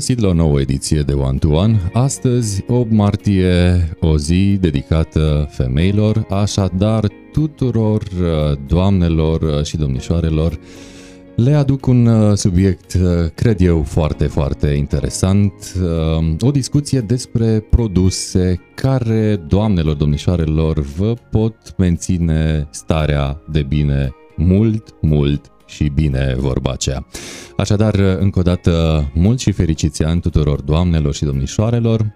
găsit 0.00 0.20
la 0.20 0.28
o 0.28 0.32
nouă 0.32 0.60
ediție 0.60 1.00
de 1.00 1.12
One 1.12 1.38
to 1.38 1.48
One. 1.48 1.90
Astăzi, 1.92 2.64
8 2.68 2.90
martie, 2.90 3.88
o 4.00 4.18
zi 4.18 4.58
dedicată 4.60 5.48
femeilor, 5.50 6.26
așadar 6.30 7.08
tuturor 7.32 8.02
uh, 8.02 8.58
doamnelor 8.66 9.42
uh, 9.42 9.64
și 9.64 9.76
domnișoarelor 9.76 10.58
le 11.36 11.52
aduc 11.54 11.86
un 11.86 12.06
uh, 12.06 12.36
subiect, 12.36 12.96
cred 13.34 13.60
eu, 13.60 13.82
foarte, 13.82 14.26
foarte 14.26 14.66
interesant. 14.68 15.52
O 16.40 16.50
discuție 16.50 17.00
despre 17.00 17.66
produse 17.70 18.60
care, 18.74 19.36
doamnelor, 19.48 19.94
domnișoarelor, 19.94 20.80
vă 20.80 21.14
pot 21.30 21.74
menține 21.76 22.68
starea 22.70 23.42
de 23.50 23.62
bine 23.62 24.14
mult, 24.36 24.94
mult 25.00 25.50
și 25.70 25.90
bine 25.94 26.34
vorba 26.38 26.70
aceea. 26.70 27.06
Așadar, 27.56 27.94
încă 27.94 28.38
o 28.38 28.42
dată, 28.42 29.04
mult 29.14 29.38
și 29.38 29.52
fericiți 29.52 30.04
ani 30.04 30.20
tuturor 30.20 30.60
doamnelor 30.60 31.14
și 31.14 31.24
domnișoarelor, 31.24 32.12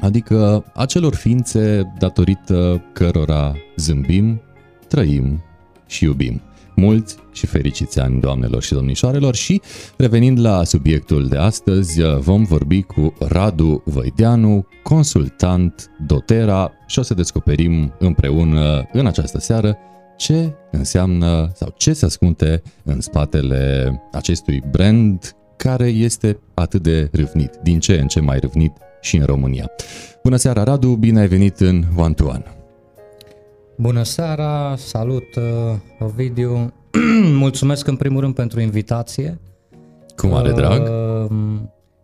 adică 0.00 0.64
acelor 0.74 1.14
ființe 1.14 1.92
datorită 1.98 2.82
cărora 2.92 3.54
zâmbim, 3.76 4.40
trăim 4.88 5.42
și 5.86 6.04
iubim. 6.04 6.40
Mulți 6.76 7.16
și 7.32 7.46
fericiți 7.46 8.00
ani 8.00 8.20
doamnelor 8.20 8.62
și 8.62 8.72
domnișoarelor 8.72 9.34
și 9.34 9.60
revenind 9.96 10.40
la 10.40 10.64
subiectul 10.64 11.28
de 11.28 11.36
astăzi, 11.36 12.02
vom 12.18 12.44
vorbi 12.44 12.82
cu 12.82 13.14
Radu 13.18 13.82
Văideanu, 13.84 14.66
consultant 14.82 15.90
doTERRA 16.06 16.72
și 16.86 16.98
o 16.98 17.02
să 17.02 17.14
descoperim 17.14 17.94
împreună 17.98 18.88
în 18.92 19.06
această 19.06 19.38
seară 19.38 19.78
ce 20.16 20.52
înseamnă 20.70 21.50
sau 21.54 21.74
ce 21.76 21.92
se 21.92 22.04
ascunde 22.04 22.62
în 22.84 23.00
spatele 23.00 23.92
acestui 24.12 24.62
brand 24.70 25.36
care 25.56 25.86
este 25.86 26.38
atât 26.54 26.82
de 26.82 27.08
râvnit, 27.12 27.58
din 27.62 27.80
ce 27.80 28.00
în 28.00 28.06
ce 28.06 28.20
mai 28.20 28.38
râvnit 28.38 28.72
și 29.00 29.16
în 29.16 29.24
România. 29.24 29.70
Bună 30.22 30.36
seara, 30.36 30.62
Radu, 30.62 30.88
bine 30.88 31.20
ai 31.20 31.28
venit 31.28 31.60
în 31.60 31.84
One 31.96 32.14
to 32.14 32.24
One. 32.24 32.44
Bună 33.76 34.02
seara, 34.02 34.74
salut, 34.76 35.34
uh, 35.36 35.78
Ovidiu. 35.98 36.72
Mulțumesc 37.44 37.86
în 37.86 37.96
primul 37.96 38.20
rând 38.20 38.34
pentru 38.34 38.60
invitație. 38.60 39.40
Cu 40.16 40.26
mare 40.26 40.52
drag. 40.52 40.82
Uh, 40.82 41.36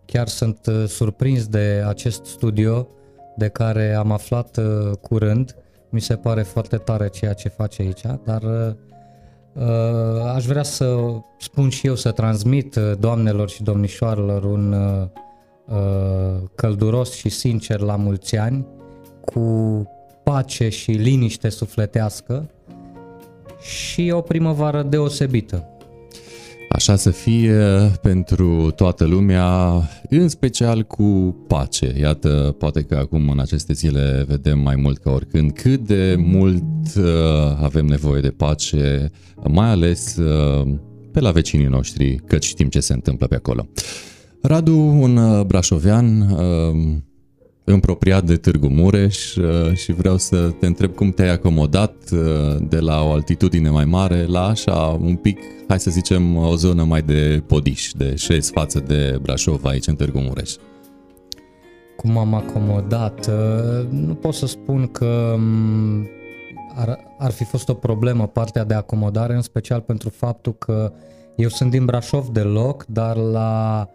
chiar 0.05 0.29
sunt 0.29 0.59
uh, 0.67 0.85
surprins 0.87 1.47
de 1.47 1.85
acest 1.87 2.25
studio 2.25 2.89
de 3.37 3.49
care 3.49 3.95
am 3.95 4.13
aflat 4.13 4.59
curând 5.01 5.57
mi 5.91 6.01
se 6.01 6.17
pare 6.17 6.43
foarte 6.43 6.77
tare 6.77 7.09
ceea 7.09 7.33
ce 7.33 7.49
face 7.49 7.83
aici, 7.83 8.03
dar 8.25 8.43
uh, 8.43 8.75
aș 10.35 10.47
vrea 10.47 10.63
să 10.63 10.97
spun 11.39 11.69
și 11.69 11.87
eu, 11.87 11.95
să 11.95 12.11
transmit 12.11 12.75
uh, 12.75 12.93
doamnelor 12.99 13.49
și 13.49 13.63
domnișoarelor 13.63 14.45
un 14.45 14.73
uh, 14.73 15.07
uh, 15.67 16.43
călduros 16.55 17.15
și 17.15 17.29
sincer 17.29 17.81
la 17.81 17.97
mulți 17.97 18.37
ani, 18.37 18.67
cu 19.25 19.83
pace 20.23 20.69
și 20.69 20.91
liniște 20.91 21.49
sufletească 21.49 22.51
și 23.61 24.11
o 24.15 24.21
primăvară 24.21 24.83
deosebită. 24.83 25.69
Așa 26.73 26.97
să 26.97 27.11
fie 27.11 27.59
pentru 28.03 28.71
toată 28.71 29.05
lumea, 29.05 29.73
în 30.09 30.29
special 30.29 30.83
cu 30.83 31.37
pace. 31.47 31.95
Iată, 32.01 32.55
poate 32.59 32.83
că 32.83 32.95
acum 32.95 33.29
în 33.29 33.41
aceste 33.41 33.73
zile 33.73 34.25
vedem 34.29 34.59
mai 34.59 34.77
mult 34.77 34.99
ca 34.99 35.11
oricând 35.11 35.53
cât 35.53 35.87
de 35.87 36.15
mult 36.19 36.63
uh, 36.97 37.05
avem 37.63 37.87
nevoie 37.87 38.21
de 38.21 38.29
pace, 38.29 39.11
mai 39.49 39.69
ales 39.69 40.17
uh, 40.17 40.73
pe 41.13 41.21
la 41.21 41.31
vecinii 41.31 41.67
noștri, 41.67 42.17
că 42.27 42.39
știm 42.39 42.69
ce 42.69 42.81
se 42.81 42.93
întâmplă 42.93 43.27
pe 43.27 43.35
acolo. 43.35 43.67
Radu, 44.43 44.77
un 44.77 45.17
uh, 45.17 45.45
brașovean, 45.47 46.21
uh, 46.21 46.97
împropriat 47.65 48.25
de 48.25 48.37
Târgu 48.37 48.69
Mureș 48.69 49.37
uh, 49.37 49.75
și 49.75 49.93
vreau 49.93 50.17
să 50.17 50.51
te 50.61 50.67
întreb 50.67 50.95
cum 50.95 51.11
te-ai 51.11 51.31
acomodat 51.31 51.95
uh, 52.13 52.19
de 52.69 52.79
la 52.79 53.03
o 53.03 53.13
altitudine 53.13 53.71
mai 53.71 53.85
mare 53.85 54.25
la 54.25 54.47
așa 54.47 54.99
un 55.01 55.17
pic, 55.17 55.39
hai 55.69 55.81
să 55.81 55.91
zicem, 55.91 56.37
o 56.37 56.55
zonă 56.55 56.85
mai 56.85 57.03
de 57.03 57.43
podiș, 57.47 57.91
de 57.97 58.15
șes 58.17 58.51
față 58.51 58.81
de 58.87 59.19
Brașov 59.23 59.65
aici 59.65 59.87
în 59.87 59.95
Târgu 59.95 60.19
Mureș. 60.19 60.55
Cum 61.97 62.19
am 62.19 62.35
acomodat? 62.35 63.27
Uh, 63.27 63.89
nu 63.91 64.15
pot 64.15 64.35
să 64.35 64.47
spun 64.47 64.87
că 64.87 65.35
mm, 65.39 66.09
ar, 66.75 66.99
ar 67.19 67.31
fi 67.31 67.45
fost 67.45 67.69
o 67.69 67.75
problemă 67.75 68.27
partea 68.27 68.65
de 68.65 68.75
acomodare, 68.75 69.35
în 69.35 69.43
special 69.43 69.81
pentru 69.81 70.09
faptul 70.09 70.55
că 70.55 70.93
eu 71.37 71.49
sunt 71.49 71.71
din 71.71 71.85
Brașov 71.85 72.29
de 72.29 72.41
loc, 72.41 72.85
dar 72.89 73.17
la 73.17 73.89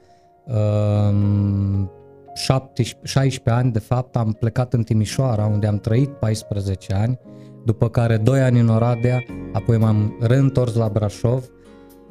um, 0.44 1.92
17, 2.36 2.98
16 3.04 3.50
ani, 3.50 3.72
de 3.72 3.80
fapt, 3.80 4.16
am 4.16 4.32
plecat 4.32 4.74
în 4.74 4.84
Timișoara, 4.84 5.46
unde 5.46 5.68
am 5.68 5.78
trăit 5.78 6.10
14 6.10 6.94
ani, 6.94 7.20
după 7.66 7.90
care 7.90 8.18
2 8.18 8.42
ani 8.42 8.60
în 8.60 8.68
Oradea, 8.68 9.24
apoi 9.54 9.78
m-am 9.78 10.18
reîntors 10.20 10.76
la 10.76 10.90
Brașov 10.90 11.44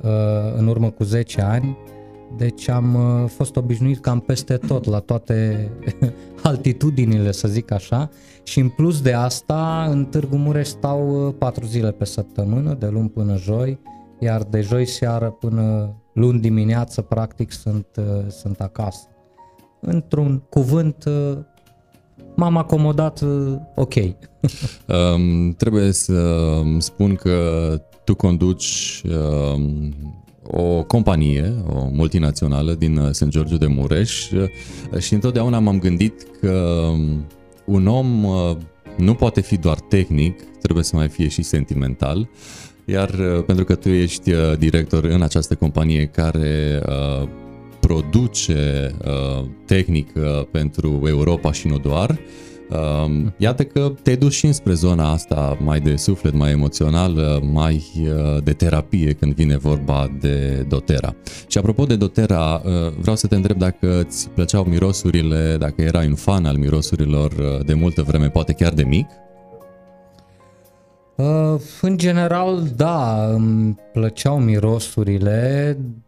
uh, 0.03 0.11
în 0.57 0.67
urmă 0.67 0.91
cu 0.91 1.05
10 1.05 1.41
ani, 1.41 1.79
deci 2.37 2.69
am 2.69 2.95
uh, 2.95 3.29
fost 3.29 3.57
obișnuit 3.57 4.01
cam 4.01 4.21
peste 4.21 4.57
tot, 4.57 4.85
la 4.85 4.99
toate 4.99 5.71
altitudinile, 6.43 7.33
să 7.33 7.49
zic 7.49 7.71
așa, 7.71 8.09
și 8.43 8.61
în 8.61 8.69
plus 8.69 9.03
de 9.03 9.13
asta, 9.13 9.87
în 9.91 10.05
Târgu 10.05 10.37
Mureș 10.37 10.67
stau 10.67 11.35
4 11.39 11.65
uh, 11.65 11.71
zile 11.71 11.91
pe 11.91 12.05
săptămână, 12.05 12.75
de 12.75 12.89
luni 12.89 13.09
până 13.09 13.37
joi, 13.37 13.81
iar 14.19 14.43
de 14.43 14.61
joi 14.61 14.87
seară 14.87 15.31
până 15.31 15.95
luni 16.13 16.41
dimineață, 16.41 17.01
practic, 17.01 17.53
sunt, 17.53 17.87
sunt 18.29 18.61
acasă 18.61 19.09
într-un 19.87 20.43
cuvânt, 20.49 21.05
uh, 21.07 21.39
m-am 22.35 22.57
acomodat 22.57 23.21
uh, 23.21 23.57
ok. 23.75 23.95
um, 25.15 25.53
trebuie 25.53 25.93
să 25.93 26.41
spun 26.79 27.15
că 27.15 27.39
tu 28.05 28.15
conduci 28.15 29.03
um, 29.55 29.95
o 30.47 30.83
companie, 30.83 31.55
o 31.75 31.89
multinațională 31.93 32.73
din 32.73 32.97
uh, 32.97 33.11
St. 33.11 33.29
George 33.29 33.57
de 33.57 33.67
Mureș 33.67 34.31
și 34.99 35.15
întotdeauna 35.15 35.59
m-am 35.59 35.79
gândit 35.79 36.27
că 36.41 36.53
um, 36.93 37.27
un 37.67 37.87
om 37.87 38.27
nu 38.97 39.15
poate 39.15 39.41
fi 39.41 39.57
doar 39.57 39.81
tehnic, 39.81 40.43
trebuie 40.63 40.85
să 40.85 40.97
mai 40.97 41.09
fie 41.09 41.29
și 41.29 41.43
sentimental. 41.43 42.29
Iar 42.85 43.11
pentru 43.47 43.65
că 43.65 43.75
tu 43.75 43.89
ești 43.89 44.31
director 44.59 45.05
în 45.05 45.23
această 45.23 45.55
companie 45.55 46.07
care 46.07 46.83
produce 47.87 48.91
uh, 49.05 49.45
tehnică 49.67 50.49
pentru 50.51 51.03
Europa 51.07 51.53
și 51.53 51.67
nu 51.67 51.79
doar. 51.79 52.19
Uh, 52.71 53.27
iată 53.37 53.65
că 53.65 53.93
te 54.03 54.15
duci 54.15 54.33
și 54.33 54.47
înspre 54.47 54.73
zona 54.73 55.11
asta 55.11 55.59
mai 55.61 55.81
de 55.81 55.97
suflet, 55.97 56.35
mai 56.35 56.51
emoțional, 56.51 57.13
mai 57.53 57.85
uh, 58.01 58.43
de 58.43 58.53
terapie 58.53 59.13
când 59.13 59.35
vine 59.35 59.57
vorba 59.57 60.11
de 60.21 60.67
doTERRA. 60.69 61.15
Și 61.47 61.59
apropo 61.59 61.85
de 61.85 61.97
doTERRA, 61.97 62.63
uh, 62.65 62.73
vreau 62.99 63.17
să 63.17 63.27
te 63.27 63.35
întreb 63.35 63.59
dacă 63.59 64.01
îți 64.01 64.29
plăceau 64.29 64.65
mirosurile, 64.65 65.57
dacă 65.59 65.83
erai 65.83 66.07
un 66.07 66.15
fan 66.15 66.45
al 66.45 66.57
mirosurilor 66.57 67.33
uh, 67.33 67.65
de 67.67 67.75
multă 67.75 68.03
vreme, 68.03 68.29
poate 68.29 68.53
chiar 68.53 68.73
de 68.73 68.85
mic? 68.85 69.07
Uh, 71.17 71.61
în 71.81 71.97
general, 71.97 72.63
da, 72.77 73.29
îmi 73.35 73.79
plăceau 73.93 74.39
mirosurile, 74.41 75.77
Uh, 75.79 76.04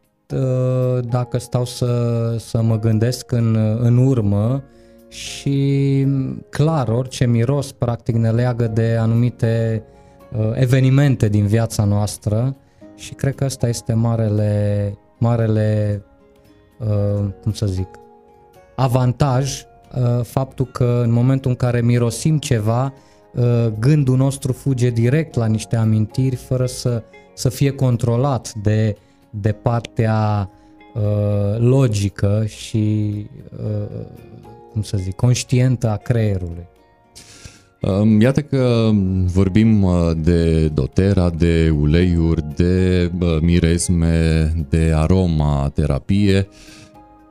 dacă 1.02 1.38
stau 1.38 1.64
să, 1.64 2.34
să 2.38 2.62
mă 2.62 2.78
gândesc 2.78 3.32
în, 3.32 3.56
în 3.80 3.96
urmă 3.96 4.62
și 5.08 6.06
clar, 6.50 6.88
orice 6.88 7.26
miros 7.26 7.72
practic 7.72 8.14
ne 8.14 8.30
leagă 8.30 8.66
de 8.66 8.96
anumite 9.00 9.84
uh, 10.38 10.50
evenimente 10.54 11.28
din 11.28 11.46
viața 11.46 11.84
noastră 11.84 12.56
și 12.94 13.14
cred 13.14 13.34
că 13.34 13.44
ăsta 13.44 13.68
este 13.68 13.92
marele, 13.92 14.94
marele 15.18 16.02
uh, 16.78 17.24
cum 17.42 17.52
să 17.52 17.66
zic, 17.66 17.88
avantaj, 18.76 19.64
faptul 20.22 20.66
că 20.66 21.00
în 21.04 21.12
momentul 21.12 21.50
în 21.50 21.56
care 21.56 21.80
mirosim 21.80 22.38
ceva, 22.38 22.92
gândul 23.78 24.16
nostru 24.16 24.52
fuge 24.52 24.90
direct 24.90 25.34
la 25.34 25.46
niște 25.46 25.76
amintiri 25.76 26.36
fără 26.36 26.66
să, 26.66 27.02
să 27.34 27.48
fie 27.48 27.70
controlat 27.70 28.52
de 28.54 28.96
de 29.40 29.52
partea 29.52 30.50
uh, 30.94 31.58
logică 31.58 32.44
și, 32.46 33.14
uh, 33.64 34.06
cum 34.72 34.82
să 34.82 34.96
zic, 34.96 35.14
conștientă 35.14 35.90
a 35.90 35.96
creierului. 35.96 36.68
Um, 37.80 38.20
iată 38.20 38.42
că 38.42 38.90
vorbim 39.24 39.82
uh, 39.82 40.10
de 40.16 40.68
dotera, 40.68 41.30
de 41.30 41.74
uleiuri, 41.80 42.44
de 42.56 43.10
uh, 43.20 43.36
miresme, 43.40 44.52
de 44.68 44.92
aroma, 44.94 45.70
terapie. 45.74 46.48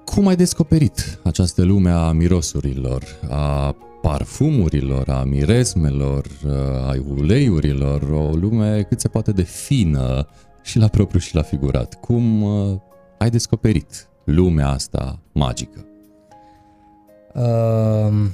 Cum 0.05 0.27
ai 0.27 0.35
descoperit 0.35 1.19
această 1.23 1.63
lume 1.63 1.89
a 1.89 2.11
mirosurilor, 2.11 3.03
a 3.29 3.75
parfumurilor, 4.01 5.09
a 5.09 5.23
miresmelor, 5.23 6.25
uh, 6.45 6.51
a 6.87 6.95
uleiurilor, 7.17 8.01
o 8.01 8.35
lume 8.35 8.85
cât 8.89 8.99
se 8.99 9.07
poate 9.07 9.31
de 9.31 9.43
fină 9.43 10.27
și 10.65 10.77
la 10.77 10.87
propriu 10.87 11.19
și 11.19 11.35
la 11.35 11.41
figurat. 11.41 11.93
Cum 11.93 12.41
uh, 12.41 12.79
ai 13.17 13.29
descoperit 13.29 14.07
lumea 14.23 14.67
asta 14.67 15.19
magică? 15.31 15.85
Uh, 17.33 18.25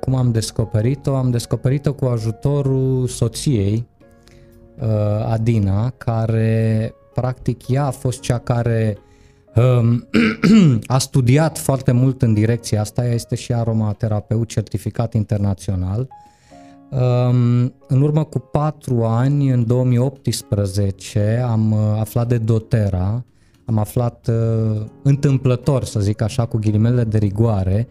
cum 0.00 0.14
am 0.14 0.32
descoperit-o? 0.32 1.14
Am 1.14 1.30
descoperit-o 1.30 1.92
cu 1.92 2.04
ajutorul 2.04 3.06
soției, 3.06 3.86
uh, 4.80 5.24
Adina, 5.24 5.90
care 5.90 6.94
practic 7.14 7.68
ea 7.68 7.84
a 7.84 7.90
fost 7.90 8.20
cea 8.20 8.38
care 8.38 8.98
um, 9.54 10.08
a 10.86 10.98
studiat 10.98 11.58
foarte 11.58 11.92
mult 11.92 12.22
în 12.22 12.34
direcția 12.34 12.80
asta, 12.80 13.04
ea 13.04 13.12
este 13.12 13.34
și 13.34 13.52
aromaterapeut 13.52 14.48
certificat 14.48 15.14
internațional. 15.14 15.98
Um, 15.98 16.08
în 17.86 18.00
urmă 18.02 18.24
cu 18.24 18.38
patru 18.38 19.04
ani, 19.04 19.50
în 19.50 19.66
2018, 19.66 21.44
am 21.50 21.72
uh, 21.72 21.78
aflat 21.98 22.28
de 22.28 22.38
doTERRA, 22.38 23.24
am 23.64 23.78
aflat 23.78 24.28
uh, 24.28 24.82
întâmplător, 25.02 25.84
să 25.84 26.00
zic 26.00 26.20
așa, 26.22 26.46
cu 26.46 26.58
ghilimele 26.58 27.04
de 27.04 27.18
rigoare, 27.18 27.88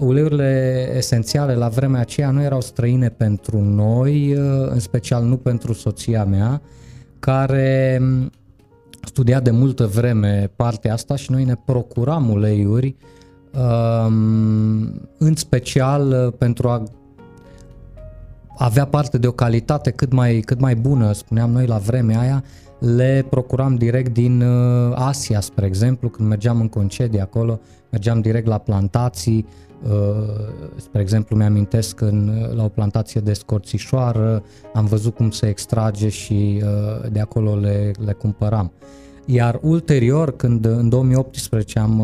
Uleiurile 0.00 0.92
esențiale 0.96 1.54
la 1.54 1.68
vremea 1.68 2.00
aceea 2.00 2.30
nu 2.30 2.42
erau 2.42 2.60
străine 2.60 3.08
pentru 3.08 3.60
noi, 3.60 4.34
uh, 4.34 4.68
în 4.68 4.78
special 4.78 5.24
nu 5.24 5.36
pentru 5.36 5.72
soția 5.72 6.24
mea, 6.24 6.62
care 7.18 7.98
um, 8.00 8.30
studia 9.04 9.40
de 9.40 9.50
multă 9.50 9.86
vreme 9.86 10.50
partea 10.56 10.92
asta 10.92 11.16
și 11.16 11.30
noi 11.30 11.44
ne 11.44 11.54
procuram 11.64 12.30
uleiuri, 12.30 12.96
um, 13.52 15.08
în 15.18 15.34
special 15.34 16.26
uh, 16.26 16.32
pentru 16.38 16.68
a 16.68 16.82
avea 18.60 18.84
parte 18.84 19.18
de 19.18 19.26
o 19.26 19.32
calitate 19.32 19.90
cât 19.90 20.12
mai, 20.12 20.40
cât 20.40 20.60
mai 20.60 20.74
bună, 20.74 21.12
spuneam 21.12 21.50
noi 21.50 21.66
la 21.66 21.76
vremea 21.76 22.20
aia, 22.20 22.44
le 22.78 23.26
procuram 23.30 23.74
direct 23.74 24.12
din 24.12 24.40
uh, 24.40 24.92
Asia, 24.94 25.40
spre 25.40 25.66
exemplu, 25.66 26.08
când 26.08 26.28
mergeam 26.28 26.60
în 26.60 26.68
concedii 26.68 27.20
acolo, 27.20 27.60
mergeam 27.90 28.20
direct 28.20 28.46
la 28.46 28.58
plantații, 28.58 29.46
uh, 29.82 29.90
spre 30.76 31.00
exemplu 31.00 31.36
mi-amintesc 31.36 32.00
în, 32.00 32.48
la 32.54 32.64
o 32.64 32.68
plantație 32.68 33.20
de 33.20 33.32
scorțișoară, 33.32 34.42
am 34.74 34.84
văzut 34.84 35.14
cum 35.14 35.30
se 35.30 35.48
extrage 35.48 36.08
și 36.08 36.62
uh, 36.62 37.10
de 37.10 37.20
acolo 37.20 37.56
le, 37.56 37.90
le 38.04 38.12
cumpăram. 38.12 38.72
Iar 39.24 39.58
ulterior, 39.62 40.36
când 40.36 40.64
în 40.64 40.88
2018 40.88 41.78
am 41.78 42.02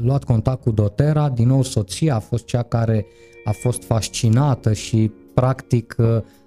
luat 0.00 0.24
contact 0.24 0.62
cu 0.62 0.70
doTERRA, 0.70 1.28
din 1.28 1.48
nou 1.48 1.62
soția 1.62 2.14
a 2.14 2.18
fost 2.18 2.44
cea 2.44 2.62
care 2.62 3.06
a 3.44 3.50
fost 3.50 3.84
fascinată 3.84 4.72
și 4.72 5.10
practic 5.36 5.96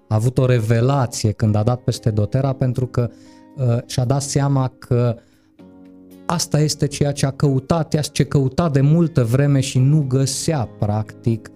a 0.09 0.15
avut 0.15 0.37
o 0.37 0.45
revelație 0.45 1.31
când 1.31 1.55
a 1.55 1.63
dat 1.63 1.79
peste 1.81 2.09
doTERRA 2.09 2.53
pentru 2.53 2.85
că 2.85 3.09
uh, 3.57 3.77
și-a 3.85 4.05
dat 4.05 4.21
seama 4.21 4.73
că 4.79 5.15
asta 6.25 6.59
este 6.59 6.87
ceea 6.87 7.11
ce 7.11 7.25
a 7.25 7.31
căutat, 7.31 7.93
ea 7.93 8.01
ce 8.01 8.23
căuta 8.23 8.69
de 8.69 8.81
multă 8.81 9.23
vreme 9.23 9.59
și 9.59 9.79
nu 9.79 10.05
găsea 10.07 10.69
practic 10.79 11.51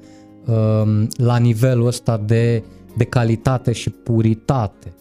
uh, 0.46 1.04
la 1.18 1.38
nivelul 1.38 1.88
ăsta 1.88 2.18
de, 2.18 2.64
de 2.98 3.04
calitate 3.04 3.72
și 3.72 3.90
puritate. 3.90 4.94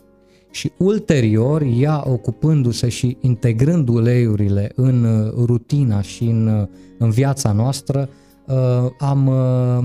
Și 0.51 0.73
ulterior, 0.79 1.63
ea 1.79 2.03
ocupându-se 2.07 2.89
și 2.89 3.17
integrând 3.21 3.89
uleiurile 3.89 4.73
în 4.75 5.05
uh, 5.05 5.33
rutina 5.47 6.01
și 6.01 6.25
în, 6.25 6.47
uh, 6.47 6.67
în 6.99 7.11
viața 7.11 7.53
noastră, 7.53 8.09
uh, 8.47 8.91
am, 8.99 9.27
uh, 9.27 9.85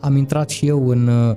am 0.00 0.16
intrat 0.16 0.50
și 0.50 0.66
eu 0.66 0.88
în 0.88 1.06
uh, 1.06 1.36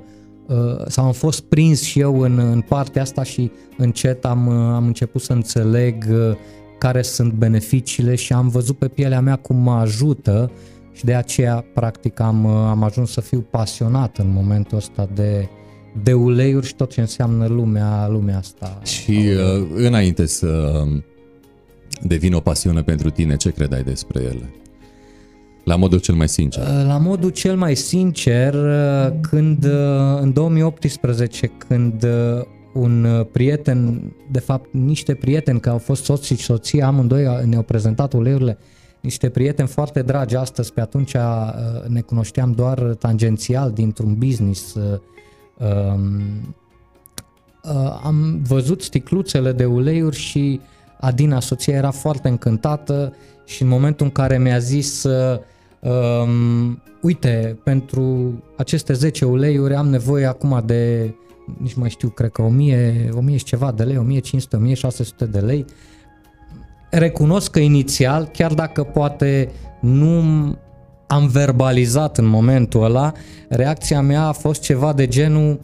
sau 0.86 1.04
am 1.04 1.12
fost 1.12 1.40
prins 1.40 1.82
și 1.82 2.00
eu 2.00 2.20
în, 2.20 2.38
în 2.38 2.60
partea 2.60 3.02
asta 3.02 3.22
și 3.22 3.50
încet 3.76 4.24
am, 4.24 4.46
uh, 4.46 4.54
am 4.54 4.86
început 4.86 5.22
să 5.22 5.32
înțeleg 5.32 6.04
uh, 6.10 6.36
care 6.78 7.02
sunt 7.02 7.32
beneficiile 7.32 8.14
și 8.14 8.32
am 8.32 8.48
văzut 8.48 8.78
pe 8.78 8.88
pielea 8.88 9.20
mea 9.20 9.36
cum 9.36 9.56
mă 9.56 9.72
ajută 9.72 10.50
și 10.92 11.04
de 11.04 11.14
aceea 11.14 11.64
practic 11.74 12.20
am, 12.20 12.46
am 12.46 12.82
ajuns 12.82 13.10
să 13.10 13.20
fiu 13.20 13.46
pasionat 13.50 14.18
în 14.18 14.32
momentul 14.32 14.76
ăsta 14.76 15.08
de, 15.14 15.48
de 16.02 16.12
uleiuri 16.12 16.66
și 16.66 16.74
tot 16.74 16.90
ce 16.92 17.00
înseamnă 17.00 17.46
lumea, 17.46 18.08
lumea 18.08 18.38
asta. 18.38 18.80
Și 18.84 19.10
uh, 19.10 19.66
înainte 19.74 20.26
să 20.26 20.82
devină 22.02 22.36
o 22.36 22.40
pasiune 22.40 22.82
pentru 22.82 23.10
tine, 23.10 23.36
ce 23.36 23.50
credeai 23.50 23.82
despre 23.82 24.22
ele? 24.22 24.63
La 25.64 25.76
modul 25.76 25.98
cel 25.98 26.14
mai 26.14 26.28
sincer. 26.28 26.62
Uh, 26.62 26.84
la 26.86 26.98
modul 26.98 27.30
cel 27.30 27.56
mai 27.56 27.74
sincer, 27.74 28.54
uh, 28.54 29.12
când 29.20 29.64
uh, 29.64 30.20
în 30.20 30.32
2018, 30.32 31.46
când 31.46 32.06
un 32.72 33.26
prieten, 33.32 34.12
de 34.30 34.38
fapt 34.38 34.68
niște 34.72 35.14
prieteni, 35.14 35.60
că 35.60 35.70
au 35.70 35.78
fost 35.78 36.04
soț 36.04 36.24
și 36.24 36.36
soție, 36.36 36.82
amândoi 36.82 37.44
ne-au 37.44 37.62
prezentat 37.62 38.12
uleiurile, 38.12 38.58
niște 39.00 39.28
prieteni 39.28 39.68
foarte 39.68 40.02
dragi 40.02 40.36
astăzi, 40.36 40.72
pe 40.72 40.80
atunci 40.80 41.16
ne 41.86 42.00
cunoșteam 42.00 42.52
doar 42.52 42.78
tangențial 42.78 43.70
dintr-un 43.70 44.14
business. 44.18 44.74
Um, 44.74 46.56
am 48.02 48.40
văzut 48.46 48.82
sticluțele 48.82 49.52
de 49.52 49.64
uleiuri 49.64 50.16
și 50.16 50.60
Adina, 51.00 51.40
soția, 51.40 51.76
era 51.76 51.90
foarte 51.90 52.28
încântată 52.28 53.14
și 53.44 53.62
în 53.62 53.68
momentul 53.68 54.06
în 54.06 54.12
care 54.12 54.38
mi-a 54.38 54.58
zis 54.58 55.02
uh, 55.02 55.38
Um, 55.84 56.82
uite, 57.00 57.58
pentru 57.64 58.32
aceste 58.56 58.92
10 58.92 59.24
uleiuri 59.24 59.74
am 59.74 59.88
nevoie 59.88 60.24
acum 60.24 60.62
de, 60.66 61.14
nici 61.58 61.74
mai 61.74 61.90
știu, 61.90 62.08
cred 62.08 62.30
că 62.30 62.42
1000, 62.42 63.08
1000 63.12 63.36
și 63.36 63.44
ceva 63.44 63.72
de 63.72 63.82
lei, 63.82 63.96
1500, 63.96 64.56
1600 64.56 65.24
de 65.24 65.38
lei. 65.38 65.64
Recunosc 66.90 67.50
că 67.50 67.58
inițial, 67.58 68.28
chiar 68.32 68.54
dacă 68.54 68.82
poate 68.82 69.50
nu 69.80 70.22
am 71.06 71.26
verbalizat 71.26 72.18
în 72.18 72.26
momentul 72.26 72.84
ăla, 72.84 73.12
reacția 73.48 74.00
mea 74.00 74.26
a 74.26 74.32
fost 74.32 74.62
ceva 74.62 74.92
de 74.92 75.06
genul 75.06 75.60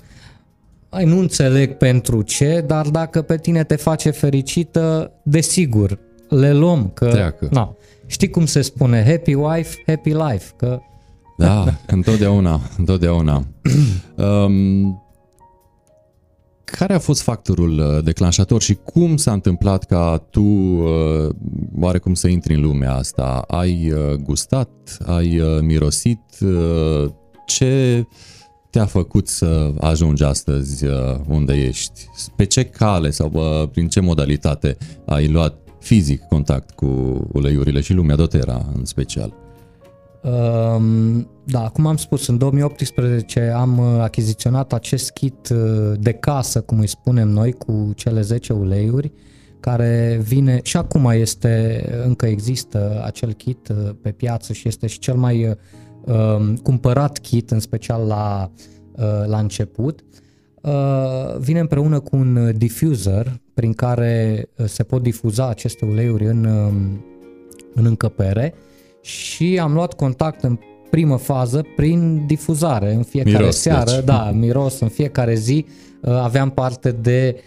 ai, 0.88 1.04
nu 1.04 1.18
înțeleg 1.18 1.76
pentru 1.76 2.22
ce, 2.22 2.64
dar 2.66 2.86
dacă 2.86 3.22
pe 3.22 3.36
tine 3.36 3.64
te 3.64 3.76
face 3.76 4.10
fericită, 4.10 5.12
desigur, 5.22 5.98
le 6.28 6.52
luăm. 6.52 6.90
Că, 6.94 7.08
Treacă. 7.08 7.48
Na, 7.50 7.76
știi 8.10 8.30
cum 8.30 8.46
se 8.46 8.60
spune, 8.60 9.04
happy 9.04 9.34
wife, 9.34 9.82
happy 9.86 10.12
life, 10.12 10.52
că... 10.56 10.80
Da, 11.36 11.74
întotdeauna, 11.86 12.60
întotdeauna. 12.78 13.44
Um, 14.16 15.02
care 16.64 16.94
a 16.94 16.98
fost 16.98 17.22
factorul 17.22 17.78
uh, 17.78 18.04
declanșator 18.04 18.62
și 18.62 18.74
cum 18.74 19.16
s-a 19.16 19.32
întâmplat 19.32 19.84
ca 19.84 20.26
tu 20.30 20.42
uh, 20.42 21.28
oarecum 21.80 22.14
să 22.14 22.28
intri 22.28 22.54
în 22.54 22.60
lumea 22.60 22.94
asta? 22.94 23.44
Ai 23.48 23.92
uh, 23.92 24.14
gustat? 24.14 24.70
Ai 25.06 25.42
mirosit? 25.60 26.20
Ce 27.46 28.04
te-a 28.70 28.86
făcut 28.86 29.28
să 29.28 29.72
ajungi 29.80 30.22
astăzi 30.22 30.84
unde 31.28 31.52
ești? 31.52 32.08
Pe 32.36 32.44
ce 32.44 32.64
cale 32.64 33.10
sau 33.10 33.32
prin 33.72 33.88
ce 33.88 34.00
modalitate 34.00 34.76
ai 35.06 35.28
luat 35.28 35.69
fizic 35.80 36.22
contact 36.22 36.70
cu 36.70 36.86
uleiurile 37.32 37.80
și 37.80 37.92
lumea 37.92 38.16
dotera 38.16 38.66
în 38.76 38.84
special? 38.84 39.34
Um, 40.22 41.28
da, 41.44 41.68
cum 41.68 41.86
am 41.86 41.96
spus, 41.96 42.26
în 42.26 42.38
2018 42.38 43.40
am 43.40 43.78
uh, 43.78 44.00
achiziționat 44.00 44.72
acest 44.72 45.10
kit 45.10 45.48
uh, 45.48 45.92
de 46.00 46.12
casă, 46.12 46.60
cum 46.60 46.78
îi 46.78 46.86
spunem 46.86 47.28
noi, 47.28 47.52
cu 47.52 47.92
cele 47.94 48.20
10 48.20 48.52
uleiuri, 48.52 49.12
care 49.60 50.20
vine 50.22 50.60
și 50.62 50.76
acum 50.76 51.04
este, 51.04 51.84
încă 52.04 52.26
există 52.26 53.02
acel 53.04 53.32
kit 53.32 53.68
uh, 53.68 53.90
pe 54.02 54.10
piață 54.10 54.52
și 54.52 54.68
este 54.68 54.86
și 54.86 54.98
cel 54.98 55.14
mai 55.14 55.56
uh, 56.04 56.52
cumpărat 56.62 57.18
kit, 57.18 57.50
în 57.50 57.60
special 57.60 58.06
la, 58.06 58.50
uh, 58.92 59.26
la 59.26 59.38
început. 59.38 60.04
Uh, 60.62 61.38
vine 61.38 61.58
împreună 61.58 62.00
cu 62.00 62.16
un 62.16 62.52
diffuser 62.56 63.40
prin 63.60 63.72
care 63.72 64.48
uh, 64.56 64.66
se 64.66 64.82
pot 64.82 65.02
difuza 65.02 65.48
aceste 65.48 65.84
uleiuri 65.84 66.24
în, 66.24 66.44
um, 66.44 67.04
în 67.74 67.84
încăpere 67.84 68.54
și 69.00 69.58
am 69.62 69.72
luat 69.72 69.94
contact 69.94 70.42
în 70.42 70.58
primă 70.90 71.16
fază 71.16 71.64
prin 71.76 72.26
difuzare 72.26 72.94
în 72.94 73.02
fiecare 73.02 73.36
miros, 73.38 73.56
seară, 73.56 73.90
deci. 73.90 74.04
da, 74.04 74.30
miros 74.30 74.80
în 74.80 74.88
fiecare 74.88 75.34
zi 75.34 75.66
uh, 76.00 76.12
aveam 76.12 76.50
parte 76.50 76.90
de 76.90 77.40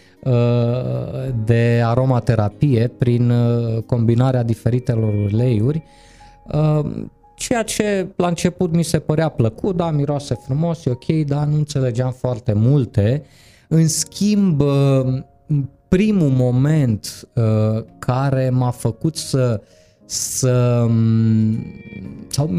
de 1.45 1.81
aromaterapie 1.85 2.87
prin 2.97 3.33
combinarea 3.85 4.43
diferitelor 4.43 5.13
uleiuri 5.13 5.83
ceea 7.35 7.63
ce 7.63 8.07
la 8.15 8.27
început 8.27 8.73
mi 8.73 8.83
se 8.83 8.99
părea 8.99 9.29
plăcut, 9.29 9.75
da, 9.75 9.91
miroase 9.91 10.35
frumos, 10.45 10.85
e 10.85 10.89
ok, 10.89 11.05
dar 11.05 11.45
nu 11.45 11.55
înțelegeam 11.55 12.11
foarte 12.11 12.53
multe. 12.53 13.23
În 13.67 13.87
schimb, 13.87 14.61
primul 15.93 16.29
moment 16.29 17.27
uh, 17.33 17.83
care 17.99 18.49
m-a 18.49 18.69
făcut 18.69 19.15
să 19.15 19.61
să 20.05 20.87
sau 22.27 22.49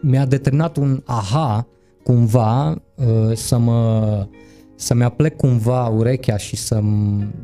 mi-a 0.00 0.26
determinat 0.26 0.76
un 0.76 1.02
aha 1.04 1.66
cumva 2.02 2.70
uh, 2.94 3.36
să 3.36 3.58
mă 3.58 4.26
să-mi 4.74 5.04
aplec 5.04 5.36
cumva 5.36 5.86
urechea 5.86 6.36
și 6.36 6.56
să, 6.56 6.80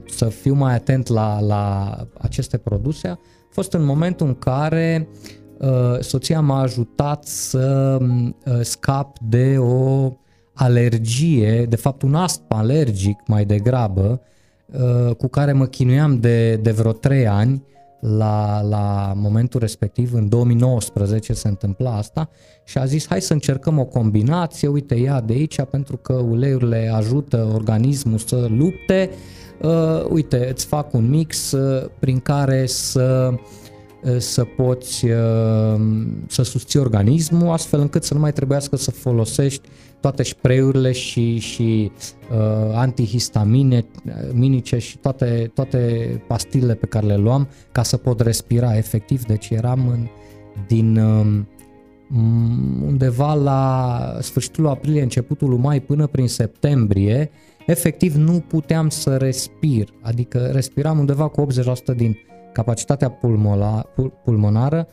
să 0.09 0.25
fiu 0.25 0.55
mai 0.55 0.75
atent 0.75 1.09
la, 1.09 1.41
la 1.41 1.97
aceste 2.19 2.57
produse 2.59 3.09
a 3.09 3.19
fost 3.51 3.73
în 3.73 3.85
momentul 3.85 4.27
în 4.27 4.35
care 4.35 5.09
uh, 5.59 5.99
soția 6.01 6.41
m-a 6.41 6.61
ajutat 6.61 7.25
să 7.25 7.99
uh, 8.01 8.61
scap 8.61 9.19
de 9.19 9.57
o 9.59 10.13
alergie, 10.55 11.67
de 11.69 11.77
fapt 11.77 12.03
un 12.03 12.15
astm 12.15 12.45
alergic 12.49 13.19
mai 13.27 13.45
degrabă, 13.45 14.21
uh, 14.23 14.29
cu 15.19 15.29
care 15.29 15.53
mă 15.53 15.67
chinuiam 15.67 16.21
de, 16.21 16.57
de 16.57 16.71
vreo 16.71 16.93
3 16.93 17.27
ani 17.27 17.63
la, 18.01 18.61
la 18.63 19.13
momentul 19.17 19.61
respectiv, 19.61 20.15
în 20.15 20.29
2019 20.29 21.33
se 21.33 21.49
întâmpla 21.49 21.97
asta 21.97 22.31
și 22.65 22.79
a 22.79 22.85
zis 22.85 23.07
hai 23.09 23.21
să 23.21 23.33
încercăm 23.33 23.79
o 23.79 23.85
combinație, 23.85 24.69
uite 24.69 24.95
ia 24.95 25.21
de 25.21 25.33
aici 25.33 25.63
pentru 25.63 25.97
că 25.97 26.13
uleiurile 26.13 26.93
ajută 26.95 27.51
organismul 27.55 28.19
să 28.19 28.47
lupte, 28.51 29.11
uh, 29.63 30.05
uite 30.09 30.49
îți 30.51 30.67
fac 30.67 30.93
un 30.95 31.09
mix 31.09 31.53
uh, 31.53 31.91
prin 31.99 32.19
care 32.19 32.67
să 32.67 33.31
uh, 33.33 34.17
să 34.19 34.45
poți 34.45 35.05
uh, 35.05 35.81
să 36.27 36.43
susții 36.43 36.79
organismul 36.79 37.53
astfel 37.53 37.81
încât 37.81 38.05
să 38.05 38.15
nu 38.15 38.21
mai 38.21 38.33
trebuiască 38.33 38.77
să 38.77 38.91
folosești 38.91 39.69
toate 40.01 40.23
sprayurile 40.23 40.93
și, 40.93 41.39
și 41.39 41.91
uh, 42.31 42.75
antihistamine, 42.75 43.85
minice 44.33 44.79
și 44.79 44.99
toate, 44.99 45.51
toate 45.55 46.23
pastilele 46.27 46.75
pe 46.75 46.87
care 46.87 47.07
le 47.07 47.17
luam 47.17 47.49
ca 47.73 47.83
să 47.83 47.97
pot 47.97 48.21
respira 48.21 48.77
efectiv. 48.77 49.25
Deci 49.25 49.51
eram 49.51 49.89
în, 49.89 50.07
din 50.67 50.97
uh, 50.97 51.43
undeva 52.85 53.35
la 53.35 54.01
sfârșitul 54.21 54.69
aprilie, 54.69 55.03
începutul 55.03 55.57
mai 55.57 55.81
până 55.81 56.07
prin 56.07 56.29
septembrie, 56.29 57.31
efectiv 57.67 58.15
nu 58.15 58.45
puteam 58.49 58.89
să 58.89 59.17
respir, 59.17 59.89
adică 60.03 60.39
respiram 60.39 60.99
undeva 60.99 61.29
cu 61.29 61.47
80% 61.93 61.97
din 61.97 62.17
capacitatea 62.53 63.19
pulmonară 64.25 64.89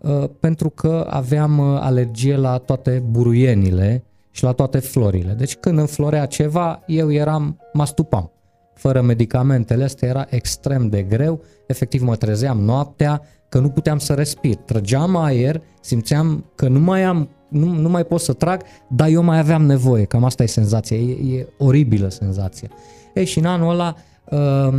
uh, 0.00 0.24
pentru 0.40 0.70
că 0.70 1.06
aveam 1.10 1.58
uh, 1.58 1.78
alergie 1.80 2.36
la 2.36 2.58
toate 2.58 3.02
buruienile 3.10 4.04
și 4.32 4.44
la 4.44 4.52
toate 4.52 4.78
florile. 4.78 5.32
Deci 5.32 5.56
când 5.56 5.78
înflorea 5.78 6.26
ceva, 6.26 6.82
eu 6.86 7.12
eram, 7.12 7.58
mă 7.72 7.86
stupam. 7.86 8.32
Fără 8.74 9.00
medicamentele 9.00 9.84
astea 9.84 10.08
era 10.08 10.26
extrem 10.28 10.88
de 10.88 11.02
greu, 11.02 11.42
efectiv 11.66 12.02
mă 12.02 12.16
trezeam 12.16 12.60
noaptea, 12.60 13.22
că 13.48 13.58
nu 13.58 13.68
puteam 13.68 13.98
să 13.98 14.12
respir. 14.12 14.54
Trăgeam 14.54 15.16
aer, 15.16 15.62
simțeam 15.80 16.44
că 16.54 16.68
nu 16.68 16.80
mai 16.80 17.02
am, 17.02 17.28
nu, 17.48 17.66
nu 17.66 17.88
mai 17.88 18.04
pot 18.04 18.20
să 18.20 18.32
trag, 18.32 18.62
dar 18.88 19.08
eu 19.08 19.22
mai 19.22 19.38
aveam 19.38 19.66
nevoie, 19.66 20.04
cam 20.04 20.24
asta 20.24 20.42
e 20.42 20.46
senzația, 20.46 20.96
e, 20.96 21.36
e 21.36 21.48
oribilă 21.58 22.08
senzația. 22.08 22.68
Ei, 23.14 23.24
și 23.24 23.38
în 23.38 23.44
anul 23.44 23.70
ăla 23.70 23.94
uh, 24.30 24.74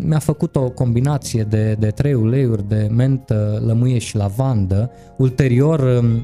mi-a 0.00 0.18
făcut 0.18 0.56
o 0.56 0.70
combinație 0.70 1.42
de, 1.42 1.76
de 1.78 1.88
trei 1.90 2.14
uleiuri 2.14 2.68
de 2.68 2.88
mentă, 2.90 3.62
lămâie 3.66 3.98
și 3.98 4.16
lavandă. 4.16 4.90
Ulterior, 5.16 5.80
uh, 5.80 6.22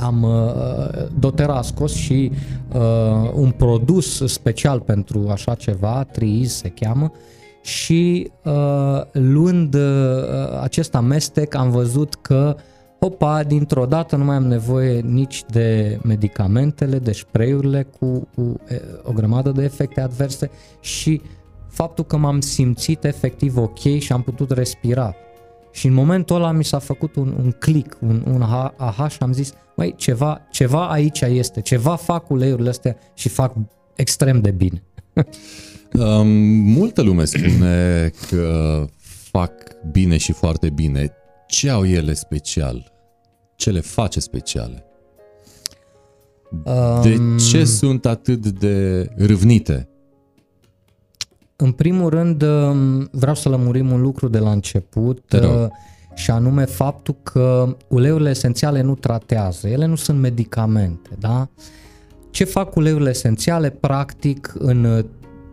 am 0.00 0.22
uh, 0.22 1.06
Dotera 1.18 1.54
a 1.54 1.62
scos 1.62 1.94
și 1.94 2.32
uh, 2.74 3.30
un 3.34 3.50
produs 3.50 4.22
special 4.26 4.80
pentru 4.80 5.28
așa 5.30 5.54
ceva, 5.54 6.04
Triiz 6.04 6.52
se 6.52 6.68
cheamă, 6.68 7.12
și 7.62 8.30
uh, 8.44 9.00
luând 9.12 9.74
uh, 9.74 9.80
acest 10.60 10.94
amestec 10.94 11.54
am 11.54 11.70
văzut 11.70 12.14
că 12.14 12.56
Opa, 13.04 13.42
dintr-o 13.42 13.86
dată 13.86 14.16
nu 14.16 14.24
mai 14.24 14.36
am 14.36 14.46
nevoie 14.46 15.00
nici 15.00 15.44
de 15.50 15.98
medicamentele, 16.02 16.98
de 16.98 17.12
spray 17.12 17.86
cu, 17.98 18.28
cu 18.34 18.60
o 19.02 19.12
grămadă 19.12 19.50
de 19.50 19.62
efecte 19.62 20.00
adverse 20.00 20.50
și 20.80 21.20
faptul 21.68 22.04
că 22.04 22.16
m-am 22.16 22.40
simțit 22.40 23.04
efectiv 23.04 23.56
ok 23.56 23.78
și 23.78 24.12
am 24.12 24.22
putut 24.22 24.50
respira 24.50 25.14
și 25.72 25.86
în 25.86 25.92
momentul 25.92 26.36
ăla 26.36 26.50
mi 26.50 26.64
s-a 26.64 26.78
făcut 26.78 27.14
un, 27.14 27.34
un 27.42 27.50
click, 27.50 27.96
un, 28.00 28.22
un 28.26 28.42
aha 28.76 29.08
și 29.08 29.16
am 29.20 29.32
zis, 29.32 29.52
măi, 29.76 29.94
ceva, 29.96 30.40
ceva 30.50 30.88
aici 30.88 31.20
este, 31.20 31.60
ceva 31.60 31.96
fac 31.96 32.30
uleiurile 32.30 32.68
astea 32.68 32.96
și 33.14 33.28
fac 33.28 33.54
extrem 33.94 34.40
de 34.40 34.50
bine. 34.50 34.82
um, 35.98 36.26
multă 36.60 37.02
lume 37.02 37.24
spune 37.24 38.10
că 38.28 38.84
fac 39.30 39.52
bine 39.90 40.16
și 40.16 40.32
foarte 40.32 40.70
bine. 40.70 41.12
Ce 41.46 41.70
au 41.70 41.86
ele 41.86 42.14
special? 42.14 42.92
Ce 43.56 43.70
le 43.70 43.80
face 43.80 44.20
speciale? 44.20 44.84
De 47.02 47.20
ce 47.50 47.64
sunt 47.64 48.06
atât 48.06 48.46
de 48.46 49.08
râvnite? 49.16 49.88
În 51.56 51.72
primul 51.72 52.08
rând, 52.08 52.42
um, 52.42 53.08
vreau 53.12 53.34
să 53.34 53.48
lămurim 53.48 53.90
un 53.90 54.00
lucru 54.00 54.28
de 54.28 54.38
la 54.38 54.50
început 54.50 55.32
uh, 55.32 55.66
și 56.14 56.30
anume 56.30 56.64
faptul 56.64 57.16
că 57.22 57.76
uleiurile 57.88 58.30
esențiale 58.30 58.80
nu 58.80 58.94
tratează, 58.94 59.68
ele 59.68 59.86
nu 59.86 59.94
sunt 59.94 60.18
medicamente, 60.18 61.10
da? 61.18 61.48
Ce 62.30 62.44
fac 62.44 62.76
uleiurile 62.76 63.10
esențiale? 63.10 63.70
Practic, 63.70 64.54
în 64.58 64.84
uh, 64.84 65.04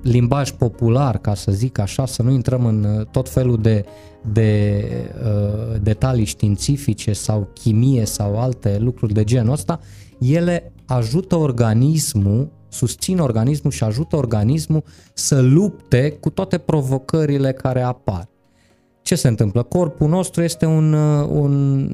limbaj 0.01 0.51
popular, 0.51 1.17
ca 1.17 1.35
să 1.35 1.51
zic 1.51 1.79
așa, 1.79 2.05
să 2.05 2.23
nu 2.23 2.31
intrăm 2.31 2.65
în 2.65 2.83
uh, 2.83 3.05
tot 3.05 3.29
felul 3.29 3.61
de, 3.61 3.85
de 4.31 4.83
uh, 5.23 5.81
detalii 5.81 6.25
științifice 6.25 7.13
sau 7.13 7.49
chimie 7.53 8.05
sau 8.05 8.39
alte 8.39 8.77
lucruri 8.79 9.13
de 9.13 9.23
genul 9.23 9.53
ăsta, 9.53 9.79
ele 10.19 10.71
ajută 10.85 11.35
organismul 11.35 12.49
susțin 12.69 13.19
organismul 13.19 13.71
și 13.71 13.83
ajută 13.83 14.15
organismul 14.15 14.83
să 15.13 15.41
lupte 15.41 16.17
cu 16.19 16.29
toate 16.29 16.57
provocările 16.57 17.53
care 17.53 17.81
apar. 17.81 18.27
Ce 19.01 19.15
se 19.15 19.27
întâmplă? 19.27 19.63
Corpul 19.63 20.09
nostru 20.09 20.43
este 20.43 20.65
un, 20.65 20.93
uh, 20.93 21.27
un, 21.29 21.88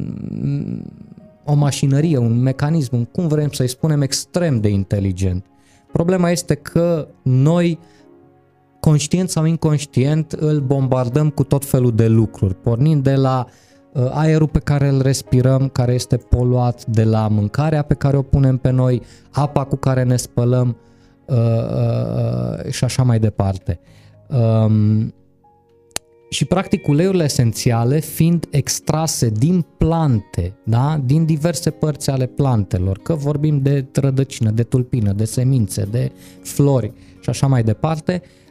o 1.46 1.53
mașinărie, 1.53 2.17
un 2.17 2.41
mecanism, 2.41 2.96
un, 2.96 3.05
cum 3.05 3.27
vrem 3.27 3.50
să-i 3.51 3.67
spunem, 3.67 4.01
extrem 4.01 4.60
de 4.60 4.67
inteligent. 4.67 5.46
Problema 5.91 6.32
este 6.32 6.55
că 6.55 7.08
noi, 7.22 7.79
conștient 8.79 9.29
sau 9.29 9.46
inconștient, 9.46 10.32
îl 10.32 10.60
bombardăm 10.60 11.29
cu 11.29 11.44
tot 11.44 11.65
felul 11.65 11.96
de 11.96 12.08
lucruri, 12.08 12.55
pornind 12.55 13.03
de 13.03 13.15
la 13.15 13.46
uh, 13.48 13.53
Uh, 13.53 13.63
aerul 14.12 14.48
pe 14.48 14.60
care 14.60 14.88
îl 14.88 15.02
respirăm, 15.02 15.70
care 15.70 15.94
este 15.94 16.18
poluat, 16.18 16.86
de 16.86 17.04
la 17.04 17.28
mâncarea 17.28 17.82
pe 17.82 17.94
care 17.94 18.18
o 18.18 18.22
punem 18.22 18.58
pe 18.58 18.70
noi, 18.70 19.02
apa 19.32 19.64
cu 19.64 19.75
care 19.75 20.04
ne 20.04 20.16
spălăm 20.16 20.78
uh, 21.25 21.38
uh, 21.38 22.72
și 22.72 22.84
așa 22.84 23.04
mai 23.04 23.20
departe. 23.20 23.80
Um, 24.28 25.14
și 26.30 26.46
practic 26.46 26.88
uleiurile 26.88 27.24
esențiale 27.24 28.00
fiind 28.00 28.48
extrase 28.50 29.30
din 29.30 29.66
plante, 29.78 30.54
da? 30.64 31.02
din 31.06 31.25
diverse 31.25 31.70
părți 31.70 32.10
ale 32.10 32.25
plantelor, 32.25 32.98
că 32.98 33.14
vorbim 33.14 33.60
de 33.62 33.86
rădăcină, 33.94 34.50
de 34.50 34.64
tulpină, 34.64 35.12
de 35.12 35.25
semințe, 35.25 35.88
de 35.92 36.12
flori 36.42 36.92
și 37.20 37.30
așa 37.30 37.48
mai 37.48 37.64
departe, 37.64 38.22
uh, 38.24 38.30
Uh, 38.30 38.45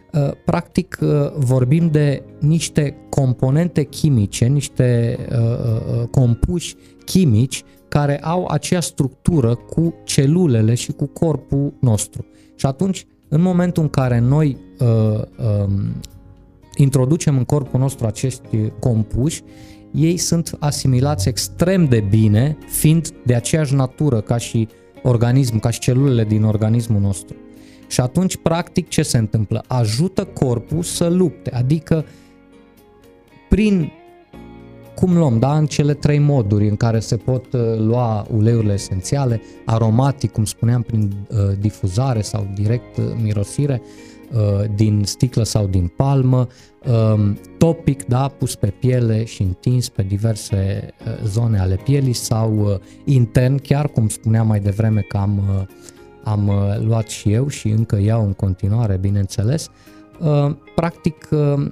practic 0.44 0.98
uh, 1.00 1.08
vorbim 1.36 1.88
de 1.90 2.22
niște 2.40 2.96
componente 3.08 3.82
chimice, 3.82 4.46
niște 4.46 5.18
uh, 5.30 6.06
compuși 6.10 6.76
chimici 7.04 7.64
care 7.88 8.18
au 8.20 8.46
aceeași 8.46 8.88
structură 8.88 9.54
cu 9.54 9.94
celulele 10.04 10.74
și 10.74 10.92
cu 10.92 11.06
corpul 11.06 11.72
nostru. 11.80 12.26
Și 12.54 12.66
atunci, 12.66 13.06
în 13.28 13.40
momentul 13.40 13.82
în 13.82 13.88
care 13.88 14.18
noi 14.18 14.56
uh, 14.78 14.88
uh, 15.18 15.72
introducem 16.76 17.36
în 17.36 17.44
corpul 17.44 17.80
nostru 17.80 18.06
acești 18.06 18.72
compuși, 18.78 19.42
ei 19.92 20.16
sunt 20.16 20.56
asimilați 20.58 21.28
extrem 21.28 21.84
de 21.84 22.04
bine, 22.10 22.56
fiind 22.66 23.08
de 23.24 23.34
aceeași 23.34 23.74
natură 23.74 24.20
ca 24.20 24.36
și 24.36 24.68
organism, 25.02 25.58
ca 25.58 25.70
și 25.70 25.80
celulele 25.80 26.24
din 26.24 26.42
organismul 26.42 27.00
nostru. 27.00 27.36
Și 27.86 28.00
atunci, 28.00 28.36
practic, 28.36 28.88
ce 28.88 29.02
se 29.02 29.18
întâmplă? 29.18 29.64
Ajută 29.66 30.24
corpul 30.24 30.82
să 30.82 31.08
lupte, 31.08 31.50
adică 31.54 32.04
prin 33.48 33.92
cum 34.94 35.16
luăm, 35.16 35.38
da, 35.38 35.56
în 35.56 35.66
cele 35.66 35.94
trei 35.94 36.18
moduri 36.18 36.68
în 36.68 36.76
care 36.76 37.00
se 37.00 37.16
pot 37.16 37.52
uh, 37.52 37.60
lua 37.76 38.26
uleiurile 38.36 38.72
esențiale, 38.72 39.40
aromatic, 39.64 40.32
cum 40.32 40.44
spuneam, 40.44 40.82
prin 40.82 41.12
uh, 41.28 41.36
difuzare 41.58 42.20
sau 42.20 42.46
direct 42.54 42.96
uh, 42.96 43.04
mirosire, 43.22 43.82
uh, 44.32 44.64
din 44.74 45.02
sticlă 45.04 45.42
sau 45.42 45.66
din 45.66 45.92
palmă, 45.96 46.48
uh, 46.86 47.32
topic, 47.58 48.04
da, 48.04 48.28
pus 48.28 48.54
pe 48.54 48.66
piele 48.66 49.24
și 49.24 49.42
întins 49.42 49.88
pe 49.88 50.02
diverse 50.02 50.88
uh, 51.06 51.26
zone 51.26 51.58
ale 51.58 51.78
pielii 51.84 52.12
sau 52.12 52.58
uh, 52.58 52.76
intern, 53.04 53.58
chiar 53.58 53.88
cum 53.88 54.08
spuneam 54.08 54.46
mai 54.46 54.60
devreme 54.60 55.00
că 55.00 55.16
am 55.16 55.38
uh, 55.38 55.66
am 56.24 56.48
uh, 56.48 56.54
luat 56.80 57.08
și 57.08 57.32
eu 57.32 57.48
și 57.48 57.68
încă 57.68 57.98
iau 58.00 58.24
în 58.24 58.32
continuare, 58.32 58.96
bineînțeles. 58.96 59.70
Uh, 60.20 60.50
practic, 60.74 61.28
uh, 61.30 61.66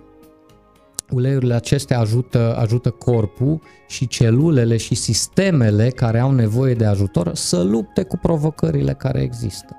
uleiurile 1.10 1.54
acestea 1.54 1.98
ajută, 1.98 2.56
ajută 2.56 2.90
corpul 2.90 3.60
și 3.88 4.06
celulele 4.06 4.76
și 4.76 4.94
sistemele 4.94 5.88
care 5.88 6.18
au 6.18 6.30
nevoie 6.30 6.74
de 6.74 6.84
ajutor 6.84 7.34
să 7.34 7.62
lupte 7.62 8.02
cu 8.02 8.18
provocările 8.22 8.92
care 8.92 9.20
există. 9.20 9.76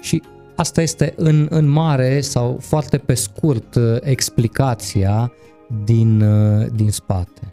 Și 0.00 0.22
asta 0.56 0.82
este 0.82 1.14
în, 1.16 1.46
în 1.50 1.68
mare 1.68 2.20
sau 2.20 2.58
foarte 2.60 2.98
pe 2.98 3.14
scurt 3.14 3.78
explicația 4.00 5.32
din, 5.84 6.20
uh, 6.20 6.66
din 6.74 6.90
spate. 6.90 7.52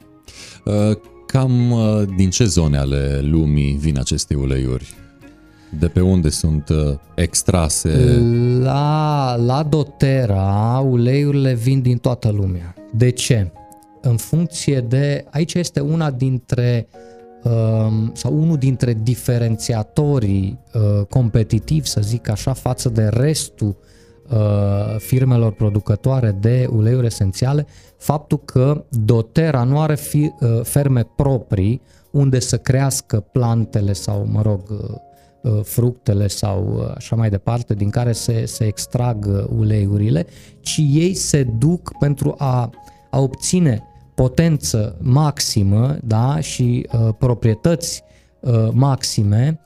Uh, 0.66 0.98
cam 1.26 1.72
uh, 1.72 2.04
din 2.16 2.30
ce 2.30 2.46
zone 2.46 2.78
ale 2.78 3.20
lumii 3.22 3.74
vin 3.74 4.00
aceste 4.00 4.36
uleiuri? 4.36 4.94
De 5.80 5.88
pe 5.88 6.02
unde 6.02 6.30
sunt 6.30 6.70
extrase? 7.16 8.20
La, 8.62 9.36
la 9.36 9.64
doTERRA 9.64 10.86
uleiurile 10.90 11.54
vin 11.54 11.82
din 11.82 11.98
toată 11.98 12.30
lumea. 12.30 12.76
De 12.94 13.10
ce? 13.10 13.52
În 14.02 14.18
funcție 14.18 14.80
de... 14.80 15.26
Aici 15.30 15.54
este 15.54 15.80
una 15.80 16.12
dintre 16.12 16.88
um, 17.44 18.12
sau 18.14 18.34
unul 18.42 18.58
dintre 18.58 18.98
diferențiatorii 19.04 20.60
competitivi, 21.10 21.88
să 21.88 22.02
zic 22.02 22.30
așa, 22.30 22.54
față 22.54 22.90
de 22.90 23.08
restul 23.08 23.76
Uh, 24.32 24.96
firmelor 24.98 25.52
producătoare 25.52 26.32
de 26.40 26.68
uleiuri 26.70 27.06
esențiale 27.06 27.66
faptul 27.98 28.40
că 28.46 28.84
doTERRA 28.90 29.64
nu 29.64 29.80
are 29.80 29.96
fi, 29.96 30.32
uh, 30.40 30.60
ferme 30.64 31.08
proprii 31.16 31.82
unde 32.12 32.40
să 32.40 32.58
crească 32.58 33.20
plantele 33.20 33.94
sau, 33.94 34.28
mă 34.32 34.42
rog, 34.42 34.62
uh, 34.70 34.96
fructele 35.64 36.28
sau 36.28 36.92
așa 36.96 37.16
mai 37.16 37.30
departe, 37.30 37.74
din 37.74 37.90
care 37.90 38.12
se, 38.12 38.46
se 38.46 38.66
extrag 38.66 39.48
uleiurile, 39.58 40.26
ci 40.60 40.80
ei 40.92 41.14
se 41.14 41.44
duc 41.44 41.98
pentru 42.00 42.36
a, 42.38 42.70
a 43.10 43.20
obține 43.20 43.84
potență 44.16 44.98
maximă 45.00 45.98
da, 46.04 46.40
și 46.40 46.88
uh, 46.92 47.10
proprietăți 47.18 48.04
uh, 48.40 48.68
maxime 48.72 49.62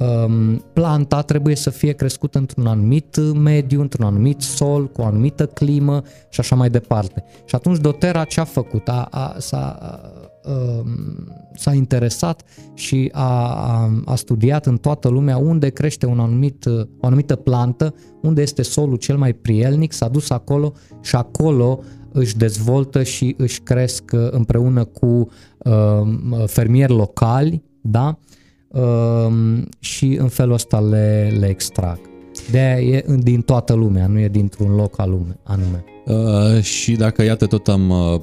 Um, 0.00 0.64
planta 0.72 1.22
trebuie 1.22 1.56
să 1.56 1.70
fie 1.70 1.92
crescută 1.92 2.38
într-un 2.38 2.66
anumit 2.66 3.16
mediu, 3.32 3.80
într-un 3.80 4.06
anumit 4.06 4.40
sol, 4.40 4.86
cu 4.86 5.00
o 5.00 5.04
anumită 5.04 5.46
climă 5.46 6.02
și 6.28 6.40
așa 6.40 6.56
mai 6.56 6.70
departe. 6.70 7.24
Și 7.44 7.54
atunci 7.54 7.78
doTERRA 7.78 8.24
ce 8.24 8.40
a 8.40 8.44
făcut? 8.44 8.88
A, 8.88 9.08
a, 9.10 9.34
s-a, 9.38 9.78
a, 9.80 10.00
um, 10.04 10.29
s-a 11.54 11.72
interesat 11.72 12.42
și 12.74 13.08
a, 13.12 13.46
a, 13.46 14.02
a 14.04 14.14
studiat 14.14 14.66
în 14.66 14.76
toată 14.76 15.08
lumea 15.08 15.36
unde 15.36 15.68
crește 15.68 16.06
un 16.06 16.18
anumit, 16.18 16.66
o 17.00 17.06
anumită 17.06 17.36
plantă, 17.36 17.94
unde 18.22 18.42
este 18.42 18.62
solul 18.62 18.96
cel 18.96 19.16
mai 19.16 19.32
prielnic, 19.32 19.92
s-a 19.92 20.08
dus 20.08 20.30
acolo 20.30 20.72
și 21.00 21.16
acolo 21.16 21.80
își 22.12 22.36
dezvoltă 22.36 23.02
și 23.02 23.34
își 23.38 23.60
cresc 23.60 24.12
împreună 24.30 24.84
cu 24.84 25.28
uh, 25.58 26.44
fermieri 26.46 26.92
locali, 26.92 27.62
da? 27.80 28.18
Ehm, 28.72 29.68
și 29.78 30.16
în 30.20 30.28
felul 30.28 30.52
ăsta 30.52 30.80
le, 30.80 31.32
le 31.38 31.48
extrag. 31.48 31.98
de 32.50 32.58
e 32.58 33.04
din 33.18 33.40
toată 33.40 33.72
lumea, 33.72 34.06
nu 34.06 34.18
e 34.18 34.28
dintr-un 34.28 34.74
loc 34.74 34.98
alume, 34.98 35.36
anume. 35.42 35.84
Uh, 36.06 36.62
și 36.62 36.92
dacă, 36.92 37.22
iată, 37.22 37.46
tot 37.46 37.68
am 37.68 37.90
uh, 37.90 38.20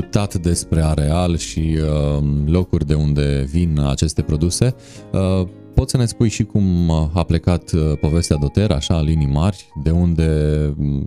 discutat 0.00 0.34
despre 0.34 0.82
areal 0.82 1.36
și 1.36 1.78
uh, 1.80 2.24
locuri 2.46 2.86
de 2.86 2.94
unde 2.94 3.46
vin 3.50 3.80
aceste 3.88 4.22
produse, 4.22 4.74
uh, 5.12 5.46
poți 5.74 5.90
să 5.90 5.96
ne 5.96 6.04
spui 6.04 6.28
și 6.28 6.44
cum 6.44 6.90
a 6.90 7.24
plecat 7.26 7.72
uh, 7.72 7.98
povestea 8.00 8.36
Doter, 8.36 8.70
așa, 8.70 8.96
în 8.96 9.04
linii 9.04 9.26
mari, 9.26 9.68
de 9.82 9.90
unde 9.90 10.28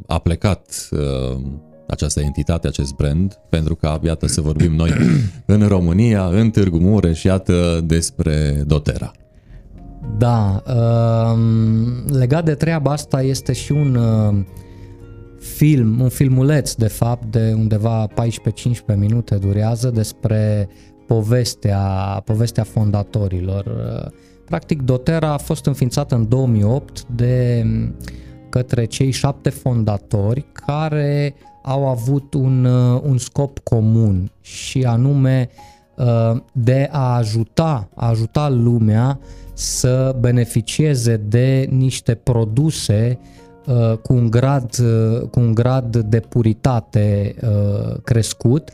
a 0.05 0.17
plecat 0.17 0.89
uh, 0.91 1.39
această 1.87 2.21
entitate, 2.21 2.67
acest 2.67 2.95
brand, 2.95 3.39
pentru 3.49 3.75
că, 3.75 3.99
iată, 4.03 4.27
să 4.27 4.41
vorbim 4.41 4.75
noi 4.75 4.91
în 5.55 5.67
România, 5.67 6.25
în 6.25 6.49
Târgu 6.49 6.77
Mureș, 6.77 7.23
iată 7.23 7.83
despre 7.85 8.63
Dotera. 8.67 9.11
Da, 10.17 10.63
uh, 10.67 11.39
legat 12.17 12.45
de 12.45 12.53
treaba 12.53 12.91
asta 12.91 13.21
este 13.21 13.53
și 13.53 13.71
un 13.71 13.95
uh, 13.95 14.35
film, 15.39 15.99
un 15.99 16.09
filmuleț 16.09 16.73
de 16.73 16.87
fapt 16.87 17.25
de 17.25 17.53
undeva 17.55 18.07
14-15 18.07 18.11
minute 18.95 19.35
durează 19.35 19.89
despre 19.89 20.69
povestea, 21.07 21.81
povestea 22.25 22.63
fondatorilor. 22.63 23.65
Uh, 23.65 24.11
practic 24.45 24.81
Dotera 24.81 25.33
a 25.33 25.37
fost 25.37 25.65
înființată 25.65 26.15
în 26.15 26.27
2008 26.27 27.05
de 27.05 27.65
către 28.49 28.85
cei 28.85 29.11
șapte 29.11 29.49
fondatori 29.49 30.45
care 30.53 31.35
au 31.63 31.87
avut 31.87 32.33
un, 32.33 32.65
uh, 32.65 33.01
un 33.03 33.17
scop 33.17 33.59
comun 33.59 34.31
și 34.41 34.83
anume 34.83 35.49
uh, 35.95 36.39
de 36.51 36.89
a 36.91 37.15
ajuta, 37.15 37.89
a 37.95 38.07
ajuta 38.07 38.49
lumea 38.49 39.19
să 39.53 40.15
beneficieze 40.19 41.17
de 41.17 41.67
niște 41.71 42.15
produse 42.15 43.19
uh, 43.21 43.36
cu 44.01 44.13
un 44.13 44.29
grad, 44.29 44.75
cu 45.31 45.39
un 45.39 45.53
grad 45.53 45.97
de 45.97 46.19
puritate 46.19 47.35
crescut 48.03 48.69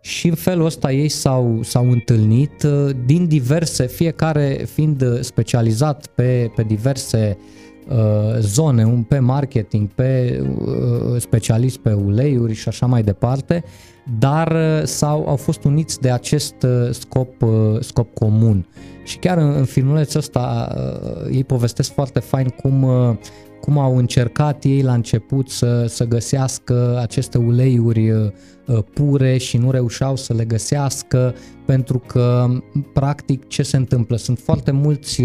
și 0.00 0.28
în 0.28 0.34
felul 0.34 0.64
ăsta 0.64 0.92
ei 0.92 1.08
s-au, 1.08 1.60
s-au 1.62 1.90
întâlnit 1.90 2.66
din 3.06 3.26
diverse, 3.26 3.86
fiecare 3.86 4.66
fiind 4.72 5.18
specializat 5.20 6.06
pe, 6.06 6.50
pe 6.56 6.62
diverse 6.62 7.38
uh, 7.38 7.60
Uh, 7.90 8.38
zone, 8.38 8.84
un 8.84 9.02
pe 9.02 9.18
marketing, 9.18 9.88
pe 9.88 10.42
uh, 10.58 11.20
specialist 11.20 11.78
pe 11.78 11.92
uleiuri 11.92 12.54
și 12.54 12.68
așa 12.68 12.86
mai 12.86 13.02
departe, 13.02 13.64
dar 14.18 14.52
uh, 14.52 14.82
sau 14.84 15.28
au 15.28 15.36
fost 15.36 15.64
uniți 15.64 16.00
de 16.00 16.10
acest 16.10 16.54
scop, 16.90 17.34
scop 17.80 18.14
comun. 18.14 18.66
Și 19.04 19.18
chiar 19.18 19.38
în, 19.38 19.52
în 19.56 19.64
filmulețul 19.64 20.18
ăsta 20.18 20.74
ei 21.30 21.44
povestesc 21.44 21.92
foarte 21.92 22.20
fain 22.20 22.48
cum 22.48 22.84
cum 23.60 23.78
au 23.78 23.96
încercat 23.96 24.64
ei 24.64 24.82
la 24.82 24.92
început 24.92 25.50
să, 25.50 25.86
să 25.86 26.04
găsească 26.04 26.98
aceste 27.00 27.38
uleiuri 27.38 28.32
pure 28.94 29.36
și 29.36 29.56
nu 29.56 29.70
reușeau 29.70 30.16
să 30.16 30.34
le 30.34 30.44
găsească 30.44 31.34
pentru 31.66 31.98
că 31.98 32.48
practic 32.92 33.46
ce 33.46 33.62
se 33.62 33.76
întâmplă? 33.76 34.16
Sunt 34.16 34.38
foarte 34.38 34.70
mulți 34.70 35.22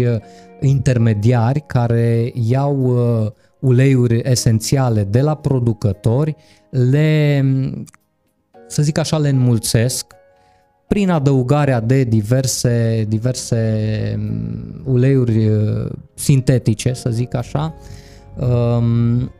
intermediari 0.60 1.64
care 1.66 2.32
iau 2.34 2.76
uh, 2.80 3.30
uleiuri 3.60 4.20
esențiale 4.24 5.04
de 5.04 5.20
la 5.20 5.34
producători, 5.34 6.36
le, 6.70 7.44
să 8.66 8.82
zic 8.82 8.98
așa, 8.98 9.18
le 9.18 9.28
înmulțesc 9.28 10.06
prin 10.88 11.10
adăugarea 11.10 11.80
de 11.80 12.04
diverse, 12.04 13.04
diverse 13.08 14.14
um, 14.16 14.92
uleiuri 14.92 15.48
uh, 15.48 15.90
sintetice, 16.14 16.92
să 16.92 17.10
zic 17.10 17.34
așa, 17.34 17.74
um, 18.36 19.30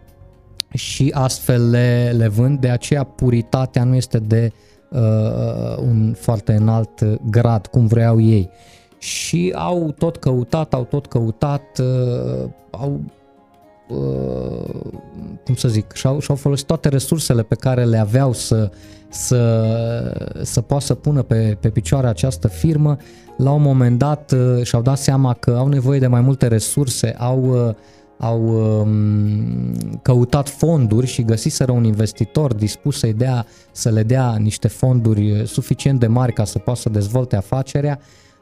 și 0.73 1.11
astfel 1.15 1.71
le, 1.71 2.15
le 2.17 2.29
vând, 2.29 2.61
de 2.61 2.69
aceea 2.69 3.05
puritatea 3.05 3.85
nu 3.85 3.95
este 3.95 4.19
de 4.19 4.53
uh, 4.91 5.77
un 5.79 6.15
foarte 6.19 6.53
înalt 6.53 7.21
grad, 7.31 7.67
cum 7.67 7.87
vreau 7.87 8.21
ei 8.21 8.51
și 8.99 9.53
au 9.57 9.95
tot 9.99 10.17
căutat, 10.17 10.75
au 10.75 10.85
tot 10.85 11.07
căutat, 11.07 11.79
uh, 11.79 12.49
au 12.71 13.01
uh, 13.89 14.81
cum 15.45 15.55
să 15.55 15.69
zic, 15.69 15.93
și-au, 15.93 16.21
și-au 16.21 16.37
folosit 16.37 16.67
toate 16.67 16.89
resursele 16.89 17.43
pe 17.43 17.55
care 17.55 17.85
le 17.85 17.99
aveau 17.99 18.33
să, 18.33 18.71
să, 19.09 20.41
să 20.43 20.61
poată 20.61 20.85
să 20.85 20.95
pună 20.95 21.23
pe, 21.23 21.57
pe 21.61 21.69
picioare 21.69 22.07
această 22.07 22.49
firmă. 22.49 22.97
La 23.37 23.51
un 23.51 23.63
moment 23.63 23.99
dat 23.99 24.33
uh, 24.33 24.63
și-au 24.63 24.83
dat 24.83 24.99
seama 24.99 25.33
că 25.33 25.55
au 25.59 25.69
nevoie 25.69 25.99
de 25.99 26.07
mai 26.07 26.21
multe 26.21 26.47
resurse, 26.47 27.15
au, 27.19 27.77
au 28.19 28.41
um, 28.81 29.99
căutat 30.03 30.49
fonduri 30.49 31.07
și 31.07 31.23
găsiseră 31.23 31.73
un 31.73 31.85
investitor 31.85 32.55
dispus 32.55 32.99
să-i 32.99 33.13
dea, 33.13 33.47
să 33.73 33.91
le 33.91 34.03
dea 34.03 34.37
niște 34.37 34.69
fonduri 34.69 35.47
suficient 35.47 36.01
de 36.01 36.07
mari 36.07 36.33
ca 36.33 36.45
să 36.45 36.59
poată 36.59 36.81
să 36.81 36.89
dezvolte 36.89 37.37
afacerea. 37.37 37.99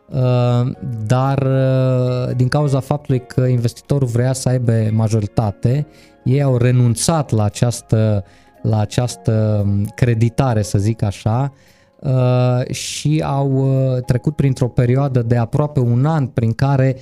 Uh, 0.08 0.72
dar 1.06 1.42
uh, 1.42 2.36
din 2.36 2.48
cauza 2.48 2.80
faptului 2.80 3.26
că 3.26 3.40
investitorul 3.40 4.08
vrea 4.08 4.32
să 4.32 4.48
aibă 4.48 4.72
majoritate, 4.92 5.86
ei 6.24 6.42
au 6.42 6.56
renunțat 6.56 7.30
la 7.30 7.44
această, 7.44 8.24
la 8.62 8.78
această 8.78 9.62
um, 9.66 9.84
creditare, 9.84 10.62
să 10.62 10.78
zic 10.78 11.02
așa, 11.02 11.52
uh, 11.52 11.72
și 12.70 13.22
au 13.26 13.68
trecut 14.06 14.36
printr-o 14.36 14.68
perioadă 14.68 15.22
de 15.22 15.36
aproape 15.36 15.80
un 15.80 16.04
an 16.04 16.26
prin 16.26 16.52
care 16.52 16.96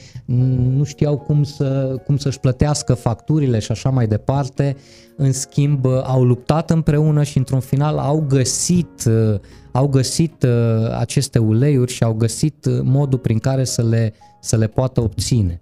nu 0.77 0.85
știau 0.85 1.19
cum, 1.19 1.43
să, 1.43 1.97
cum 2.05 2.17
să-și 2.17 2.41
plătească 2.41 2.95
facturile 2.95 3.59
și 3.59 3.71
așa 3.71 3.91
mai 3.91 4.07
departe. 4.07 4.77
În 5.17 5.33
schimb, 5.33 5.87
au 6.05 6.25
luptat 6.25 6.71
împreună 6.71 7.23
și 7.23 7.38
într-un 7.38 7.61
final 7.61 7.99
au 7.99 8.25
găsit 8.29 9.09
au 9.73 9.88
găsit 9.88 10.43
uh, 10.43 10.51
aceste 10.99 11.38
uleiuri 11.38 11.93
și 11.93 12.03
au 12.03 12.12
găsit 12.12 12.65
uh, 12.65 12.81
modul 12.83 13.19
prin 13.19 13.38
care 13.38 13.65
să 13.65 13.83
le, 13.83 14.15
să 14.41 14.57
le 14.57 14.67
poată 14.67 15.01
obține. 15.01 15.61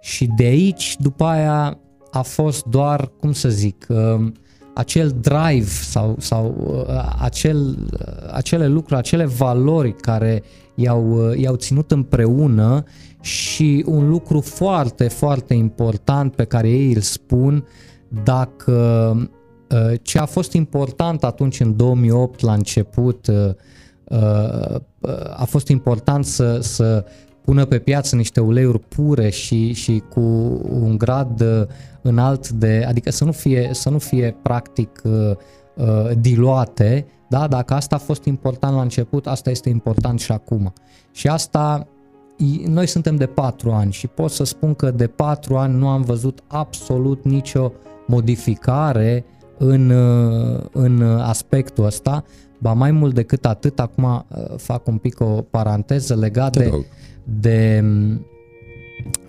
Și 0.00 0.30
de 0.36 0.44
aici, 0.44 0.96
după 0.98 1.24
aia, 1.24 1.78
a 2.10 2.22
fost 2.22 2.64
doar, 2.64 3.12
cum 3.20 3.32
să 3.32 3.48
zic, 3.48 3.86
uh, 3.88 4.32
acel 4.76 5.14
drive 5.20 5.68
sau, 5.68 6.16
sau 6.18 6.54
uh, 6.88 7.14
acel, 7.18 7.76
uh, 7.92 8.32
acele 8.32 8.66
lucruri, 8.66 8.98
acele 8.98 9.24
valori 9.24 9.96
care 9.96 10.42
i-au, 10.74 11.28
uh, 11.28 11.38
i-au 11.38 11.54
ținut 11.54 11.90
împreună 11.90 12.84
și 13.20 13.84
un 13.86 14.08
lucru 14.08 14.40
foarte, 14.40 15.08
foarte 15.08 15.54
important 15.54 16.34
pe 16.34 16.44
care 16.44 16.68
ei 16.68 16.92
îl 16.92 17.00
spun, 17.00 17.66
dacă 18.24 19.30
ce 20.02 20.18
a 20.18 20.24
fost 20.24 20.52
important 20.52 21.24
atunci 21.24 21.60
în 21.60 21.76
2008 21.76 22.40
la 22.40 22.52
început 22.52 23.30
a 25.36 25.44
fost 25.44 25.68
important 25.68 26.24
să, 26.24 26.58
să 26.60 27.04
pună 27.44 27.64
pe 27.64 27.78
piață 27.78 28.16
niște 28.16 28.40
uleiuri 28.40 28.78
pure 28.78 29.30
și, 29.30 29.72
și 29.72 30.02
cu 30.08 30.20
un 30.70 30.98
grad 30.98 31.44
înalt 32.06 32.48
de, 32.48 32.84
adică 32.88 33.10
să 33.10 33.24
nu 33.24 33.32
fie, 33.32 33.70
să 33.72 33.90
nu 33.90 33.98
fie 33.98 34.36
practic 34.42 35.02
diluate, 36.18 37.06
da? 37.28 37.46
Dacă 37.46 37.74
asta 37.74 37.94
a 37.94 37.98
fost 37.98 38.24
important 38.24 38.74
la 38.74 38.82
început, 38.82 39.26
asta 39.26 39.50
este 39.50 39.68
important 39.68 40.20
și 40.20 40.32
acum. 40.32 40.72
Și 41.12 41.28
asta, 41.28 41.86
noi 42.66 42.86
suntem 42.86 43.16
de 43.16 43.26
patru 43.26 43.70
ani 43.70 43.92
și 43.92 44.06
pot 44.06 44.30
să 44.30 44.44
spun 44.44 44.74
că 44.74 44.90
de 44.90 45.06
patru 45.06 45.56
ani 45.56 45.78
nu 45.78 45.88
am 45.88 46.02
văzut 46.02 46.42
absolut 46.46 47.24
nicio 47.24 47.72
modificare 48.06 49.24
în, 49.58 49.90
în 50.72 51.02
aspectul 51.02 51.84
ăsta. 51.84 52.24
Ba 52.58 52.72
mai 52.72 52.90
mult 52.90 53.14
decât 53.14 53.46
atât, 53.46 53.80
acum 53.80 54.04
uh, 54.04 54.44
fac 54.56 54.86
un 54.86 54.96
pic 54.96 55.20
o 55.20 55.24
paranteză 55.24 56.14
legat 56.14 56.56
de, 56.56 56.86
de 57.24 57.84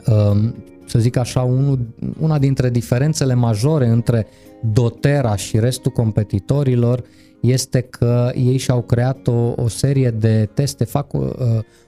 um, 0.07 0.55
să 0.88 1.00
zic 1.00 1.17
așa, 1.17 1.41
unul, 1.41 1.80
una 2.19 2.39
dintre 2.39 2.69
diferențele 2.69 3.34
majore 3.34 3.88
între 3.88 4.28
Dotera 4.73 5.36
și 5.36 5.60
restul 5.60 5.91
competitorilor 5.91 7.04
este 7.39 7.82
că 7.82 8.32
ei 8.36 8.58
și-au 8.58 8.82
creat 8.82 9.28
o, 9.28 9.54
o 9.56 9.67
serie 9.67 10.10
de 10.10 10.50
teste, 10.54 10.84
fac 10.84 11.13
uh, 11.13 11.30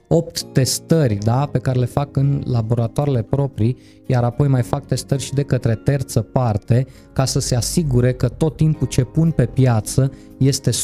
8 0.08 0.42
testări 0.42 1.14
da, 1.14 1.48
pe 1.52 1.58
care 1.58 1.78
le 1.78 1.84
fac 1.84 2.16
în 2.16 2.42
laboratoarele 2.44 3.22
proprii, 3.22 3.76
iar 4.06 4.24
apoi 4.24 4.48
mai 4.48 4.62
fac 4.62 4.86
testări 4.86 5.22
și 5.22 5.32
de 5.32 5.42
către 5.42 5.74
terță 5.74 6.20
parte 6.20 6.86
ca 7.12 7.24
să 7.24 7.40
se 7.40 7.56
asigure 7.56 8.12
că 8.12 8.28
tot 8.28 8.56
timpul 8.56 8.86
ce 8.86 9.04
pun 9.04 9.30
pe 9.30 9.46
piață 9.46 10.12
este 10.38 10.70
100% 10.70 10.74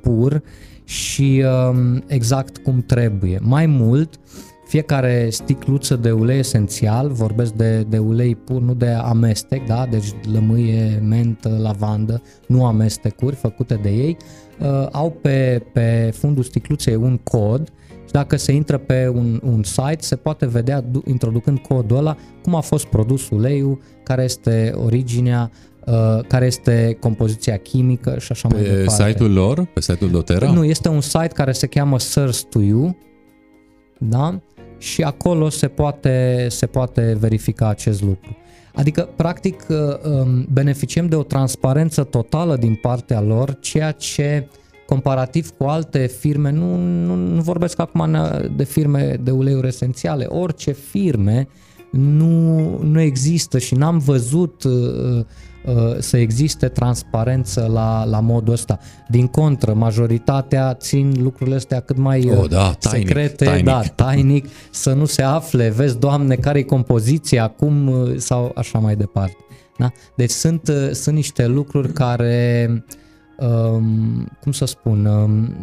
pur 0.00 0.42
și 0.84 1.44
uh, 1.44 1.98
exact 2.06 2.58
cum 2.58 2.82
trebuie. 2.86 3.38
Mai 3.42 3.66
mult, 3.66 4.20
fiecare 4.72 5.28
sticluță 5.30 5.96
de 5.96 6.10
ulei 6.10 6.38
esențial, 6.38 7.08
vorbesc 7.08 7.52
de, 7.52 7.82
de 7.88 7.98
ulei 7.98 8.36
pur, 8.36 8.60
nu 8.60 8.74
de 8.74 8.88
amestec, 8.88 9.66
da? 9.66 9.86
deci 9.90 10.06
lămâie, 10.32 11.02
mentă, 11.08 11.58
lavandă, 11.62 12.22
nu 12.46 12.66
amestecuri 12.66 13.34
făcute 13.34 13.74
de 13.82 13.88
ei, 13.88 14.16
uh, 14.60 14.86
au 14.92 15.10
pe, 15.10 15.62
pe 15.72 16.12
fundul 16.14 16.42
sticluței 16.42 16.94
un 16.94 17.16
cod 17.16 17.72
și 18.04 18.12
dacă 18.12 18.36
se 18.36 18.52
intră 18.52 18.78
pe 18.78 19.08
un, 19.08 19.40
un 19.44 19.62
site, 19.62 19.98
se 19.98 20.16
poate 20.16 20.46
vedea, 20.46 20.84
introducând 21.06 21.58
codul 21.58 21.96
ăla, 21.96 22.16
cum 22.42 22.54
a 22.54 22.60
fost 22.60 22.84
produs 22.84 23.30
uleiul, 23.30 23.80
care 24.02 24.22
este 24.22 24.72
originea, 24.84 25.50
Uh, 25.86 26.24
care 26.28 26.46
este 26.46 26.96
compoziția 27.00 27.56
chimică 27.56 28.16
și 28.18 28.32
așa 28.32 28.48
pe 28.48 28.54
mai 28.54 28.62
departe. 28.62 29.02
Pe 29.02 29.08
site-ul 29.08 29.32
lor? 29.32 29.64
Pe 29.64 29.80
site-ul 29.80 30.10
Dotera? 30.10 30.52
Nu, 30.52 30.64
este 30.64 30.88
un 30.88 31.00
site 31.00 31.28
care 31.34 31.52
se 31.52 31.66
cheamă 31.66 31.98
Source 31.98 32.40
to 32.50 32.60
You, 32.60 32.96
da? 33.98 34.40
Și 34.82 35.02
acolo 35.02 35.48
se 35.48 35.68
poate, 35.68 36.46
se 36.50 36.66
poate 36.66 37.16
verifica 37.20 37.68
acest 37.68 38.02
lucru. 38.02 38.36
Adică, 38.74 39.08
practic, 39.16 39.66
uh, 39.68 39.76
um, 40.12 40.46
beneficiem 40.52 41.06
de 41.06 41.16
o 41.16 41.22
transparență 41.22 42.04
totală 42.04 42.56
din 42.56 42.74
partea 42.74 43.20
lor, 43.20 43.56
ceea 43.60 43.90
ce, 43.90 44.48
comparativ 44.86 45.50
cu 45.50 45.64
alte 45.64 46.06
firme, 46.06 46.50
nu, 46.50 46.76
nu, 46.76 47.14
nu 47.14 47.40
vorbesc 47.40 47.78
acum 47.78 48.16
de 48.56 48.64
firme 48.64 49.16
de 49.22 49.30
uleiuri 49.30 49.66
esențiale, 49.66 50.24
orice 50.24 50.72
firme 50.72 51.48
nu, 51.90 52.78
nu 52.82 53.00
există 53.00 53.58
și 53.58 53.74
n-am 53.74 53.98
văzut 53.98 54.62
uh, 54.64 54.72
Uh, 54.72 55.24
să 55.98 56.16
existe 56.16 56.68
transparență 56.68 57.68
la, 57.72 58.04
la 58.04 58.20
modul 58.20 58.52
ăsta. 58.52 58.78
Din 59.08 59.26
contră, 59.26 59.72
majoritatea 59.72 60.74
țin 60.74 61.14
lucrurile 61.22 61.56
astea 61.56 61.80
cât 61.80 61.96
mai 61.96 62.30
oh, 62.30 62.48
da, 62.48 62.72
tainic, 62.72 63.06
secrete, 63.08 63.44
tainic. 63.44 63.64
da, 63.64 63.80
tainic, 63.80 64.46
să 64.70 64.92
nu 64.92 65.04
se 65.04 65.22
afle, 65.22 65.68
vezi, 65.68 65.98
Doamne, 65.98 66.34
care 66.34 66.58
e 66.58 66.62
compoziția, 66.62 67.42
acum 67.42 67.88
uh, 67.88 68.14
sau 68.16 68.52
așa 68.54 68.78
mai 68.78 68.96
departe. 68.96 69.36
Da? 69.78 69.90
Deci 70.16 70.30
sunt, 70.30 70.68
uh, 70.68 70.90
sunt 70.90 71.14
niște 71.14 71.46
lucruri 71.46 71.92
care, 71.92 72.68
um, 73.38 74.28
cum 74.40 74.52
să 74.52 74.64
spun, 74.64 75.04
um, 75.04 75.54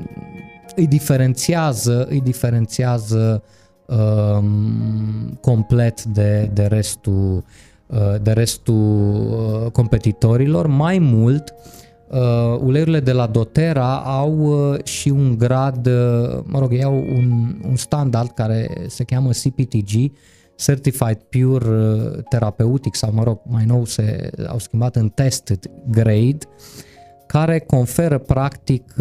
îi 0.75 0.87
diferențiază, 0.87 2.05
îi 2.09 2.21
diferențiază 2.21 3.43
um, 3.85 5.37
complet 5.41 6.03
de, 6.03 6.49
de 6.53 6.65
restul 6.65 7.35
uh, 7.35 7.43
Uh, 7.43 7.68
de 8.21 8.31
restul 8.31 8.75
uh, 9.65 9.71
competitorilor. 9.71 10.67
Mai 10.67 10.99
mult, 10.99 11.53
uh, 12.07 12.19
uleiurile 12.59 12.99
de 12.99 13.11
la 13.11 13.27
doTERRA 13.27 13.95
au 13.95 14.53
și 14.83 15.09
un 15.09 15.37
grad, 15.37 15.87
mă 16.43 16.59
rog, 16.59 16.73
ei 16.73 16.83
au 16.83 16.95
un, 16.95 17.55
un 17.69 17.75
standard 17.75 18.31
care 18.31 18.85
se 18.87 19.03
cheamă 19.03 19.29
CPTG, 19.29 20.11
Certified 20.55 21.17
Pure 21.29 22.09
Therapeutic 22.29 22.95
sau 22.95 23.11
mă 23.13 23.23
rog, 23.23 23.39
mai 23.43 23.65
nou 23.65 23.85
se 23.85 24.29
au 24.47 24.59
schimbat 24.59 24.95
în 24.95 25.09
Tested 25.09 25.71
Grade, 25.87 26.37
care 27.27 27.59
conferă 27.59 28.17
practic 28.17 28.93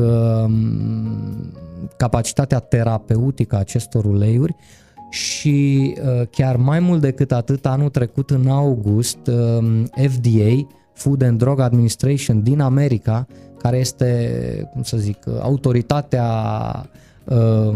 capacitatea 1.97 2.59
terapeutică 2.59 3.57
a 3.57 3.59
acestor 3.59 4.05
uleiuri 4.05 4.57
și 5.11 5.95
uh, 6.03 6.27
chiar 6.31 6.57
mai 6.57 6.81
mult 6.81 7.01
decât 7.01 7.33
atât, 7.33 7.67
anul 7.67 7.89
trecut 7.89 8.31
în 8.31 8.47
august, 8.47 9.19
uh, 9.27 9.83
FDA, 10.09 10.67
Food 10.93 11.23
and 11.23 11.39
Drug 11.39 11.61
Administration 11.61 12.43
din 12.43 12.61
America, 12.61 13.27
care 13.59 13.79
este, 13.79 14.69
cum 14.73 14.83
să 14.83 14.97
zic, 14.97 15.19
autoritatea 15.41 16.27
uh, 17.25 17.75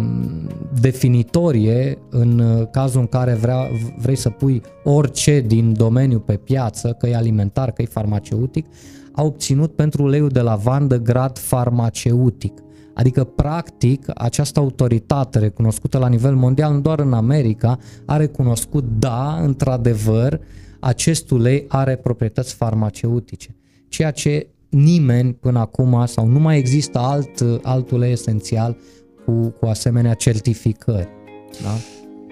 definitorie 0.81 1.99
în 2.11 2.43
cazul 2.71 3.01
în 3.01 3.07
care 3.07 3.33
vrea, 3.33 3.69
vrei 3.97 4.17
să 4.17 4.31
pui 4.31 4.63
orice 4.85 5.41
din 5.41 5.73
domeniu 5.73 6.19
pe 6.19 6.37
piață, 6.37 6.97
că 6.99 7.07
e 7.07 7.17
alimentar, 7.17 7.71
că 7.71 7.83
e 7.83 7.87
farmaceutic, 7.87 8.67
a 9.13 9.23
obținut 9.23 9.75
pentru 9.75 10.03
uleiul 10.03 10.29
de 10.29 10.41
lavandă 10.41 10.97
grad 10.97 11.39
farmaceutic. 11.39 12.53
Adică, 12.95 13.25
practic, 13.25 14.11
această 14.15 14.61
autoritate 14.61 15.39
recunoscută 15.39 15.99
la 15.99 16.09
nivel 16.09 16.35
mondial, 16.35 16.73
nu 16.73 16.81
doar 16.81 17.01
în 17.01 17.13
America, 17.13 17.79
a 18.05 18.17
recunoscut, 18.17 18.85
da, 18.99 19.39
într-adevăr, 19.43 20.41
acest 20.81 21.31
ulei 21.31 21.65
are 21.69 21.97
proprietăți 21.97 22.55
farmaceutice. 22.55 23.57
Ceea 23.89 24.11
ce 24.11 24.47
nimeni 24.69 25.33
până 25.33 25.59
acum 25.59 26.03
sau 26.07 26.27
nu 26.27 26.39
mai 26.39 26.59
există 26.59 26.99
alt, 26.99 27.45
alt 27.63 27.91
ulei 27.91 28.13
esențial 28.13 28.77
cu, 29.25 29.49
cu 29.61 29.67
asemenea 29.67 30.15
certificări. 30.15 31.09
Da? 31.63 31.71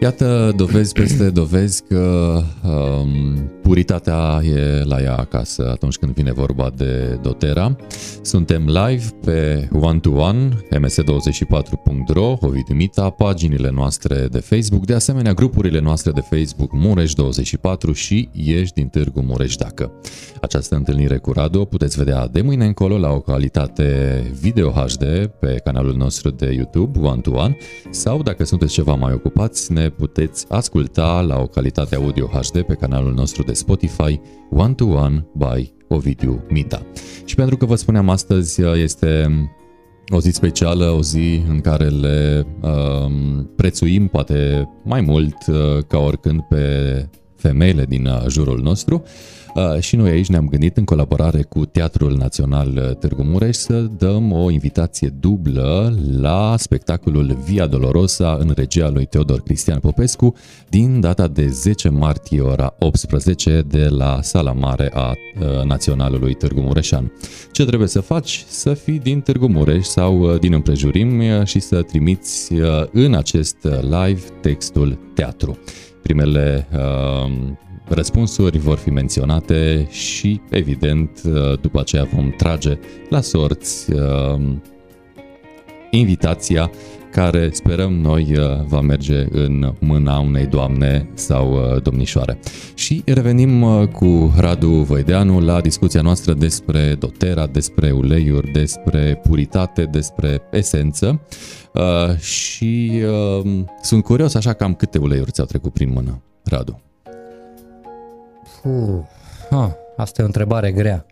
Iată 0.00 0.52
dovezi 0.56 0.92
peste 0.92 1.30
dovezi 1.30 1.82
că 1.88 2.32
um, 2.64 3.50
puritatea 3.70 4.40
e 4.44 4.82
la 4.84 5.00
ea 5.00 5.16
acasă 5.16 5.68
atunci 5.70 5.96
când 5.96 6.12
vine 6.12 6.32
vorba 6.32 6.72
de 6.76 7.18
Dotera. 7.22 7.76
Suntem 8.22 8.66
live 8.66 9.04
pe 9.24 9.68
one-to-one, 9.72 10.48
ms24.ro, 10.70 12.36
Ovidiu 12.40 12.74
Mita, 12.74 13.10
paginile 13.10 13.70
noastre 13.70 14.28
de 14.30 14.38
Facebook, 14.38 14.86
de 14.86 14.94
asemenea 14.94 15.32
grupurile 15.32 15.80
noastre 15.80 16.10
de 16.12 16.20
Facebook 16.20 16.70
Mureș24 16.76 17.94
și 17.94 18.28
Ești 18.32 18.74
din 18.74 18.88
Târgu 18.88 19.20
Mureș 19.20 19.56
dacă. 19.56 19.92
Această 20.40 20.74
întâlnire 20.74 21.18
cu 21.18 21.32
Radu 21.32 21.60
o 21.60 21.64
puteți 21.64 21.96
vedea 21.96 22.26
de 22.26 22.40
mâine 22.40 22.64
încolo 22.64 22.98
la 22.98 23.10
o 23.10 23.20
calitate 23.20 24.22
video 24.40 24.70
HD 24.70 25.04
pe 25.40 25.60
canalul 25.64 25.94
nostru 25.94 26.30
de 26.30 26.52
YouTube 26.52 26.98
One-to-One 26.98 27.56
sau 27.90 28.22
dacă 28.22 28.44
sunteți 28.44 28.72
ceva 28.72 28.94
mai 28.94 29.12
ocupați 29.12 29.72
ne 29.72 29.88
puteți 29.88 30.46
asculta 30.48 31.20
la 31.20 31.40
o 31.40 31.46
calitate 31.46 31.94
audio 31.94 32.26
HD 32.26 32.62
pe 32.62 32.74
canalul 32.74 33.12
nostru 33.12 33.42
de 33.42 33.52
Spotify 33.60 34.20
One 34.50 34.74
to 34.74 34.84
One 34.84 35.26
by 35.32 35.72
Ovidiu 35.88 36.44
Mita. 36.48 36.82
Și 37.24 37.34
pentru 37.34 37.56
că 37.56 37.64
vă 37.64 37.74
spuneam 37.74 38.08
astăzi 38.08 38.62
este 38.62 39.26
o 40.12 40.20
zi 40.20 40.30
specială, 40.30 40.90
o 40.90 41.02
zi 41.02 41.42
în 41.48 41.60
care 41.60 41.88
le 41.88 42.46
um, 42.60 43.50
prețuim 43.56 44.06
poate 44.06 44.68
mai 44.84 45.00
mult 45.00 45.36
uh, 45.46 45.84
ca 45.86 45.98
oricând 45.98 46.40
pe 46.40 46.64
femeile 47.40 47.84
din 47.84 48.06
uh, 48.06 48.24
jurul 48.28 48.60
nostru. 48.62 49.02
Uh, 49.04 49.40
Uh, 49.54 49.80
și 49.80 49.96
noi 49.96 50.10
aici 50.10 50.28
ne-am 50.28 50.48
gândit 50.48 50.76
în 50.76 50.84
colaborare 50.84 51.42
cu 51.42 51.64
Teatrul 51.64 52.16
Național 52.16 52.68
uh, 52.76 52.96
Târgu 52.96 53.22
Mureș 53.22 53.56
să 53.56 53.80
dăm 53.80 54.32
o 54.32 54.50
invitație 54.50 55.08
dublă 55.20 55.98
la 56.18 56.54
spectacolul 56.58 57.38
Via 57.44 57.66
Dolorosa 57.66 58.36
în 58.40 58.52
regia 58.56 58.88
lui 58.88 59.06
Teodor 59.06 59.40
Cristian 59.40 59.78
Popescu 59.78 60.34
din 60.68 61.00
data 61.00 61.28
de 61.28 61.46
10 61.48 61.88
martie 61.88 62.40
ora 62.40 62.74
18 62.78 63.64
de 63.68 63.88
la 63.88 64.18
Sala 64.22 64.52
Mare 64.52 64.90
a 64.94 65.08
uh, 65.10 65.64
Naționalului 65.64 66.34
Târgu 66.34 66.60
Mureșan. 66.60 67.12
Ce 67.52 67.64
trebuie 67.64 67.88
să 67.88 68.00
faci? 68.00 68.44
Să 68.48 68.74
fii 68.74 68.98
din 68.98 69.20
Târgu 69.20 69.46
Mureș 69.46 69.84
sau 69.84 70.36
din 70.36 70.52
împrejurim 70.52 71.22
și 71.44 71.60
să 71.60 71.82
trimiți 71.82 72.52
în 72.92 73.14
acest 73.14 73.56
live 73.80 74.20
textul 74.40 74.98
teatru. 75.14 75.58
Primele 76.02 76.66
uh, 76.72 77.32
răspunsuri 77.88 78.58
vor 78.58 78.78
fi 78.78 78.90
menționate 78.90 79.86
și, 79.90 80.40
evident, 80.50 81.22
după 81.60 81.80
aceea 81.80 82.08
vom 82.14 82.30
trage 82.30 82.78
la 83.08 83.20
sorți 83.20 83.92
invitația 85.90 86.70
care 87.10 87.50
sperăm 87.52 87.92
noi 87.92 88.36
uh, 88.36 88.64
va 88.66 88.80
merge 88.80 89.26
în 89.30 89.74
mâna 89.78 90.18
unei 90.18 90.46
doamne 90.46 91.08
sau 91.14 91.52
uh, 91.52 91.82
domnișoare. 91.82 92.38
Și 92.74 93.02
revenim 93.06 93.62
uh, 93.62 93.88
cu 93.88 94.34
Radu 94.36 94.68
Voideanu 94.68 95.40
la 95.40 95.60
discuția 95.60 96.00
noastră 96.00 96.32
despre 96.32 96.96
dotera, 96.98 97.46
despre 97.46 97.90
uleiuri, 97.90 98.50
despre 98.50 99.20
puritate, 99.22 99.84
despre 99.84 100.42
esență 100.50 101.20
și 102.18 103.02
sunt 103.82 104.04
curios 104.04 104.34
așa 104.34 104.52
cam 104.52 104.74
câte 104.74 104.98
uleiuri 104.98 105.30
ți-au 105.30 105.46
trecut 105.46 105.72
prin 105.72 105.90
mână, 105.92 106.22
Radu. 106.44 106.80
Puh, 108.62 109.02
ah, 109.50 109.70
asta 109.96 110.20
e 110.20 110.24
o 110.24 110.26
întrebare 110.26 110.72
grea. 110.72 111.06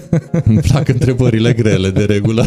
Îmi 0.44 0.60
plac 0.60 0.88
întrebările 0.88 1.52
grele 1.52 1.90
de 1.90 2.04
regulă. 2.04 2.44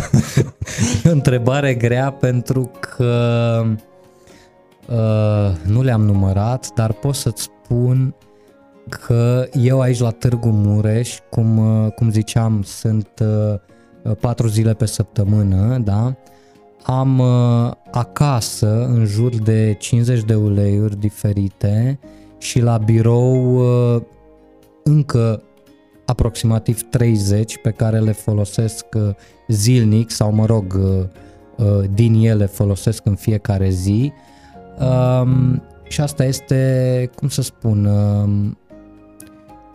o 1.06 1.10
întrebare 1.20 1.74
grea 1.74 2.12
pentru 2.12 2.72
că 2.80 3.64
uh, 4.88 5.72
nu 5.72 5.82
le-am 5.82 6.02
numărat, 6.02 6.72
dar 6.76 6.92
pot 6.94 7.16
să-ți 7.16 7.42
spun 7.42 8.16
că 8.90 9.48
eu 9.62 9.82
aici 9.82 10.00
la 10.00 10.10
Târgu 10.10 10.50
Mureș, 10.50 11.18
cum, 11.30 11.58
uh, 11.58 11.92
cum 11.92 12.12
ziceam, 12.12 12.62
sunt 12.64 13.10
uh, 13.22 14.16
patru 14.20 14.48
zile 14.48 14.74
pe 14.74 14.86
săptămână, 14.86 15.78
da? 15.78 16.16
Am 16.84 17.20
uh, 17.20 17.72
acasă 17.92 18.86
în 18.86 19.06
jur 19.06 19.36
de 19.36 19.76
50 19.80 20.24
de 20.24 20.36
uleiuri 20.36 21.00
diferite 21.00 22.00
și 22.38 22.62
la 22.62 22.78
birou 22.78 23.56
uh, 23.56 24.02
încă 24.84 25.44
aproximativ 26.10 26.82
30 26.90 27.58
pe 27.58 27.72
care 27.72 28.00
le 28.00 28.12
folosesc 28.12 28.86
uh, 28.94 29.10
zilnic 29.48 30.12
sau 30.12 30.32
mă 30.32 30.46
rog 30.46 30.80
uh, 30.80 31.06
uh, 31.68 31.90
din 31.94 32.14
ele 32.14 32.46
folosesc 32.46 33.06
în 33.06 33.16
fiecare 33.16 33.70
zi 33.70 34.12
um, 34.80 35.64
și 35.88 36.02
asta 36.02 36.26
este, 36.26 37.10
cum 37.16 37.28
să 37.28 37.42
spun, 37.42 37.86
um, 37.86 38.58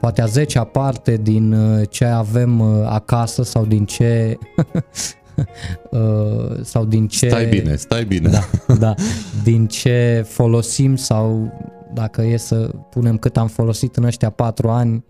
poate 0.01 0.23
a 0.23 0.27
zecea 0.27 0.65
parte 0.65 1.17
din 1.17 1.57
ce 1.91 2.05
avem 2.05 2.61
acasă 2.87 3.43
sau 3.43 3.65
din 3.65 3.85
ce 3.85 4.39
sau 6.63 6.85
din 6.85 7.09
ce 7.09 7.29
Stai 7.29 7.47
bine, 7.47 7.77
stai 7.77 8.05
bine. 8.05 8.31
Da, 8.31 8.75
da, 8.75 8.95
din 9.43 9.67
ce 9.67 10.25
folosim 10.29 10.97
sau 10.97 11.53
dacă 11.93 12.23
e 12.23 12.37
să 12.37 12.71
punem 12.91 13.19
cât 13.19 13.37
am 13.37 13.49
folosit 13.49 13.97
în 13.97 14.05
ăștia 14.05 14.31
patru 14.31 14.69
ani, 14.69 15.05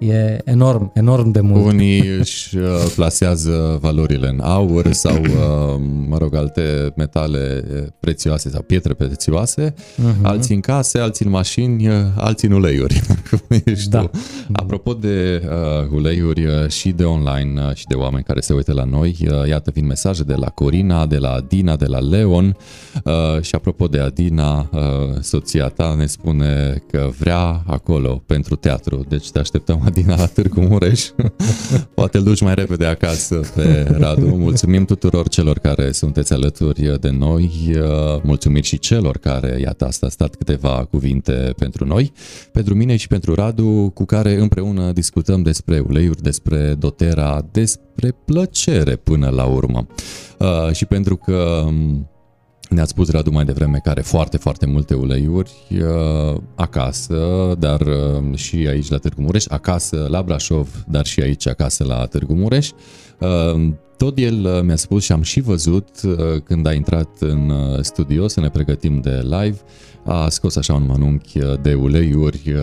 E 0.00 0.38
enorm, 0.44 0.90
enorm 0.94 1.30
de 1.30 1.40
mult. 1.40 1.64
Unii 1.64 2.16
își 2.18 2.56
uh, 2.56 2.64
plasează 2.94 3.78
valorile 3.80 4.28
în 4.28 4.40
aur 4.40 4.92
sau, 4.92 5.20
uh, 5.20 5.80
mă 6.08 6.18
rog, 6.18 6.34
alte 6.34 6.92
metale 6.96 7.64
prețioase 8.00 8.50
sau 8.50 8.62
pietre 8.62 8.94
prețioase, 8.94 9.74
uh-huh. 9.74 10.22
alții 10.22 10.54
în 10.54 10.60
case, 10.60 10.98
alții 10.98 11.24
în 11.24 11.30
mașini, 11.30 11.88
uh, 11.88 11.94
alții 12.16 12.48
în 12.48 12.54
uleiuri. 12.54 13.00
Ești 13.64 13.88
da. 13.88 14.00
tu. 14.00 14.10
Apropo 14.52 14.92
de 14.92 15.42
uh, 15.44 15.88
uleiuri 15.92 16.46
și 16.68 16.90
de 16.90 17.04
online 17.04 17.62
uh, 17.62 17.74
și 17.74 17.86
de 17.86 17.94
oameni 17.94 18.24
care 18.24 18.40
se 18.40 18.52
uită 18.52 18.72
la 18.72 18.84
noi, 18.84 19.16
uh, 19.20 19.48
iată 19.48 19.70
vin 19.70 19.86
mesaje 19.86 20.22
de 20.22 20.34
la 20.34 20.48
Corina, 20.48 21.06
de 21.06 21.16
la 21.18 21.30
Adina, 21.30 21.76
de 21.76 21.86
la 21.86 21.98
Leon 21.98 22.56
uh, 23.04 23.42
și 23.42 23.54
apropo 23.54 23.86
de 23.86 23.98
Adina, 23.98 24.70
uh, 24.72 24.80
soția 25.20 25.68
ta 25.68 25.94
ne 25.98 26.06
spune 26.06 26.82
că 26.90 27.10
vrea 27.18 27.62
acolo 27.66 28.22
pentru 28.26 28.56
teatru, 28.56 29.04
deci 29.08 29.30
te 29.30 29.38
așteptăm 29.38 29.80
Adina 29.90 30.16
la 30.16 30.26
Târgu 30.26 30.60
Mureș. 30.60 31.08
Poate 31.94 32.16
îl 32.16 32.22
duci 32.22 32.40
mai 32.40 32.54
repede 32.54 32.86
acasă 32.86 33.40
pe 33.54 33.96
Radu. 33.98 34.26
Mulțumim 34.26 34.84
tuturor 34.84 35.28
celor 35.28 35.58
care 35.58 35.92
sunteți 35.92 36.32
alături 36.32 37.00
de 37.00 37.10
noi. 37.10 37.50
Mulțumim 38.22 38.62
și 38.62 38.78
celor 38.78 39.16
care, 39.16 39.58
iată, 39.60 39.86
asta 39.86 40.06
a 40.06 40.08
stat 40.08 40.34
câteva 40.34 40.86
cuvinte 40.90 41.54
pentru 41.56 41.84
noi, 41.84 42.12
pentru 42.52 42.74
mine 42.74 42.96
și 42.96 43.06
pentru 43.06 43.34
Radu, 43.34 43.90
cu 43.94 44.04
care 44.04 44.40
împreună 44.40 44.92
discutăm 44.92 45.42
despre 45.42 45.78
uleiuri, 45.78 46.22
despre 46.22 46.74
dotera, 46.78 47.46
despre 47.52 48.14
plăcere 48.24 48.96
până 48.96 49.28
la 49.28 49.44
urmă. 49.44 49.86
Uh, 50.38 50.72
și 50.72 50.84
pentru 50.84 51.16
că 51.16 51.68
ne-ați 52.70 52.90
spus, 52.90 53.10
Radu, 53.10 53.30
mai 53.30 53.44
devreme 53.44 53.80
că 53.82 53.90
are 53.90 54.00
foarte, 54.00 54.36
foarte 54.36 54.66
multe 54.66 54.94
uleiuri 54.94 55.50
uh, 55.70 56.40
acasă, 56.54 57.54
dar 57.58 57.80
uh, 57.80 58.34
și 58.34 58.56
aici 58.56 58.90
la 58.90 58.96
Târgu 58.96 59.20
Mureș, 59.22 59.44
acasă 59.48 60.06
la 60.10 60.22
Brașov, 60.22 60.84
dar 60.88 61.06
și 61.06 61.20
aici 61.20 61.48
acasă 61.48 61.84
la 61.84 62.06
Târgu 62.06 62.34
Mureș. 62.34 62.70
Uh, 63.18 63.72
tot 63.96 64.18
el 64.18 64.44
uh, 64.44 64.62
mi-a 64.62 64.76
spus 64.76 65.04
și 65.04 65.12
am 65.12 65.22
și 65.22 65.40
văzut 65.40 65.88
uh, 66.04 66.14
când 66.44 66.66
a 66.66 66.72
intrat 66.72 67.08
în 67.18 67.50
uh, 67.50 67.80
studio 67.80 68.28
să 68.28 68.40
ne 68.40 68.50
pregătim 68.50 69.00
de 69.00 69.20
live, 69.22 69.56
a 70.10 70.28
scos 70.28 70.56
așa 70.56 70.74
un 70.74 70.84
manunchi 70.86 71.38
de 71.62 71.74
uleiuri, 71.74 72.54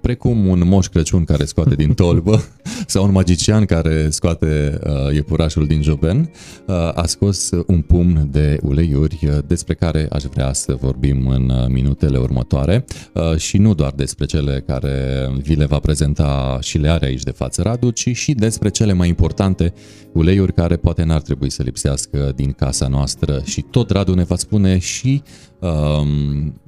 precum 0.00 0.46
un 0.46 0.68
moș 0.68 0.86
Crăciun 0.86 1.24
care 1.24 1.44
scoate 1.44 1.74
din 1.74 1.94
tolbă 1.94 2.42
sau 2.86 3.04
un 3.04 3.12
magician 3.12 3.64
care 3.64 4.10
scoate 4.10 4.78
iepurașul 5.12 5.66
din 5.66 5.82
joben, 5.82 6.30
a 6.94 7.06
scos 7.06 7.50
un 7.66 7.80
pumn 7.80 8.28
de 8.30 8.58
uleiuri 8.62 9.42
despre 9.46 9.74
care 9.74 10.08
aș 10.12 10.22
vrea 10.22 10.52
să 10.52 10.76
vorbim 10.80 11.28
în 11.28 11.52
minutele 11.68 12.18
următoare. 12.18 12.84
Și 13.36 13.58
nu 13.58 13.74
doar 13.74 13.92
despre 13.96 14.24
cele 14.24 14.62
care 14.66 15.26
vi 15.42 15.54
le 15.54 15.64
va 15.64 15.78
prezenta 15.78 16.58
și 16.60 16.78
le 16.78 16.88
are 16.88 17.06
aici 17.06 17.22
de 17.22 17.30
față 17.30 17.62
Radu, 17.62 17.90
ci 17.90 18.16
și 18.16 18.32
despre 18.32 18.68
cele 18.68 18.92
mai 18.92 19.08
importante 19.08 19.74
uleiuri 20.12 20.52
care 20.52 20.76
poate 20.76 21.04
n-ar 21.04 21.20
trebui 21.20 21.50
să 21.50 21.62
lipsească 21.62 22.32
din 22.36 22.52
casa 22.52 22.88
noastră. 22.88 23.42
Și 23.44 23.60
tot 23.60 23.90
Radu 23.90 24.14
ne 24.14 24.24
va 24.24 24.36
spune 24.36 24.78
și 24.78 25.22
um, 25.58 26.59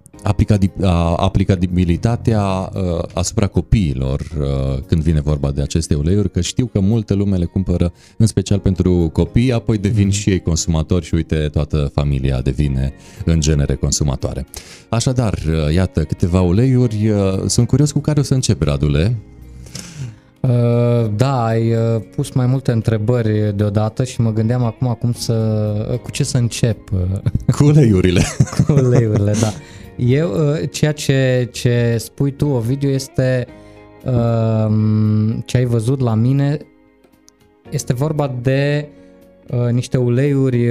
aplicabilitatea 1.16 2.42
uh, 2.42 3.02
asupra 3.14 3.46
copiilor 3.46 4.20
uh, 4.20 4.82
când 4.86 5.02
vine 5.02 5.20
vorba 5.20 5.50
de 5.50 5.62
aceste 5.62 5.94
uleiuri, 5.94 6.30
că 6.30 6.40
știu 6.40 6.66
că 6.66 6.80
multe 6.80 7.14
lume 7.14 7.36
le 7.36 7.44
cumpără 7.44 7.92
în 8.16 8.26
special 8.26 8.58
pentru 8.58 9.10
copii, 9.12 9.52
apoi 9.52 9.78
devin 9.78 10.04
mm. 10.04 10.10
și 10.10 10.30
ei 10.30 10.40
consumatori 10.40 11.04
și 11.04 11.14
uite, 11.14 11.48
toată 11.52 11.90
familia 11.94 12.40
devine 12.40 12.92
în 13.24 13.40
genere 13.40 13.74
consumatoare. 13.74 14.46
Așadar, 14.88 15.32
uh, 15.32 15.74
iată 15.74 16.02
câteva 16.02 16.40
uleiuri, 16.40 17.12
sunt 17.46 17.66
curios 17.66 17.92
cu 17.92 17.98
care 17.98 18.20
o 18.20 18.22
să 18.22 18.34
încep, 18.34 18.62
Radule. 18.62 19.16
Uh, 20.42 21.10
da, 21.16 21.44
ai 21.44 21.72
uh, 21.72 22.02
pus 22.16 22.30
mai 22.30 22.46
multe 22.46 22.72
întrebări 22.72 23.52
deodată 23.56 24.04
și 24.04 24.20
mă 24.20 24.32
gândeam 24.32 24.64
acum 24.64 24.96
cum 25.00 25.12
să, 25.12 25.34
cu 26.02 26.10
ce 26.10 26.24
să 26.24 26.38
încep. 26.38 26.78
Cu 27.56 27.64
uleiurile. 27.64 28.22
cu 28.66 28.72
uleiurile, 28.72 29.32
da. 29.40 29.52
Eu, 29.96 30.30
uh, 30.30 30.70
ceea 30.70 30.92
ce, 30.92 31.48
ce 31.52 31.96
spui 31.98 32.32
tu, 32.32 32.46
Ovidiu, 32.46 32.88
este 32.88 33.46
ce 35.44 35.56
ai 35.56 35.64
văzut 35.64 36.00
la 36.00 36.14
mine, 36.14 36.58
este 37.70 37.92
vorba 37.92 38.34
de 38.42 38.88
niște 39.70 39.96
uleiuri 39.96 40.70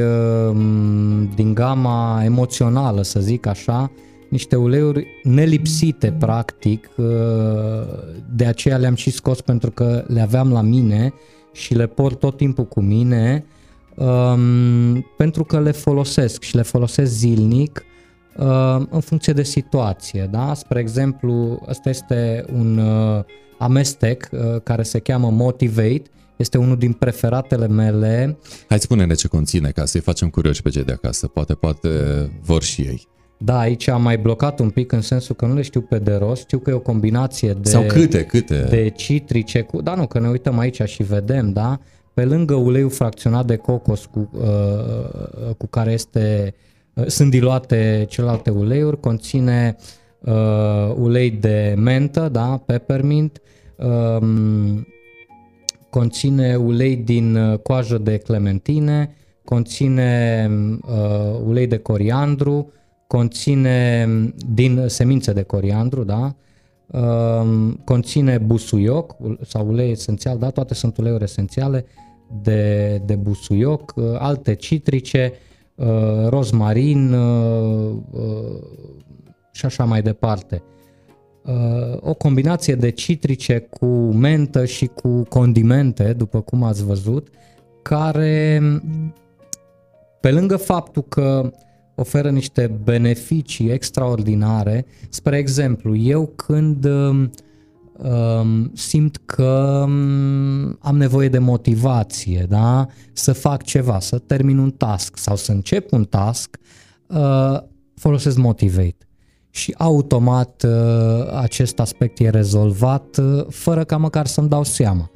din 1.36 1.54
gama 1.54 2.22
emoțională, 2.24 3.02
să 3.02 3.20
zic 3.20 3.46
așa, 3.46 3.92
niște 4.32 4.56
uleiuri 4.56 5.08
nelipsite 5.24 6.16
practic, 6.20 6.90
uh, 6.98 7.06
de 8.36 8.46
aceea 8.46 8.78
le-am 8.78 8.96
și 8.96 9.10
scos 9.10 9.42
pentru 9.42 9.72
că 9.72 10.04
le 10.08 10.22
aveam 10.22 10.52
la 10.52 10.62
mine 10.62 11.14
și 11.52 11.74
le 11.74 11.88
port 11.88 12.20
tot 12.20 12.38
timpul 12.38 12.66
cu 12.66 12.82
mine 12.82 13.46
um, 13.96 15.06
pentru 15.18 15.44
că 15.44 15.60
le 15.60 15.72
folosesc 15.72 16.42
și 16.42 16.56
le 16.56 16.62
folosesc 16.62 17.12
zilnic 17.12 17.78
um, 17.78 17.91
în 18.90 19.00
funcție 19.00 19.34
de 19.34 19.44
situație. 19.44 20.28
Da? 20.32 20.54
Spre 20.54 20.80
exemplu, 20.80 21.62
ăsta 21.68 21.90
este 21.90 22.46
un 22.54 22.78
uh, 22.78 23.24
amestec 23.58 24.30
uh, 24.32 24.62
care 24.64 24.84
se 24.84 25.00
cheamă 25.00 25.30
Motivate, 25.30 26.04
este 26.36 26.58
unul 26.58 26.78
din 26.78 26.94
preferatele 26.94 27.68
mele. 27.68 28.38
Hai 28.70 28.80
spune-ne 28.80 29.14
ce 29.14 29.28
conține 29.28 29.70
ca 29.70 29.86
să-i 29.86 30.02
facem 30.02 30.30
curioși 30.30 30.62
pe 30.62 30.70
cei 30.70 30.84
de 30.84 30.92
acasă, 30.92 31.28
poate, 31.28 31.54
poate 31.54 31.90
vor 32.42 32.64
și 32.64 32.82
ei. 32.82 33.08
Da, 33.38 33.60
aici 33.60 33.88
am 33.88 34.02
mai 34.02 34.18
blocat 34.18 34.60
un 34.60 34.70
pic 34.70 34.92
în 34.92 35.02
sensul 35.02 35.36
că 35.36 35.46
nu 35.46 35.54
le 35.54 35.62
știu 35.62 35.82
pe 35.82 36.00
de 36.00 36.14
rost, 36.14 36.42
știu 36.42 36.58
că 36.58 36.70
e 36.70 36.74
o 36.74 36.80
combinație 36.80 37.54
de... 37.54 37.70
Sau 37.70 37.84
câte, 37.86 38.24
câte? 38.24 38.66
De 38.70 38.90
citrice, 38.90 39.62
cu, 39.62 39.82
da 39.82 39.96
nu, 39.96 40.08
că 40.08 40.20
ne 40.20 40.28
uităm 40.28 40.60
aici 40.60 40.82
și 40.82 41.04
vedem, 41.04 41.52
da? 41.52 41.80
Pe 42.14 42.26
lângă 42.26 42.54
uleiul 42.54 42.90
fracționat 42.90 43.46
de 43.46 43.56
cocos 43.56 44.06
cu, 44.06 44.30
uh, 44.34 44.42
uh 44.42 45.56
cu 45.58 45.68
care 45.68 45.92
este, 45.92 46.54
uh, 46.56 46.71
sunt 47.08 47.30
diluate 47.30 48.06
celelalte 48.10 48.50
uleiuri, 48.50 49.00
conține 49.00 49.76
uh, 50.20 50.94
ulei 50.96 51.32
de 51.32 51.76
mentă, 51.78 52.30
da? 52.32 52.62
Peppermint, 52.66 53.42
uh, 53.76 54.28
conține 55.90 56.56
ulei 56.56 56.96
din 56.96 57.36
uh, 57.36 57.60
coajă 57.60 57.98
de 57.98 58.18
clementine, 58.18 59.16
conține 59.44 60.50
uh, 60.82 61.40
ulei 61.46 61.68
de 61.68 61.78
coriandru, 61.78 62.72
conține 63.08 64.08
din 64.54 64.84
semințe 64.88 65.34
de 65.34 65.44
coriandru, 65.44 66.04
da? 66.04 66.36
uh, 66.88 67.74
conține 67.84 68.38
busuioc 68.38 69.16
sau 69.42 69.68
ulei 69.68 69.92
esențial, 69.92 70.38
da, 70.38 70.50
toate 70.50 70.74
sunt 70.74 70.98
uleiuri 70.98 71.24
esențiale 71.24 71.86
de, 72.42 73.02
de 73.06 73.16
busuioc, 73.16 73.94
uh, 73.96 74.04
alte 74.18 74.56
citrice, 74.56 75.32
uh, 75.34 75.51
rozmarin 76.28 77.14
uh, 77.14 77.96
uh, 78.12 78.62
și 79.52 79.66
așa 79.66 79.86
mai 79.86 80.02
departe. 80.02 80.64
Uh, 81.46 81.98
o 82.00 82.14
combinație 82.14 82.76
de 82.76 82.90
citrice 82.90 83.60
cu 83.60 83.86
mentă 84.14 84.66
și 84.66 84.86
cu 84.86 85.24
condimente, 85.24 86.14
după 86.14 86.42
cum 86.42 86.64
ați 86.64 86.86
văzut, 86.86 87.28
care 87.82 88.62
pe 90.20 90.32
lângă 90.32 90.58
faptul 90.58 91.04
că 91.04 91.52
oferă 91.96 92.30
niște 92.30 92.80
beneficii 92.84 93.70
extraordinare, 93.70 94.86
spre 95.10 95.38
exemplu, 95.38 95.96
eu 95.96 96.26
când 96.36 96.86
um, 96.86 96.92
um 96.92 97.32
simt 98.74 99.22
că 99.26 99.84
um, 99.86 100.78
am 100.80 100.98
nevoie 100.98 101.30
de 101.30 101.38
motivație, 101.38 102.46
da? 102.50 102.88
să 103.14 103.34
fac 103.34 103.64
ceva, 103.64 104.00
să 104.00 104.18
termin 104.18 104.58
un 104.58 104.72
task 104.72 105.18
sau 105.18 105.36
să 105.36 105.52
încep 105.52 105.92
un 105.92 106.04
task, 106.04 106.58
uh, 107.08 107.58
folosesc 107.96 108.38
Motivate. 108.38 109.06
Și 109.50 109.76
automat 109.78 110.64
uh, 110.64 111.40
acest 111.42 111.80
aspect 111.80 112.20
e 112.20 112.30
rezolvat 112.30 113.18
uh, 113.18 113.46
fără 113.50 113.84
ca 113.84 113.98
măcar 113.98 114.26
să-mi 114.26 114.50
dau 114.50 114.64
seama. 114.64 115.12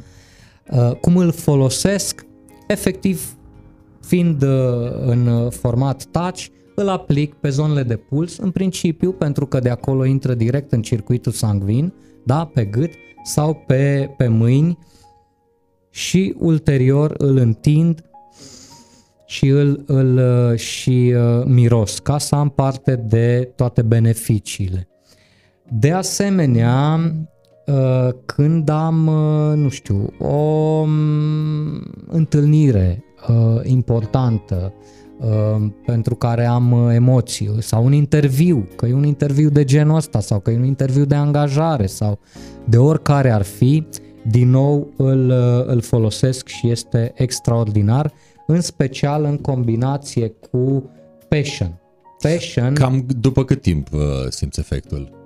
Uh, 0.72 0.92
cum 0.92 1.18
îl 1.18 1.32
folosesc? 1.32 2.26
Efectiv, 2.68 3.38
fiind 4.02 4.42
uh, 4.42 4.50
în 5.06 5.50
format 5.50 6.06
touch, 6.06 6.46
îl 6.76 6.90
aplic 6.90 7.34
pe 7.34 7.50
zonele 7.50 7.84
de 7.84 7.96
puls, 7.96 8.38
în 8.38 8.52
principiu 8.52 9.12
pentru 9.12 9.46
că 9.46 9.60
de 9.60 9.70
acolo 9.70 10.06
intră 10.06 10.34
direct 10.34 10.72
în 10.72 10.82
circuitul 10.82 11.32
sanguin, 11.32 11.94
da, 12.26 12.46
pe 12.54 12.66
gât 12.66 12.92
sau 13.24 13.64
pe, 13.68 14.14
pe 14.18 14.28
mâini 14.28 14.78
și 15.90 16.36
ulterior 16.40 17.14
îl 17.18 17.38
întind 17.38 18.04
și 19.26 19.48
îl, 19.48 19.84
îl 19.86 20.56
și 20.56 21.14
uh, 21.16 21.46
miros 21.46 22.00
ca 22.00 22.18
să 22.18 22.36
am 22.36 22.50
parte 22.50 22.96
de 22.96 23.52
toate 23.56 23.82
beneficiile. 23.82 24.88
De 25.72 25.92
asemenea, 25.92 27.00
uh, 27.66 28.10
când 28.26 28.70
am, 28.70 29.08
uh, 29.08 29.56
nu 29.56 29.70
știu, 29.70 30.14
o 30.20 30.26
um, 30.26 30.90
întâlnire 32.08 33.04
uh, 33.28 33.62
importantă, 33.64 34.74
Uh, 34.74 34.95
pentru 35.86 36.16
care 36.16 36.46
am 36.46 36.72
uh, 36.72 36.94
emoții 36.94 37.56
sau 37.60 37.86
un 37.86 37.94
interviu, 37.94 38.68
că 38.76 38.86
e 38.86 38.94
un 38.94 39.06
interviu 39.06 39.50
de 39.50 39.64
genul 39.64 39.96
ăsta 39.96 40.20
sau 40.20 40.40
că 40.40 40.52
e 40.52 40.58
un 40.58 40.66
interviu 40.66 41.06
de 41.06 41.16
angajare 41.16 41.86
sau 41.86 42.20
de 42.66 42.78
oricare 42.78 43.32
ar 43.32 43.42
fi, 43.42 43.88
din 44.28 44.50
nou 44.50 44.94
îl, 44.98 45.30
uh, 45.30 45.66
îl 45.66 45.82
folosesc 45.82 46.48
și 46.48 46.70
este 46.70 47.12
extraordinar, 47.16 48.14
în 48.48 48.62
special 48.62 49.24
în 49.24 49.38
combinație 49.38 50.28
cu 50.52 50.90
passion. 51.28 51.80
Passion. 52.22 52.74
Cam 52.74 53.06
după 53.20 53.46
cât 53.46 53.62
timp 53.62 53.94
uh, 53.94 54.02
simți 54.30 54.60
efectul? 54.60 55.24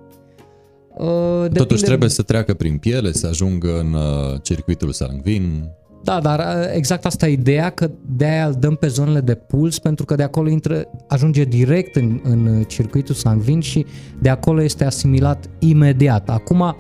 Uh, 0.97 1.49
Totuși 1.53 1.83
trebuie 1.83 2.09
să 2.09 2.21
treacă 2.21 2.53
prin 2.53 2.77
piele, 2.77 3.11
să 3.11 3.27
ajungă 3.27 3.79
în 3.79 3.93
uh, 3.93 4.41
circuitul 4.41 4.91
sanguin. 4.91 5.69
Da, 6.03 6.19
dar 6.19 6.39
uh, 6.39 6.71
exact 6.73 7.05
asta 7.05 7.27
e 7.27 7.31
ideea, 7.31 7.69
că 7.69 7.91
de-aia 8.05 8.45
îl 8.45 8.55
dăm 8.59 8.75
pe 8.75 8.87
zonele 8.87 9.19
de 9.19 9.35
puls, 9.35 9.79
pentru 9.79 10.05
că 10.05 10.15
de 10.15 10.23
acolo 10.23 10.49
intră, 10.49 10.87
ajunge 11.07 11.43
direct 11.43 11.95
în, 11.95 12.19
în 12.23 12.63
circuitul 12.63 13.15
sanguin 13.15 13.59
și 13.59 13.85
de 14.21 14.29
acolo 14.29 14.63
este 14.63 14.85
asimilat 14.85 15.49
imediat. 15.59 16.29
Acum, 16.29 16.75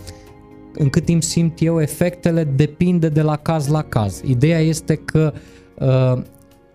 în 0.73 0.89
cât 0.89 1.05
timp 1.05 1.23
simt 1.23 1.61
eu 1.61 1.81
efectele, 1.81 2.43
depinde 2.43 3.09
de 3.09 3.21
la 3.21 3.35
caz 3.35 3.67
la 3.67 3.81
caz. 3.81 4.21
Ideea 4.25 4.59
este 4.59 4.95
că 4.95 5.33
uh, 5.79 6.21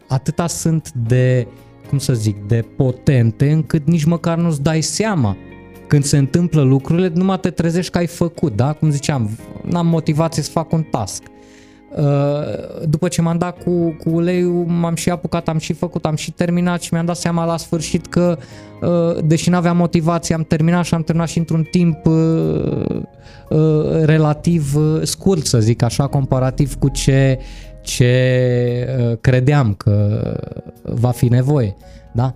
atâta 0.08 0.46
sunt 0.46 0.92
de, 0.92 1.46
cum 1.88 1.98
să 1.98 2.12
zic, 2.12 2.46
de 2.46 2.64
potente, 2.76 3.50
încât 3.50 3.86
nici 3.86 4.04
măcar 4.04 4.38
nu-ți 4.38 4.62
dai 4.62 4.80
seama 4.80 5.36
când 5.86 6.04
se 6.04 6.18
întâmplă 6.18 6.62
lucrurile, 6.62 7.10
numai 7.14 7.40
te 7.40 7.50
trezești 7.50 7.90
că 7.90 7.98
ai 7.98 8.06
făcut, 8.06 8.56
da? 8.56 8.72
Cum 8.72 8.90
ziceam, 8.90 9.30
n-am 9.64 9.86
motivație 9.86 10.42
să 10.42 10.50
fac 10.50 10.72
un 10.72 10.82
task 10.82 11.22
Uh, 11.22 11.33
după 12.88 13.08
ce 13.08 13.22
m-am 13.22 13.38
dat 13.38 13.62
cu, 13.62 13.96
cu 14.04 14.10
uleiul, 14.10 14.64
m-am 14.66 14.94
și 14.94 15.10
apucat, 15.10 15.48
am 15.48 15.58
și 15.58 15.72
făcut, 15.72 16.04
am 16.04 16.14
și 16.14 16.30
terminat 16.30 16.82
și 16.82 16.88
mi-am 16.92 17.04
dat 17.04 17.16
seama 17.16 17.44
la 17.44 17.56
sfârșit 17.56 18.06
că, 18.06 18.38
uh, 18.80 19.24
deși 19.24 19.50
nu 19.50 19.56
aveam 19.56 19.76
motivație, 19.76 20.34
am 20.34 20.42
terminat 20.42 20.84
și 20.84 20.94
am 20.94 21.02
terminat 21.02 21.28
și 21.28 21.38
într-un 21.38 21.62
timp 21.62 22.06
uh, 22.06 22.96
relativ 24.04 24.76
scurt, 25.02 25.46
să 25.46 25.58
zic 25.58 25.82
așa, 25.82 26.06
comparativ 26.06 26.74
cu 26.74 26.88
ce, 26.88 27.38
ce 27.82 29.18
credeam 29.20 29.74
că 29.74 30.22
va 30.82 31.10
fi 31.10 31.28
nevoie. 31.28 31.76
Da? 32.12 32.34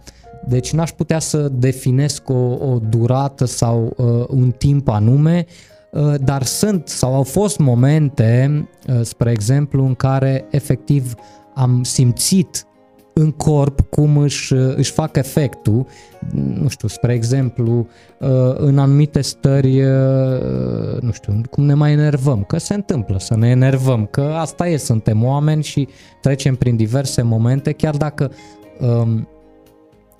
Deci 0.49 0.73
n-aș 0.73 0.91
putea 0.91 1.19
să 1.19 1.49
definesc 1.53 2.29
o, 2.29 2.57
o 2.73 2.79
durată 2.89 3.45
sau 3.45 3.93
uh, 3.97 4.25
un 4.29 4.51
timp 4.51 4.89
anume, 4.89 5.47
Uh, 5.47 5.78
dar 6.21 6.43
sunt 6.43 6.89
sau 6.89 7.15
au 7.15 7.23
fost 7.23 7.59
momente, 7.59 8.69
uh, 8.89 9.01
spre 9.03 9.31
exemplu, 9.31 9.85
în 9.85 9.95
care 9.95 10.47
efectiv 10.51 11.15
am 11.55 11.83
simțit 11.83 12.63
în 13.15 13.31
corp 13.31 13.81
cum 13.81 14.17
își, 14.17 14.53
uh, 14.53 14.75
își 14.77 14.93
fac 14.93 15.17
efectul, 15.17 15.87
nu 16.35 16.69
știu, 16.69 16.89
spre 16.89 17.15
exemplu, 17.15 17.87
în 18.55 18.79
anumite 18.79 19.21
stări, 19.21 19.81
nu 21.01 21.13
știu, 21.13 21.41
cum 21.51 21.65
ne 21.65 21.75
mai 21.75 21.93
enervăm, 21.93 22.43
că 22.43 22.59
se 22.59 22.75
întâmplă 22.75 23.19
să 23.19 23.37
ne 23.37 23.49
enervăm, 23.49 24.07
că 24.07 24.21
asta 24.21 24.69
e, 24.69 24.77
suntem 24.77 25.25
oameni 25.25 25.63
și 25.63 25.89
trecem 26.21 26.55
prin 26.55 26.77
diverse 26.77 27.23
momente, 27.23 27.73
chiar 27.73 27.97
dacă 27.97 28.31
um, 28.81 29.29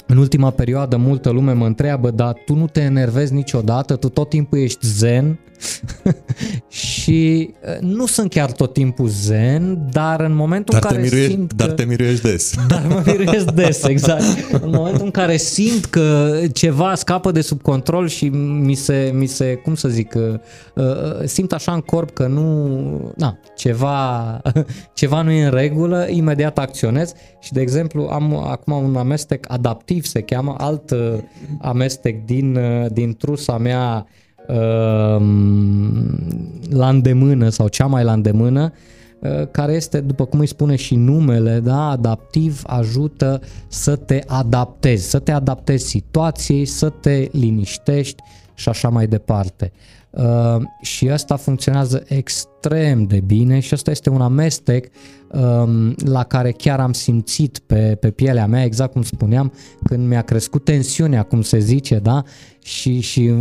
în 0.09 0.17
ultima 0.17 0.51
perioadă 0.51 0.97
multă 0.97 1.31
lume 1.31 1.53
mă 1.53 1.67
întreabă, 1.67 2.11
dar 2.11 2.33
tu 2.45 2.55
nu 2.55 2.67
te 2.67 2.81
enervezi 2.81 3.33
niciodată, 3.33 3.97
tu 3.97 4.09
tot 4.09 4.29
timpul 4.29 4.59
ești 4.59 4.87
zen 4.87 5.39
și 6.69 7.51
uh, 7.63 7.79
nu 7.81 8.07
sunt 8.07 8.31
chiar 8.31 8.53
tot 8.53 8.73
timpul 8.73 9.09
zen, 9.09 9.89
dar 9.91 10.21
în 10.21 10.35
momentul 10.35 10.79
dar 10.81 10.83
în 10.83 10.89
care 10.89 11.03
miruiești, 11.03 11.33
simt 11.33 11.55
Dar 11.55 11.69
că... 11.69 11.75
te 11.75 11.85
miruiești 11.85 12.23
des. 12.23 12.55
Dar 12.69 12.87
mă 12.89 13.03
miruiesc 13.07 13.51
des, 13.51 13.83
exact. 13.83 14.23
în 14.63 14.71
momentul 14.71 15.05
în 15.05 15.11
care 15.11 15.37
simt 15.37 15.85
că 15.85 16.39
ceva 16.53 16.95
scapă 16.95 17.31
de 17.31 17.41
sub 17.41 17.63
control 17.63 18.09
și 18.09 18.29
mi 18.29 18.75
se, 18.75 19.11
mi 19.15 19.27
se 19.27 19.55
cum 19.55 19.75
să 19.75 19.89
zic, 19.89 20.15
uh, 20.15 20.35
uh, 20.75 20.85
simt 21.25 21.53
așa 21.53 21.73
în 21.73 21.81
corp 21.81 22.11
că 22.11 22.27
nu, 22.27 23.13
na, 23.17 23.39
ceva, 23.57 24.41
ceva 24.95 25.23
nu 25.23 25.31
e 25.31 25.45
în 25.45 25.51
regulă, 25.51 26.07
imediat 26.11 26.59
acționez 26.59 27.13
și 27.41 27.53
de 27.53 27.61
exemplu 27.61 28.09
am 28.11 28.37
acum 28.37 28.73
un 28.85 28.97
amestec 28.97 29.45
adaptiv 29.49 29.98
se 30.05 30.21
cheamă, 30.21 30.55
alt 30.59 30.95
amestec 31.61 32.25
din, 32.25 32.59
din 32.93 33.17
trusa 33.17 33.59
mea 33.59 34.07
Ehm, 34.49 36.19
la 36.71 36.89
îndemână 36.89 37.49
sau 37.49 37.69
cea 37.69 37.87
mai 37.87 38.05
la 38.05 38.13
îndemână, 38.13 38.73
eh, 39.21 39.43
care 39.51 39.73
este, 39.73 40.01
după 40.01 40.25
cum 40.25 40.39
îi 40.39 40.47
spune 40.47 40.77
și 40.77 40.95
numele, 40.95 41.61
da, 41.61 41.89
adaptiv, 41.89 42.63
ajută 42.67 43.41
să 43.69 43.97
te 43.97 44.23
adaptezi, 44.27 45.11
să 45.11 45.19
te 45.19 45.33
adaptezi 45.33 45.87
situației, 45.87 46.65
să 46.65 46.89
te 46.89 47.29
liniștești 47.33 48.23
și 48.55 48.69
așa 48.69 48.89
mai 48.89 49.07
departe. 49.07 49.73
Uh, 50.11 50.57
și 50.81 51.09
asta 51.09 51.37
funcționează 51.37 52.03
extrem 52.07 53.05
de 53.05 53.21
bine 53.21 53.61
și 53.61 53.75
asta 53.75 53.91
este 53.91 54.11
un 54.11 54.21
amestec 54.21 54.85
um, 54.85 54.91
la 55.97 56.25
care 56.29 56.53
chiar 56.53 56.81
am 56.81 56.93
simțit 56.93 57.59
pe, 57.59 57.97
pe 58.01 58.11
pielea 58.11 58.47
mea, 58.47 58.65
exact 58.65 58.93
cum 58.93 59.03
spuneam, 59.03 59.53
când 59.85 60.09
mi-a 60.09 60.23
crescut 60.23 60.65
tensiunea, 60.65 61.23
cum 61.23 61.43
se 61.43 61.59
zice, 61.59 61.99
da? 61.99 62.23
Și, 62.63 63.01
și 63.01 63.35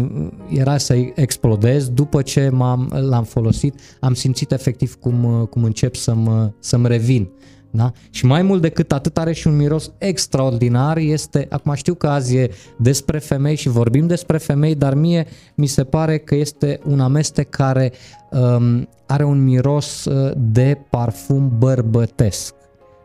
era 0.50 0.78
să 0.78 0.96
explodez, 1.16 1.90
după 1.90 2.22
ce 2.22 2.50
m-am, 2.50 2.94
l-am 3.10 3.24
folosit, 3.24 3.80
am 4.00 4.14
simțit 4.14 4.52
efectiv 4.52 4.96
cum, 4.96 5.48
cum 5.50 5.64
încep 5.64 5.96
să-mi, 5.96 6.54
să-mi 6.60 6.88
revin. 6.88 7.30
Da? 7.72 7.92
Și 8.10 8.26
mai 8.26 8.42
mult 8.42 8.62
decât 8.62 8.92
atât 8.92 9.18
are 9.18 9.34
și 9.34 9.48
un 9.48 9.56
miros 9.56 9.92
extraordinar, 9.98 10.98
este, 10.98 11.48
acum 11.50 11.74
știu 11.74 11.94
că 11.94 12.08
azi 12.08 12.36
e 12.36 12.52
despre 12.78 13.18
femei 13.18 13.56
și 13.56 13.70
vorbim 13.70 14.08
despre 14.08 14.38
femei, 14.38 14.76
dar 14.76 14.94
mie 14.94 15.28
mi 15.56 15.68
se 15.68 15.84
pare 15.84 16.18
că 16.18 16.36
este 16.36 16.80
un 16.86 17.00
amestec 17.00 17.50
care 17.50 17.92
um, 18.32 18.88
are 19.06 19.24
un 19.24 19.44
miros 19.44 20.06
uh, 20.06 20.32
de 20.38 20.78
parfum 20.90 21.52
bărbătesc. 21.58 22.56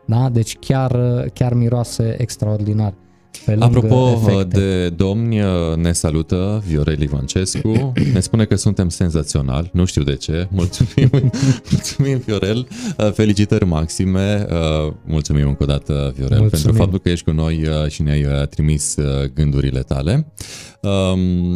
Da? 0.05 0.29
Deci 0.29 0.57
chiar, 0.59 0.91
uh, 0.91 1.31
chiar 1.33 1.53
miroase 1.53 2.15
extraordinar. 2.17 2.93
Pe 3.45 3.51
lângă 3.51 3.65
Apropo 3.65 4.19
efecte. 4.29 4.59
de 4.59 4.89
domni, 4.89 5.39
ne 5.75 5.91
salută 5.91 6.63
Viorel 6.67 7.01
Ivancescu, 7.01 7.93
ne 8.13 8.19
spune 8.19 8.45
că 8.45 8.55
suntem 8.55 8.89
senzaționali, 8.89 9.69
nu 9.73 9.85
știu 9.85 10.03
de 10.03 10.15
ce, 10.15 10.47
mulțumim, 10.51 11.09
mulțumim 11.71 12.17
Viorel, 12.25 12.67
felicitări 13.13 13.65
maxime, 13.65 14.45
mulțumim 15.05 15.47
încă 15.47 15.63
o 15.63 15.65
dată 15.65 16.13
Viorel 16.15 16.39
mulțumim. 16.39 16.49
pentru 16.49 16.73
faptul 16.81 16.99
că 16.99 17.09
ești 17.09 17.25
cu 17.25 17.31
noi 17.31 17.63
și 17.87 18.01
ne-ai 18.01 18.47
trimis 18.49 18.95
gândurile 19.33 19.79
tale. 19.79 20.33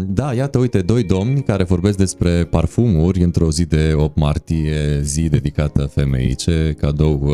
Da, 0.07 0.33
iată, 0.33 0.57
uite, 0.57 0.81
doi 0.81 1.03
domni 1.03 1.43
care 1.43 1.63
vorbesc 1.63 1.97
despre 1.97 2.43
parfumuri 2.43 3.23
într-o 3.23 3.51
zi 3.51 3.65
de 3.65 3.93
8 3.95 4.17
martie, 4.17 5.01
zi 5.01 5.29
dedicată 5.29 5.85
femeii. 5.85 6.35
Ce 6.35 6.75
cadou 6.77 7.33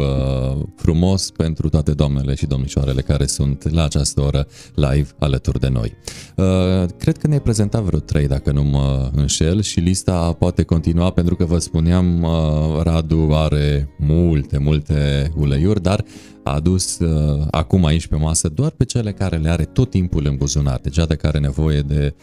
frumos 0.75 1.29
pentru 1.29 1.69
toate 1.69 1.91
doamnele 1.91 2.35
și 2.35 2.45
domnișoarele 2.45 3.01
care 3.01 3.25
sunt 3.25 3.71
la 3.71 3.83
această 3.83 4.21
oră 4.21 4.47
live 4.75 5.07
alături 5.19 5.59
de 5.59 5.69
noi. 5.69 5.93
Uh, 6.35 6.89
cred 6.97 7.17
că 7.17 7.27
ne-ai 7.27 7.41
prezentat 7.41 7.81
vreo 7.81 7.99
trei, 7.99 8.27
dacă 8.27 8.51
nu 8.51 8.63
mă 8.63 9.09
înșel, 9.15 9.61
și 9.61 9.79
lista 9.79 10.35
poate 10.39 10.63
continua 10.63 11.09
pentru 11.09 11.35
că 11.35 11.45
vă 11.45 11.57
spuneam, 11.57 12.23
uh, 12.23 12.81
Radu 12.83 13.29
are 13.31 13.89
multe, 13.97 14.57
multe 14.57 15.31
uleiuri, 15.35 15.81
dar 15.81 16.03
a 16.43 16.53
adus 16.53 16.99
uh, 16.99 17.45
acum 17.51 17.85
aici 17.85 18.07
pe 18.07 18.15
masă 18.15 18.49
doar 18.49 18.71
pe 18.71 18.85
cele 18.85 19.11
care 19.11 19.37
le 19.37 19.49
are 19.49 19.63
tot 19.63 19.89
timpul 19.89 20.25
în 20.25 20.35
buzunar, 20.35 20.79
deci 20.83 20.95
de 21.07 21.15
care 21.15 21.39
nevoie 21.39 21.81
de 21.81 22.15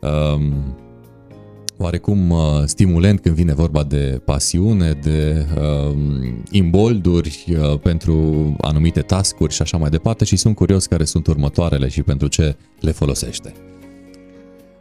um, 0.00 0.76
oarecum 1.82 2.30
uh, 2.30 2.38
stimulent 2.64 3.20
când 3.20 3.34
vine 3.34 3.54
vorba 3.54 3.82
de 3.82 4.20
pasiune, 4.24 4.92
de 5.02 5.46
uh, 5.58 5.96
imbolduri 6.50 7.44
uh, 7.48 7.78
pentru 7.78 8.56
anumite 8.60 9.00
tascuri 9.00 9.52
și 9.52 9.62
așa 9.62 9.76
mai 9.76 9.90
departe 9.90 10.24
și 10.24 10.36
sunt 10.36 10.54
curios 10.54 10.86
care 10.86 11.04
sunt 11.04 11.26
următoarele 11.26 11.88
și 11.88 12.02
pentru 12.02 12.28
ce 12.28 12.56
le 12.80 12.90
folosește. 12.90 13.52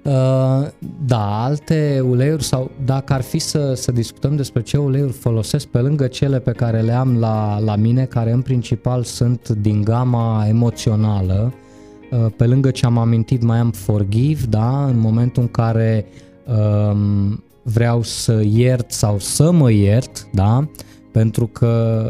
Uh, 0.03 0.67
da, 1.05 1.43
alte 1.43 2.03
uleiuri 2.07 2.43
sau 2.43 2.71
dacă 2.85 3.13
ar 3.13 3.21
fi 3.21 3.39
să, 3.39 3.73
să 3.73 3.91
discutăm 3.91 4.35
despre 4.35 4.61
ce 4.61 4.77
uleiuri 4.77 5.11
folosesc 5.11 5.67
pe 5.67 5.79
lângă 5.79 6.07
cele 6.07 6.39
pe 6.39 6.51
care 6.51 6.81
le 6.81 6.91
am 6.91 7.19
la, 7.19 7.59
la 7.59 7.75
mine, 7.75 8.05
care 8.05 8.31
în 8.31 8.41
principal 8.41 9.03
sunt 9.03 9.49
din 9.49 9.83
gama 9.83 10.45
emoțională, 10.47 11.53
uh, 12.11 12.25
pe 12.37 12.45
lângă 12.45 12.71
ce 12.71 12.85
am 12.85 12.97
amintit 12.97 13.41
mai 13.41 13.57
am 13.57 13.71
Forgive, 13.71 14.45
da, 14.49 14.85
în 14.85 14.99
momentul 14.99 15.41
în 15.41 15.49
care 15.49 16.05
uh, 16.45 16.89
um, 16.91 17.43
vreau 17.63 18.01
să 18.01 18.41
iert 18.45 18.91
sau 18.91 19.19
să 19.19 19.51
mă 19.51 19.71
iert, 19.71 20.27
da? 20.33 20.69
Pentru 21.11 21.47
că 21.47 22.03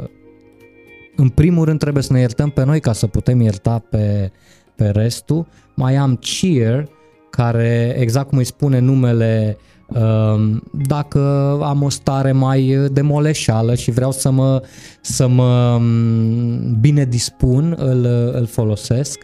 în 1.15 1.29
primul 1.29 1.65
rând 1.65 1.79
trebuie 1.79 2.03
să 2.03 2.13
ne 2.13 2.19
iertăm 2.19 2.49
pe 2.49 2.65
noi 2.65 2.79
ca 2.79 2.93
să 2.93 3.07
putem 3.07 3.41
ierta 3.41 3.83
pe, 3.89 4.31
pe 4.75 4.89
restul. 4.89 5.47
Mai 5.75 5.95
am 5.95 6.15
cheer, 6.15 6.89
care 7.31 7.95
exact 7.99 8.29
cum 8.29 8.37
îi 8.37 8.43
spune 8.43 8.79
numele, 8.79 9.57
um, 9.87 10.63
dacă 10.87 11.19
am 11.61 11.83
o 11.83 11.89
stare 11.89 12.31
mai 12.31 12.87
de 12.91 13.01
moleșală 13.01 13.75
și 13.75 13.91
vreau 13.91 14.11
să 14.11 14.31
mă, 14.31 14.63
să 15.01 15.27
mă 15.27 15.77
um, 15.79 16.79
bine 16.79 17.05
dispun, 17.05 17.75
îl, 17.77 18.05
îl 18.33 18.45
folosesc. 18.45 19.19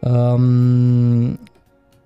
Um, 0.00 1.38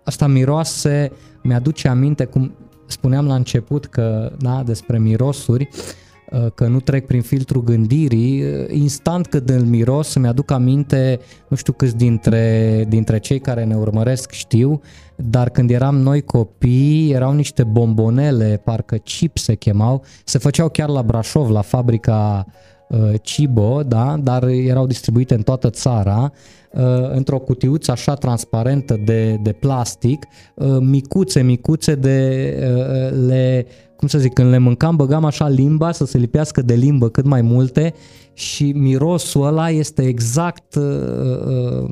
asta 0.05 0.27
miroase 0.27 1.13
mi-aduce 1.43 1.89
aminte 1.89 2.25
cum 2.25 2.55
spuneam 2.87 3.27
la 3.27 3.35
început 3.35 3.87
că, 3.87 4.33
da, 4.39 4.63
despre 4.67 4.99
mirosuri, 4.99 5.69
uh, 5.73 6.06
că 6.55 6.67
nu 6.67 6.81
trec 6.81 7.07
prin 7.07 7.23
filtrul 7.23 7.63
gândirii, 7.63 8.43
uh, 8.43 8.67
instant 8.69 9.27
când 9.27 9.51
îl 9.51 9.61
miros 9.61 10.15
îmi 10.15 10.27
aduc 10.27 10.51
aminte, 10.51 11.21
nu 11.49 11.57
știu 11.57 11.73
câți 11.73 11.97
dintre, 11.97 12.85
dintre 12.89 13.19
cei 13.19 13.39
care 13.39 13.65
ne 13.65 13.77
urmăresc 13.77 14.31
știu, 14.31 14.81
dar 15.17 15.51
când 15.51 15.71
eram 15.71 15.97
noi 15.97 16.23
copii, 16.23 17.13
erau 17.13 17.33
niște 17.33 17.65
bombonele, 17.65 18.61
parcă 18.65 18.97
chip 18.97 19.39
se 19.39 19.55
chemau, 19.55 20.05
se 20.25 20.39
făceau 20.39 20.69
chiar 20.69 20.89
la 20.89 21.03
Brașov, 21.03 21.51
la 21.51 21.61
fabrica 21.61 22.47
uh, 22.89 22.99
Cibo, 23.23 23.83
da? 23.83 24.17
dar 24.23 24.43
erau 24.49 24.87
distribuite 24.87 25.35
în 25.35 25.43
toată 25.43 25.71
țara 25.71 26.33
Uh, 26.66 26.66
într-o 27.13 27.39
cutiuță 27.39 27.91
așa 27.91 28.15
transparentă 28.15 29.01
de, 29.05 29.39
de 29.43 29.53
plastic, 29.53 30.27
uh, 30.55 30.77
micuțe, 30.81 31.43
micuțe 31.43 31.95
de 31.95 32.59
uh, 32.61 33.27
le, 33.27 33.67
cum 33.97 34.09
să 34.09 34.19
zic, 34.19 34.33
când 34.33 34.51
le 34.51 34.59
mâncam, 34.59 34.97
băgam 34.97 35.25
așa 35.25 35.49
limba 35.49 35.93
să 35.93 36.05
se 36.05 36.19
lipească 36.19 36.63
de 36.63 36.75
limbă 36.75 37.09
cât 37.09 37.25
mai 37.25 37.43
multe 37.43 37.95
și 38.33 38.73
mirosul 38.73 39.47
ăla 39.47 39.71
este 39.71 40.03
exact 40.03 40.75
uh, 40.75 41.91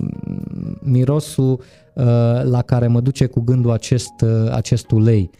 mirosul 0.80 1.60
uh, 1.94 2.04
la 2.42 2.62
care 2.66 2.86
mă 2.86 3.00
duce 3.00 3.26
cu 3.26 3.40
gândul 3.40 3.70
acest, 3.70 4.20
uh, 4.22 4.52
acest 4.52 4.90
ulei. 4.90 5.30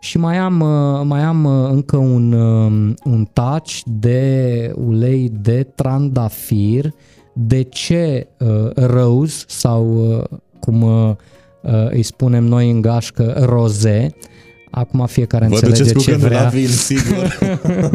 Și 0.00 0.18
mai 0.18 0.36
am, 0.36 0.60
uh, 0.60 1.00
mai 1.04 1.22
am 1.22 1.46
încă 1.46 1.96
un, 1.96 2.32
uh, 2.32 2.94
un 3.04 3.26
touch 3.32 3.80
de 3.84 4.72
ulei 4.76 5.32
de 5.40 5.62
trandafir 5.74 6.84
uh, 6.84 6.92
de 7.34 7.62
ce 7.62 8.26
uh, 8.38 8.70
rose 8.74 9.44
sau 9.46 10.08
uh, 10.16 10.38
cum 10.60 10.82
uh, 10.82 11.14
uh, 11.60 11.90
îi 11.90 12.02
spunem 12.02 12.44
noi 12.44 12.70
în 12.70 12.80
gașcă 12.80 13.44
roze, 13.46 14.14
Acum 14.76 15.06
fiecare 15.06 15.46
Vă 15.46 15.54
înțelege 15.54 15.92
ce 15.92 16.14
vrea. 16.14 16.48
Vin, 16.48 16.68
sigur. 16.68 17.38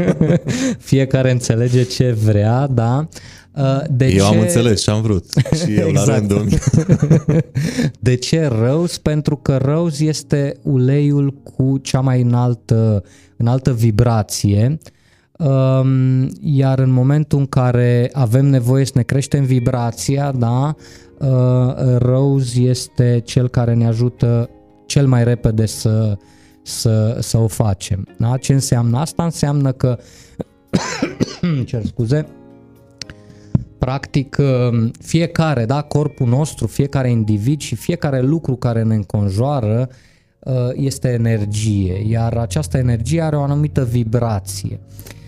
fiecare 0.92 1.32
înțelege 1.32 1.84
ce 1.84 2.12
vrea, 2.12 2.68
da. 2.68 3.08
Uh, 3.56 3.82
de 3.90 4.06
eu 4.06 4.18
ce... 4.18 4.24
am 4.24 4.40
înțeles 4.40 4.82
și 4.82 4.90
am 4.90 5.02
vrut. 5.02 5.26
Și 5.64 5.76
eu 5.76 5.88
exact. 5.88 6.08
la 6.08 6.18
rândul 6.18 6.48
De 8.00 8.16
ce 8.16 8.48
rose? 8.48 9.00
Pentru 9.02 9.36
că 9.36 9.58
rose 9.58 10.04
este 10.04 10.54
uleiul 10.64 11.34
cu 11.34 11.78
cea 11.78 12.00
mai 12.00 12.22
înaltă, 12.22 13.04
înaltă 13.38 13.74
vibrație 13.74 14.68
uh, 14.72 14.78
Um, 14.78 14.99
iar 16.42 16.80
în 16.80 16.92
momentul 16.92 17.40
în 17.40 17.46
care 17.46 18.10
avem 18.14 18.46
nevoie 18.46 18.86
să 18.86 18.92
ne 18.96 19.02
creștem 19.02 19.44
vibrația, 19.44 20.32
da, 20.32 20.76
uh, 21.18 21.98
Rose 21.98 22.60
este 22.60 23.22
cel 23.26 23.50
care 23.50 23.74
ne 23.74 23.86
ajută 23.86 24.50
cel 24.86 25.08
mai 25.08 25.24
repede 25.24 25.66
să, 25.66 26.18
să, 26.62 27.18
să 27.20 27.38
o 27.38 27.48
facem. 27.48 28.08
Da? 28.18 28.38
Ce 28.38 28.54
înseamnă 28.54 28.98
asta? 28.98 29.24
Înseamnă 29.24 29.72
că, 29.72 30.00
cer 31.66 31.86
scuze, 31.86 32.28
practic 33.78 34.38
um, 34.40 34.92
fiecare, 35.02 35.66
da, 35.66 35.82
corpul 35.82 36.28
nostru, 36.28 36.68
fiecare 36.68 37.10
individ 37.10 37.60
și 37.60 37.76
fiecare 37.76 38.22
lucru 38.22 38.56
care 38.56 38.84
ne 38.84 38.96
înconjoară 38.96 39.90
uh, 40.40 40.54
este 40.74 41.08
energie, 41.08 42.04
iar 42.08 42.38
această 42.38 42.78
energie 42.78 43.22
are 43.22 43.36
o 43.36 43.42
anumită 43.42 43.84
vibrație. 43.84 44.80
Ehm, 44.80 45.19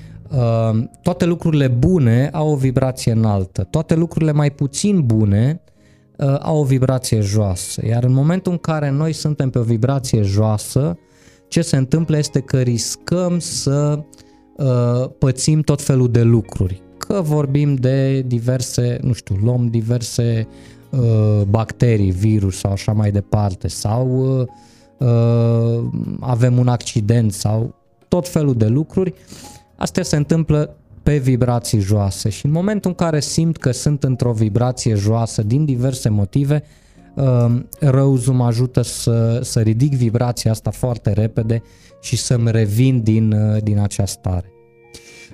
toate 1.01 1.25
lucrurile 1.25 1.67
bune 1.67 2.29
au 2.33 2.51
o 2.51 2.55
vibrație 2.55 3.11
înaltă, 3.11 3.63
toate 3.63 3.95
lucrurile 3.95 4.31
mai 4.31 4.51
puțin 4.51 5.05
bune 5.05 5.61
uh, 6.17 6.35
au 6.39 6.59
o 6.59 6.63
vibrație 6.63 7.19
joasă. 7.19 7.85
Iar 7.85 8.03
în 8.03 8.13
momentul 8.13 8.51
în 8.51 8.57
care 8.57 8.89
noi 8.89 9.13
suntem 9.13 9.49
pe 9.49 9.59
o 9.59 9.63
vibrație 9.63 10.21
joasă, 10.21 10.97
ce 11.47 11.61
se 11.61 11.77
întâmplă 11.77 12.17
este 12.17 12.39
că 12.39 12.61
riscăm 12.61 13.39
să 13.39 13.99
uh, 14.57 15.09
pățim 15.19 15.61
tot 15.61 15.81
felul 15.81 16.11
de 16.11 16.21
lucruri. 16.21 16.81
Că 16.97 17.21
vorbim 17.21 17.75
de 17.75 18.21
diverse, 18.21 18.97
nu 19.01 19.13
știu, 19.13 19.35
luăm 19.35 19.67
diverse 19.67 20.47
uh, 20.89 21.41
bacterii, 21.49 22.11
virus 22.11 22.57
sau 22.57 22.71
așa 22.71 22.91
mai 22.91 23.11
departe, 23.11 23.67
sau 23.67 24.37
uh, 24.39 24.47
uh, 25.07 25.83
avem 26.19 26.57
un 26.57 26.67
accident 26.67 27.33
sau 27.33 27.75
tot 28.07 28.27
felul 28.27 28.55
de 28.55 28.67
lucruri 28.67 29.13
Astea 29.81 30.03
se 30.03 30.15
întâmplă 30.15 30.75
pe 31.03 31.17
vibrații 31.17 31.79
joase 31.79 32.29
și 32.29 32.45
în 32.45 32.51
momentul 32.51 32.89
în 32.89 32.95
care 32.95 33.19
simt 33.19 33.57
că 33.57 33.71
sunt 33.71 34.03
într-o 34.03 34.31
vibrație 34.31 34.95
joasă 34.95 35.43
din 35.43 35.65
diverse 35.65 36.09
motive, 36.09 36.63
um, 37.13 37.67
răuzul 37.79 38.33
mă 38.33 38.45
ajută 38.45 38.81
să, 38.81 39.39
să 39.43 39.59
ridic 39.59 39.93
vibrația 39.93 40.51
asta 40.51 40.71
foarte 40.71 41.11
repede 41.13 41.61
și 42.01 42.17
să-mi 42.17 42.51
revin 42.51 43.03
din, 43.03 43.31
uh, 43.31 43.63
din 43.63 43.79
acea 43.79 44.05
stare. 44.05 44.50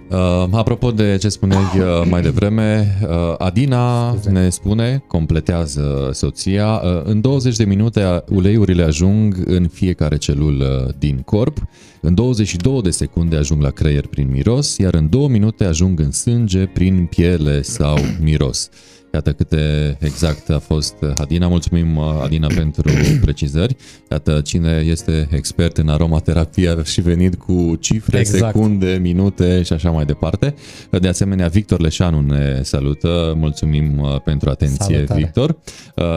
Uh, 0.09 0.47
apropo 0.51 0.91
de 0.91 1.17
ce 1.19 1.29
spuneai 1.29 1.61
uh, 1.61 2.05
mai 2.11 2.21
devreme, 2.21 2.97
uh, 3.01 3.35
Adina 3.37 4.11
Scuze. 4.11 4.29
ne 4.29 4.49
spune, 4.49 5.03
completează 5.07 6.09
soția, 6.13 6.81
uh, 6.83 7.01
în 7.03 7.21
20 7.21 7.55
de 7.55 7.63
minute 7.63 8.23
uleiurile 8.29 8.83
ajung 8.83 9.41
în 9.45 9.67
fiecare 9.67 10.17
celulă 10.17 10.95
din 10.99 11.21
corp, 11.25 11.57
în 12.01 12.15
22 12.15 12.81
de 12.81 12.89
secunde 12.89 13.35
ajung 13.35 13.61
la 13.61 13.69
creier 13.69 14.07
prin 14.07 14.29
miros, 14.31 14.77
iar 14.77 14.93
în 14.93 15.09
2 15.09 15.27
minute 15.27 15.63
ajung 15.63 15.99
în 15.99 16.11
sânge 16.11 16.65
prin 16.65 17.05
piele 17.05 17.61
sau 17.61 17.97
miros. 18.21 18.69
Iată 19.13 19.31
câte 19.31 19.97
exact 19.99 20.49
a 20.49 20.59
fost 20.59 20.95
Adina. 21.15 21.47
Mulțumim, 21.47 21.97
Adina, 21.97 22.47
pentru 22.61 22.91
precizări. 23.21 23.75
Iată 24.11 24.41
cine 24.41 24.83
este 24.85 25.27
expert 25.31 25.77
în 25.77 25.89
aromaterapie 25.89 26.75
și 26.83 27.01
venit 27.01 27.35
cu 27.35 27.75
cifre, 27.79 28.19
exact. 28.19 28.53
secunde, 28.53 28.97
minute 29.01 29.61
și 29.63 29.73
așa 29.73 29.91
mai 29.91 30.05
departe. 30.05 30.53
De 31.01 31.07
asemenea, 31.07 31.47
Victor 31.47 31.79
Leșanu 31.79 32.21
ne 32.21 32.59
salută. 32.61 33.33
Mulțumim 33.37 34.19
pentru 34.23 34.49
atenție, 34.49 34.95
Salutare. 34.95 35.19
Victor. 35.19 35.57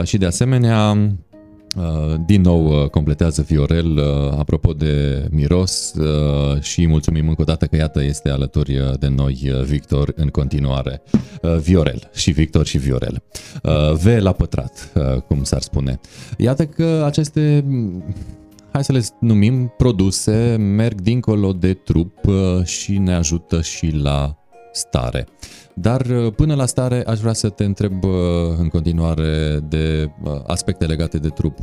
Și 0.05 0.17
de 0.17 0.27
asemenea, 0.27 0.97
Uh, 0.97 1.30
din 2.27 2.41
nou 2.41 2.83
uh, 2.83 2.89
completează 2.89 3.43
Viorel 3.43 3.97
uh, 3.97 4.39
apropo 4.39 4.73
de 4.73 5.25
miros 5.31 5.93
și 6.61 6.87
mulțumim 6.87 7.29
încă 7.29 7.41
o 7.41 7.45
dată 7.45 7.67
că 7.67 7.77
iată 7.77 8.03
este 8.03 8.29
alături 8.29 8.97
de 8.99 9.09
noi 9.09 9.53
Victor 9.65 10.13
în 10.17 10.29
continuare. 10.29 11.03
Viorel 11.61 12.11
și 12.15 12.31
Victor 12.31 12.67
și 12.67 12.79
Viorel. 12.79 13.23
V 13.93 14.07
la 14.19 14.33
pătrat, 14.33 14.93
cum 15.27 15.43
s-ar 15.43 15.61
spune. 15.61 16.01
Iată 16.37 16.67
că 16.67 17.03
aceste 17.07 17.65
hai 18.73 18.85
să 18.85 18.93
le 18.93 19.03
numim 19.21 19.73
produse, 19.77 20.57
merg 20.59 21.01
dincolo 21.01 21.53
de 21.53 21.73
trup 21.73 22.15
și 22.65 22.99
ne 22.99 23.15
ajută 23.15 23.61
și 23.61 23.91
la 24.03 24.40
stare. 24.73 25.27
Dar 25.75 26.01
uh, 26.07 26.33
până 26.33 26.55
la 26.55 26.67
stare 26.67 27.03
aș 27.07 27.19
vrea 27.19 27.33
să 27.33 27.49
te 27.49 27.65
întreb 27.65 28.05
uh, 28.05 28.11
în 28.59 28.69
continuare 28.69 29.61
de 29.69 30.11
uh, 30.23 30.33
aspecte 30.47 30.87
legate 30.87 31.19
de 31.19 31.29
trup. 31.29 31.59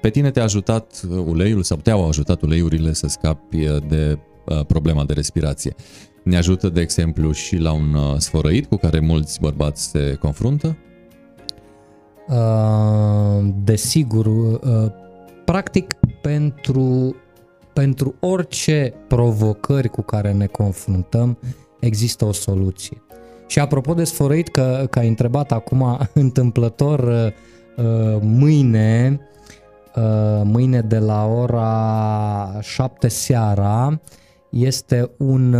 Pe 0.00 0.10
tine 0.10 0.30
te-a 0.30 0.42
ajutat 0.42 1.00
uleiul 1.26 1.62
sau 1.62 1.76
te-au 1.76 2.08
ajutat 2.08 2.42
uleiurile 2.42 2.92
să 2.92 3.06
scapi 3.06 3.66
de 3.88 4.18
problema 4.66 5.04
de 5.04 5.12
respirație. 5.12 5.74
Ne 6.22 6.36
ajută, 6.36 6.68
de 6.68 6.80
exemplu, 6.80 7.32
și 7.32 7.56
la 7.56 7.72
un 7.72 8.18
sfărăit 8.18 8.66
cu 8.66 8.76
care 8.76 8.98
mulți 8.98 9.40
bărbați 9.40 9.90
se 9.90 10.16
confruntă? 10.20 10.76
Desigur, 13.64 14.28
practic 15.44 15.94
pentru, 16.22 17.16
pentru 17.72 18.14
orice 18.20 18.94
provocări 19.08 19.88
cu 19.88 20.02
care 20.02 20.32
ne 20.32 20.46
confruntăm, 20.46 21.38
există 21.80 22.24
o 22.24 22.32
soluție. 22.32 23.02
Și 23.46 23.58
apropo 23.58 23.94
de 23.94 24.04
sfărăit, 24.04 24.48
că, 24.48 24.86
că 24.90 24.98
ai 24.98 25.08
întrebat 25.08 25.52
acum 25.52 25.98
întâmplător 26.14 27.00
uh, 27.00 27.84
uh, 27.84 28.18
mâine, 28.20 29.20
uh, 29.96 30.40
mâine 30.44 30.80
de 30.80 30.98
la 30.98 31.24
ora 31.26 32.58
7 32.60 33.08
seara, 33.08 34.00
este 34.50 35.10
un 35.18 35.56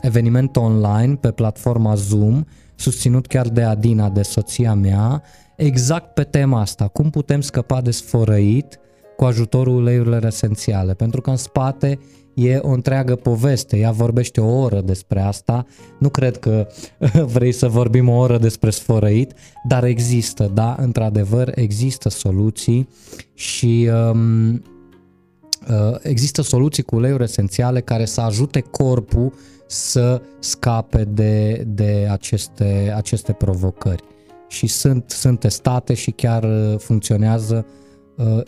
eveniment 0.00 0.56
online 0.56 1.14
pe 1.14 1.30
platforma 1.30 1.94
Zoom, 1.94 2.44
susținut 2.74 3.26
chiar 3.26 3.48
de 3.48 3.62
Adina, 3.62 4.08
de 4.08 4.22
soția 4.22 4.74
mea, 4.74 5.22
exact 5.56 6.14
pe 6.14 6.22
tema 6.22 6.60
asta, 6.60 6.88
cum 6.88 7.10
putem 7.10 7.40
scăpa 7.40 7.80
de 7.80 7.90
sfărăit 7.90 8.80
cu 9.16 9.24
ajutorul 9.24 9.76
uleiurilor 9.76 10.24
esențiale, 10.24 10.94
pentru 10.94 11.20
că 11.20 11.30
în 11.30 11.36
spate 11.36 11.98
e 12.40 12.56
o 12.56 12.68
întreagă 12.68 13.16
poveste, 13.16 13.76
ea 13.76 13.90
vorbește 13.90 14.40
o 14.40 14.60
oră 14.60 14.80
despre 14.80 15.20
asta, 15.20 15.66
nu 15.98 16.08
cred 16.08 16.36
că 16.36 16.66
vrei 17.34 17.52
să 17.52 17.68
vorbim 17.68 18.08
o 18.08 18.16
oră 18.16 18.38
despre 18.38 18.70
sfărăit, 18.70 19.32
dar 19.68 19.84
există, 19.84 20.50
da, 20.54 20.76
într-adevăr 20.78 21.52
există 21.54 22.08
soluții 22.08 22.88
și 23.34 23.90
um, 24.12 24.52
uh, 24.52 25.96
există 26.02 26.42
soluții 26.42 26.82
cu 26.82 26.96
uleiuri 26.96 27.22
esențiale 27.22 27.80
care 27.80 28.04
să 28.04 28.20
ajute 28.20 28.60
corpul 28.60 29.32
să 29.66 30.22
scape 30.38 31.04
de, 31.04 31.64
de 31.66 32.08
aceste, 32.10 32.92
aceste 32.96 33.32
provocări. 33.32 34.02
Și 34.48 34.66
sunt, 34.66 35.04
sunt 35.10 35.40
testate 35.40 35.94
și 35.94 36.10
chiar 36.10 36.42
uh, 36.42 36.78
funcționează 36.78 37.66
uh, 37.68 37.80
Uh, 37.89 37.89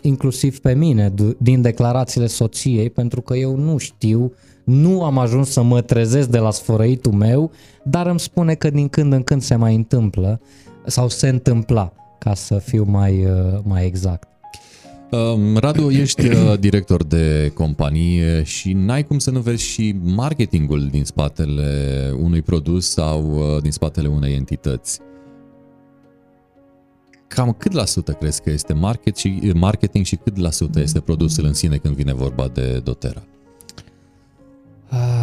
inclusiv 0.01 0.59
pe 0.59 0.73
mine, 0.73 1.13
din 1.37 1.61
declarațiile 1.61 2.27
soției, 2.27 2.89
pentru 2.89 3.21
că 3.21 3.35
eu 3.35 3.55
nu 3.55 3.77
știu, 3.77 4.33
nu 4.63 5.03
am 5.03 5.17
ajuns 5.17 5.49
să 5.49 5.61
mă 5.61 5.81
trezesc 5.81 6.29
de 6.29 6.37
la 6.37 6.51
sfărăitul 6.51 7.11
meu, 7.11 7.51
dar 7.83 8.07
îmi 8.07 8.19
spune 8.19 8.53
că 8.53 8.69
din 8.69 8.87
când 8.87 9.13
în 9.13 9.23
când 9.23 9.41
se 9.41 9.55
mai 9.55 9.75
întâmplă 9.75 10.41
sau 10.85 11.09
se 11.09 11.27
întâmpla, 11.27 11.93
ca 12.17 12.33
să 12.33 12.57
fiu 12.57 12.85
mai, 12.87 13.25
uh, 13.25 13.59
mai 13.63 13.85
exact. 13.85 14.27
Um, 15.11 15.57
Radu, 15.57 15.89
ești 15.89 16.27
uh, 16.27 16.59
director 16.59 17.03
de 17.03 17.51
companie 17.53 18.43
și 18.43 18.73
n-ai 18.73 19.03
cum 19.03 19.19
să 19.19 19.31
nu 19.31 19.39
vezi 19.39 19.63
și 19.63 19.95
marketingul 20.03 20.87
din 20.91 21.03
spatele 21.03 22.11
unui 22.21 22.41
produs 22.41 22.89
sau 22.89 23.41
din 23.61 23.71
spatele 23.71 24.07
unei 24.07 24.33
entități 24.33 24.99
cam 27.33 27.55
cât 27.57 27.71
la 27.71 27.85
sută 27.85 28.11
crezi 28.11 28.41
că 28.41 28.49
este 28.49 28.73
market 28.73 29.15
și, 29.15 29.51
marketing 29.55 30.05
și 30.05 30.15
cât 30.15 30.37
la 30.37 30.49
sută 30.49 30.79
este 30.79 30.99
produsul 30.99 31.45
în 31.45 31.53
sine 31.53 31.77
când 31.77 31.95
vine 31.95 32.13
vorba 32.13 32.47
de 32.47 32.81
doTERRA? 32.83 33.23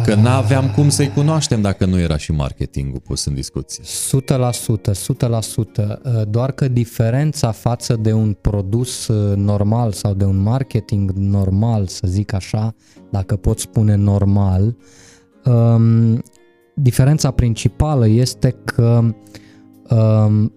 Că 0.05 0.15
n-aveam 0.15 0.71
cum 0.75 0.89
să-i 0.89 1.09
cunoaștem 1.09 1.61
dacă 1.61 1.85
nu 1.85 1.99
era 1.99 2.17
și 2.17 2.31
marketingul 2.31 2.99
pus 2.99 3.25
în 3.25 3.33
discuție. 3.33 3.83
100%, 3.83 3.87
100%. 6.23 6.27
Doar 6.29 6.51
că 6.51 6.67
diferența 6.67 7.51
față 7.51 7.95
de 7.95 8.13
un 8.13 8.33
produs 8.41 9.07
uh, 9.07 9.35
normal 9.35 9.91
sau 9.91 10.13
de 10.13 10.25
un 10.25 10.37
marketing 10.37 11.11
normal, 11.11 11.87
să 11.87 12.07
zic 12.07 12.33
așa, 12.33 12.75
dacă 13.09 13.35
pot 13.35 13.59
spune 13.59 13.95
normal, 13.95 14.75
um, 15.45 16.23
diferența 16.73 17.31
principală 17.31 18.07
este 18.07 18.55
că 18.65 19.01
um, 19.89 20.53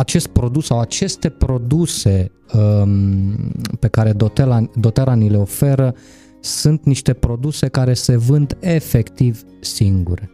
acest 0.00 0.26
produs 0.26 0.66
sau 0.66 0.80
aceste 0.80 1.28
produse 1.28 2.30
um, 2.52 3.34
pe 3.78 3.88
care 3.88 4.12
Dotera, 4.12 4.70
Dotera 4.74 5.14
ni 5.14 5.28
le 5.28 5.36
oferă 5.36 5.94
sunt 6.40 6.84
niște 6.84 7.12
produse 7.12 7.68
care 7.68 7.94
se 7.94 8.16
vând 8.16 8.56
efectiv 8.60 9.42
singure. 9.60 10.30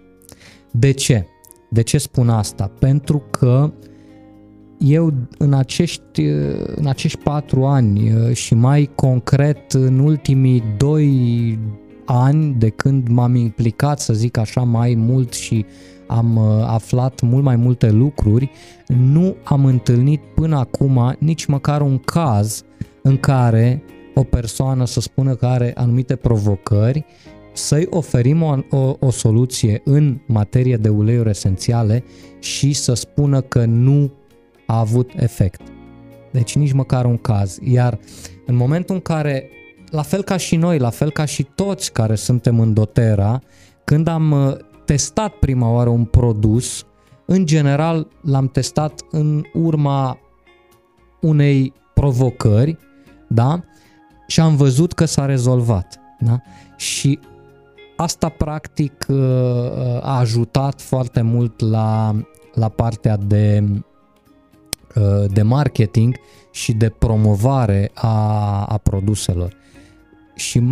De 0.71 0.91
ce? 0.91 1.27
De 1.71 1.83
ce 1.83 1.99
spun 1.99 2.29
asta? 2.29 2.71
Pentru 2.79 3.19
că 3.31 3.73
eu 4.79 5.13
în 5.39 5.53
acești, 5.53 6.23
în 6.77 6.87
acești 6.87 7.19
patru 7.19 7.65
ani 7.65 8.13
uh, 8.13 8.33
și 8.33 8.55
mai 8.55 8.91
concret 8.95 9.73
în 9.73 9.99
ultimii 9.99 10.63
doi 10.77 11.59
ani 12.05 12.55
de 12.55 12.69
când 12.69 13.09
m-am 13.09 13.35
implicat, 13.35 14.01
să 14.01 14.13
zic 14.13 14.37
așa, 14.37 14.61
mai 14.61 14.95
mult 14.95 15.33
și 15.33 15.65
am 16.07 16.37
uh, 16.37 16.65
aflat 16.67 17.21
mult 17.21 17.45
mai 17.45 17.57
multe 17.57 17.91
lucruri, 17.91 18.51
nu 18.87 19.37
am 19.45 19.65
întâlnit 19.65 20.21
până 20.35 20.57
acum 20.57 21.17
nici 21.19 21.45
măcar 21.45 21.81
un 21.81 21.99
caz 21.99 22.65
în 23.03 23.17
care 23.17 23.83
o 24.15 24.23
persoană 24.23 24.85
să 24.85 25.01
spună 25.01 25.35
că 25.35 25.47
are 25.47 25.73
anumite 25.75 26.17
provocări, 26.17 27.05
să-i 27.53 27.87
oferim 27.91 28.43
o, 28.43 28.57
o, 28.71 28.97
o 28.99 29.11
soluție 29.11 29.81
în 29.85 30.19
materie 30.27 30.77
de 30.77 30.89
uleiuri 30.89 31.29
esențiale 31.29 32.05
și 32.39 32.73
să 32.73 32.95
spună 32.95 33.41
că 33.41 33.65
nu 33.65 34.13
a 34.67 34.79
avut 34.79 35.11
efect. 35.17 35.61
Deci 36.33 36.57
nici 36.57 36.73
măcar 36.73 37.05
un 37.05 37.17
caz. 37.17 37.59
Iar 37.63 37.99
în 38.47 38.55
momentul 38.55 38.95
în 38.95 39.01
care, 39.01 39.49
la 39.91 40.03
fel 40.03 40.23
ca 40.23 40.37
și 40.37 40.57
noi, 40.57 40.79
la 40.79 40.91
fel 40.91 41.11
ca 41.11 41.25
și 41.25 41.47
toți 41.55 41.93
care 41.93 42.15
suntem 42.15 42.61
în 42.61 42.75
dotera, 42.75 43.41
când 43.85 44.09
am 44.09 44.31
uh, 44.31 44.57
testat 44.87 45.35
prima 45.35 45.71
oară 45.71 45.89
un 45.89 46.05
produs, 46.05 46.87
în 47.25 47.47
general 47.47 48.09
l-am 48.21 48.49
testat 48.49 49.01
în 49.11 49.45
urma 49.53 50.19
unei 51.21 51.73
provocări, 51.95 52.77
da? 53.29 53.61
Și 54.27 54.41
am 54.41 54.57
văzut 54.57 54.93
că 54.93 55.05
s-a 55.05 55.25
rezolvat, 55.25 56.01
da? 56.19 56.41
Și 56.77 57.19
asta 57.97 58.29
practic 58.29 59.07
uh, 59.09 59.17
a 60.01 60.19
ajutat 60.19 60.81
foarte 60.81 61.23
mult 61.23 61.61
la, 61.61 62.15
la 62.55 62.69
partea 62.69 63.17
de, 63.17 63.65
uh, 64.95 65.25
de 65.33 65.43
marketing 65.43 66.17
și 66.51 66.73
de 66.73 66.89
promovare 66.89 67.91
a, 67.95 68.65
a 68.65 68.77
produselor. 68.77 69.53
Și 70.35 70.63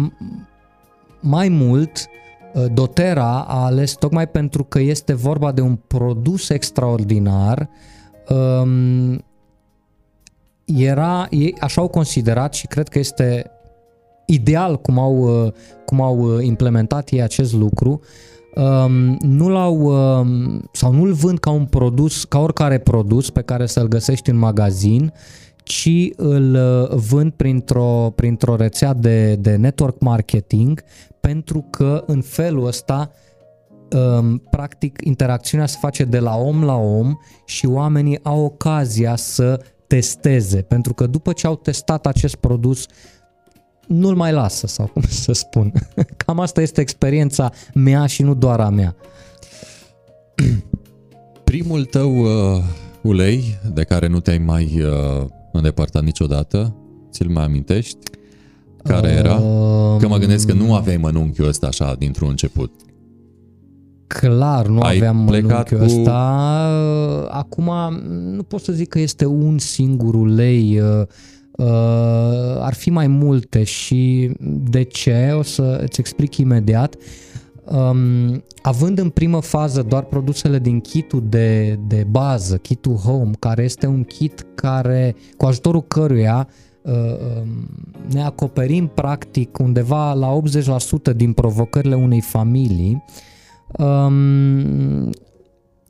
mai 1.21 1.49
mult, 1.49 2.09
Uh, 2.09 2.24
Dotera 2.73 3.41
a 3.41 3.65
ales 3.65 3.93
tocmai 3.93 4.29
pentru 4.29 4.65
că 4.65 4.81
este 4.81 5.15
vorba 5.15 5.53
de 5.53 5.61
un 5.61 5.79
produs 5.87 6.49
extraordinar. 6.49 7.69
Um, 8.29 9.25
era, 10.65 11.27
ei 11.31 11.55
așa 11.61 11.81
au 11.81 11.89
considerat 11.89 12.55
și 12.55 12.67
cred 12.67 12.89
că 12.89 12.99
este 12.99 13.51
ideal 14.27 14.81
cum 14.81 14.99
au, 14.99 15.45
uh, 15.45 15.53
cum 15.85 16.01
au 16.01 16.19
uh, 16.19 16.45
implementat 16.45 17.09
ei 17.11 17.23
acest 17.23 17.53
lucru. 17.53 18.01
Um, 18.55 19.17
nu 19.21 19.49
l-au 19.49 19.77
um, 19.77 20.69
sau 20.73 20.93
nu-l 20.93 21.13
vând 21.13 21.39
ca 21.39 21.51
un 21.51 21.65
produs, 21.65 22.25
ca 22.25 22.39
oricare 22.39 22.79
produs 22.79 23.31
pe 23.31 23.43
care 23.43 23.67
să-l 23.67 23.89
găsești 23.89 24.31
în 24.31 24.37
magazin, 24.37 25.13
ci 25.63 26.11
îl 26.17 26.59
vând 27.09 27.33
printr-o, 27.33 28.13
printr-o 28.15 28.57
rețea 28.57 28.93
de, 28.93 29.35
de 29.35 29.57
network 29.57 30.01
marketing 30.01 30.85
pentru 31.27 31.67
că 31.71 32.05
în 32.07 32.23
felul 32.23 32.67
ăsta 32.67 33.11
um, 33.91 34.39
practic 34.51 34.99
interacțiunea 35.05 35.67
se 35.67 35.77
face 35.81 36.05
de 36.05 36.19
la 36.19 36.37
om 36.37 36.65
la 36.65 36.75
om 36.75 37.17
și 37.45 37.67
oamenii 37.67 38.19
au 38.23 38.45
ocazia 38.45 39.17
să 39.17 39.65
testeze, 39.87 40.63
pentru 40.63 40.95
că 40.95 41.07
după 41.07 41.33
ce 41.33 41.47
au 41.47 41.57
testat 41.57 42.07
acest 42.07 42.35
produs, 42.35 42.87
nu-l 43.87 44.15
mai 44.15 44.33
lasă, 44.33 44.67
sau 44.67 44.87
cum 44.87 45.03
să 45.25 45.33
spun. 45.33 45.73
Cam 46.17 46.41
asta 46.41 46.61
este 46.61 46.81
experiența 46.81 47.53
mea 47.75 48.07
și 48.07 48.23
nu 48.23 48.35
doar 48.35 48.61
a 48.61 48.69
mea. 48.69 48.97
Primul 51.45 51.85
tău 51.85 52.17
uh, 52.19 52.63
ulei 53.03 53.59
de 53.73 53.83
care 53.83 54.07
nu 54.07 54.21
te-ai 54.21 54.39
mai 54.39 54.83
uh, 54.83 55.27
îndepărtat 55.53 56.03
niciodată, 56.03 56.77
ți-l 57.11 57.29
mai 57.29 57.45
amintești? 57.45 57.99
Care 58.89 59.09
era? 59.09 59.35
Că 59.99 60.09
mă 60.09 60.17
gândesc 60.19 60.47
că 60.47 60.53
nu 60.53 60.75
aveai 60.75 60.97
mănunchiul 60.97 61.49
ăsta 61.49 61.67
așa 61.67 61.95
dintr-un 61.99 62.29
început. 62.29 62.73
Clar, 64.07 64.67
nu 64.67 64.81
Ai 64.81 64.97
aveam 64.97 65.17
mănunchiul 65.17 65.79
cu... 65.79 65.85
ăsta. 65.85 66.19
Acum 67.31 67.71
nu 68.35 68.43
pot 68.43 68.61
să 68.61 68.73
zic 68.73 68.89
că 68.89 68.99
este 68.99 69.27
un 69.27 69.59
singur 69.59 70.15
ulei. 70.15 70.81
Uh, 70.81 71.07
uh, 71.51 71.67
ar 72.61 72.75
fi 72.75 72.91
mai 72.91 73.07
multe 73.07 73.63
și 73.63 74.31
de 74.71 74.83
ce? 74.83 75.35
O 75.39 75.43
să 75.43 75.81
îți 75.83 76.01
explic 76.01 76.37
imediat. 76.37 76.95
Um, 77.65 78.43
având 78.63 78.99
în 78.99 79.09
primă 79.09 79.41
fază 79.41 79.83
doar 79.83 80.03
produsele 80.03 80.59
din 80.59 80.81
kitul 80.81 81.23
de, 81.29 81.79
de 81.87 82.07
bază, 82.11 82.57
kitul 82.57 82.95
Home, 82.95 83.31
care 83.39 83.65
este 83.65 83.87
un 83.87 84.03
kit 84.03 84.47
care, 84.55 85.17
cu 85.37 85.47
ajutorul 85.47 85.83
căruia 85.83 86.49
uh, 86.49 86.55
um, 86.55 86.73
ne 88.09 88.23
acoperim 88.23 88.87
practic 88.87 89.59
undeva 89.59 90.13
la 90.13 90.41
80% 91.13 91.17
din 91.17 91.33
provocările 91.33 91.95
unei 91.95 92.21
familii, 92.21 93.05
um, 93.79 95.11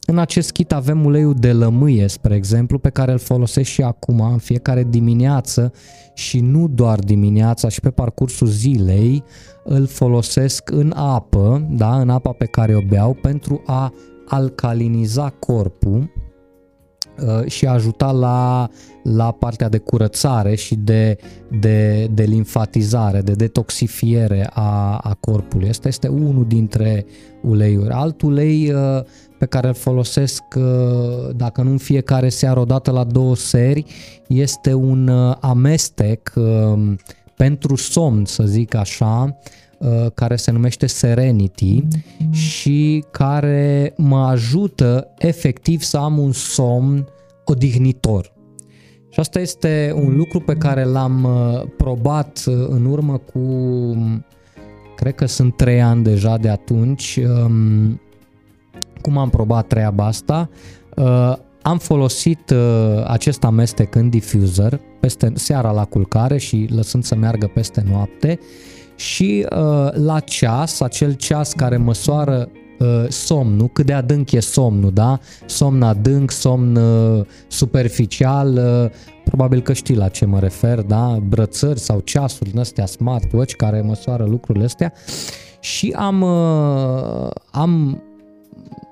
în 0.07 0.18
acest 0.18 0.51
kit 0.51 0.72
avem 0.72 1.05
uleiul 1.05 1.34
de 1.34 1.53
lămâie, 1.53 2.07
spre 2.07 2.34
exemplu, 2.34 2.78
pe 2.78 2.88
care 2.88 3.12
îl 3.12 3.18
folosesc 3.18 3.70
și 3.70 3.82
acum 3.82 4.20
în 4.20 4.38
fiecare 4.38 4.86
dimineață 4.90 5.72
și 6.14 6.40
nu 6.40 6.68
doar 6.68 6.99
dimineața 6.99 7.68
și 7.68 7.80
pe 7.80 7.90
parcursul 7.90 8.47
zilei 8.47 9.24
îl 9.64 9.86
folosesc 9.86 10.70
în 10.70 10.92
apă, 10.97 11.66
da, 11.70 12.01
în 12.01 12.11
apa 12.11 12.30
pe 12.30 12.47
care 12.47 12.74
o 12.74 12.80
beau 12.88 13.14
pentru 13.14 13.62
a 13.66 13.92
alcaliniza 14.26 15.30
corpul. 15.30 15.99
uh, 15.99 16.24
și 17.46 17.66
ajuta 17.66 18.10
la, 18.10 18.68
la 19.02 19.32
partea 19.32 19.68
de 19.68 19.78
curățare 19.78 20.54
și 20.54 20.74
de, 20.74 21.18
de, 21.60 22.08
de 22.12 22.22
limfatizare, 22.22 23.20
de 23.20 23.32
detoxifiere 23.32 24.50
a, 24.52 24.96
a 24.96 25.16
corpului. 25.20 25.68
Asta 25.68 25.88
este 25.88 26.08
unul 26.08 26.44
dintre 26.48 27.06
uleiuri. 27.42 27.90
Alt 27.90 28.22
ulei 28.22 28.72
uh, 28.72 29.02
pe 29.38 29.46
care 29.46 29.68
îl 29.68 29.74
folosesc, 29.74 30.42
uh, 30.56 31.34
dacă 31.36 31.62
nu 31.62 31.70
în 31.70 31.78
fiecare 31.78 32.28
seară, 32.28 32.60
odată 32.60 32.90
la 32.90 33.04
două 33.04 33.36
seri, 33.36 33.84
este 34.26 34.72
un 34.72 35.08
uh, 35.08 35.36
amestec 35.40 36.32
uh, 36.34 36.92
pentru 37.36 37.76
somn, 37.76 38.24
să 38.24 38.42
zic 38.42 38.74
așa, 38.74 39.36
care 40.14 40.37
se 40.37 40.51
numește 40.51 40.87
Serenity 40.87 41.83
și 42.31 43.05
care 43.11 43.93
mă 43.97 44.18
ajută 44.18 45.09
efectiv 45.18 45.83
să 45.83 45.97
am 45.97 46.18
un 46.18 46.33
somn 46.33 47.09
odihnitor. 47.45 48.33
Și 49.11 49.20
asta 49.20 49.41
este 49.41 49.93
un 49.97 50.16
lucru 50.16 50.41
pe 50.41 50.55
care 50.55 50.85
l-am 50.85 51.29
probat 51.77 52.43
în 52.68 52.85
urmă 52.85 53.18
cu, 53.18 53.41
cred 54.97 55.14
că 55.14 55.27
sunt 55.27 55.57
trei 55.57 55.83
ani 55.83 56.03
deja 56.03 56.37
de 56.37 56.49
atunci, 56.49 57.16
um, 57.16 58.01
cum 59.01 59.18
am 59.18 59.31
probat 59.31 59.66
treaba 59.66 60.07
asta? 60.07 60.49
Uh, 60.97 61.33
am 61.62 61.79
folosit 61.79 62.51
uh, 62.51 63.05
acest 63.07 63.45
amestec 63.45 63.95
în 63.95 64.09
diffuser 64.09 64.81
peste 65.01 65.33
seara 65.35 65.70
la 65.70 65.85
culcare 65.85 66.39
și 66.39 66.68
lăsând 66.70 67.05
să 67.05 67.14
meargă 67.14 67.47
peste 67.47 67.85
noapte 67.91 68.39
și 68.97 69.47
uh, 69.51 69.88
la 69.92 70.20
ceas, 70.20 70.80
acel 70.80 71.12
ceas 71.12 71.53
care 71.53 71.76
măsoară 71.76 72.49
uh, 72.78 73.05
somnul, 73.09 73.68
cât 73.68 73.86
de 73.86 73.92
adânc 73.92 74.32
e 74.32 74.40
somnul, 74.40 74.92
da? 74.92 75.18
Somn 75.47 75.82
adânc, 75.82 76.30
somn 76.30 76.76
uh, 76.76 77.24
superficial, 77.49 78.53
uh, 78.55 78.90
probabil 79.24 79.61
că 79.61 79.72
știi 79.72 79.97
la 79.97 80.09
ce 80.09 80.24
mă 80.24 80.38
refer, 80.38 80.80
da? 80.80 81.18
Brățări 81.28 81.78
sau 81.78 82.01
ceasuri 82.01 82.51
din 82.51 82.59
astea 82.59 82.86
smartwatch 82.86 83.55
care 83.55 83.80
măsoară 83.80 84.24
lucrurile 84.24 84.64
astea 84.64 84.92
și 85.61 85.95
am, 85.97 86.20
uh, 86.20 87.30
am 87.51 88.03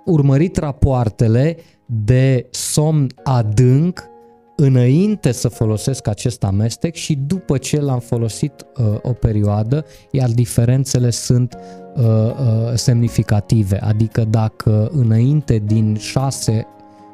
urmărit 0.05 0.57
rapoartele 0.57 1.57
de 1.87 2.47
somn 2.51 3.07
adânc 3.25 4.11
înainte 4.57 5.33
să 5.33 5.49
folosesc 5.49 6.07
acest 6.07 6.45
amestec 6.45 6.95
și 6.95 7.15
după 7.15 7.59
ce 7.59 7.81
l-am 7.81 7.99
folosit 7.99 8.67
uh, 8.77 8.85
o 9.03 9.13
perioadă, 9.13 9.85
iar 10.11 10.31
diferențele 10.31 11.11
sunt 11.11 11.59
uh, 11.97 12.05
uh, 12.05 12.73
semnificative. 12.75 13.79
Adică 13.83 14.25
dacă 14.25 14.91
înainte 14.93 15.63
din 15.67 15.97
6 15.97 16.67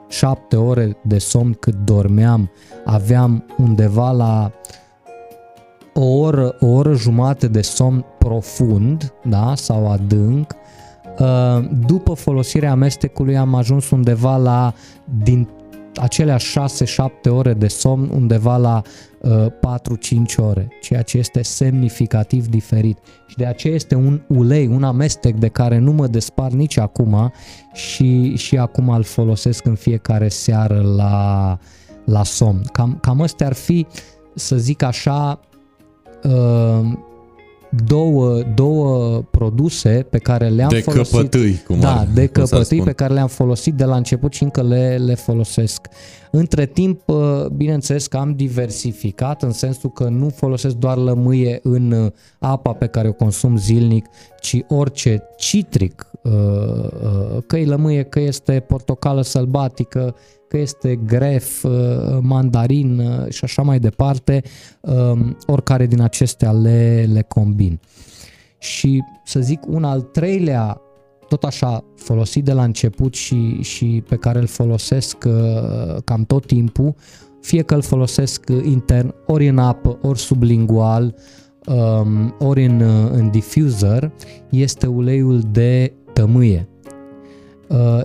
7 0.08 0.56
ore 0.56 0.96
de 1.04 1.18
somn 1.18 1.52
cât 1.52 1.74
dormeam, 1.74 2.50
aveam 2.84 3.44
undeva 3.58 4.10
la 4.10 4.52
o 5.94 6.04
oră, 6.04 6.56
o 6.60 6.66
oră 6.66 6.94
jumate 6.94 7.48
de 7.48 7.60
somn 7.60 8.04
profund, 8.18 9.12
da, 9.24 9.54
sau 9.54 9.90
adânc, 9.90 10.56
Uh, 11.18 11.68
după 11.86 12.14
folosirea 12.14 12.70
amestecului 12.70 13.36
am 13.36 13.54
ajuns 13.54 13.90
undeva 13.90 14.36
la, 14.36 14.72
din 15.22 15.48
acelea 15.98 16.36
6-7 16.36 16.40
ore 17.28 17.54
de 17.54 17.68
somn, 17.68 18.10
undeva 18.14 18.56
la 18.56 18.82
uh, 19.20 19.46
4-5 19.46 20.36
ore, 20.36 20.68
ceea 20.80 21.02
ce 21.02 21.18
este 21.18 21.42
semnificativ 21.42 22.46
diferit. 22.46 22.98
Și 23.26 23.36
de 23.36 23.46
aceea 23.46 23.74
este 23.74 23.94
un 23.94 24.20
ulei, 24.26 24.66
un 24.66 24.82
amestec 24.82 25.34
de 25.34 25.48
care 25.48 25.78
nu 25.78 25.92
mă 25.92 26.06
despar 26.06 26.50
nici 26.50 26.78
acum 26.78 27.32
și, 27.72 28.36
și 28.36 28.56
acum 28.56 28.88
îl 28.88 29.02
folosesc 29.02 29.64
în 29.66 29.74
fiecare 29.74 30.28
seară 30.28 30.80
la, 30.96 31.58
la 32.04 32.22
somn. 32.22 32.62
Cam, 32.72 32.98
cam 33.00 33.20
astea 33.20 33.46
ar 33.46 33.54
fi, 33.54 33.86
să 34.34 34.56
zic 34.56 34.82
așa, 34.82 35.40
uh, 36.22 36.92
două, 37.86 38.42
două 38.54 39.22
produse 39.30 40.06
pe 40.10 40.18
care 40.18 40.48
le-am 40.48 40.68
de 40.68 40.80
folosit. 40.80 41.14
Căpătâi, 41.14 41.62
cum 41.66 41.80
da, 41.80 41.98
ar, 41.98 42.08
de 42.14 42.26
căpătâi 42.26 42.82
pe 42.82 42.92
care 42.92 43.14
le-am 43.14 43.28
folosit 43.28 43.74
de 43.74 43.84
la 43.84 43.96
început 43.96 44.32
și 44.32 44.42
încă 44.42 44.62
le, 44.62 44.96
le 45.04 45.14
folosesc. 45.14 45.86
Între 46.30 46.66
timp, 46.66 47.08
uh, 47.08 47.46
bineînțeles 47.56 48.06
că 48.06 48.16
am 48.16 48.34
diversificat 48.34 49.42
în 49.42 49.52
sensul 49.52 49.90
că 49.90 50.04
nu 50.04 50.28
folosesc 50.28 50.74
doar 50.74 50.96
lămâie 50.96 51.60
în 51.62 51.90
uh, 51.90 52.10
apa 52.38 52.72
pe 52.72 52.86
care 52.86 53.08
o 53.08 53.12
consum 53.12 53.56
zilnic, 53.56 54.06
ci 54.40 54.56
orice 54.68 55.22
citric, 55.36 56.06
uh, 56.06 56.07
că 57.46 57.56
e 57.56 57.64
lămâie, 57.64 58.02
că 58.02 58.20
este 58.20 58.60
portocală 58.60 59.22
sălbatică, 59.22 60.14
că 60.48 60.56
este 60.58 60.96
gref, 60.96 61.64
uh, 61.64 61.72
mandarin 62.20 62.98
uh, 62.98 63.28
și 63.28 63.44
așa 63.44 63.62
mai 63.62 63.78
departe, 63.78 64.42
um, 64.80 65.36
oricare 65.46 65.86
din 65.86 66.00
acestea 66.00 66.52
le, 66.52 67.08
le 67.12 67.22
combin. 67.22 67.80
Și 68.58 69.02
să 69.24 69.40
zic 69.40 69.60
un 69.66 69.84
al 69.84 70.00
treilea, 70.00 70.80
tot 71.28 71.44
așa 71.44 71.84
folosit 71.96 72.44
de 72.44 72.52
la 72.52 72.62
început 72.62 73.14
și, 73.14 73.62
și 73.62 74.02
pe 74.08 74.16
care 74.16 74.38
îl 74.38 74.46
folosesc 74.46 75.16
uh, 75.26 75.96
cam 76.04 76.24
tot 76.24 76.46
timpul, 76.46 76.94
fie 77.40 77.62
că 77.62 77.74
îl 77.74 77.82
folosesc 77.82 78.44
intern, 78.64 79.14
ori 79.26 79.48
în 79.48 79.58
apă, 79.58 79.98
ori 80.02 80.18
sublingual, 80.18 81.14
um, 81.66 82.34
ori 82.38 82.64
în, 82.64 82.80
în 83.12 83.30
diffuser, 83.30 84.12
este 84.48 84.86
uleiul 84.86 85.40
de 85.50 85.92
tămâie. 86.20 86.68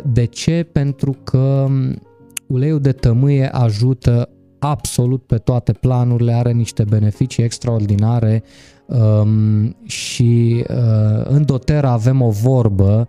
De 0.03 0.25
ce? 0.25 0.67
Pentru 0.71 1.15
că 1.23 1.67
Uleiul 2.47 2.79
de 2.79 2.91
tămâie 2.91 3.49
ajută 3.51 4.29
absolut 4.59 5.23
pe 5.23 5.37
toate 5.37 5.71
planurile, 5.71 6.33
are 6.33 6.51
niște 6.51 6.83
beneficii 6.83 7.43
extraordinare 7.43 8.43
um, 8.85 9.75
și 9.83 10.63
uh, 10.69 11.23
în 11.23 11.45
doTERRA 11.45 11.91
avem 11.91 12.21
o 12.21 12.29
vorbă 12.29 13.07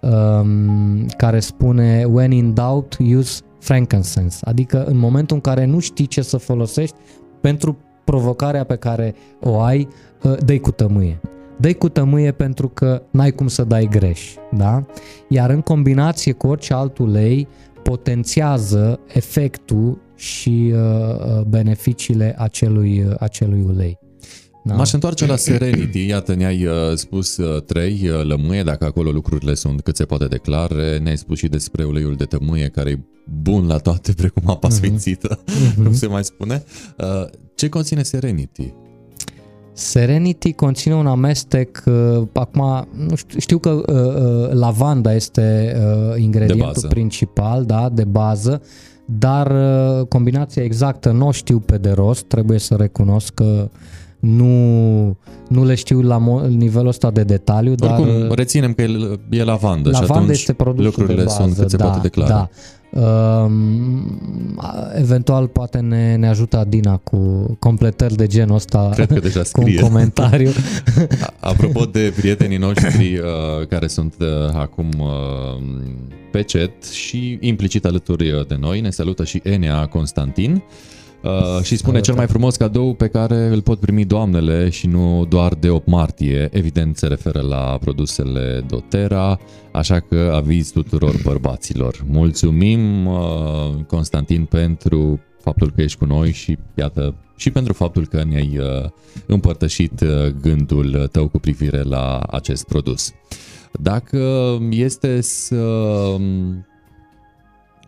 um, 0.00 1.06
care 1.16 1.40
spune 1.40 2.04
when 2.04 2.30
in 2.30 2.54
doubt 2.54 2.96
use 3.16 3.42
frankincense, 3.58 4.38
adică 4.44 4.84
în 4.84 4.98
momentul 4.98 5.36
în 5.36 5.42
care 5.42 5.64
nu 5.64 5.78
știi 5.78 6.06
ce 6.06 6.22
să 6.22 6.36
folosești 6.36 6.96
pentru 7.40 7.76
provocarea 8.04 8.64
pe 8.64 8.76
care 8.76 9.14
o 9.40 9.60
ai, 9.60 9.88
uh, 10.22 10.36
dă 10.44 10.58
cu 10.58 10.70
tămâie. 10.70 11.20
Dă 11.60 11.74
cu 11.74 11.88
tămâie 11.88 12.32
pentru 12.32 12.68
că 12.68 13.02
n-ai 13.10 13.30
cum 13.30 13.48
să 13.48 13.64
dai 13.64 13.88
greș, 13.90 14.34
da? 14.56 14.84
Iar 15.28 15.50
în 15.50 15.60
combinație 15.60 16.32
cu 16.32 16.46
orice 16.46 16.74
alt 16.74 16.98
ulei, 16.98 17.48
potențiază 17.82 19.00
efectul 19.06 20.00
și 20.16 20.72
uh, 20.74 20.78
uh, 20.78 21.42
beneficiile 21.46 22.34
acelui, 22.38 23.04
uh, 23.08 23.14
acelui 23.18 23.62
ulei. 23.66 23.98
Da. 24.64 24.74
M-aș 24.74 24.92
întoarce 24.92 25.26
la 25.26 25.36
Serenity, 25.36 26.06
iată 26.06 26.34
ne-ai 26.34 26.66
uh, 26.66 26.72
spus 26.94 27.36
uh, 27.36 27.62
trei 27.62 28.08
uh, 28.08 28.24
lămâie, 28.24 28.62
dacă 28.62 28.84
acolo 28.84 29.10
lucrurile 29.10 29.54
sunt 29.54 29.80
cât 29.80 29.96
se 29.96 30.04
poate 30.04 30.26
declare, 30.26 30.98
ne-ai 30.98 31.16
spus 31.16 31.38
și 31.38 31.48
despre 31.48 31.84
uleiul 31.84 32.14
de 32.14 32.24
tămâie 32.24 32.68
care 32.68 32.90
e 32.90 32.98
bun 33.42 33.66
la 33.66 33.76
toate, 33.76 34.12
precum 34.12 34.42
apa 34.50 34.68
uh-huh. 34.68 34.72
sfințită, 34.72 35.38
uh-huh. 35.44 35.82
cum 35.84 35.94
se 35.94 36.06
mai 36.06 36.24
spune. 36.24 36.62
Uh, 36.98 37.26
ce 37.54 37.68
conține 37.68 38.02
Serenity? 38.02 38.74
Serenity 39.72 40.52
conține 40.52 40.94
un 40.94 41.06
amestec, 41.06 41.82
uh, 41.86 42.22
acum 42.32 42.88
nu 43.08 43.14
știu, 43.16 43.38
știu 43.38 43.58
că 43.58 43.70
uh, 43.70 43.82
uh, 43.86 44.52
lavanda 44.52 45.14
este 45.14 45.76
uh, 45.76 46.22
ingredientul 46.22 46.88
principal, 46.88 47.64
da, 47.64 47.88
de 47.92 48.04
bază, 48.04 48.62
dar 49.04 49.50
uh, 49.50 50.06
combinația 50.06 50.62
exactă 50.62 51.10
nu 51.10 51.26
o 51.26 51.30
știu 51.30 51.58
pe 51.58 51.78
de 51.78 51.90
rost, 51.90 52.24
trebuie 52.24 52.58
să 52.58 52.74
recunosc 52.74 53.34
că 53.34 53.70
nu, 54.18 55.16
nu 55.48 55.64
le 55.64 55.74
știu 55.74 56.02
la 56.02 56.18
mo- 56.18 56.46
nivelul 56.48 56.88
ăsta 56.88 57.10
de 57.10 57.22
detaliu. 57.22 57.74
Oricum, 57.80 58.06
dar, 58.06 58.30
reținem 58.30 58.72
că 58.72 58.82
e, 58.82 59.18
e 59.30 59.44
lavandă, 59.44 59.90
lavandă 59.90 59.90
și 59.90 60.12
atunci 60.12 60.30
este 60.30 60.52
produsul 60.52 60.84
lucrurile 60.84 61.14
de 61.14 61.22
bază, 61.22 61.42
sunt 61.42 61.56
cât 61.56 61.70
se 61.70 61.76
da, 61.76 61.84
poate 61.84 62.00
declara. 62.00 62.28
Da. 62.28 62.48
Uh, 62.92 63.50
eventual 64.96 65.46
poate 65.46 65.78
ne, 65.78 66.16
ne 66.16 66.28
ajută 66.28 66.56
Adina 66.56 66.96
cu 66.96 67.16
completări 67.58 68.14
de 68.14 68.26
genul 68.26 68.54
ăsta 68.54 68.90
Cred 68.94 69.12
că 69.12 69.18
deja 69.18 69.42
scrie. 69.42 69.64
cu 69.78 69.84
un 69.84 69.90
comentariu. 69.90 70.50
Apropo 71.40 71.84
de 71.84 72.12
prietenii 72.16 72.56
noștri 72.56 73.18
uh, 73.18 73.66
care 73.68 73.86
sunt 73.86 74.14
uh, 74.20 74.54
acum 74.54 74.88
uh, 74.98 75.62
pe 76.30 76.42
chat 76.42 76.84
și 76.92 77.38
implicit 77.40 77.84
alături 77.84 78.44
de 78.48 78.56
noi, 78.60 78.80
ne 78.80 78.90
salută 78.90 79.24
și 79.24 79.40
Enea 79.44 79.86
Constantin. 79.86 80.52
Uh, 80.52 80.62
Uh, 81.22 81.62
și 81.62 81.76
spune 81.76 82.00
cel 82.00 82.14
mai 82.14 82.26
frumos 82.26 82.56
cadou 82.56 82.94
pe 82.94 83.08
care 83.08 83.46
îl 83.46 83.62
pot 83.62 83.80
primi 83.80 84.04
doamnele 84.04 84.68
și 84.68 84.86
nu 84.86 85.26
doar 85.28 85.54
de 85.54 85.68
8 85.68 85.86
martie. 85.86 86.48
Evident 86.52 86.96
se 86.96 87.06
referă 87.06 87.40
la 87.40 87.78
produsele 87.80 88.64
doTERRA, 88.66 89.38
așa 89.72 90.00
că 90.00 90.32
aviz 90.34 90.70
tuturor 90.70 91.14
bărbaților. 91.22 92.04
Mulțumim, 92.06 93.06
uh, 93.06 93.20
Constantin, 93.86 94.44
pentru 94.44 95.20
faptul 95.40 95.72
că 95.74 95.82
ești 95.82 95.98
cu 95.98 96.04
noi 96.04 96.32
și 96.32 96.58
iată 96.74 97.14
și 97.36 97.50
pentru 97.50 97.72
faptul 97.72 98.06
că 98.06 98.24
ne-ai 98.24 98.58
uh, 98.58 98.88
împărtășit 99.26 100.00
uh, 100.00 100.26
gândul 100.40 101.08
tău 101.12 101.28
cu 101.28 101.38
privire 101.38 101.82
la 101.82 102.18
acest 102.18 102.64
produs. 102.64 103.12
Dacă 103.80 104.58
este 104.70 105.20
să 105.20 105.56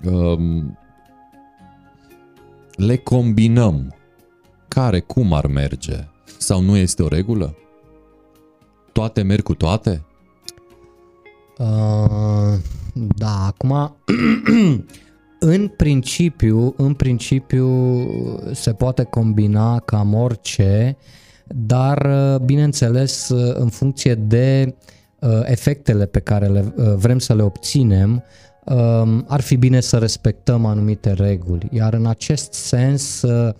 um, 0.06 0.78
le 2.76 2.96
combinăm, 2.96 3.94
care 4.68 5.00
cum 5.00 5.32
ar 5.32 5.46
merge? 5.46 6.08
Sau 6.38 6.60
nu 6.60 6.76
este 6.76 7.02
o 7.02 7.08
regulă? 7.08 7.56
Toate 8.92 9.22
merg 9.22 9.42
cu 9.42 9.54
toate? 9.54 10.04
Uh, 11.58 12.58
da, 13.16 13.46
acum 13.46 13.96
în 15.38 15.68
principiu, 15.68 16.74
în 16.76 16.94
principiu 16.94 17.68
se 18.52 18.72
poate 18.72 19.02
combina 19.02 19.78
cam 19.78 20.14
orice, 20.14 20.96
dar 21.46 22.06
uh, 22.06 22.40
bineînțeles 22.40 23.28
uh, 23.28 23.54
în 23.54 23.68
funcție 23.68 24.14
de 24.14 24.74
uh, 25.18 25.40
efectele 25.44 26.06
pe 26.06 26.20
care 26.20 26.46
le 26.46 26.74
vrem 26.96 27.18
să 27.18 27.34
le 27.34 27.42
obținem, 27.42 28.24
Um, 28.53 28.53
ar 29.26 29.40
fi 29.40 29.56
bine 29.56 29.80
să 29.80 29.98
respectăm 29.98 30.64
anumite 30.64 31.12
reguli. 31.12 31.68
Iar 31.72 31.94
în 31.94 32.06
acest 32.06 32.52
sens 32.52 33.22
uh, 33.22 33.54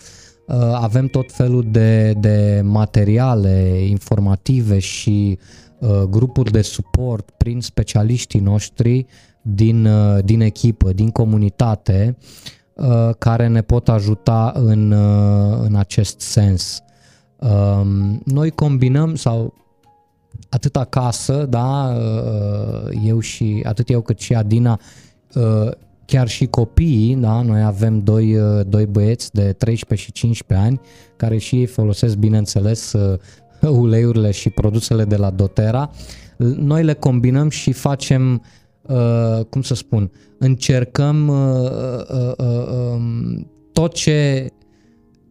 uh, 0.47 0.57
avem 0.73 1.07
tot 1.07 1.33
felul 1.33 1.65
de, 1.71 2.13
de 2.13 2.61
materiale 2.65 3.85
informative 3.89 4.79
și 4.79 5.39
uh, 5.79 5.89
grupuri 6.03 6.51
de 6.51 6.63
suport 6.63 7.31
prin 7.31 7.61
specialiștii 7.61 8.41
noștri 8.41 9.07
din, 9.43 9.89
din 10.25 10.41
echipă, 10.41 10.93
din 10.93 11.11
comunitate, 11.11 12.17
care 13.19 13.47
ne 13.47 13.63
pot 13.63 13.89
ajuta 13.89 14.53
în, 14.55 14.93
în 15.63 15.75
acest 15.75 16.21
sens. 16.21 16.83
Um, 17.37 18.23
noi 18.25 18.51
combinăm 18.51 19.15
sau 19.15 19.55
atât 20.49 20.77
acasă, 20.77 21.47
da, 21.49 21.97
uh, 21.97 22.99
eu 23.05 23.21
și 23.21 23.63
atât 23.67 23.91
eu 23.91 24.01
cât 24.01 24.19
și 24.19 24.35
Adina, 24.35 24.81
uh, 25.35 25.71
chiar 26.05 26.29
și 26.29 26.47
copiii, 26.47 27.15
da, 27.15 27.43
noi 27.43 27.63
avem 27.63 27.99
doi, 27.99 28.37
uh, 28.37 28.61
doi 28.67 28.87
băieți 28.87 29.33
de 29.33 29.53
13 29.53 30.07
și 30.07 30.13
15 30.13 30.67
ani 30.67 30.81
care 31.17 31.39
și 31.39 31.57
ei 31.57 31.67
folosesc, 31.67 32.17
bineînțeles, 32.17 32.93
uleiurile 33.61 34.31
și 34.31 34.51
produsele 34.51 35.05
de 35.05 35.17
la 35.17 35.31
doTERRA. 35.31 35.91
Noi 36.57 36.85
le 36.85 36.93
combinăm 36.93 37.49
și 37.49 37.73
facem, 37.73 38.43
cum 39.51 39.63
să 39.63 39.75
spun, 39.75 40.11
încercăm 40.39 41.29
um, 41.29 43.51
tot 43.73 43.95
ce 43.95 44.49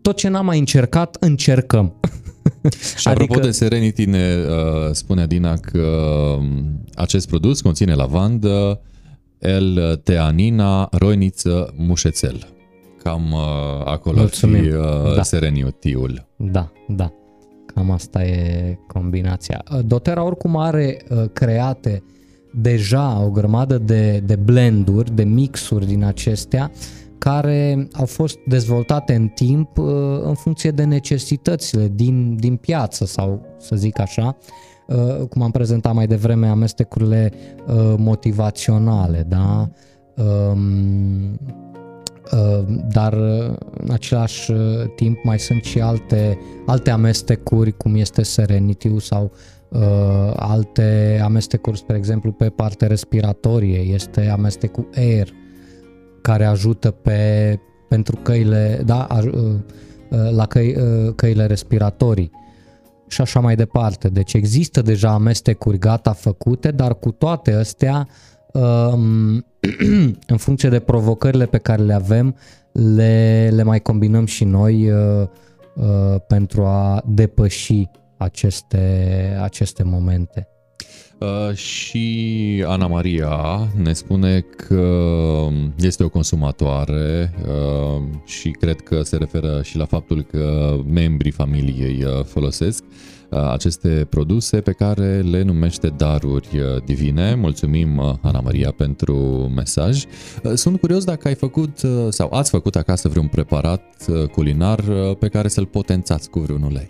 tot 0.02 0.18
ce 0.18 0.28
n-am 0.28 0.46
mai 0.46 0.60
încercat, 0.60 1.18
încercăm. 1.20 1.94
Și 2.98 3.08
apropo 3.08 3.34
adică... 3.34 3.48
de 3.48 3.52
Serenity, 3.52 4.06
ne 4.06 4.36
uh, 4.50 4.92
spune 4.92 5.22
Adina 5.22 5.56
că 5.56 5.88
uh, 6.38 6.46
acest 6.96 7.28
produs 7.28 7.62
conține 7.62 7.94
lavandă, 7.94 8.82
L-teanina, 9.60 10.90
roiniță, 10.92 11.74
mușețel. 11.78 12.48
Cam 13.04 13.32
uh, 13.32 13.40
acolo 13.86 14.18
Mulțumim. 14.20 14.56
ar 14.56 14.62
fi 14.62 14.70
uh, 15.08 15.16
da. 15.16 15.24
Serenity-ul. 15.24 16.28
Da, 16.38 16.72
da. 16.88 17.12
Cam 17.66 17.92
asta 17.92 18.24
e 18.24 18.78
combinația. 18.88 19.64
Uh, 19.72 19.80
Dotera 19.86 20.24
oricum 20.24 20.58
are 20.58 21.02
uh, 21.10 21.24
create 21.34 22.04
deja 22.54 23.24
o 23.24 23.30
grămadă 23.30 23.78
de, 23.78 24.22
de 24.26 24.36
blenduri, 24.36 25.16
de 25.16 25.24
mixuri 25.24 25.86
din 25.86 26.04
acestea 26.04 26.72
care 27.24 27.88
au 27.94 28.06
fost 28.06 28.38
dezvoltate 28.46 29.14
în 29.14 29.28
timp 29.28 29.78
uh, 29.78 29.86
în 30.24 30.34
funcție 30.34 30.72
de 30.72 30.84
necesitățile 30.84 31.92
din, 31.94 32.36
din 32.36 32.56
piață 32.56 33.06
sau 33.06 33.46
să 33.58 33.76
zic 33.76 34.00
așa, 34.00 34.38
uh, 34.88 35.28
cum 35.30 35.42
am 35.42 35.52
prezentat 35.52 35.94
mai 35.94 36.08
devreme, 36.08 36.48
amestecurile 36.48 37.32
uh, 37.68 37.94
motivaționale, 37.98 39.26
da? 39.28 39.70
Um, 40.16 41.40
dar 42.90 43.14
în 43.78 43.92
același 43.92 44.52
timp 44.96 45.24
mai 45.24 45.40
sunt 45.40 45.64
și 45.64 45.82
alte, 45.82 46.38
alte 46.66 46.90
amestecuri, 46.90 47.78
cum 47.78 47.96
este 47.96 48.24
Serenity 48.24 49.00
sau 49.00 49.32
uh, 49.70 49.80
alte 50.36 51.20
amestecuri, 51.24 51.78
spre 51.78 51.98
exemplu, 51.98 52.32
pe 52.32 52.50
partea 52.50 52.88
respiratorie, 52.88 53.80
este 53.80 54.28
amestecul 54.28 54.90
Air, 54.96 55.34
care 56.24 56.46
ajută 56.46 56.92
pe, 56.92 57.60
pentru 57.90 58.16
căile, 58.16 58.82
da, 58.86 59.08
uh, 59.12 59.24
uh, 59.26 60.32
la 60.32 60.46
căi, 60.46 60.76
uh, 60.76 61.14
căile 61.16 61.46
respiratorii 61.46 62.32
și 63.08 63.22
așa 63.22 63.40
mai 63.40 63.56
departe. 63.56 64.10
Deci 64.10 64.34
există 64.34 64.82
deja 64.82 65.10
amestecuri 65.10 65.78
gata 65.78 66.14
făcute, 66.14 66.72
dar 66.72 66.96
cu 66.96 67.12
toate 67.12 67.54
astea, 67.54 68.08
um, 68.54 69.46
în 70.34 70.38
funcție 70.38 70.70
de 70.70 70.80
provocările 70.80 71.46
pe 71.46 71.58
care 71.58 71.82
le 71.82 71.94
avem, 71.94 72.36
le, 72.72 73.50
le 73.54 73.64
mai 73.64 73.80
combinăm 73.80 74.26
și 74.26 74.44
noi 74.44 74.92
pentru 76.28 76.64
a 76.64 77.04
depăși 77.08 77.90
aceste, 78.18 79.38
aceste 79.42 79.84
momente. 79.84 80.53
Uh, 81.24 81.56
și 81.56 82.64
Ana 82.68 82.88
Maria 82.88 83.68
ne 83.82 83.94
spune 83.94 84.40
că 84.40 85.48
este 85.76 86.04
o 86.04 86.10
consumatoare 86.10 87.34
uh, 87.48 88.02
și 88.26 88.50
cred 88.50 88.82
că 88.82 89.02
se 89.02 89.18
referă 89.18 89.62
și 89.62 89.78
la 89.78 89.86
faptul 89.86 90.22
că 90.22 90.76
membrii 90.94 91.32
familiei 91.32 92.04
uh, 92.04 92.24
folosesc 92.26 92.84
aceste 93.52 94.08
produse 94.10 94.62
pe 94.62 94.72
care 94.72 95.22
le 95.22 95.42
numește 95.42 95.88
daruri 95.88 96.48
divine. 96.86 97.36
Mulțumim, 97.36 98.00
Ana 98.22 98.40
Maria, 98.40 98.72
pentru 98.72 99.16
mesaj. 99.56 100.04
Sunt 100.54 100.80
curios 100.80 101.04
dacă 101.04 101.28
ai 101.28 101.36
făcut 101.36 101.80
sau 102.10 102.34
ați 102.34 102.50
făcut 102.50 102.76
acasă 102.76 103.10
vreun 103.10 103.28
preparat 103.28 104.06
culinar 104.32 104.84
pe 105.20 105.28
care 105.28 105.48
să-l 105.48 105.66
potențați 105.66 106.30
cu 106.30 106.40
vreun 106.40 106.62
ulei. 106.62 106.90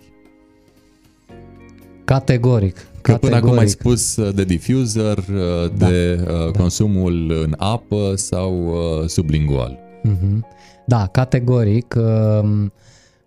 Categoric. 2.04 2.93
Că 3.04 3.16
până 3.16 3.36
acum 3.36 3.58
ai 3.58 3.68
spus 3.68 4.16
uh, 4.16 4.34
de 4.34 4.44
diffuser, 4.44 5.18
uh, 5.18 5.70
da, 5.76 5.88
de 5.88 6.20
uh, 6.20 6.26
da. 6.26 6.58
consumul 6.58 7.32
în 7.42 7.54
apă 7.56 8.12
sau 8.14 8.74
sublingual. 9.06 9.78
Mhm. 10.02 10.46
Da, 10.86 11.06
categoric. 11.06 11.94
Um, 11.96 12.72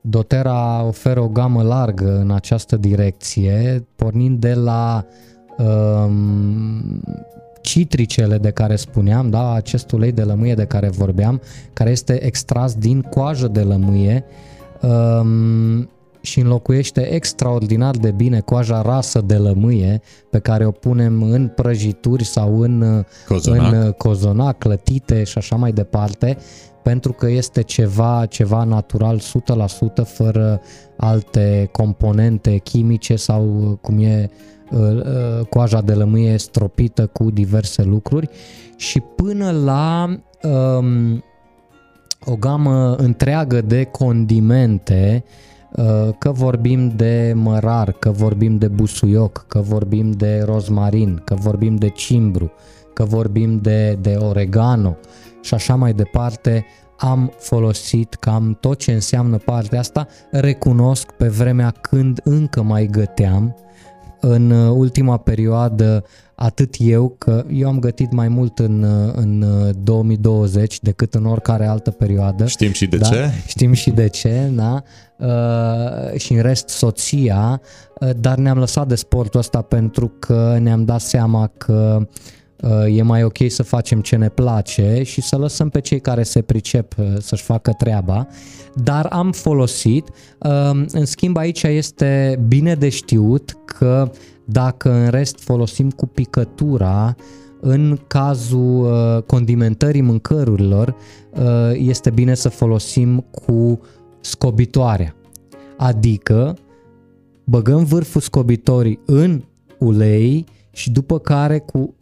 Dotera 0.01 0.83
oferă 0.83 1.19
o 1.19 1.27
gamă 1.27 1.61
largă 1.63 2.19
în 2.19 2.31
această 2.31 2.77
direcție, 2.77 3.87
pornind 3.95 4.39
de 4.39 4.53
la 4.53 5.05
um, 5.57 7.01
citricele 7.61 8.37
de 8.37 8.51
care 8.51 8.75
spuneam, 8.75 9.29
da, 9.29 9.53
acest 9.53 9.91
ulei 9.91 10.11
de 10.11 10.21
lămâie 10.21 10.53
de 10.53 10.65
care 10.65 10.89
vorbeam, 10.89 11.41
care 11.73 11.89
este 11.89 12.25
extras 12.25 12.75
din 12.75 13.01
coajă 13.01 13.47
de 13.47 13.61
lămâie 13.61 14.23
um, 14.81 15.89
și 16.27 16.39
înlocuiește 16.39 17.13
extraordinar 17.13 17.95
de 17.95 18.11
bine 18.11 18.39
coaja 18.39 18.81
rasă 18.81 19.21
de 19.21 19.35
lămâie 19.35 20.01
pe 20.29 20.39
care 20.39 20.65
o 20.65 20.71
punem 20.71 21.23
în 21.23 21.47
prăjituri 21.47 22.23
sau 22.23 22.59
în 22.61 23.05
cozonac, 23.27 23.73
în 23.73 23.91
cozonac 23.91 24.57
clătite 24.57 25.23
și 25.23 25.37
așa 25.37 25.55
mai 25.55 25.71
departe, 25.71 26.37
pentru 26.83 27.11
că 27.11 27.29
este 27.29 27.61
ceva, 27.61 28.25
ceva 28.29 28.63
natural 28.63 29.19
100% 29.19 29.23
fără 30.03 30.61
alte 30.97 31.69
componente 31.71 32.57
chimice 32.57 33.15
sau 33.15 33.43
cum 33.81 33.99
e 33.99 34.29
uh, 34.71 34.79
uh, 34.79 35.45
coaja 35.49 35.81
de 35.81 35.93
lămâie 35.93 36.37
stropită 36.37 37.05
cu 37.05 37.29
diverse 37.29 37.83
lucruri. 37.83 38.29
Și 38.75 38.99
până 38.99 39.51
la 39.51 40.17
um, 40.43 41.23
o 42.25 42.35
gamă 42.35 42.95
întreagă 42.95 43.61
de 43.61 43.83
condimente, 43.83 45.23
uh, 45.25 45.55
că 46.19 46.31
vorbim 46.31 46.89
de 46.95 47.33
mărar, 47.35 47.91
că 47.91 48.11
vorbim 48.11 48.57
de 48.57 48.67
busuioc, 48.67 49.45
că 49.47 49.59
vorbim 49.59 50.11
de 50.11 50.43
rozmarin, 50.45 51.21
că 51.23 51.33
vorbim 51.33 51.75
de 51.75 51.89
cimbru, 51.89 52.51
că 52.93 53.03
vorbim 53.03 53.59
de, 53.61 53.97
de 54.01 54.15
oregano 54.19 54.97
și 55.41 55.53
așa 55.53 55.75
mai 55.75 55.93
departe, 55.93 56.65
am 56.97 57.33
folosit 57.37 58.13
cam 58.13 58.57
tot 58.59 58.77
ce 58.77 58.91
înseamnă 58.91 59.37
partea 59.37 59.79
asta, 59.79 60.07
recunosc 60.31 61.11
pe 61.11 61.27
vremea 61.27 61.69
când 61.69 62.19
încă 62.23 62.61
mai 62.61 62.85
găteam, 62.85 63.55
în 64.19 64.51
ultima 64.51 65.17
perioadă 65.17 66.03
atât 66.39 66.75
eu, 66.79 67.15
că 67.17 67.45
eu 67.51 67.67
am 67.67 67.79
gătit 67.79 68.11
mai 68.11 68.27
mult 68.27 68.59
în, 68.59 68.85
în 69.15 69.45
2020 69.83 70.79
decât 70.79 71.13
în 71.13 71.25
oricare 71.25 71.65
altă 71.65 71.91
perioadă. 71.91 72.45
Știm 72.45 72.71
și 72.71 72.85
de 72.85 72.97
da? 72.97 73.07
ce. 73.07 73.31
Știm 73.47 73.73
și 73.73 73.89
de 73.89 74.07
ce, 74.07 74.51
da? 74.55 74.83
Uh, 75.17 76.19
și 76.19 76.33
în 76.33 76.41
rest 76.41 76.69
soția, 76.69 77.61
uh, 77.99 78.09
dar 78.19 78.37
ne-am 78.37 78.57
lăsat 78.57 78.87
de 78.87 78.95
sportul 78.95 79.39
ăsta 79.39 79.61
pentru 79.61 80.11
că 80.19 80.57
ne-am 80.61 80.85
dat 80.85 81.01
seama 81.01 81.51
că 81.57 82.07
uh, 82.61 82.97
e 82.97 83.01
mai 83.01 83.23
ok 83.23 83.37
să 83.47 83.63
facem 83.63 84.01
ce 84.01 84.15
ne 84.15 84.29
place 84.29 85.01
și 85.03 85.21
să 85.21 85.37
lăsăm 85.37 85.69
pe 85.69 85.81
cei 85.81 85.99
care 85.99 86.23
se 86.23 86.41
pricep 86.41 86.97
uh, 86.97 87.05
să-și 87.19 87.43
facă 87.43 87.71
treaba, 87.77 88.27
dar 88.75 89.05
am 89.05 89.31
folosit. 89.31 90.07
Uh, 90.39 90.81
în 90.91 91.05
schimb 91.05 91.37
aici 91.37 91.63
este 91.63 92.39
bine 92.47 92.75
de 92.75 92.89
știut 92.89 93.57
că 93.65 94.11
dacă 94.49 94.91
în 94.91 95.07
rest 95.09 95.39
folosim 95.39 95.89
cu 95.89 96.05
picătura, 96.05 97.15
în 97.59 97.99
cazul 98.07 98.83
uh, 98.83 99.23
condimentării 99.23 100.01
mâncărurilor, 100.01 100.95
uh, 101.31 101.71
este 101.73 102.09
bine 102.09 102.33
să 102.33 102.49
folosim 102.49 103.19
cu 103.19 103.79
scobitoarea. 104.19 105.15
Adică 105.77 106.55
băgăm 107.43 107.83
vârful 107.83 108.21
scobitorii 108.21 108.99
în 109.05 109.43
ulei 109.79 110.45
și 110.71 110.91
după 110.91 111.19
care 111.19 111.59
cu 111.59 111.95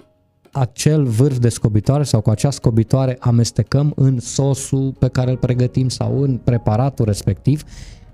acel 0.51 1.03
vârf 1.03 1.37
de 1.37 1.49
scobitoare 1.49 2.03
sau 2.03 2.21
cu 2.21 2.29
acea 2.29 2.49
scobitoare 2.49 3.17
amestecăm 3.19 3.93
în 3.95 4.19
sosul 4.19 4.93
pe 4.99 5.07
care 5.07 5.31
îl 5.31 5.37
pregătim 5.37 5.89
sau 5.89 6.21
în 6.21 6.37
preparatul 6.37 7.05
respectiv 7.05 7.63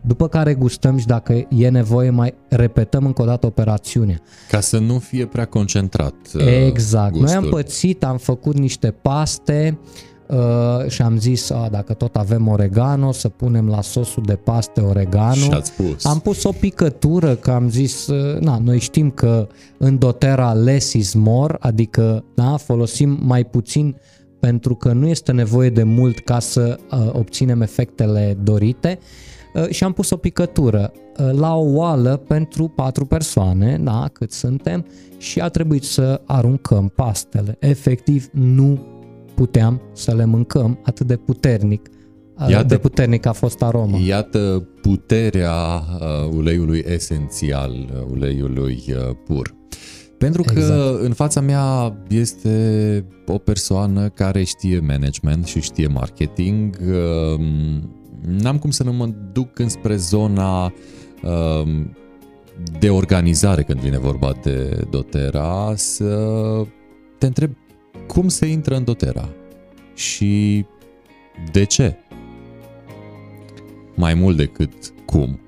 după 0.01 0.27
care 0.27 0.53
gustăm 0.53 0.97
și 0.97 1.05
dacă 1.05 1.47
e 1.49 1.69
nevoie 1.69 2.09
mai 2.09 2.33
repetăm 2.47 3.05
încă 3.05 3.21
o 3.21 3.25
dată 3.25 3.45
operațiunea. 3.45 4.21
Ca 4.49 4.59
să 4.59 4.77
nu 4.77 4.99
fie 4.99 5.25
prea 5.25 5.45
concentrat 5.45 6.15
uh, 6.33 6.65
Exact. 6.67 7.11
Gustul. 7.11 7.27
Noi 7.27 7.35
am 7.35 7.49
pățit, 7.49 8.03
am 8.03 8.17
făcut 8.17 8.57
niște 8.57 8.91
paste 8.91 9.79
uh, 10.27 10.87
și 10.87 11.01
am 11.01 11.17
zis, 11.17 11.49
a, 11.49 11.67
dacă 11.71 11.93
tot 11.93 12.15
avem 12.15 12.47
oregano, 12.47 13.11
să 13.11 13.29
punem 13.29 13.67
la 13.67 13.81
sosul 13.81 14.23
de 14.25 14.35
paste 14.35 14.81
oregano. 14.81 15.33
Și 15.33 15.51
ați 15.51 15.71
pus. 15.71 16.05
Am 16.05 16.19
pus 16.19 16.43
o 16.43 16.51
picătură, 16.51 17.35
că 17.35 17.51
am 17.51 17.69
zis, 17.69 18.07
uh, 18.07 18.39
na, 18.39 18.57
noi 18.57 18.79
știm 18.79 19.09
că 19.09 19.47
în 19.77 19.97
doTERRA 19.97 20.53
less 20.53 20.93
is 20.93 21.13
more, 21.13 21.55
adică 21.59 22.23
da, 22.35 22.57
folosim 22.57 23.19
mai 23.23 23.43
puțin 23.43 23.95
pentru 24.39 24.75
că 24.75 24.91
nu 24.91 25.07
este 25.07 25.31
nevoie 25.31 25.69
de 25.69 25.83
mult 25.83 26.19
ca 26.19 26.39
să 26.39 26.79
uh, 26.91 27.09
obținem 27.11 27.61
efectele 27.61 28.37
dorite. 28.43 28.99
Uh, 28.99 29.30
și 29.69 29.83
am 29.83 29.91
pus 29.91 30.09
o 30.09 30.17
picătură 30.17 30.91
uh, 31.19 31.29
la 31.31 31.55
o 31.55 31.65
oală 31.73 32.17
pentru 32.27 32.67
patru 32.67 33.05
persoane, 33.05 33.77
da, 33.83 34.09
cât 34.13 34.31
suntem, 34.31 34.85
și 35.17 35.39
a 35.39 35.47
trebuit 35.49 35.83
să 35.83 36.21
aruncăm 36.25 36.91
pastele. 36.95 37.57
Efectiv, 37.59 38.27
nu 38.31 38.85
puteam 39.35 39.81
să 39.93 40.15
le 40.15 40.25
mâncăm 40.25 40.79
atât 40.83 41.07
de 41.07 41.15
puternic. 41.15 41.89
uh, 42.39 42.49
Iată- 42.49 42.67
de 42.67 42.77
puternic 42.77 43.25
a 43.25 43.31
fost 43.31 43.61
aroma. 43.61 43.97
Iată 43.97 44.67
puterea 44.81 45.53
uh, 45.53 46.35
uleiului 46.35 46.83
esențial, 46.87 47.71
uh, 47.71 48.11
uleiului 48.11 48.83
uh, 48.87 49.15
pur. 49.25 49.55
Pentru 50.17 50.41
că 50.41 50.51
Exact. 50.59 51.01
în 51.01 51.13
fața 51.13 51.41
mea 51.41 51.97
este 52.09 53.05
o 53.27 53.37
persoană 53.37 54.09
care 54.09 54.43
știe 54.43 54.79
management 54.79 55.45
și 55.45 55.61
știe 55.61 55.87
marketing. 55.87 56.77
Uh, 58.21 58.41
N-am 58.41 58.59
cum 58.59 58.71
să 58.71 58.83
nu 58.83 58.93
mă 58.93 59.09
duc 59.31 59.59
înspre 59.59 59.95
zona 59.95 60.65
uh, 60.65 61.83
de 62.79 62.89
organizare 62.89 63.63
când 63.63 63.79
vine 63.79 63.97
vorba 63.97 64.33
de 64.43 64.85
doTERRA 64.89 65.73
să 65.75 66.37
te 67.17 67.25
întreb 67.25 67.51
cum 68.07 68.27
se 68.27 68.45
intră 68.45 68.75
în 68.75 68.83
doTERRA 68.83 69.29
și 69.95 70.65
de 71.51 71.63
ce? 71.63 71.97
Mai 73.95 74.13
mult 74.13 74.37
decât 74.37 74.73
cum. 75.05 75.39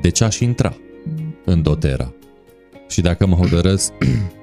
De 0.00 0.08
ce 0.08 0.24
aș 0.24 0.38
intra 0.38 0.76
în 1.44 1.62
doTERRA? 1.62 2.12
Și 2.88 3.00
dacă 3.00 3.26
mă 3.26 3.34
hotărăsc 3.34 3.92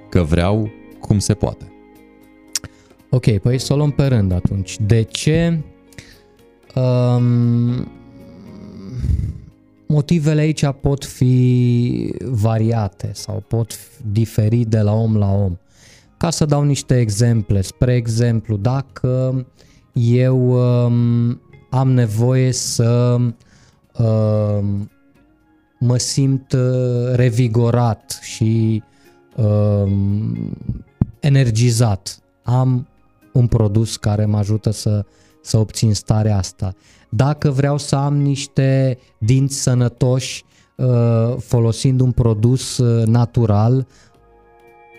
că 0.10 0.22
vreau, 0.22 0.70
cum 1.00 1.20
se 1.20 1.34
poate? 1.34 1.72
Ok, 3.10 3.38
păi 3.38 3.60
să 3.60 3.74
o 3.74 3.76
luăm 3.76 3.92
pe 3.92 4.06
rând 4.06 4.32
atunci. 4.32 4.76
De 4.80 5.02
ce? 5.02 5.60
Um, 6.76 7.92
motivele 9.88 10.42
aici 10.42 10.66
pot 10.82 11.06
fi 11.06 12.16
variate 12.26 13.12
sau 13.14 13.44
pot 13.48 13.80
diferi 14.12 14.66
de 14.66 14.80
la 14.80 14.94
om 14.94 15.18
la 15.18 15.32
om. 15.32 15.58
Ca 16.18 16.30
să 16.30 16.46
dau 16.46 16.64
niște 16.64 17.00
exemple, 17.00 17.62
spre 17.62 17.96
exemplu, 17.96 18.58
dacă 18.58 19.46
eu 19.94 20.52
um, 20.52 21.42
am 21.70 21.92
nevoie 21.92 22.52
să 22.52 23.18
um, 23.98 24.92
mă 25.80 25.98
simt 25.98 26.54
uh, 26.54 27.14
revigorat 27.14 28.20
și 28.22 28.84
um, 29.36 30.56
energizat, 31.20 32.20
am 32.44 32.88
un 33.34 33.48
produs 33.48 33.98
care 33.98 34.26
mă 34.26 34.38
ajută 34.38 34.72
să, 34.72 35.06
să 35.42 35.58
obțin 35.58 35.94
starea 35.94 36.38
asta. 36.38 36.74
Dacă 37.10 37.50
vreau 37.50 37.78
să 37.78 37.96
am 37.96 38.18
niște 38.18 38.98
dinți 39.18 39.62
sănătoși 39.62 40.44
uh, 40.76 41.36
folosind 41.38 42.00
un 42.00 42.12
produs 42.12 42.78
uh, 42.78 43.06
natural, 43.06 43.88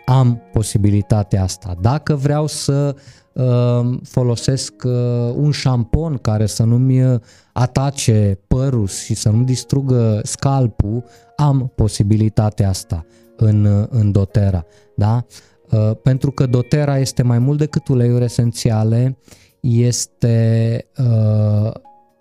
am 0.05 0.43
posibilitatea 0.53 1.43
asta. 1.43 1.77
Dacă 1.81 2.15
vreau 2.15 2.47
să 2.47 2.97
uh, 3.33 3.99
folosesc 4.03 4.75
uh, 4.85 4.93
un 5.35 5.51
șampon 5.51 6.17
care 6.17 6.47
să 6.47 6.63
nu-mi 6.63 7.05
uh, 7.05 7.21
atace 7.53 8.39
părul 8.47 8.87
și 8.87 9.15
să 9.15 9.31
nu 9.31 9.43
distrugă 9.43 10.21
scalpul, 10.23 11.05
am 11.37 11.73
posibilitatea 11.75 12.69
asta 12.69 13.07
în, 13.37 13.65
uh, 13.65 13.87
în 13.91 14.13
doTERRA. 14.13 14.65
Da? 14.97 15.25
Uh, 15.71 15.91
pentru 16.03 16.31
că 16.31 16.47
doTERRA 16.47 16.99
este 16.99 17.23
mai 17.23 17.39
mult 17.39 17.59
decât 17.59 17.89
uleiuri 17.89 18.25
esențiale, 18.25 19.19
este 19.63 20.87
uh, 20.99 21.73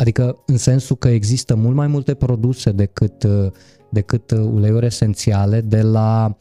adică 0.01 0.43
în 0.45 0.57
sensul 0.57 0.95
că 0.95 1.07
există 1.07 1.55
mult 1.55 1.75
mai 1.75 1.87
multe 1.87 2.13
produse 2.13 2.71
decât, 2.71 3.23
uh, 3.23 3.51
decât 3.89 4.31
uh, 4.31 4.39
uleiuri 4.39 4.85
esențiale, 4.85 5.61
de 5.61 5.81
la 5.81 6.37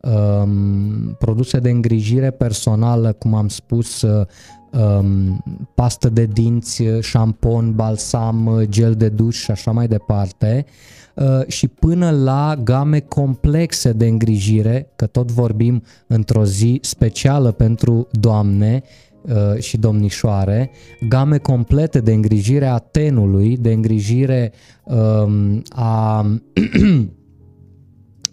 um, 0.00 1.16
produse 1.18 1.58
de 1.58 1.70
îngrijire 1.70 2.30
personală, 2.30 3.12
cum 3.12 3.34
am 3.34 3.48
spus, 3.48 4.02
uh, 4.02 4.26
um, 4.70 5.42
pastă 5.74 6.08
de 6.08 6.24
dinți, 6.24 6.82
uh, 6.82 7.02
șampon, 7.02 7.74
balsam, 7.74 8.46
uh, 8.46 8.68
gel 8.68 8.94
de 8.94 9.08
duș 9.08 9.42
și 9.42 9.50
așa 9.50 9.70
mai 9.70 9.88
departe, 9.88 10.64
uh, 11.14 11.46
și 11.46 11.68
până 11.68 12.10
la 12.10 12.56
game 12.64 13.00
complexe 13.00 13.92
de 13.92 14.06
îngrijire, 14.06 14.92
că 14.96 15.06
tot 15.06 15.30
vorbim 15.30 15.82
într-o 16.06 16.44
zi 16.44 16.78
specială 16.82 17.52
pentru 17.52 18.08
doamne 18.10 18.82
uh, 18.82 19.03
și 19.58 19.76
domnișoare, 19.76 20.70
game 21.08 21.38
complete 21.38 22.00
de 22.00 22.12
îngrijire 22.12 22.66
a 22.66 22.78
tenului, 22.78 23.56
de 23.56 23.72
îngrijire 23.72 24.52
um, 24.84 25.62
a 25.68 26.20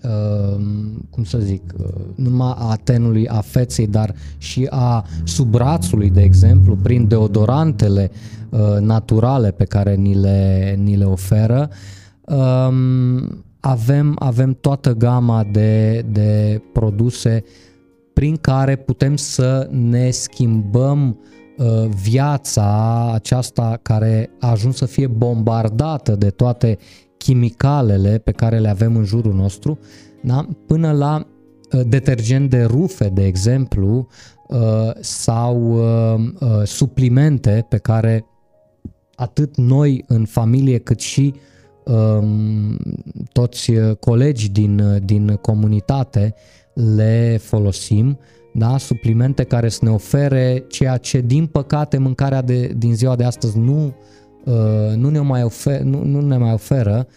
um, 0.03 1.07
cum 1.09 1.23
să 1.23 1.37
zic, 1.37 1.73
uh, 1.77 1.85
nu 2.15 2.29
numai 2.29 2.55
a 2.57 2.75
tenului, 2.83 3.27
a 3.27 3.41
feței, 3.41 3.87
dar 3.87 4.15
și 4.37 4.67
a 4.69 5.05
subbrațului, 5.23 6.09
de 6.09 6.21
exemplu, 6.21 6.75
prin 6.75 7.07
deodorantele 7.07 8.11
uh, 8.49 8.59
naturale 8.79 9.51
pe 9.51 9.65
care 9.65 9.95
ni 9.95 10.15
le, 10.15 10.75
ni 10.83 10.95
le 10.95 11.05
oferă. 11.05 11.69
um, 12.21 13.43
avem, 13.59 14.15
avem 14.19 14.57
toată 14.61 14.93
gama 14.93 15.43
de, 15.51 16.05
de 16.11 16.61
produse 16.73 17.43
prin 18.21 18.37
care 18.37 18.75
putem 18.75 19.15
să 19.15 19.67
ne 19.71 20.09
schimbăm 20.09 21.19
uh, 21.57 21.89
viața 22.03 23.11
aceasta 23.13 23.79
care 23.81 24.29
a 24.39 24.49
ajuns 24.49 24.75
să 24.75 24.85
fie 24.85 25.07
bombardată 25.07 26.15
de 26.15 26.29
toate 26.29 26.77
chimicalele 27.17 28.17
pe 28.17 28.31
care 28.31 28.59
le 28.59 28.69
avem 28.69 28.95
în 28.95 29.03
jurul 29.03 29.33
nostru, 29.33 29.79
da? 30.23 30.47
până 30.67 30.91
la 30.91 31.27
uh, 31.71 31.81
detergent 31.87 32.49
de 32.49 32.63
rufe, 32.63 33.09
de 33.09 33.25
exemplu, 33.25 34.07
uh, 34.47 34.91
sau 34.99 35.79
suplimente 36.63 37.65
pe 37.69 37.77
care 37.77 38.25
atât 39.15 39.57
noi 39.57 40.03
în 40.07 40.25
familie 40.25 40.77
cât 40.77 40.99
și 40.99 41.33
um, 41.85 42.77
toți 43.31 43.71
colegi 43.99 44.49
din, 44.49 45.01
din 45.05 45.35
comunitate 45.35 46.35
le 46.73 47.39
folosim, 47.41 48.19
da? 48.53 48.77
suplimente 48.77 49.43
care 49.43 49.69
să 49.69 49.79
ne 49.81 49.89
ofere 49.89 50.63
ceea 50.67 50.97
ce 50.97 51.21
din 51.21 51.45
păcate 51.45 51.97
mâncarea 51.97 52.41
de, 52.41 52.73
din 52.77 52.95
ziua 52.95 53.15
de 53.15 53.23
astăzi 53.23 53.57
nu, 53.57 53.93
uh, 54.43 54.95
nu, 54.95 55.09
ne, 55.09 55.19
mai 55.19 55.43
ofer, 55.43 55.79
nu, 55.79 56.03
nu 56.03 56.21
ne 56.21 56.37
mai 56.37 56.53
oferă 56.53 57.07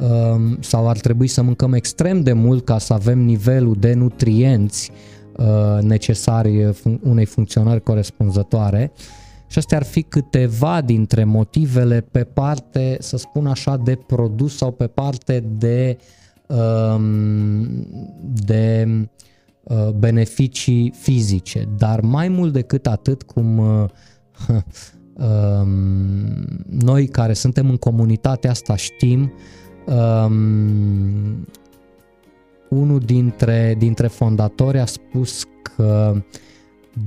uh, 0.00 0.56
sau 0.60 0.88
ar 0.88 0.98
trebui 0.98 1.26
să 1.26 1.42
mâncăm 1.42 1.72
extrem 1.72 2.22
de 2.22 2.32
mult 2.32 2.64
ca 2.64 2.78
să 2.78 2.92
avem 2.92 3.18
nivelul 3.18 3.76
de 3.78 3.94
nutrienți 3.94 4.90
uh, 5.36 5.82
necesari 5.82 6.72
unei 7.02 7.24
funcționări 7.24 7.82
corespunzătoare. 7.82 8.92
Și 9.46 9.58
astea 9.58 9.78
ar 9.78 9.84
fi 9.84 10.02
câteva 10.02 10.80
dintre 10.80 11.24
motivele 11.24 12.00
pe 12.10 12.24
parte, 12.24 12.96
să 13.00 13.16
spun 13.16 13.46
așa, 13.46 13.76
de 13.76 13.98
produs 14.06 14.56
sau 14.56 14.70
pe 14.70 14.86
parte 14.86 15.44
de 15.58 15.96
uh, 15.98 16.04
Um, 16.06 16.21
de 18.46 18.88
uh, 19.62 19.88
beneficii 19.88 20.92
fizice, 21.00 21.68
dar 21.76 22.00
mai 22.00 22.28
mult 22.28 22.52
decât 22.52 22.86
atât 22.86 23.22
cum 23.22 23.58
uh, 23.58 23.84
um, 25.14 25.68
noi 26.68 27.06
care 27.06 27.32
suntem 27.32 27.70
în 27.70 27.76
comunitatea 27.76 28.50
asta 28.50 28.76
știm, 28.76 29.32
um, 29.86 31.46
unul 32.68 32.98
dintre, 32.98 33.74
dintre 33.78 34.06
fondatori 34.06 34.78
a 34.78 34.86
spus 34.86 35.44
că 35.62 36.22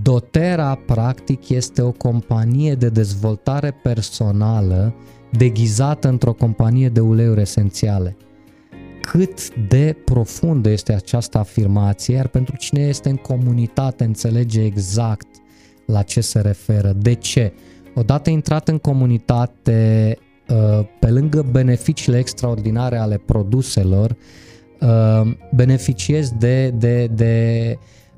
Dotera 0.02 0.76
practic 0.76 1.50
este 1.50 1.82
o 1.82 1.92
companie 1.92 2.76
de 2.76 2.90
dezvoltare 2.90 3.72
personală 3.84 4.96
deghizată 5.32 6.08
într-o 6.08 6.34
companie 6.34 6.90
de 6.90 7.00
uleiuri 7.00 7.42
esențiale 7.42 8.18
cât 9.06 9.56
de 9.56 9.96
profundă 10.06 10.70
este 10.70 10.94
această 10.94 11.38
afirmație, 11.38 12.16
iar 12.16 12.28
pentru 12.28 12.56
cine 12.56 12.82
este 12.82 13.10
în 13.10 13.16
comunitate 13.16 14.04
înțelege 14.04 14.64
exact 14.64 15.28
la 15.86 16.02
ce 16.02 16.22
se 16.22 16.40
referă. 16.40 16.94
De 16.94 17.14
ce? 17.14 17.54
Odată 17.96 18.30
intrat 18.30 18.68
în 18.68 18.78
comunitate, 18.78 20.18
uh, 20.50 20.86
pe 21.00 21.10
lângă 21.10 21.46
beneficiile 21.52 22.18
extraordinare 22.18 22.98
ale 22.98 23.18
produselor, 23.18 24.16
uh, 24.82 25.32
beneficiezi 25.54 26.34
de, 26.36 26.70
de, 26.70 27.06
de 27.06 27.78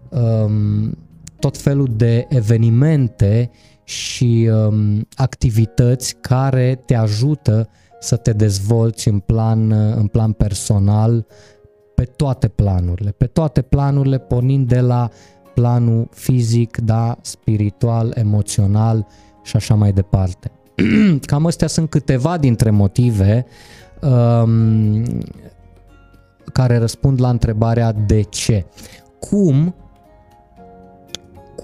um, 0.10 0.98
tot 1.40 1.58
felul 1.58 1.90
de 1.96 2.26
evenimente 2.30 3.52
și 3.84 4.50
um, 4.52 5.08
activități 5.16 6.16
care 6.22 6.82
te 6.86 6.96
ajută 6.96 7.70
să 8.00 8.16
te 8.16 8.34
dezvolți 8.34 9.08
în 9.08 9.20
plan, 9.20 9.72
în 9.72 10.08
plan 10.08 10.32
personal 10.32 11.26
pe 11.96 12.04
toate 12.04 12.48
planurile, 12.48 13.12
pe 13.12 13.26
toate 13.26 13.62
planurile 13.62 14.18
pornind 14.18 14.68
de 14.68 14.80
la 14.80 15.10
planul 15.54 16.08
fizic, 16.12 16.78
da, 16.78 17.18
spiritual, 17.22 18.12
emoțional 18.16 19.08
și 19.44 19.56
așa 19.56 19.76
mai 19.76 19.92
departe. 19.92 20.52
Cam 21.26 21.46
astea 21.46 21.68
sunt 21.68 21.90
câteva 21.90 22.38
dintre 22.38 22.70
motive 22.70 23.46
um, 24.02 25.04
care 26.54 26.78
răspund 26.78 27.22
la 27.22 27.30
întrebarea 27.30 27.92
de 27.92 28.22
ce. 28.22 28.66
Cum 29.20 29.76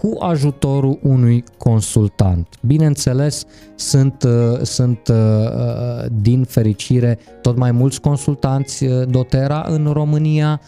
cu 0.03 0.17
ajutorul 0.19 0.99
unui 1.01 1.43
consultant. 1.57 2.47
Bineînțeles, 2.61 3.45
sunt, 3.75 4.23
uh, 4.23 4.59
sunt 4.61 5.07
uh, 5.07 5.15
uh, 5.15 6.05
din 6.21 6.43
fericire 6.43 7.19
tot 7.41 7.57
mai 7.57 7.71
mulți 7.71 8.01
consultanți 8.01 8.85
dotera 9.07 9.65
în 9.67 9.89
România, 9.93 10.61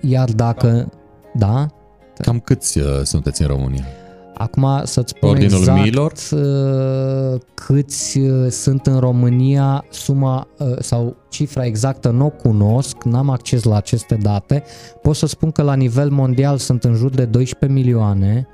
iar 0.00 0.30
dacă... 0.30 0.92
Da? 1.34 1.66
Cam 2.18 2.40
câți 2.40 2.78
sunteți 3.02 3.42
în 3.42 3.48
România? 3.48 3.84
Acum 4.38 4.80
să-ți 4.84 5.12
spun 5.16 5.28
Ordinul 5.28 5.58
exact 5.58 5.80
miilor? 5.80 6.12
Uh, 6.30 7.40
câți 7.54 8.18
uh, 8.18 8.50
sunt 8.50 8.86
în 8.86 8.98
România, 8.98 9.84
suma 9.90 10.48
uh, 10.58 10.76
sau 10.78 11.16
cifra 11.28 11.64
exactă 11.64 12.10
nu 12.10 12.24
o 12.24 12.30
cunosc, 12.30 13.02
n-am 13.02 13.30
acces 13.30 13.62
la 13.62 13.76
aceste 13.76 14.14
date. 14.14 14.62
Pot 15.02 15.16
să 15.16 15.26
spun 15.26 15.50
că 15.50 15.62
la 15.62 15.74
nivel 15.74 16.10
mondial 16.10 16.58
sunt 16.58 16.84
în 16.84 16.94
jur 16.94 17.10
de 17.10 17.24
12 17.24 17.78
milioane 17.78 18.46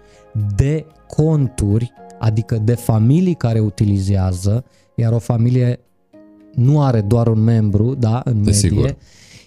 de 0.57 0.87
conturi, 1.07 1.93
adică 2.18 2.59
de 2.59 2.74
familii 2.74 3.35
care 3.35 3.61
utilizează, 3.61 4.64
iar 4.95 5.12
o 5.12 5.18
familie 5.18 5.80
nu 6.55 6.83
are 6.83 7.01
doar 7.01 7.26
un 7.26 7.41
membru, 7.41 7.95
da, 7.95 8.20
în 8.24 8.37
medie. 8.37 8.53
Sigur. 8.53 8.97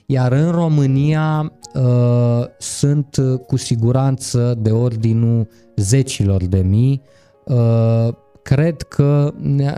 Iar 0.05 0.31
în 0.31 0.51
România 0.51 1.51
uh, 1.75 2.45
sunt 2.57 3.17
cu 3.47 3.55
siguranță 3.55 4.57
de 4.61 4.71
ordinul 4.71 5.47
zecilor 5.75 6.43
de 6.43 6.61
mii. 6.61 7.01
Uh, 7.45 8.07
cred 8.41 8.81
că 8.81 9.33
ne, 9.37 9.73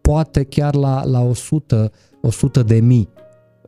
poate 0.00 0.42
chiar 0.42 0.74
la, 0.74 1.04
la 1.04 1.20
100, 1.20 1.90
100 2.20 2.62
de 2.62 2.80
mii 2.80 3.08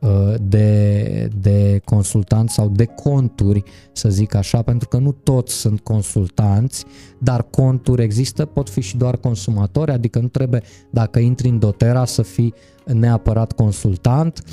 uh, 0.01 0.33
de, 0.41 1.27
de 1.39 1.81
consultanți 1.85 2.53
sau 2.53 2.69
de 2.69 2.85
conturi, 2.85 3.63
să 3.91 4.09
zic 4.09 4.35
așa, 4.35 4.61
pentru 4.61 4.87
că 4.87 4.97
nu 4.97 5.11
toți 5.11 5.53
sunt 5.53 5.79
consultanți, 5.79 6.85
dar 7.19 7.43
conturi 7.43 8.03
există, 8.03 8.45
pot 8.45 8.69
fi 8.69 8.81
și 8.81 8.97
doar 8.97 9.17
consumatori, 9.17 9.91
adică 9.91 10.19
nu 10.19 10.27
trebuie, 10.27 10.61
dacă 10.91 11.19
intri 11.19 11.47
în 11.47 11.59
dotera, 11.59 12.05
să 12.05 12.21
fii 12.21 12.53
neapărat 12.85 13.51
consultant 13.51 14.43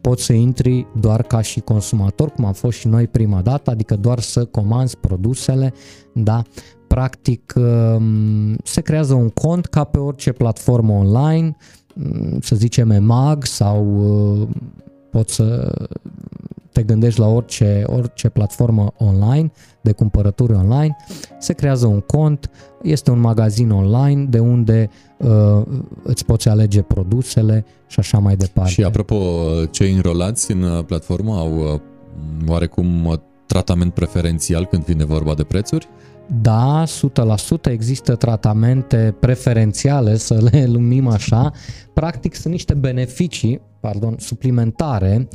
poți 0.00 0.24
să 0.24 0.32
intri 0.32 0.86
doar 1.00 1.22
ca 1.22 1.40
și 1.40 1.60
consumator, 1.60 2.30
cum 2.30 2.44
am 2.44 2.52
fost 2.52 2.78
și 2.78 2.88
noi 2.88 3.06
prima 3.06 3.40
dată, 3.40 3.70
adică 3.70 3.96
doar 3.96 4.20
să 4.20 4.44
comanzi 4.44 4.96
produsele, 4.96 5.72
da? 6.14 6.42
Practic 6.86 7.54
um, 7.56 8.56
se 8.64 8.80
creează 8.80 9.14
un 9.14 9.28
cont 9.28 9.66
ca 9.66 9.84
pe 9.84 9.98
orice 9.98 10.32
platformă 10.32 10.92
online, 10.92 11.56
um, 11.94 12.40
să 12.40 12.56
zicem 12.56 12.90
EMAG 12.90 13.44
sau 13.44 13.86
uh, 14.40 14.48
poți 15.10 15.34
să 15.34 15.72
te 16.80 16.86
gândești 16.86 17.20
la 17.20 17.26
orice, 17.26 17.82
orice 17.86 18.28
platformă 18.28 18.92
online, 18.96 19.52
de 19.80 19.92
cumpărături 19.92 20.52
online, 20.52 20.96
se 21.38 21.52
creează 21.52 21.86
un 21.86 22.00
cont, 22.00 22.50
este 22.82 23.10
un 23.10 23.20
magazin 23.20 23.70
online 23.70 24.24
de 24.24 24.38
unde 24.38 24.90
uh, 25.16 25.62
îți 26.02 26.24
poți 26.24 26.48
alege 26.48 26.82
produsele 26.82 27.64
și 27.86 27.98
așa 27.98 28.18
mai 28.18 28.36
departe. 28.36 28.70
Și 28.70 28.82
apropo, 28.82 29.16
cei 29.70 29.92
înrolați 29.92 30.52
în 30.52 30.62
uh, 30.62 30.84
platformă 30.84 31.34
au 31.34 31.58
uh, 31.58 31.80
oarecum 32.48 33.04
uh, 33.04 33.18
tratament 33.46 33.94
preferențial 33.94 34.66
când 34.66 34.84
vine 34.84 35.04
vorba 35.04 35.34
de 35.34 35.42
prețuri? 35.42 35.88
Da, 36.40 36.82
100% 37.68 37.70
există 37.70 38.14
tratamente 38.14 39.14
preferențiale, 39.20 40.16
să 40.16 40.48
le 40.50 40.66
lumim 40.74 41.08
așa. 41.08 41.52
Practic 41.94 42.34
sunt 42.34 42.52
niște 42.52 42.74
beneficii, 42.74 43.60
pardon, 43.80 44.14
suplimentare, 44.18 45.28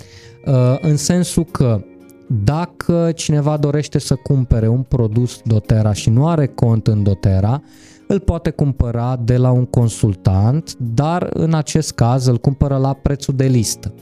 în 0.82 0.98
sensul 0.98 1.44
că 1.44 1.84
dacă 2.28 3.12
cineva 3.16 3.58
dorește 3.58 4.00
să 4.00 4.16
cumpere 4.16 4.68
un 4.68 4.82
produs 4.82 5.42
doTERRA 5.44 5.94
și 5.94 6.10
nu 6.10 6.28
are 6.28 6.48
cont 6.48 6.88
în 6.88 7.04
doTERRA, 7.04 7.62
îl 8.08 8.20
poate 8.20 8.50
cumpăra 8.50 9.20
de 9.24 9.38
la 9.38 9.52
un 9.52 9.66
consultant, 9.66 10.76
dar 10.78 11.30
în 11.34 11.54
acest 11.54 11.92
caz 11.92 12.26
îl 12.26 12.38
cumpără 12.38 12.78
la 12.78 12.94
prețul 12.94 13.34
de 13.36 13.46
listă. 13.46 13.94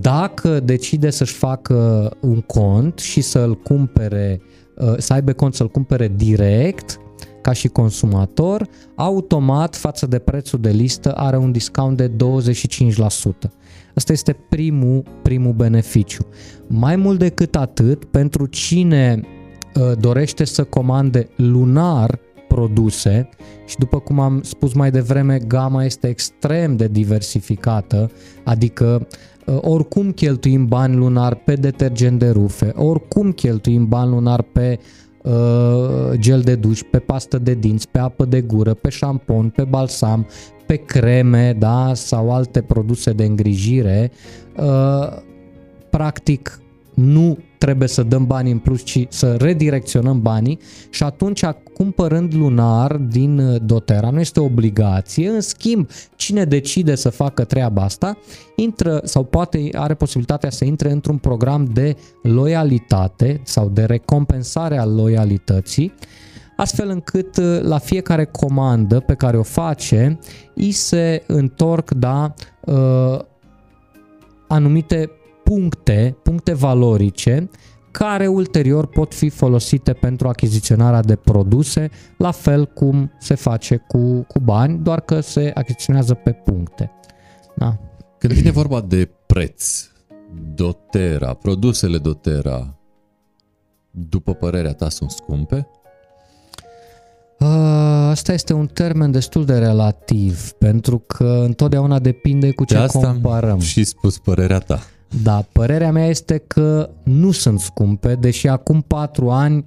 Dacă 0.00 0.60
decide 0.60 1.10
să-și 1.10 1.32
facă 1.32 2.10
un 2.20 2.40
cont 2.40 2.98
și 2.98 3.20
să-l 3.20 3.54
cumpere, 3.54 4.40
uh, 4.76 4.94
să 4.96 5.12
aibă 5.12 5.32
cont 5.32 5.54
să-l 5.54 5.68
cumpere 5.68 6.12
direct, 6.16 7.00
ca 7.48 7.54
și 7.54 7.68
consumator, 7.68 8.68
automat 8.94 9.76
față 9.76 10.06
de 10.06 10.18
prețul 10.18 10.60
de 10.60 10.70
listă 10.70 11.12
are 11.12 11.36
un 11.36 11.52
discount 11.52 11.96
de 11.96 12.10
25%. 12.10 12.14
Asta 13.94 14.12
este 14.12 14.32
primul, 14.48 15.02
primul 15.22 15.52
beneficiu. 15.52 16.26
Mai 16.66 16.96
mult 16.96 17.18
decât 17.18 17.56
atât, 17.56 18.04
pentru 18.04 18.46
cine 18.46 19.20
uh, 19.74 19.92
dorește 19.98 20.44
să 20.44 20.64
comande 20.64 21.28
lunar 21.36 22.18
produse 22.48 23.28
și 23.66 23.76
după 23.78 23.98
cum 23.98 24.20
am 24.20 24.40
spus 24.42 24.72
mai 24.72 24.90
devreme, 24.90 25.38
gama 25.38 25.84
este 25.84 26.08
extrem 26.08 26.76
de 26.76 26.88
diversificată, 26.88 28.10
adică 28.44 29.06
uh, 29.46 29.58
oricum 29.60 30.12
cheltuim 30.12 30.66
bani 30.66 30.96
lunar 30.96 31.34
pe 31.34 31.54
detergent 31.54 32.18
de 32.18 32.28
rufe, 32.28 32.72
oricum 32.76 33.32
cheltuim 33.32 33.88
bani 33.88 34.10
lunar 34.10 34.42
pe 34.42 34.78
uh, 34.78 35.06
gel 36.14 36.40
de 36.40 36.54
duș, 36.54 36.80
pe 36.90 36.98
pastă 36.98 37.38
de 37.38 37.54
dinți, 37.54 37.88
pe 37.88 37.98
apă 37.98 38.24
de 38.24 38.40
gură, 38.40 38.74
pe 38.74 38.88
șampon, 38.88 39.48
pe 39.48 39.64
balsam, 39.64 40.26
pe 40.66 40.76
creme 40.76 41.56
da, 41.58 41.90
sau 41.94 42.34
alte 42.34 42.62
produse 42.62 43.12
de 43.12 43.24
îngrijire, 43.24 44.10
uh, 44.56 45.16
practic 45.90 46.60
nu 46.98 47.38
trebuie 47.58 47.88
să 47.88 48.02
dăm 48.02 48.26
bani 48.26 48.50
în 48.50 48.58
plus, 48.58 48.82
ci 48.82 49.06
să 49.08 49.34
redirecționăm 49.34 50.22
banii 50.22 50.58
și 50.90 51.02
atunci 51.02 51.44
cumpărând 51.74 52.34
lunar 52.34 52.96
din 52.96 53.38
uh, 53.38 53.60
dotera, 53.64 54.10
nu 54.10 54.20
este 54.20 54.40
obligație, 54.40 55.28
în 55.28 55.40
schimb, 55.40 55.88
cine 56.16 56.44
decide 56.44 56.94
să 56.94 57.08
facă 57.08 57.44
treaba 57.44 57.82
asta, 57.82 58.18
intră 58.56 59.00
sau 59.04 59.24
poate 59.24 59.68
are 59.72 59.94
posibilitatea 59.94 60.50
să 60.50 60.64
intre 60.64 60.90
într-un 60.90 61.16
program 61.16 61.64
de 61.72 61.96
loialitate 62.22 63.40
sau 63.44 63.68
de 63.68 63.84
recompensare 63.84 64.78
a 64.78 64.84
loialității, 64.84 65.92
astfel 66.56 66.88
încât 66.88 67.36
uh, 67.36 67.60
la 67.62 67.78
fiecare 67.78 68.24
comandă 68.24 69.00
pe 69.00 69.14
care 69.14 69.36
o 69.36 69.42
face, 69.42 70.18
îi 70.54 70.70
se 70.70 71.22
întorc 71.26 71.90
da, 71.90 72.34
uh, 72.60 73.18
anumite 74.48 75.10
puncte, 75.48 76.16
puncte 76.22 76.52
valorice, 76.52 77.50
care 77.90 78.26
ulterior 78.26 78.86
pot 78.86 79.14
fi 79.14 79.28
folosite 79.28 79.92
pentru 79.92 80.28
achiziționarea 80.28 81.00
de 81.00 81.16
produse, 81.16 81.90
la 82.16 82.30
fel 82.30 82.66
cum 82.66 83.12
se 83.18 83.34
face 83.34 83.76
cu, 83.76 84.20
cu 84.22 84.40
bani, 84.40 84.78
doar 84.78 85.00
că 85.00 85.20
se 85.20 85.50
achiziționează 85.54 86.14
pe 86.14 86.32
puncte. 86.32 86.90
Da. 87.56 87.78
Când 88.18 88.32
vine 88.32 88.50
vorba 88.50 88.80
de 88.80 89.10
preț, 89.26 89.90
dotera, 90.54 91.34
produsele 91.34 91.98
dotera, 91.98 92.76
după 93.90 94.34
părerea 94.34 94.72
ta, 94.72 94.88
sunt 94.88 95.10
scumpe? 95.10 95.68
Asta 98.08 98.32
este 98.32 98.52
un 98.52 98.66
termen 98.66 99.10
destul 99.10 99.44
de 99.44 99.58
relativ, 99.58 100.50
pentru 100.50 100.98
că 100.98 101.42
întotdeauna 101.44 101.98
depinde 101.98 102.50
cu 102.50 102.64
ce 102.64 102.74
de 102.74 102.80
asta 102.80 103.10
comparăm. 103.10 103.58
și 103.58 103.84
spus 103.84 104.18
părerea 104.18 104.58
ta. 104.58 104.80
Da, 105.22 105.44
părerea 105.52 105.92
mea 105.92 106.06
este 106.06 106.38
că 106.46 106.90
nu 107.02 107.30
sunt 107.30 107.60
scumpe, 107.60 108.14
deși 108.14 108.48
acum 108.48 108.80
patru 108.80 109.30
ani 109.30 109.64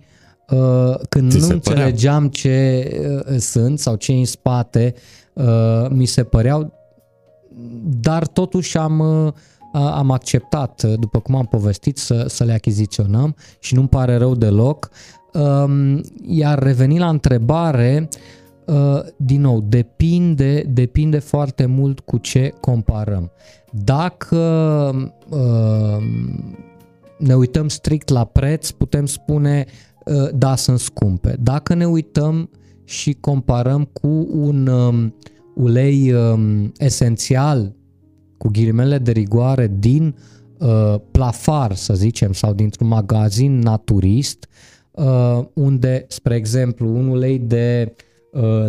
uh, 0.49 0.95
când 1.09 1.31
Ți 1.31 1.39
nu 1.39 1.47
înțelegeam 1.47 2.27
ce 2.27 2.87
uh, 3.29 3.37
sunt 3.37 3.79
sau 3.79 3.95
ce 3.95 4.11
în 4.11 4.25
spate, 4.25 4.93
uh, 5.33 5.87
mi 5.89 6.05
se 6.05 6.23
păreau, 6.23 6.73
dar 8.01 8.27
totuși 8.27 8.77
am, 8.77 9.01
am 9.73 10.11
acceptat, 10.11 10.83
după 10.83 11.19
cum 11.19 11.35
am 11.35 11.45
povestit, 11.45 11.97
să, 11.97 12.25
să 12.27 12.43
le 12.43 12.53
achiziționăm 12.53 13.35
și 13.59 13.75
nu-mi 13.75 13.87
pare 13.87 14.15
rău 14.15 14.35
deloc. 14.35 14.89
Um, 15.33 16.01
iar 16.27 16.63
reveni 16.63 16.99
la 16.99 17.09
întrebare, 17.09 18.09
din 19.15 19.41
nou, 19.41 19.61
depinde, 19.61 20.63
depinde 20.69 21.19
foarte 21.19 21.65
mult 21.65 21.99
cu 21.99 22.17
ce 22.17 22.53
comparăm. 22.59 23.31
Dacă 23.71 24.37
uh, 25.29 26.03
ne 27.17 27.33
uităm 27.35 27.67
strict 27.67 28.09
la 28.09 28.25
preț, 28.25 28.69
putem 28.69 29.05
spune 29.05 29.65
uh, 30.05 30.29
da, 30.33 30.55
sunt 30.55 30.79
scumpe. 30.79 31.35
Dacă 31.39 31.73
ne 31.73 31.85
uităm 31.85 32.49
și 32.83 33.13
comparăm 33.13 33.83
cu 33.83 34.27
un 34.31 34.67
um, 34.67 35.15
ulei 35.55 36.13
um, 36.13 36.71
esențial, 36.77 37.75
cu 38.37 38.49
ghilimele 38.51 38.97
de 38.97 39.11
rigoare, 39.11 39.71
din 39.79 40.15
uh, 40.59 40.95
plafar, 41.11 41.75
să 41.75 41.93
zicem, 41.93 42.33
sau 42.33 42.53
dintr-un 42.53 42.87
magazin 42.87 43.59
naturist, 43.59 44.47
uh, 44.91 45.39
unde, 45.53 46.05
spre 46.07 46.35
exemplu, 46.35 46.95
un 46.95 47.07
ulei 47.07 47.39
de 47.39 47.85
uh, 47.87 47.93
Uh, 47.93 48.10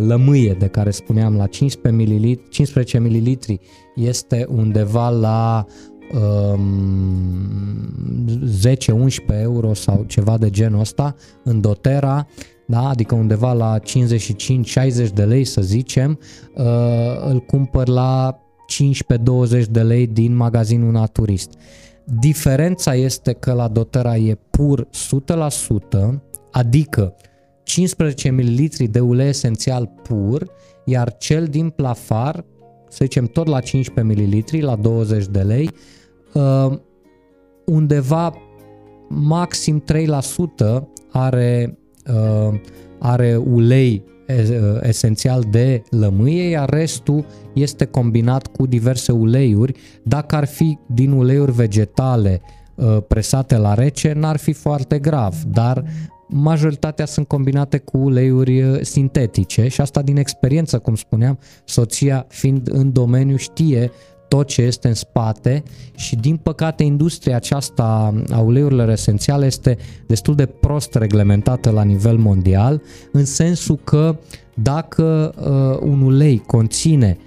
lămâie 0.07 0.53
de 0.53 0.67
care 0.67 0.91
spuneam 0.91 1.35
la 1.35 1.47
15 1.47 2.03
ml, 2.03 2.39
15 2.49 2.99
ml 2.99 3.37
este 3.95 4.45
undeva 4.49 5.09
la 5.09 5.65
um, 6.13 7.63
10-11 9.35 9.41
euro 9.41 9.73
sau 9.73 10.03
ceva 10.07 10.37
de 10.37 10.49
genul 10.49 10.79
ăsta 10.79 11.15
în 11.43 11.61
dotera, 11.61 12.27
da? 12.67 12.87
adică 12.87 13.15
undeva 13.15 13.53
la 13.53 13.79
55-60 13.79 13.83
de 15.13 15.23
lei 15.23 15.43
să 15.43 15.61
zicem, 15.61 16.19
uh, 16.55 16.63
îl 17.29 17.39
cumpăr 17.39 17.87
la 17.87 18.39
15-20 19.63 19.65
de 19.69 19.81
lei 19.81 20.07
din 20.07 20.35
magazinul 20.35 20.91
naturist. 20.91 21.51
Diferența 22.19 22.95
este 22.95 23.33
că 23.33 23.53
la 23.53 23.67
dotera 23.67 24.15
e 24.15 24.37
pur 24.49 24.87
100%, 26.03 26.21
adică 26.51 27.15
15 27.63 28.29
ml 28.29 28.67
de 28.89 28.99
ulei 28.99 29.27
esențial 29.27 29.91
pur, 30.03 30.51
iar 30.85 31.17
cel 31.17 31.45
din 31.45 31.69
plafar, 31.69 32.45
să 32.89 32.97
zicem 33.01 33.25
tot 33.25 33.47
la 33.47 33.59
15 33.59 34.13
ml, 34.13 34.63
la 34.65 34.75
20 34.75 35.25
de 35.25 35.41
lei, 35.41 35.69
uh, 36.33 36.77
undeva 37.65 38.33
maxim 39.09 39.83
3% 39.83 40.87
are, 41.11 41.77
uh, 42.07 42.59
are 42.99 43.35
ulei 43.35 44.03
uh, 44.27 44.77
esențial 44.81 45.43
de 45.51 45.81
lămâie, 45.89 46.49
iar 46.49 46.69
restul 46.69 47.25
este 47.53 47.85
combinat 47.85 48.47
cu 48.47 48.65
diverse 48.65 49.11
uleiuri. 49.11 49.75
Dacă 50.03 50.35
ar 50.35 50.45
fi 50.45 50.77
din 50.87 51.11
uleiuri 51.11 51.51
vegetale 51.51 52.41
presate 53.07 53.57
la 53.57 53.73
rece, 53.73 54.13
n-ar 54.13 54.37
fi 54.37 54.53
foarte 54.53 54.99
grav, 54.99 55.35
dar 55.47 55.83
majoritatea 56.33 57.05
sunt 57.05 57.27
combinate 57.27 57.77
cu 57.77 57.97
uleiuri 57.97 58.61
uh, 58.61 58.79
sintetice 58.81 59.67
și 59.67 59.81
asta 59.81 60.01
din 60.01 60.17
experiență, 60.17 60.79
cum 60.79 60.95
spuneam, 60.95 61.39
soția 61.65 62.25
fiind 62.29 62.69
în 62.71 62.91
domeniu 62.91 63.35
știe 63.35 63.91
tot 64.27 64.47
ce 64.47 64.61
este 64.61 64.87
în 64.87 64.93
spate 64.93 65.63
și 65.95 66.15
din 66.15 66.37
păcate 66.37 66.83
industria 66.83 67.35
aceasta 67.35 68.13
a 68.31 68.39
uleiurilor 68.39 68.89
esențiale 68.89 69.45
este 69.45 69.77
destul 70.07 70.35
de 70.35 70.45
prost 70.45 70.95
reglementată 70.95 71.69
la 71.69 71.83
nivel 71.83 72.17
mondial, 72.17 72.81
în 73.11 73.25
sensul 73.25 73.79
că 73.83 74.19
dacă 74.53 75.33
uh, 75.37 75.89
un 75.89 76.01
ulei 76.01 76.43
conține 76.47 77.17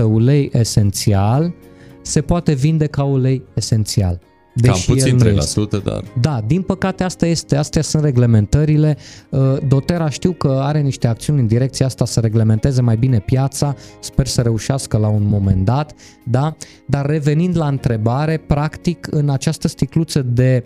3% 0.00 0.02
ulei 0.02 0.50
esențial, 0.52 1.54
se 2.02 2.20
poate 2.20 2.52
vinde 2.52 2.86
ca 2.86 3.02
ulei 3.02 3.42
esențial. 3.54 4.20
Deși 4.60 4.86
Cam 4.86 4.94
puțin 4.94 5.18
3%, 5.18 5.36
este. 5.36 5.76
dar... 5.76 6.04
Da, 6.20 6.40
din 6.46 6.62
păcate 6.62 7.04
asta 7.04 7.26
este, 7.26 7.56
astea 7.56 7.82
sunt 7.82 8.02
reglementările. 8.02 8.96
Uh, 9.28 9.56
Dotera 9.68 10.08
știu 10.08 10.32
că 10.32 10.60
are 10.62 10.80
niște 10.80 11.06
acțiuni 11.06 11.40
în 11.40 11.46
direcția 11.46 11.86
asta 11.86 12.04
să 12.04 12.20
reglementeze 12.20 12.82
mai 12.82 12.96
bine 12.96 13.18
piața, 13.18 13.74
sper 14.00 14.26
să 14.26 14.42
reușească 14.42 14.96
la 14.96 15.08
un 15.08 15.22
moment 15.26 15.64
dat, 15.64 15.92
da? 16.24 16.56
Dar 16.86 17.06
revenind 17.06 17.56
la 17.56 17.66
întrebare, 17.66 18.36
practic 18.36 19.08
în 19.10 19.28
această 19.30 19.68
sticluță 19.68 20.22
de 20.22 20.64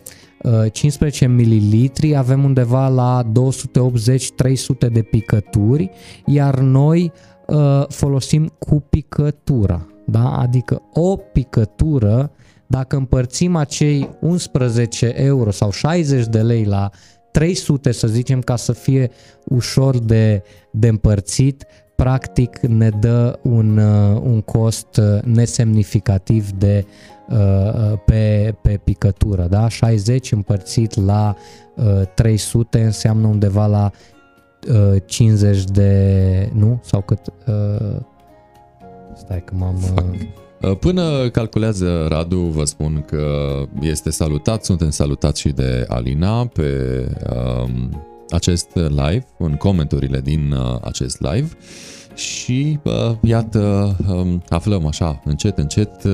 15 0.72 1.26
uh, 1.26 1.30
ml 1.30 2.14
avem 2.16 2.44
undeva 2.44 2.88
la 2.88 3.22
280-300 4.86 4.92
de 4.92 5.02
picături, 5.02 5.90
iar 6.26 6.58
noi 6.58 7.12
uh, 7.46 7.84
folosim 7.88 8.52
cu 8.58 8.84
picătura, 8.90 9.86
da? 10.06 10.36
Adică 10.38 10.82
o 10.92 11.16
picătură 11.16 12.30
dacă 12.72 12.96
împărțim 12.96 13.56
acei 13.56 14.08
11 14.20 15.12
euro 15.16 15.50
sau 15.50 15.70
60 15.70 16.26
de 16.26 16.42
lei 16.42 16.64
la 16.64 16.90
300, 17.30 17.92
să 17.92 18.06
zicem, 18.06 18.40
ca 18.40 18.56
să 18.56 18.72
fie 18.72 19.10
ușor 19.44 19.98
de, 19.98 20.42
de 20.70 20.88
împărțit, 20.88 21.66
practic 21.96 22.58
ne 22.58 22.88
dă 22.88 23.38
un, 23.42 23.76
uh, 23.76 24.20
un 24.22 24.40
cost 24.40 24.96
uh, 24.96 25.22
nesemnificativ 25.22 26.50
de 26.50 26.86
uh, 27.28 27.98
pe, 28.04 28.54
pe 28.62 28.80
picătură. 28.84 29.46
Da? 29.50 29.68
60 29.68 30.32
împărțit 30.32 31.04
la 31.04 31.36
300 32.14 32.82
înseamnă 32.82 33.26
undeva 33.26 33.66
la 33.66 33.90
50 35.06 35.64
de... 35.64 36.50
nu? 36.54 36.80
Sau 36.84 37.00
cât... 37.00 37.20
Stai 39.14 39.44
că 39.44 39.54
m-am... 39.56 39.76
Uh, 39.76 40.50
până 40.78 41.28
calculează 41.28 42.06
Radu, 42.08 42.38
vă 42.38 42.64
spun 42.64 43.04
că 43.06 43.54
este 43.80 44.10
salutat, 44.10 44.64
suntem 44.64 44.90
salutați 44.90 45.40
și 45.40 45.48
de 45.48 45.84
Alina 45.88 46.46
pe 46.46 47.06
um, 47.64 48.02
acest 48.30 48.68
live, 48.74 49.26
în 49.38 49.54
comenturile 49.54 50.20
din 50.20 50.52
uh, 50.52 50.78
acest 50.82 51.20
live 51.20 51.48
și 52.14 52.78
uh, 52.82 53.16
iată, 53.20 53.96
um, 54.08 54.42
aflăm 54.48 54.86
așa, 54.86 55.20
încet, 55.24 55.58
încet, 55.58 56.04
uh, 56.04 56.12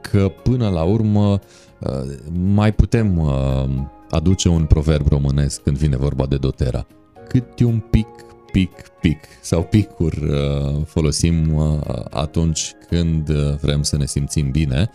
că 0.00 0.32
până 0.42 0.68
la 0.68 0.82
urmă 0.82 1.40
uh, 1.80 2.16
mai 2.54 2.72
putem 2.72 3.18
uh, 3.18 3.64
aduce 4.10 4.48
un 4.48 4.64
proverb 4.64 5.08
românesc 5.08 5.62
când 5.62 5.76
vine 5.76 5.96
vorba 5.96 6.26
de 6.26 6.36
dotera. 6.36 6.86
cât 7.28 7.60
un 7.60 7.78
pic, 7.90 8.06
pic, 8.52 8.70
pic 9.00 9.18
sau 9.40 9.62
picuri 9.62 10.24
uh, 10.24 10.82
folosim 10.86 11.54
uh, 11.54 11.80
atunci 12.10 12.72
când 12.88 13.30
vrem 13.60 13.82
să 13.82 13.96
ne 13.96 14.06
simțim 14.06 14.50
bine. 14.50 14.90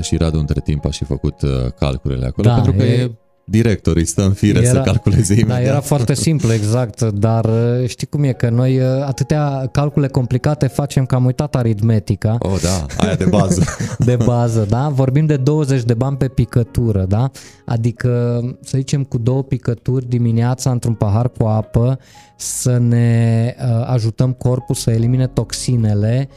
Și 0.00 0.16
Radu 0.16 0.38
între 0.38 0.60
timp 0.60 0.84
a 0.84 0.90
și 0.90 1.04
făcut 1.04 1.34
calculele 1.78 2.26
acolo 2.26 2.48
da, 2.48 2.54
pentru 2.54 2.72
că 2.72 2.82
e, 2.82 3.02
e 3.02 3.10
directorii 3.48 4.04
stă 4.04 4.22
în 4.22 4.32
fire 4.32 4.58
era, 4.58 4.68
să 4.68 4.80
calculeze 4.80 5.34
da, 5.34 5.40
imediat. 5.40 5.62
Da, 5.62 5.68
era 5.68 5.80
foarte 5.80 6.14
simplu, 6.26 6.52
exact, 6.52 7.02
dar 7.02 7.44
uh, 7.44 7.88
știi 7.88 8.06
cum 8.06 8.22
e, 8.22 8.32
că 8.32 8.48
noi 8.48 8.78
uh, 8.78 8.84
atâtea 9.04 9.68
calcule 9.72 10.08
complicate 10.08 10.66
facem 10.66 11.06
că 11.06 11.14
am 11.14 11.24
uitat 11.24 11.54
aritmetica. 11.54 12.36
Oh, 12.38 12.60
da, 12.62 13.04
aia 13.04 13.14
de 13.14 13.24
bază. 13.24 13.64
de 13.98 14.16
bază, 14.24 14.66
da? 14.68 14.88
Vorbim 14.88 15.26
de 15.26 15.36
20 15.36 15.82
de 15.82 15.94
bani 15.94 16.16
pe 16.16 16.28
picătură, 16.28 17.04
da? 17.08 17.30
Adică, 17.64 18.40
să 18.62 18.76
zicem, 18.76 19.04
cu 19.04 19.18
două 19.18 19.42
picături 19.42 20.08
dimineața 20.08 20.70
într-un 20.70 20.94
pahar 20.94 21.28
cu 21.28 21.46
apă, 21.46 21.98
să 22.36 22.78
ne 22.78 23.54
uh, 23.58 23.86
ajutăm 23.86 24.32
corpul 24.32 24.74
să 24.74 24.90
elimine 24.90 25.26
toxinele, 25.26 26.28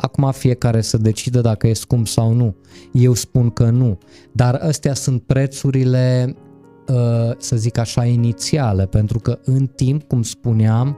acum 0.00 0.30
fiecare 0.32 0.80
să 0.80 0.96
decidă 0.96 1.40
dacă 1.40 1.66
e 1.66 1.72
scump 1.72 2.06
sau 2.06 2.32
nu. 2.32 2.56
Eu 2.92 3.14
spun 3.14 3.50
că 3.50 3.70
nu, 3.70 3.98
dar 4.32 4.54
astea 4.54 4.94
sunt 4.94 5.22
prețurile, 5.22 6.34
uh, 6.88 7.36
să 7.38 7.56
zic 7.56 7.78
așa, 7.78 8.04
inițiale, 8.04 8.86
pentru 8.86 9.18
că 9.18 9.38
în 9.44 9.66
timp, 9.66 10.02
cum 10.02 10.22
spuneam, 10.22 10.96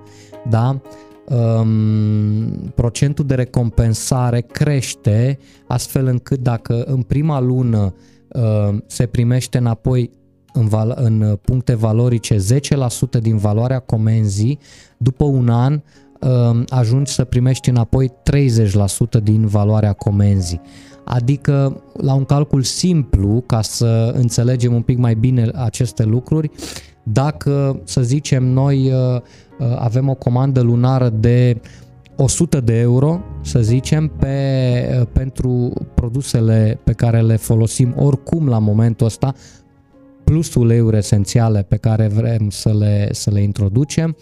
da, 0.48 0.80
um, 1.28 2.72
procentul 2.74 3.26
de 3.26 3.34
recompensare 3.34 4.40
crește 4.40 5.38
astfel 5.66 6.06
încât 6.06 6.38
dacă 6.38 6.82
în 6.82 7.02
prima 7.02 7.40
lună 7.40 7.94
uh, 8.28 8.78
se 8.86 9.06
primește 9.06 9.58
înapoi 9.58 10.10
în, 10.52 10.68
val- 10.68 10.98
în 11.00 11.38
puncte 11.42 11.74
valorice 11.74 12.36
10% 12.36 13.20
din 13.20 13.36
valoarea 13.36 13.78
comenzii, 13.78 14.58
după 14.98 15.24
un 15.24 15.48
an 15.48 15.72
Um, 15.72 16.09
ajungi 16.68 17.12
să 17.12 17.24
primești 17.24 17.68
înapoi 17.68 18.08
30% 18.08 19.22
din 19.22 19.46
valoarea 19.46 19.92
comenzii. 19.92 20.60
Adică, 21.04 21.82
la 21.92 22.14
un 22.14 22.24
calcul 22.24 22.62
simplu, 22.62 23.42
ca 23.46 23.62
să 23.62 24.12
înțelegem 24.14 24.74
un 24.74 24.82
pic 24.82 24.98
mai 24.98 25.14
bine 25.14 25.50
aceste 25.54 26.04
lucruri, 26.04 26.50
dacă, 27.02 27.80
să 27.84 28.02
zicem, 28.02 28.44
noi 28.44 28.92
uh, 28.92 29.20
uh, 29.58 29.76
avem 29.78 30.08
o 30.08 30.14
comandă 30.14 30.60
lunară 30.60 31.08
de 31.08 31.60
100 32.16 32.60
de 32.60 32.78
euro, 32.78 33.20
să 33.42 33.60
zicem, 33.60 34.08
pe, 34.08 34.36
uh, 35.00 35.06
pentru 35.12 35.72
produsele 35.94 36.80
pe 36.84 36.92
care 36.92 37.20
le 37.20 37.36
folosim 37.36 37.94
oricum 37.98 38.48
la 38.48 38.58
momentul 38.58 39.06
ăsta, 39.06 39.34
plus 40.24 40.54
uleiuri 40.54 40.96
esențiale 40.96 41.62
pe 41.62 41.76
care 41.76 42.06
vrem 42.06 42.50
să 42.50 42.74
le, 42.78 43.08
să 43.12 43.30
le 43.30 43.42
introducem, 43.42 44.16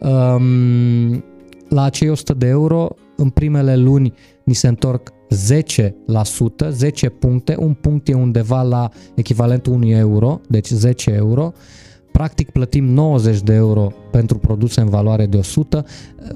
um, 0.00 1.24
la 1.72 1.82
acei 1.82 2.08
100 2.08 2.34
de 2.34 2.46
euro, 2.46 2.88
în 3.16 3.28
primele 3.28 3.76
luni 3.76 4.12
ni 4.44 4.54
se 4.54 4.68
întorc 4.68 5.08
10%, 5.08 6.68
10 6.70 7.08
puncte, 7.08 7.56
un 7.58 7.72
punct 7.72 8.08
e 8.08 8.14
undeva 8.14 8.62
la 8.62 8.88
echivalentul 9.14 9.72
1 9.72 9.86
euro, 9.86 10.40
deci 10.48 10.68
10 10.68 11.10
euro, 11.10 11.52
practic 12.12 12.50
plătim 12.50 12.84
90 12.84 13.40
de 13.40 13.54
euro 13.54 13.92
pentru 14.10 14.38
produse 14.38 14.80
în 14.80 14.88
valoare 14.88 15.26
de 15.26 15.36
100, 15.36 15.84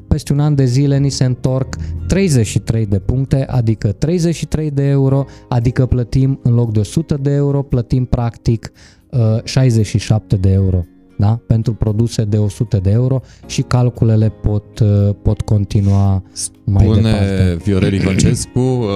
peste 0.09 0.33
un 0.33 0.41
an 0.41 0.55
de 0.55 0.65
zile 0.65 0.99
ni 0.99 1.11
se 1.11 1.25
întorc 1.25 1.77
33 2.07 2.87
de 2.87 2.99
puncte, 2.99 3.47
adică 3.47 3.93
33 3.93 4.71
de 4.71 4.83
euro, 4.83 5.25
adică 5.49 5.87
plătim 5.87 6.41
în 6.43 6.55
loc 6.55 6.73
de 6.73 6.79
100 6.79 7.17
de 7.17 7.31
euro, 7.31 7.63
plătim 7.63 8.05
practic 8.05 8.73
67 9.45 10.35
uh, 10.35 10.41
de 10.41 10.53
euro 10.53 10.85
da? 11.17 11.41
pentru 11.47 11.75
produse 11.75 12.25
de 12.25 12.39
100 12.39 12.79
de 12.79 12.91
euro 12.91 13.21
și 13.47 13.63
calculele 13.63 14.29
pot, 14.29 14.79
uh, 14.79 15.15
pot 15.23 15.41
continua 15.41 16.23
mai 16.65 16.85
Spune 16.85 17.01
departe. 17.01 17.57
Viorel 17.65 17.93
Ivancescu, 17.93 18.59
uh, 18.59 18.87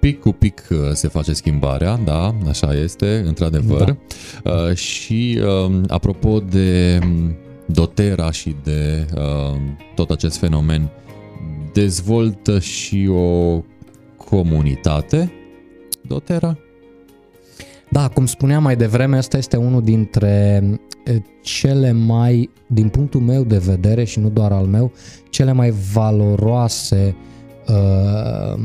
pic 0.00 0.20
cu 0.20 0.32
pic 0.32 0.68
uh, 0.70 0.78
se 0.92 1.08
face 1.08 1.32
schimbarea, 1.32 2.00
da, 2.04 2.34
așa 2.48 2.74
este, 2.74 3.22
într-adevăr. 3.26 3.96
Da. 4.42 4.74
Și 4.74 5.40
um, 5.66 5.84
apropo 5.88 6.40
de 6.50 6.98
um, 7.02 7.36
dotera 7.66 8.30
și 8.30 8.56
de 8.62 9.06
tot 9.94 10.10
acest 10.10 10.38
fenomen, 10.38 10.90
dezvoltă 11.72 12.58
și 12.58 13.08
o 13.12 13.62
comunitate 14.16 15.32
dotera? 16.02 16.58
Da, 17.90 18.08
cum 18.08 18.26
spuneam 18.26 18.62
mai 18.62 18.76
devreme, 18.76 19.16
asta 19.16 19.36
este 19.36 19.56
unul 19.56 19.82
dintre 19.82 20.62
cele 21.42 21.92
mai, 21.92 22.50
din 22.66 22.88
punctul 22.88 23.20
meu 23.20 23.44
de 23.44 23.58
vedere 23.58 24.04
și 24.04 24.18
nu 24.18 24.28
doar 24.28 24.52
al 24.52 24.64
meu, 24.64 24.92
cele 25.30 25.52
mai 25.52 25.70
valoroase 25.92 27.16
uh, 27.68 28.60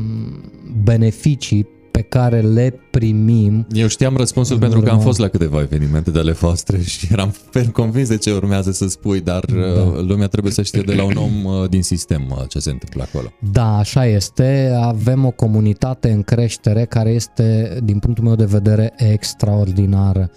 beneficii 0.82 1.68
pe 1.92 2.00
care 2.00 2.40
le 2.40 2.80
primim. 2.90 3.66
Eu 3.72 3.86
știam 3.86 4.16
răspunsul 4.16 4.58
pentru 4.58 4.80
că 4.80 4.90
am 4.90 5.00
fost 5.00 5.18
la 5.18 5.28
câteva 5.28 5.60
evenimente 5.60 6.10
de 6.10 6.18
ale 6.18 6.32
voastre 6.32 6.82
și 6.92 7.08
eram 7.10 7.34
fer 7.50 7.70
convins 7.70 8.08
de 8.08 8.16
ce 8.16 8.32
urmează 8.32 8.72
să 8.72 8.88
spui, 8.88 9.20
dar 9.20 9.44
da. 9.44 9.56
Uh, 9.56 9.98
lumea 10.00 10.26
trebuie 10.26 10.52
să 10.52 10.62
știe 10.62 10.82
de 10.82 10.94
la 10.94 11.04
un 11.04 11.16
om 11.16 11.44
uh, 11.44 11.68
din 11.68 11.82
sistem 11.82 12.26
uh, 12.30 12.48
ce 12.48 12.58
se 12.58 12.70
întâmplă 12.70 13.02
acolo. 13.02 13.32
Da, 13.52 13.76
așa 13.76 14.06
este. 14.06 14.78
Avem 14.82 15.24
o 15.24 15.30
comunitate 15.30 16.10
în 16.10 16.22
creștere 16.22 16.84
care 16.84 17.10
este, 17.10 17.78
din 17.84 17.98
punctul 17.98 18.24
meu 18.24 18.34
de 18.34 18.44
vedere, 18.44 18.92
extraordinară. 18.96 20.30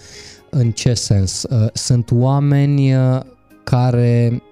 În 0.50 0.72
ce 0.72 0.94
sens? 0.94 1.46
Sunt 1.74 2.12
oameni 2.12 2.94
care 3.64 4.44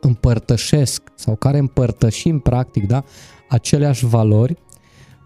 împărtășesc 0.00 1.02
sau 1.14 1.34
care 1.34 1.58
împărtășim 1.58 2.38
practic 2.38 2.86
da, 2.86 3.04
aceleași 3.48 4.06
valori 4.06 4.56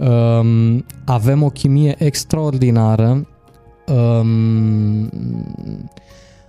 Um, 0.00 0.84
avem 1.04 1.42
o 1.42 1.48
chimie 1.48 1.94
extraordinară, 1.98 3.28
um, 3.88 5.10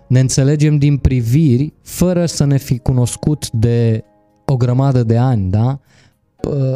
ne 0.07 0.19
înțelegem 0.19 0.78
din 0.78 0.98
priviri 0.98 1.73
fără 1.82 2.26
să 2.26 2.45
ne 2.45 2.57
fi 2.57 2.78
cunoscut 2.78 3.49
de 3.49 4.03
o 4.45 4.57
grămadă 4.57 5.03
de 5.03 5.18
ani, 5.18 5.49
da? 5.49 5.80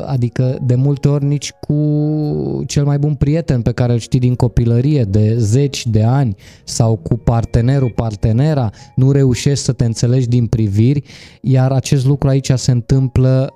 Adică 0.06 0.58
de 0.62 0.76
multe 0.76 1.08
ori 1.08 1.26
nici 1.26 1.52
cu 1.52 2.64
cel 2.68 2.86
mai 2.86 2.98
bun 2.98 3.16
prieten 3.16 3.62
pe 3.62 3.72
care 3.72 3.94
îl 3.94 4.00
știi 4.00 4.20
din 4.20 4.36
copilărie 4.36 5.04
de 5.04 5.38
zeci 5.38 5.88
de 5.88 6.04
ani 6.04 6.36
sau 6.64 6.96
cu 6.96 7.18
partenerul, 7.18 7.92
partenera, 7.96 8.70
nu 8.96 9.12
reușești 9.12 9.64
să 9.64 9.72
te 9.72 9.86
înțelegi 9.86 10.28
din 10.28 10.48
priviri, 10.48 11.04
iar 11.42 11.72
acest 11.72 12.06
lucru 12.06 12.28
aici 12.28 12.52
se 12.56 12.72
întâmplă 12.72 13.50
Uh, 13.50 13.55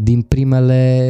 din 0.00 0.22
primele 0.22 1.04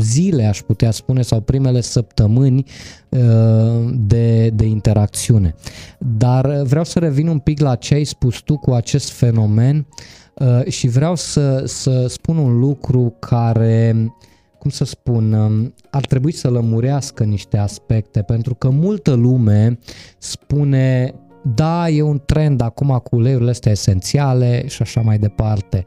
zile, 0.00 0.44
aș 0.44 0.60
putea 0.60 0.90
spune, 0.90 1.22
sau 1.22 1.40
primele 1.40 1.80
săptămâni 1.80 2.64
uh, 3.08 3.90
de, 4.06 4.48
de 4.48 4.66
interacțiune. 4.66 5.54
Dar 5.98 6.62
vreau 6.62 6.84
să 6.84 6.98
revin 6.98 7.28
un 7.28 7.38
pic 7.38 7.60
la 7.60 7.74
ce 7.74 7.94
ai 7.94 8.04
spus 8.04 8.40
tu 8.40 8.56
cu 8.58 8.72
acest 8.72 9.10
fenomen 9.10 9.86
uh, 10.34 10.66
și 10.66 10.88
vreau 10.88 11.14
să, 11.14 11.62
să 11.66 12.06
spun 12.08 12.36
un 12.36 12.58
lucru 12.58 13.14
care 13.18 14.10
cum 14.58 14.74
să 14.74 14.84
spun, 14.84 15.32
um, 15.32 15.74
ar 15.90 16.06
trebui 16.06 16.32
să 16.32 16.50
lămurească 16.50 17.24
niște 17.24 17.58
aspecte, 17.58 18.22
pentru 18.22 18.54
că 18.54 18.68
multă 18.68 19.12
lume 19.12 19.78
spune, 20.18 21.14
da, 21.54 21.88
e 21.88 22.02
un 22.02 22.20
trend 22.26 22.60
acum 22.60 23.00
cu 23.04 23.16
uleiurile 23.16 23.50
astea 23.50 23.72
esențiale 23.72 24.66
și 24.66 24.82
așa 24.82 25.00
mai 25.00 25.18
departe. 25.18 25.84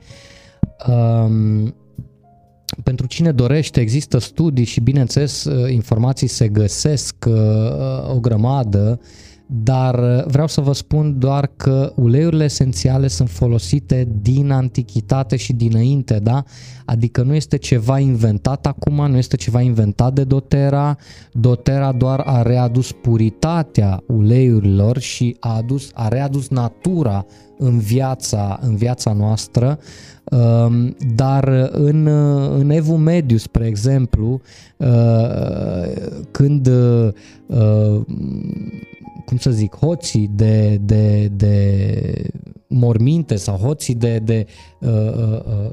Um, 0.87 1.75
pentru 2.83 3.07
cine 3.07 3.31
dorește, 3.31 3.79
există 3.79 4.17
studii 4.17 4.65
și, 4.65 4.79
bineînțeles, 4.79 5.43
uh, 5.43 5.71
informații 5.71 6.27
se 6.27 6.47
găsesc 6.47 7.15
uh, 7.27 8.13
o 8.15 8.19
grămadă, 8.19 8.99
dar 9.51 9.99
uh, 9.99 10.25
vreau 10.25 10.47
să 10.47 10.61
vă 10.61 10.73
spun 10.73 11.19
doar 11.19 11.51
că 11.55 11.93
uleiurile 11.95 12.43
esențiale 12.43 13.07
sunt 13.07 13.29
folosite 13.29 14.07
din 14.21 14.51
antichitate 14.51 15.35
și 15.35 15.53
dinainte, 15.53 16.19
da? 16.19 16.43
Adică 16.85 17.21
nu 17.21 17.33
este 17.33 17.57
ceva 17.57 17.99
inventat 17.99 18.65
acum, 18.65 19.09
nu 19.09 19.17
este 19.17 19.35
ceva 19.35 19.61
inventat 19.61 20.13
de 20.13 20.23
doTERRA, 20.23 20.97
doTERRA 21.31 21.91
doar 21.91 22.19
a 22.25 22.41
readus 22.41 22.91
puritatea 22.91 24.03
uleiurilor 24.07 24.97
și 24.97 25.37
a, 25.39 25.55
adus, 25.55 25.91
a 25.93 26.07
readus 26.07 26.49
natura 26.49 27.25
în 27.57 27.79
viața, 27.79 28.59
în 28.61 28.75
viața 28.75 29.13
noastră, 29.13 29.67
um, 29.67 30.18
dar 31.15 31.69
în, 31.71 32.07
în 32.57 32.69
Evul 32.69 32.97
Mediu, 32.97 33.37
spre 33.37 33.65
exemplu, 33.65 34.41
uh, 34.77 34.87
când 36.31 36.67
uh, 36.67 38.01
cum 39.25 39.37
să 39.37 39.51
zic, 39.51 39.75
hoții 39.75 40.29
de, 40.35 40.79
de, 40.81 41.27
de 41.27 42.31
morminte 42.67 43.35
sau 43.35 43.55
hoții 43.55 43.95
de, 43.95 44.19
de 44.19 44.45
uh, 44.79 44.89
uh, 44.89 45.39
uh, 45.45 45.71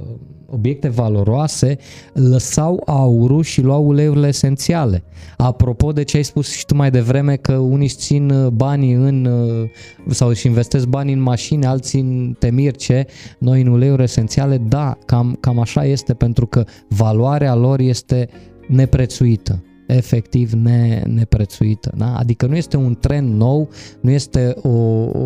obiecte 0.51 0.89
valoroase 0.89 1.79
lăsau 2.13 2.83
aurul 2.87 3.43
și 3.43 3.61
luau 3.61 3.87
uleiurile 3.87 4.27
esențiale. 4.27 5.05
Apropo 5.37 5.93
de 5.93 6.03
ce 6.03 6.17
ai 6.17 6.23
spus 6.23 6.53
și 6.53 6.67
tu 6.67 6.75
mai 6.75 6.91
devreme 6.91 7.37
că 7.37 7.53
unii 7.53 7.87
își 7.87 7.97
țin 7.97 8.31
uh, 8.31 8.51
banii 8.51 8.93
în 8.93 9.25
uh, 9.25 9.71
sau 10.09 10.29
își 10.29 10.47
investesc 10.47 10.87
banii 10.87 11.15
în 11.15 11.21
mașini, 11.21 11.67
alții 11.67 12.01
în 12.01 12.37
temirce, 12.39 13.07
noi 13.39 13.61
în 13.61 13.67
uleiuri 13.67 14.03
esențiale, 14.03 14.59
da, 14.59 14.99
cam, 15.07 15.37
cam 15.41 15.59
așa 15.59 15.85
este 15.85 16.15
pentru 16.15 16.47
că 16.47 16.65
valoarea 16.89 17.55
lor 17.55 17.81
este 17.81 18.29
neprețuită 18.69 19.66
efectiv 19.87 20.53
ne, 20.53 21.03
neprețuită. 21.07 21.93
Da? 21.97 22.17
Adică 22.17 22.47
nu 22.47 22.57
este 22.57 22.77
un 22.77 22.97
trend 23.01 23.35
nou, 23.37 23.69
nu 24.01 24.11
este 24.11 24.55
o, 24.63 24.69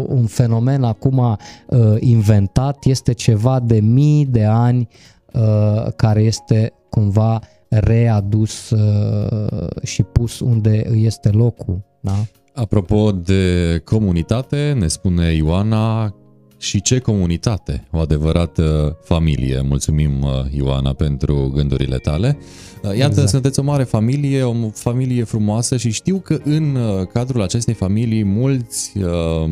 un 0.09 0.27
fenomen 0.27 0.83
acum 0.83 1.19
uh, 1.19 1.97
inventat, 1.99 2.85
este 2.85 3.13
ceva 3.13 3.61
de 3.61 3.81
mii 3.81 4.27
de 4.27 4.45
ani 4.45 4.89
uh, 5.33 5.93
care 5.97 6.23
este 6.23 6.73
cumva 6.91 7.41
readus 7.69 8.71
uh, 8.71 9.67
și 9.83 10.03
pus 10.03 10.41
unde 10.41 10.91
este 10.95 11.29
locul. 11.29 11.83
Da? 12.01 12.25
Apropo 12.55 13.13
de 13.13 13.81
comunitate, 13.85 14.77
ne 14.79 14.87
spune 14.87 15.33
Ioana 15.33 16.15
și 16.61 16.83
ce 16.83 16.99
comunitate, 16.99 17.85
o 17.91 17.99
adevărată 17.99 18.97
familie. 19.05 19.61
Mulțumim, 19.61 20.23
uh, 20.23 20.31
Ioana, 20.51 20.93
pentru 20.93 21.51
gândurile 21.55 21.97
tale. 21.97 22.39
Uh, 22.83 22.97
iată, 22.97 23.13
exact. 23.13 23.29
sunteți 23.29 23.59
o 23.59 23.63
mare 23.63 23.83
familie, 23.83 24.43
o 24.43 24.55
familie 24.75 25.25
frumoasă 25.25 25.77
și 25.77 25.91
știu 25.91 26.19
că 26.19 26.41
în 26.45 26.75
uh, 26.75 27.07
cadrul 27.07 27.43
acestei 27.43 27.75
familii 27.75 28.25
mulți 28.25 28.93
uh, 28.99 29.51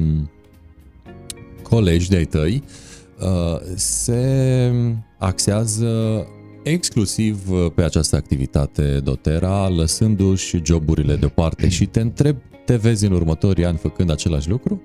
colegi 1.63 2.09
de-ai 2.09 2.25
tăi 2.25 2.63
uh, 3.21 3.61
se 3.75 4.73
axează 5.19 6.27
exclusiv 6.63 7.49
pe 7.75 7.83
această 7.83 8.17
activitate 8.17 9.01
dotera, 9.05 9.69
lăsându-și 9.69 10.61
joburile 10.65 11.17
deoparte 11.17 11.69
și 11.69 11.87
te 11.87 12.01
întreb, 12.01 12.37
te 12.65 12.77
vezi 12.77 13.07
în 13.07 13.13
următorii 13.13 13.65
ani 13.65 13.77
făcând 13.77 14.11
același 14.11 14.49
lucru? 14.49 14.83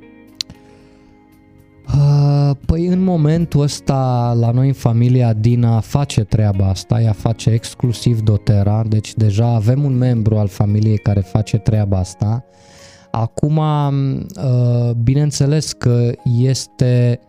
Păi 2.65 2.85
în 2.85 3.03
momentul 3.03 3.61
ăsta 3.61 4.33
la 4.39 4.51
noi 4.51 4.67
în 4.67 4.73
familia 4.73 5.33
Dina 5.33 5.79
face 5.79 6.23
treaba 6.23 6.67
asta, 6.67 7.01
ea 7.01 7.11
face 7.11 7.49
exclusiv 7.49 8.21
dotera, 8.21 8.83
deci 8.87 9.13
deja 9.13 9.45
avem 9.45 9.83
un 9.83 9.97
membru 9.97 10.37
al 10.37 10.47
familiei 10.47 10.97
care 10.97 11.19
face 11.19 11.57
treaba 11.57 11.97
asta. 11.97 12.45
Acum, 13.11 13.61
bineînțeles 15.03 15.71
că 15.71 16.11
este 16.37 17.19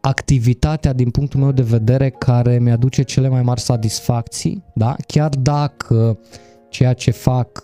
activitatea 0.00 0.92
din 0.92 1.10
punctul 1.10 1.40
meu 1.40 1.52
de 1.52 1.62
vedere 1.62 2.10
care 2.10 2.58
mi-aduce 2.58 3.02
cele 3.02 3.28
mai 3.28 3.42
mari 3.42 3.60
satisfacții, 3.60 4.64
da? 4.74 4.96
chiar 5.06 5.28
dacă 5.28 6.18
ceea 6.68 6.92
ce 6.92 7.10
fac 7.10 7.62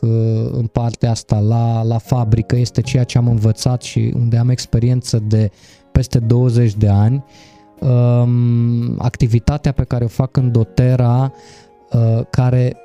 în 0.53 0.67
partea 0.73 1.11
asta 1.11 1.39
la, 1.39 1.83
la 1.83 1.99
fabrică 1.99 2.57
este 2.57 2.81
ceea 2.81 3.05
ce 3.05 3.19
am 3.19 3.29
învățat 3.29 3.83
și 3.83 4.13
unde 4.15 4.37
am 4.37 4.49
experiență 4.49 5.23
de 5.27 5.51
peste 5.99 6.19
20 6.19 6.75
de 6.75 6.89
ani. 6.89 7.25
Um, 7.79 8.95
activitatea 8.99 9.73
pe 9.73 9.85
care 9.85 10.05
o 10.05 10.09
fac 10.09 10.37
în 10.37 10.53
Dotera, 10.53 11.33
uh, 11.93 12.21
care 12.31 12.77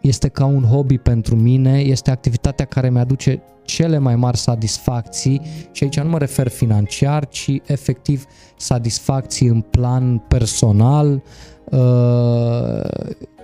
este 0.00 0.28
ca 0.28 0.44
un 0.44 0.62
hobby 0.62 0.98
pentru 0.98 1.36
mine, 1.36 1.78
este 1.78 2.10
activitatea 2.10 2.64
care 2.64 2.90
mi-aduce 2.90 3.42
cele 3.62 3.98
mai 3.98 4.16
mari 4.16 4.36
satisfacții 4.36 5.40
și 5.72 5.84
aici 5.84 6.00
nu 6.00 6.08
mă 6.08 6.18
refer 6.18 6.48
financiar, 6.48 7.28
ci 7.28 7.50
efectiv 7.66 8.24
satisfacții 8.56 9.46
în 9.46 9.60
plan 9.60 10.18
personal 10.18 11.22
uh, 11.64 12.88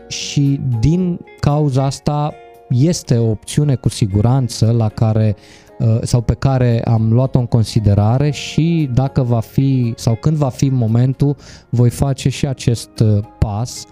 și 0.08 0.60
din 0.80 1.20
cauza 1.40 1.84
asta 1.84 2.34
este 2.68 3.16
o 3.16 3.30
opțiune 3.30 3.74
cu 3.74 3.88
siguranță 3.88 4.70
la 4.70 4.88
care 4.88 5.36
Uh, 5.36 5.65
sau 6.03 6.20
pe 6.20 6.35
care 6.35 6.82
am 6.85 7.12
luat-o 7.12 7.39
în 7.39 7.47
considerare 7.47 8.31
și 8.31 8.90
dacă 8.94 9.23
va 9.23 9.40
fi 9.40 9.93
sau 9.97 10.15
când 10.15 10.36
va 10.36 10.48
fi 10.48 10.69
momentul 10.69 11.36
voi 11.69 11.90
face 11.90 12.28
și 12.28 12.47
acest 12.47 12.98
uh, 12.98 13.19
pas. 13.39 13.85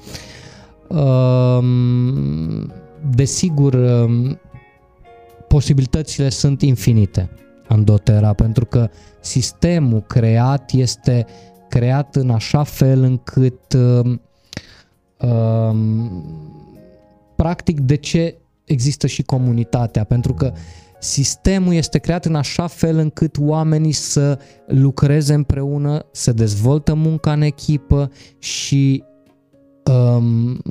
Um, 0.89 2.73
desigur, 3.15 3.75
um, 3.75 4.41
posibilitățile 5.49 6.29
sunt 6.29 6.63
infinite 6.63 7.31
în 7.69 7.85
dotera 7.85 8.33
pentru 8.33 8.65
că 8.65 8.89
sistemul 9.21 10.01
creat 10.01 10.73
este 10.73 11.27
creat 11.69 12.17
în 12.17 12.31
așa 12.31 12.63
fel 12.63 13.03
încât 13.03 13.73
um, 13.73 14.21
practic 17.37 17.81
de 17.81 17.95
ce 17.95 18.37
există 18.65 19.07
și 19.07 19.23
comunitatea 19.23 20.05
pentru 20.05 20.35
că 20.35 20.53
Sistemul 21.05 21.75
este 21.75 21.99
creat 21.99 22.25
în 22.25 22.35
așa 22.35 22.67
fel 22.67 22.99
încât 22.99 23.37
oamenii 23.39 23.93
să 23.93 24.39
lucreze 24.67 25.35
împreună, 25.35 26.07
să 26.13 26.33
dezvoltă 26.33 26.95
munca 26.95 27.33
în 27.33 27.41
echipă 27.41 28.11
și 28.39 29.05
um, 29.85 30.63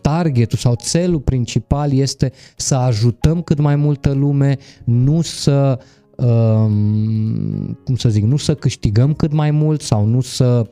targetul 0.00 0.58
sau 0.58 0.74
țelul 0.74 1.20
principal 1.20 1.92
este 1.92 2.32
să 2.56 2.74
ajutăm 2.74 3.42
cât 3.42 3.58
mai 3.58 3.76
multă 3.76 4.12
lume, 4.12 4.56
nu 4.84 5.20
să 5.20 5.78
um, 6.16 7.78
cum 7.84 7.96
să 7.96 8.08
zic, 8.08 8.24
nu 8.24 8.36
să 8.36 8.54
câștigăm 8.54 9.12
cât 9.12 9.32
mai 9.32 9.50
mult 9.50 9.80
sau 9.80 10.04
nu 10.04 10.20
să 10.20 10.46
um, 10.46 10.70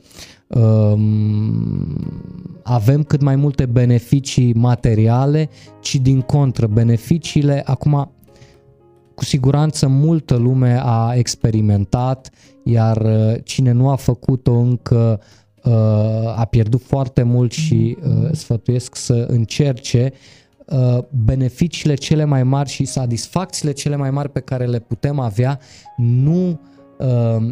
avem 2.63 3.03
cât 3.03 3.21
mai 3.21 3.35
multe 3.35 3.65
beneficii 3.65 4.53
materiale, 4.53 5.49
ci 5.79 5.95
din 5.95 6.21
contră, 6.21 6.67
beneficiile, 6.67 7.61
acum 7.65 8.11
cu 9.15 9.23
siguranță 9.23 9.87
multă 9.87 10.35
lume 10.35 10.79
a 10.83 11.13
experimentat, 11.15 12.29
iar 12.63 12.97
uh, 12.97 13.35
cine 13.43 13.71
nu 13.71 13.89
a 13.89 13.95
făcut-o 13.95 14.53
încă 14.53 15.21
uh, 15.63 15.73
a 16.35 16.47
pierdut 16.49 16.81
foarte 16.81 17.23
mult 17.23 17.51
și 17.51 17.97
uh, 18.03 18.29
sfătuiesc 18.31 18.95
să 18.95 19.25
încerce 19.27 20.11
beneficiile 21.25 21.93
cele 21.93 22.23
mai 22.23 22.43
mari 22.43 22.69
și 22.69 22.85
satisfacțiile 22.85 23.71
cele 23.71 23.95
mai 23.95 24.11
mari 24.11 24.29
pe 24.29 24.39
care 24.39 24.65
le 24.65 24.79
putem 24.79 25.19
avea 25.19 25.59
nu 25.95 26.47
Ehm, 26.47 26.70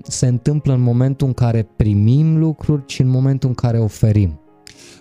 se 0.04 0.28
întâmplă 0.28 0.74
în 0.74 0.82
momentul 0.82 1.28
în 1.28 1.34
care 1.34 1.70
primim 1.76 2.38
lucruri, 2.38 2.86
ci 2.86 3.00
în 3.00 3.10
momentul 3.10 3.50
în 3.50 3.56
care 3.56 3.78
oferim. 3.78 4.40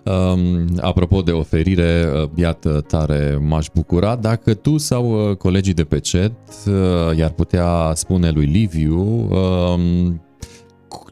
Um, 0.05 0.67
apropo 0.81 1.23
de 1.23 1.31
oferire, 1.31 2.05
uh, 2.23 2.29
iată, 2.35 2.85
tare 2.87 3.39
m-aș 3.49 3.67
bucura 3.75 4.17
dacă 4.17 4.55
tu 4.55 4.77
sau 4.77 5.31
uh, 5.31 5.37
colegii 5.37 5.75
de 5.75 5.85
pe 5.85 6.01
chat 6.11 6.33
uh, 6.67 7.17
i-ar 7.17 7.31
putea 7.31 7.93
spune 7.95 8.31
lui 8.31 8.45
Liviu 8.45 9.01
um, 9.01 10.21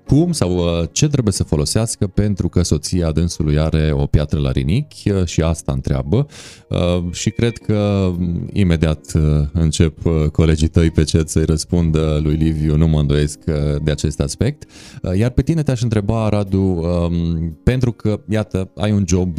cum 0.07 0.33
sau 0.33 0.57
uh, 0.57 0.89
ce 0.93 1.09
trebuie 1.09 1.33
să 1.33 1.45
folosească 1.45 2.07
pentru 2.07 2.49
că 2.49 2.63
soția 2.63 3.13
dânsului 3.13 3.59
are 3.59 3.91
o 3.93 4.07
piatră 4.07 4.39
la 4.39 4.51
rinichi 4.51 5.11
uh, 5.11 5.25
și 5.25 5.43
asta 5.43 5.73
întreabă 5.73 6.27
uh, 6.69 7.13
și 7.13 7.31
cred 7.31 7.59
că 7.59 8.11
mm, 8.19 8.49
imediat 8.53 9.13
încep 9.53 9.99
colegii 10.33 10.69
tăi 10.69 10.91
pe 10.91 11.05
ce 11.05 11.23
să-i 11.27 11.45
răspundă 11.45 12.21
lui 12.23 12.35
Liviu, 12.35 12.77
nu 12.77 12.89
mă 12.89 13.01
îndoiesc 13.01 13.39
de 13.83 13.91
acest 13.91 14.21
aspect. 14.21 14.71
Iar 15.15 15.31
pe 15.31 15.43
tine 15.43 15.63
te-aș 15.63 15.83
întreba, 15.83 16.29
Radu, 16.29 16.61
um, 16.61 17.59
pentru 17.63 17.93
că, 17.93 18.21
iată, 18.29 18.71
ai 18.77 18.93
un 18.93 19.05
job 19.07 19.39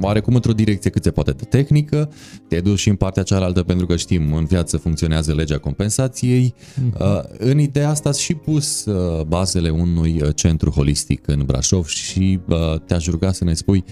oarecum 0.00 0.34
într-o 0.34 0.52
direcție 0.52 0.90
cât 0.90 1.02
se 1.02 1.10
poate 1.10 1.30
de 1.30 1.44
tehnică, 1.44 2.12
te 2.48 2.60
duci 2.60 2.78
și 2.78 2.88
în 2.88 2.96
partea 2.96 3.22
cealaltă 3.22 3.62
pentru 3.62 3.86
că 3.86 3.96
știm, 3.96 4.32
în 4.32 4.44
viață 4.44 4.76
funcționează 4.76 5.34
legea 5.34 5.58
compensației. 5.58 6.54
Uh-huh. 6.54 7.22
În 7.38 7.58
ideea 7.58 7.88
asta 7.88 8.12
și 8.12 8.34
pus 8.34 8.84
uh, 8.84 9.24
bazele 9.24 9.70
unui 9.70 10.20
uh, 10.22 10.28
centru 10.34 10.70
holistic 10.70 11.28
în 11.28 11.42
Brașov 11.46 11.86
și 11.86 12.40
uh, 12.48 12.80
te-aș 12.86 13.06
ruga 13.06 13.32
să 13.32 13.44
ne 13.44 13.54
spui 13.54 13.84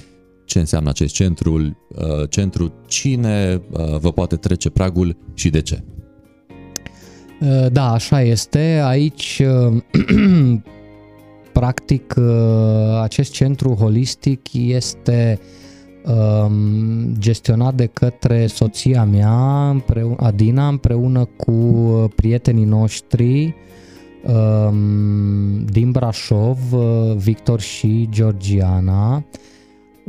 ce 0.44 0.58
înseamnă 0.58 0.88
acest 0.88 1.14
centru, 1.14 1.76
centru, 2.28 2.72
cine 2.86 3.62
vă 3.98 4.12
poate 4.12 4.36
trece 4.36 4.70
pragul 4.70 5.16
și 5.34 5.50
de 5.50 5.60
ce. 5.60 5.82
Da, 7.72 7.92
așa 7.92 8.22
este. 8.22 8.80
Aici 8.84 9.42
practic 11.52 12.14
acest 13.02 13.32
centru 13.32 13.74
holistic 13.74 14.52
este 14.52 15.40
Um, 15.40 15.59
gestionat 17.18 17.74
de 17.74 17.86
către 17.86 18.46
soția 18.46 19.04
mea, 19.04 19.68
împreună, 19.70 20.16
Adina, 20.18 20.68
împreună 20.68 21.24
cu 21.36 21.52
prietenii 22.16 22.64
noștri 22.64 23.54
um, 24.26 25.64
din 25.64 25.90
Brașov, 25.90 26.58
uh, 26.72 27.16
Victor 27.16 27.60
și 27.60 28.08
Georgiana. 28.10 29.24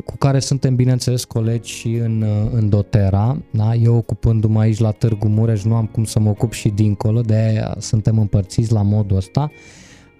cu 0.05 0.17
care 0.17 0.39
suntem, 0.39 0.75
bineînțeles, 0.75 1.23
colegi 1.23 1.71
și 1.71 1.93
în, 1.93 2.25
în 2.51 2.69
Dotera. 2.69 3.37
Da? 3.51 3.73
Eu 3.75 3.95
ocupându-mă 3.95 4.59
aici 4.59 4.79
la 4.79 4.91
Târgu 4.91 5.27
Mureș, 5.27 5.63
nu 5.63 5.75
am 5.75 5.85
cum 5.85 6.03
să 6.03 6.19
mă 6.19 6.29
ocup 6.29 6.51
și 6.51 6.69
dincolo, 6.69 7.21
de 7.21 7.35
aia 7.35 7.75
suntem 7.79 8.19
împărțiți 8.19 8.73
la 8.73 8.81
modul 8.81 9.17
ăsta. 9.17 9.51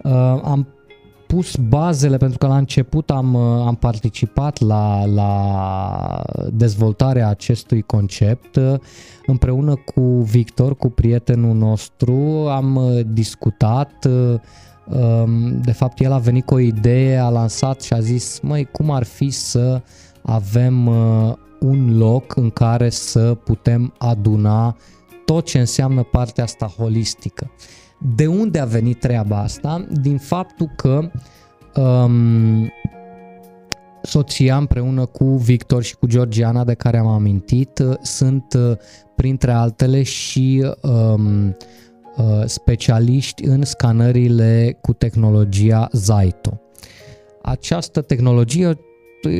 Uh, 0.02 0.40
am 0.42 0.66
pus 1.34 1.56
bazele 1.56 2.16
pentru 2.16 2.38
că 2.38 2.46
la 2.46 2.56
început 2.56 3.10
am, 3.10 3.36
am 3.36 3.74
participat 3.74 4.60
la, 4.60 5.04
la 5.04 6.22
dezvoltarea 6.52 7.28
acestui 7.28 7.82
concept 7.82 8.58
împreună 9.26 9.74
cu 9.94 10.00
Victor, 10.00 10.76
cu 10.76 10.88
prietenul 10.88 11.56
nostru, 11.56 12.14
am 12.48 12.80
discutat 13.06 14.06
de 15.64 15.72
fapt 15.72 16.00
el 16.00 16.12
a 16.12 16.18
venit 16.18 16.44
cu 16.44 16.54
o 16.54 16.58
idee, 16.58 17.18
a 17.18 17.28
lansat 17.28 17.80
și 17.80 17.92
a 17.92 18.00
zis 18.00 18.40
măi 18.42 18.64
cum 18.64 18.90
ar 18.90 19.02
fi 19.02 19.30
să 19.30 19.82
avem 20.22 20.86
un 21.60 21.98
loc 21.98 22.36
în 22.36 22.50
care 22.50 22.90
să 22.90 23.34
putem 23.44 23.94
aduna 23.98 24.76
tot 25.24 25.44
ce 25.44 25.58
înseamnă 25.58 26.02
partea 26.02 26.44
asta 26.44 26.66
holistică. 26.66 27.50
De 28.04 28.26
unde 28.26 28.58
a 28.58 28.64
venit 28.64 29.00
treaba 29.00 29.38
asta? 29.38 29.86
Din 30.00 30.18
faptul 30.18 30.70
că 30.76 31.10
um, 31.80 32.72
soția 34.02 34.56
împreună 34.56 35.06
cu 35.06 35.24
Victor 35.24 35.82
și 35.82 35.96
cu 35.96 36.06
Georgiana 36.06 36.64
de 36.64 36.74
care 36.74 36.98
am 36.98 37.06
amintit 37.06 37.78
uh, 37.78 37.94
sunt 38.02 38.54
uh, 38.58 38.76
printre 39.16 39.52
altele 39.52 40.02
și 40.02 40.72
um, 40.82 41.56
uh, 42.16 42.42
specialiști 42.44 43.44
în 43.44 43.64
scanările 43.64 44.78
cu 44.80 44.92
tehnologia 44.92 45.88
Zaito. 45.92 46.60
Această 47.42 48.00
tehnologie 48.00 48.78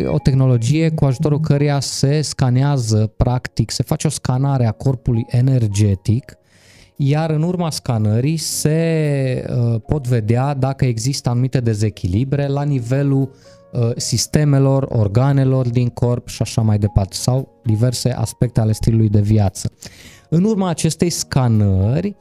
o 0.06 0.18
tehnologie 0.18 0.90
cu 0.90 1.04
ajutorul 1.04 1.40
căreia 1.40 1.80
se 1.80 2.20
scanează, 2.20 3.12
practic, 3.16 3.70
se 3.70 3.82
face 3.82 4.06
o 4.06 4.10
scanare 4.10 4.66
a 4.66 4.70
corpului 4.70 5.24
energetic 5.28 6.36
iar 7.04 7.30
în 7.30 7.42
urma 7.42 7.70
scanării 7.70 8.36
se 8.36 9.44
uh, 9.48 9.80
pot 9.86 10.06
vedea 10.06 10.54
dacă 10.54 10.84
există 10.84 11.28
anumite 11.28 11.60
dezechilibre 11.60 12.46
la 12.46 12.62
nivelul 12.62 13.30
uh, 13.72 13.90
sistemelor, 13.96 14.86
organelor 14.88 15.68
din 15.68 15.88
corp 15.88 16.28
și 16.28 16.42
așa 16.42 16.60
mai 16.60 16.78
departe, 16.78 17.14
sau 17.14 17.60
diverse 17.64 18.10
aspecte 18.10 18.60
ale 18.60 18.72
stilului 18.72 19.08
de 19.08 19.20
viață. 19.20 19.72
În 20.28 20.44
urma 20.44 20.68
acestei 20.68 21.10
scanări, 21.10 22.16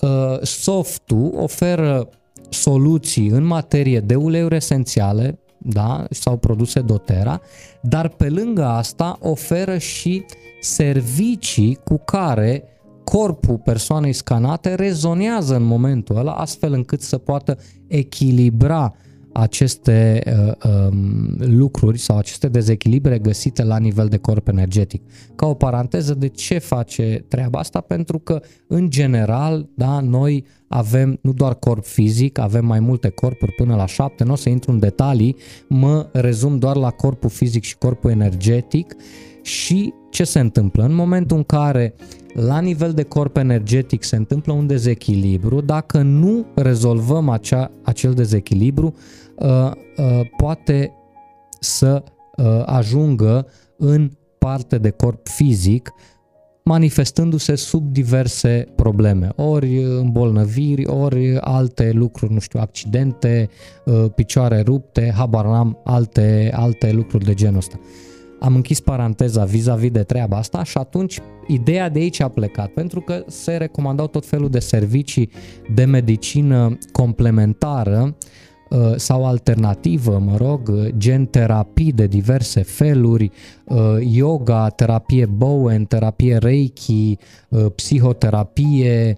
uh, 0.00 0.42
softul 0.42 1.32
oferă 1.36 2.08
soluții 2.48 3.28
în 3.28 3.44
materie 3.44 4.00
de 4.00 4.14
uleiuri 4.14 4.56
esențiale, 4.56 5.38
da, 5.58 6.06
sau 6.10 6.36
produse 6.36 6.80
dotera, 6.80 7.40
dar 7.82 8.08
pe 8.08 8.28
lângă 8.28 8.64
asta 8.64 9.18
oferă 9.20 9.78
și 9.78 10.24
servicii 10.60 11.78
cu 11.84 12.02
care 12.04 12.64
corpul 13.10 13.58
persoanei 13.58 14.12
scanate 14.12 14.74
rezonează 14.74 15.56
în 15.56 15.62
momentul 15.62 16.16
ăla 16.16 16.32
astfel 16.32 16.72
încât 16.72 17.00
să 17.00 17.18
poată 17.18 17.58
echilibra 17.86 18.94
aceste 19.32 20.22
uh, 20.26 20.70
um, 20.70 21.36
lucruri 21.38 21.98
sau 21.98 22.18
aceste 22.18 22.48
dezechilibre 22.48 23.18
găsite 23.18 23.64
la 23.64 23.78
nivel 23.78 24.06
de 24.06 24.16
corp 24.16 24.48
energetic. 24.48 25.02
Ca 25.34 25.46
o 25.46 25.54
paranteză, 25.54 26.14
de 26.14 26.28
ce 26.28 26.58
face 26.58 27.24
treaba 27.28 27.58
asta? 27.58 27.80
Pentru 27.80 28.18
că, 28.18 28.40
în 28.66 28.90
general, 28.90 29.68
da, 29.74 30.00
noi 30.00 30.44
avem 30.68 31.18
nu 31.22 31.32
doar 31.32 31.54
corp 31.54 31.84
fizic, 31.84 32.38
avem 32.38 32.64
mai 32.64 32.80
multe 32.80 33.08
corpuri 33.08 33.52
până 33.52 33.74
la 33.74 33.86
șapte, 33.86 34.24
nu 34.24 34.32
o 34.32 34.36
să 34.36 34.48
intru 34.48 34.70
în 34.70 34.78
detalii, 34.78 35.36
mă 35.68 36.08
rezum 36.12 36.58
doar 36.58 36.76
la 36.76 36.90
corpul 36.90 37.30
fizic 37.30 37.62
și 37.62 37.78
corpul 37.78 38.10
energetic 38.10 38.96
și 39.42 39.92
ce 40.10 40.24
se 40.24 40.40
întâmplă? 40.40 40.84
În 40.84 40.94
momentul 40.94 41.36
în 41.36 41.42
care 41.42 41.94
la 42.34 42.60
nivel 42.60 42.92
de 42.92 43.02
corp 43.02 43.36
energetic 43.36 44.02
se 44.02 44.16
întâmplă 44.16 44.52
un 44.52 44.66
dezechilibru, 44.66 45.60
dacă 45.60 46.02
nu 46.02 46.46
rezolvăm 46.54 47.28
acea, 47.28 47.70
acel 47.82 48.12
dezechilibru, 48.12 48.94
uh, 49.36 49.70
uh, 49.96 50.20
poate 50.36 50.92
să 51.60 52.02
uh, 52.36 52.62
ajungă 52.64 53.46
în 53.76 54.10
parte 54.38 54.78
de 54.78 54.90
corp 54.90 55.28
fizic, 55.28 55.92
manifestându-se 56.64 57.54
sub 57.54 57.92
diverse 57.92 58.66
probleme, 58.76 59.28
ori 59.36 59.82
îmbolnăviri, 59.82 60.86
ori 60.86 61.36
alte 61.40 61.90
lucruri, 61.90 62.32
nu 62.32 62.38
știu, 62.38 62.60
accidente, 62.60 63.48
picioare 64.14 64.60
rupte, 64.60 65.12
habar 65.16 65.44
n-am, 65.44 65.78
alte, 65.84 66.50
alte 66.54 66.92
lucruri 66.92 67.24
de 67.24 67.34
genul 67.34 67.56
ăsta. 67.56 67.80
Am 68.40 68.54
închis 68.54 68.80
paranteza 68.80 69.44
vis-a-vis 69.44 69.90
de 69.90 70.02
treaba 70.02 70.36
asta 70.36 70.64
și 70.64 70.78
atunci 70.78 71.18
ideea 71.46 71.88
de 71.88 71.98
aici 71.98 72.20
a 72.20 72.28
plecat, 72.28 72.68
pentru 72.68 73.00
că 73.00 73.24
se 73.26 73.56
recomandau 73.56 74.06
tot 74.06 74.26
felul 74.26 74.48
de 74.48 74.58
servicii 74.58 75.30
de 75.74 75.84
medicină 75.84 76.78
complementară 76.92 78.00
uh, 78.02 78.14
sau 78.96 79.26
alternativă, 79.26 80.18
mă 80.18 80.36
rog, 80.36 80.88
gen 80.96 81.26
terapii 81.26 81.92
de 81.92 82.06
diverse 82.06 82.62
feluri, 82.62 83.30
uh, 83.64 83.78
yoga, 83.98 84.68
terapie 84.68 85.26
Bowen, 85.26 85.84
terapie 85.84 86.36
Reiki, 86.36 87.18
uh, 87.48 87.66
psihoterapie, 87.74 89.16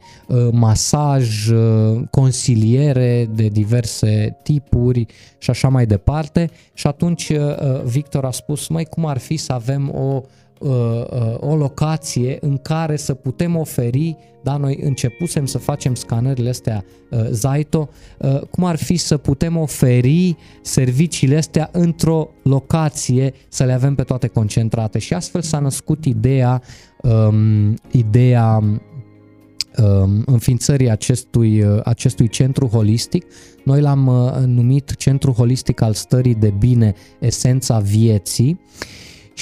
masaj, 0.53 1.49
consiliere 2.11 3.29
de 3.35 3.47
diverse 3.47 4.39
tipuri 4.43 5.07
și 5.39 5.51
așa 5.51 5.69
mai 5.69 5.87
departe. 5.87 6.51
Și 6.75 6.87
atunci 6.87 7.33
Victor 7.85 8.25
a 8.25 8.31
spus, 8.31 8.69
mai 8.69 8.85
cum 8.85 9.07
ar 9.07 9.19
fi 9.19 9.37
să 9.37 9.53
avem 9.53 9.91
o 9.95 10.15
Uh, 10.15 10.23
uh, 10.23 10.42
o 11.41 11.57
locație 11.57 12.39
în 12.41 12.57
care 12.57 12.97
să 12.97 13.15
putem 13.15 13.57
oferi, 13.57 14.17
da, 14.43 14.57
noi 14.57 14.79
începusem 14.83 15.47
să 15.47 15.59
facem 15.59 15.95
scanările 15.95 16.49
astea 16.49 16.85
uh, 17.11 17.27
Zaito, 17.31 17.89
cum 18.51 18.65
ar 18.65 18.77
fi 18.77 18.97
să 18.97 19.17
putem 19.17 19.57
oferi 19.57 20.37
serviciile 20.63 21.37
astea 21.37 21.69
într-o 21.73 22.29
locație, 22.43 23.35
să 23.49 23.65
le 23.65 23.73
avem 23.73 23.95
pe 23.95 24.03
toate 24.03 24.27
concentrate 24.27 24.99
și 24.99 25.15
astfel 25.15 25.41
s-a 25.41 25.59
născut 25.59 26.05
ideea, 26.05 26.63
um, 27.03 27.75
ideea 27.91 28.57
um, 28.57 30.23
înființării 30.27 30.91
acestui, 30.91 31.65
acestui 31.85 32.29
centru 32.29 32.67
holistic. 32.67 33.25
Noi 33.65 33.81
l-am 33.81 34.33
numit 34.47 34.97
Centru 34.97 35.33
Holistic 35.33 35.81
al 35.81 35.93
Stării 35.93 36.35
de 36.35 36.53
Bine, 36.59 36.95
Esența 37.19 37.79
Vieții 37.79 38.61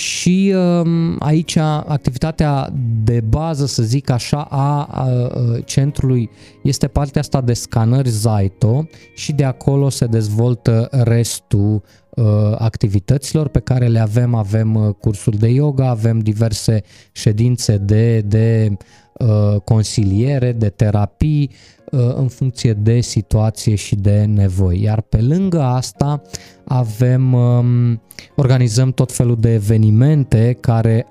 și 0.01 0.55
um, 0.57 1.17
aici 1.19 1.57
activitatea 1.57 2.73
de 3.05 3.21
bază, 3.21 3.67
să 3.67 3.83
zic 3.83 4.11
așa, 4.11 4.41
a, 4.51 4.83
a, 4.83 5.05
a 5.05 5.61
centrului 5.65 6.31
este 6.63 6.87
partea 6.87 7.21
asta 7.21 7.41
de 7.41 7.53
scanări 7.53 8.09
Zaito 8.09 8.89
și 9.15 9.33
de 9.33 9.45
acolo 9.45 9.89
se 9.89 10.07
dezvoltă 10.07 10.89
restul 10.91 11.83
uh, 12.09 12.25
activităților 12.59 13.49
pe 13.49 13.59
care 13.61 13.87
le 13.87 13.99
avem. 13.99 14.35
Avem 14.35 14.75
uh, 14.75 14.95
cursuri 15.01 15.39
de 15.39 15.49
yoga, 15.49 15.89
avem 15.89 16.19
diverse 16.19 16.83
ședințe 17.13 17.77
de, 17.77 18.21
de 18.21 18.77
uh, 19.13 19.61
consiliere, 19.65 20.53
de 20.53 20.69
terapii, 20.69 21.51
Uh, 21.51 21.80
în 21.91 22.29
funcție 22.29 22.73
de 22.73 23.01
situație 23.01 23.75
și 23.75 23.95
de 23.95 24.25
nevoi. 24.25 24.83
Iar 24.83 25.01
pe 25.01 25.21
lângă 25.21 25.63
asta 25.63 26.23
avem, 26.65 27.33
um, 27.33 28.01
organizăm 28.37 28.93
tot 28.93 29.13
felul 29.13 29.37
de 29.41 29.53
evenimente 29.53 30.57
care 30.61 31.07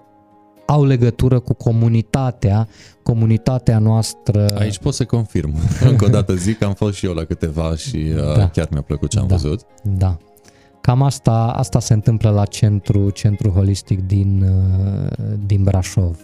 au 0.66 0.86
legătură 0.86 1.40
cu 1.40 1.54
comunitatea, 1.54 2.68
comunitatea 3.04 3.80
noastră. 3.80 4.46
Aici 4.58 4.78
pot 4.78 4.94
să 4.94 5.06
confirm. 5.06 5.56
Încă 5.90 6.06
o 6.06 6.08
dată 6.08 6.36
zic 6.36 6.58
că 6.58 6.66
am 6.66 6.74
fost 6.74 6.96
și 6.96 7.06
eu 7.06 7.14
la 7.14 7.24
câteva 7.24 7.76
și 7.76 7.98
uh, 8.16 8.36
da. 8.36 8.50
chiar 8.50 8.68
mi-a 8.72 8.82
plăcut 8.82 9.10
ce 9.10 9.20
am 9.20 9.28
da. 9.28 9.36
văzut. 9.36 9.62
Da. 9.84 10.18
Cam 10.82 11.02
asta, 11.02 11.32
asta 11.32 11.80
se 11.80 11.94
întâmplă 11.94 12.30
la 12.30 12.46
centru, 12.46 13.10
centru 13.10 13.50
holistic 13.50 14.08
din, 14.08 14.42
uh, 14.42 15.24
din 15.46 15.64
Brașov. 15.64 16.18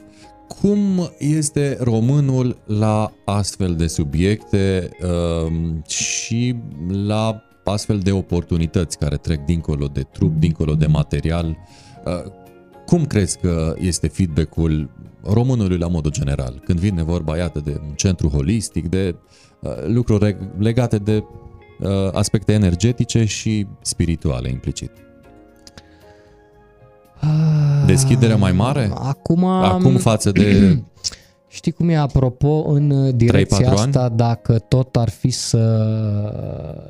Cum 0.48 1.10
este 1.18 1.78
românul 1.80 2.58
la 2.66 3.12
astfel 3.26 3.76
de 3.76 3.88
subiecte 3.88 4.90
uh, 5.02 5.52
și 5.88 6.56
la 7.06 7.42
astfel 7.64 8.00
de 8.00 8.12
oportunități 8.12 8.98
care 8.98 9.16
trec 9.18 9.46
dincolo 9.46 9.88
de 9.88 10.02
trup, 10.02 10.40
dincolo 10.40 10.74
de 10.74 10.86
material? 10.86 11.58
Uh, 12.06 12.32
cum 12.86 13.06
crezi 13.06 13.40
că 13.40 13.76
este 13.78 14.08
feedback-ul 14.08 14.90
românului 15.24 15.78
la 15.78 15.88
modul 15.88 16.12
general 16.12 16.62
când 16.66 16.80
vine 16.80 17.04
vorba, 17.04 17.38
iată, 17.38 17.60
de 17.60 17.80
un 17.88 17.94
centru 17.96 18.28
holistic, 18.28 18.88
de 18.90 19.16
uh, 19.60 19.72
lucruri 19.86 20.38
legate 20.58 20.98
de 20.98 21.24
uh, 21.80 21.90
aspecte 22.14 22.54
energetice 22.54 23.26
și 23.26 23.68
spirituale 23.82 24.50
implicit? 24.50 24.92
Deschiderea 27.86 28.36
mai 28.36 28.52
mare? 28.52 28.92
Acum... 28.94 29.44
Acum 29.44 29.98
față 29.98 30.32
de... 30.32 30.78
Știi 31.48 31.72
cum 31.72 31.90
e, 31.90 31.96
apropo, 31.96 32.64
în 32.68 33.16
direcția 33.18 33.72
asta, 33.72 34.04
ani? 34.04 34.18
dacă 34.18 34.60
tot 34.60 34.96
ar 34.96 35.10
fi 35.10 35.30
să, 35.30 35.86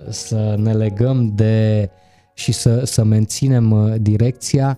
să 0.09 0.55
ne 0.57 0.73
legăm 0.73 1.31
de 1.35 1.89
și 2.35 2.51
să, 2.51 2.81
să 2.85 3.03
menținem 3.03 3.71
uh, 3.71 3.93
direcția. 4.01 4.77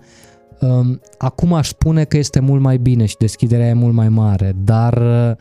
Um, 0.60 1.02
acum 1.18 1.54
aș 1.54 1.68
spune 1.68 2.04
că 2.04 2.18
este 2.18 2.40
mult 2.40 2.62
mai 2.62 2.78
bine 2.78 3.06
și 3.06 3.16
deschiderea 3.20 3.68
e 3.68 3.74
mult 3.74 3.94
mai 3.94 4.10
mare, 4.10 4.56
dar 4.64 4.98
uh, 4.98 5.36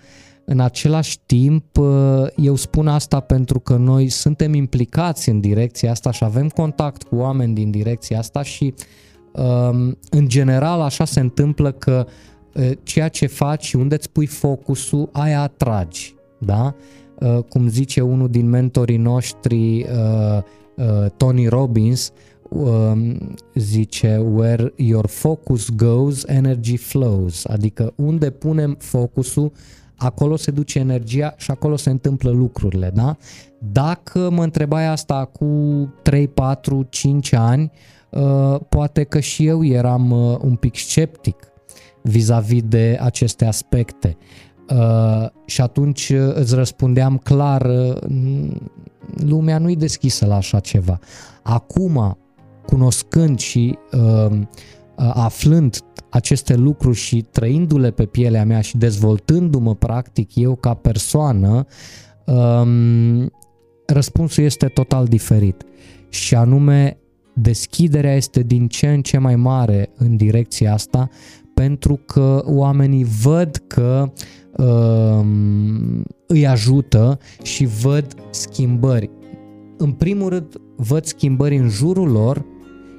în 0.44 0.60
același 0.60 1.18
timp 1.26 1.76
uh, 1.76 2.26
eu 2.36 2.54
spun 2.54 2.88
asta 2.88 3.20
pentru 3.20 3.60
că 3.60 3.76
noi 3.76 4.08
suntem 4.08 4.54
implicați 4.54 5.28
în 5.28 5.40
direcția 5.40 5.90
asta 5.90 6.10
și 6.10 6.24
avem 6.24 6.48
contact 6.48 7.02
cu 7.02 7.16
oameni 7.16 7.54
din 7.54 7.70
direcția 7.70 8.18
asta 8.18 8.42
și 8.42 8.64
um, 8.64 8.74
în 10.10 10.28
general 10.28 10.80
așa 10.80 11.04
se 11.04 11.20
întâmplă 11.20 11.72
că 11.72 12.06
ceea 12.82 13.08
ce 13.08 13.26
faci 13.26 13.64
și 13.64 13.76
unde 13.76 13.94
îți 13.94 14.10
pui 14.10 14.26
focusul, 14.26 15.08
aia 15.12 15.40
atragi, 15.40 16.14
da? 16.38 16.74
Cum 17.48 17.68
zice 17.68 18.00
unul 18.00 18.28
din 18.28 18.48
mentorii 18.48 18.96
noștri, 18.96 19.86
Tony 21.16 21.46
Robbins, 21.46 22.12
um, 22.48 23.34
zice 23.54 24.16
where 24.16 24.72
your 24.76 25.06
focus 25.06 25.70
goes, 25.70 26.24
energy 26.24 26.76
flows, 26.76 27.44
adică 27.44 27.92
unde 27.96 28.30
punem 28.30 28.76
focusul, 28.78 29.52
acolo 29.96 30.36
se 30.36 30.50
duce 30.50 30.78
energia 30.78 31.34
și 31.36 31.50
acolo 31.50 31.76
se 31.76 31.90
întâmplă 31.90 32.30
lucrurile, 32.30 32.90
da? 32.94 33.16
Dacă 33.72 34.30
mă 34.30 34.42
întrebai 34.42 34.86
asta 34.86 35.24
cu 35.24 35.46
3, 36.02 36.28
4, 36.28 36.86
5 36.88 37.32
ani, 37.32 37.62
uh, 37.72 37.95
poate 38.68 39.04
că 39.04 39.20
și 39.20 39.46
eu 39.46 39.64
eram 39.64 40.10
uh, 40.10 40.38
un 40.42 40.54
pic 40.54 40.76
sceptic 40.76 41.36
vis-a-vis 42.02 42.62
de 42.62 42.98
aceste 43.00 43.44
aspecte. 43.44 44.16
Uh, 44.70 45.26
și 45.44 45.60
atunci 45.60 46.12
îți 46.34 46.54
răspundeam 46.54 47.18
clar, 47.18 47.70
lumea 49.14 49.58
nu-i 49.58 49.76
deschisă 49.76 50.26
la 50.26 50.36
așa 50.36 50.60
ceva. 50.60 50.98
Acum, 51.42 52.18
cunoscând 52.66 53.38
și 53.38 53.78
uh, 53.92 54.30
uh, 54.30 55.10
aflând 55.14 55.78
aceste 56.10 56.54
lucruri 56.54 56.96
și 56.96 57.26
trăindu-le 57.30 57.90
pe 57.90 58.04
pielea 58.04 58.44
mea 58.44 58.60
și 58.60 58.76
dezvoltându-mă 58.76 59.74
practic 59.74 60.34
eu 60.34 60.54
ca 60.54 60.74
persoană, 60.74 61.66
um, 62.24 63.32
răspunsul 63.86 64.44
este 64.44 64.66
total 64.66 65.04
diferit. 65.06 65.64
Și 66.08 66.34
anume, 66.34 66.98
deschiderea 67.40 68.14
este 68.14 68.42
din 68.42 68.68
ce 68.68 68.88
în 68.88 69.02
ce 69.02 69.18
mai 69.18 69.36
mare 69.36 69.90
în 69.96 70.16
direcția 70.16 70.72
asta, 70.72 71.08
pentru 71.54 72.00
că 72.06 72.42
oamenii 72.44 73.06
văd 73.22 73.62
că 73.66 74.12
uh, 74.56 75.26
îi 76.26 76.46
ajută 76.46 77.18
și 77.42 77.64
văd 77.64 78.14
schimbări. 78.30 79.10
În 79.76 79.92
primul 79.92 80.28
rând, 80.28 80.60
văd 80.76 81.04
schimbări 81.04 81.56
în 81.56 81.68
jurul 81.68 82.10
lor, 82.10 82.44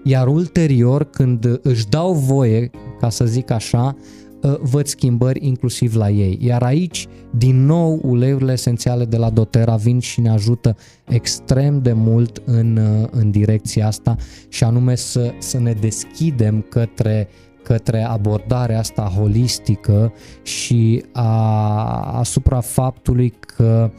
iar 0.04 0.28
ulterior, 0.28 1.04
când 1.04 1.60
își 1.62 1.88
dau 1.88 2.14
voie, 2.14 2.70
ca 3.00 3.10
să 3.10 3.26
zic 3.26 3.52
așa, 3.52 3.88
ă, 3.88 3.96
văd 4.42 4.86
schimbări 4.86 5.46
inclusiv 5.46 5.96
la 5.96 6.10
ei. 6.10 6.38
Iar 6.42 6.64
aici, 6.64 7.08
din 7.38 7.66
nou, 7.66 8.00
uleiurile 8.04 8.52
esențiale 8.52 9.06
de 9.06 9.18
la 9.18 9.30
doTERRA 9.30 9.76
vin 9.76 10.00
și 10.00 10.22
ne 10.22 10.30
ajută 10.30 10.76
extrem 11.08 11.82
de 11.82 11.94
mult 11.94 12.42
în, 12.46 12.78
ă, 12.78 13.10
în 13.12 13.32
direcția 13.32 13.88
asta 13.88 14.16
și 14.48 14.64
anume 14.64 14.96
să, 14.96 15.34
să 15.38 15.60
ne 15.60 15.72
deschidem 15.72 16.66
către 16.70 17.28
către 17.64 18.04
abordarea 18.04 18.80
asta 18.80 19.02
holistică 19.02 20.14
și 20.44 21.04
a, 21.12 22.18
asupra 22.18 22.60
faptului 22.60 23.34
că 23.40 23.92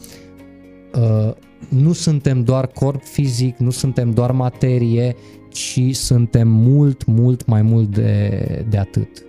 uh, 0.94 1.32
nu 1.69 1.93
suntem 1.93 2.43
doar 2.43 2.66
corp 2.66 3.02
fizic, 3.02 3.56
nu 3.56 3.70
suntem 3.70 4.10
doar 4.10 4.31
materie, 4.31 5.16
ci 5.48 5.81
suntem 5.93 6.48
mult, 6.48 7.05
mult 7.06 7.47
mai 7.47 7.62
mult 7.62 7.94
de, 7.94 8.66
de 8.69 8.78
atât. 8.78 9.28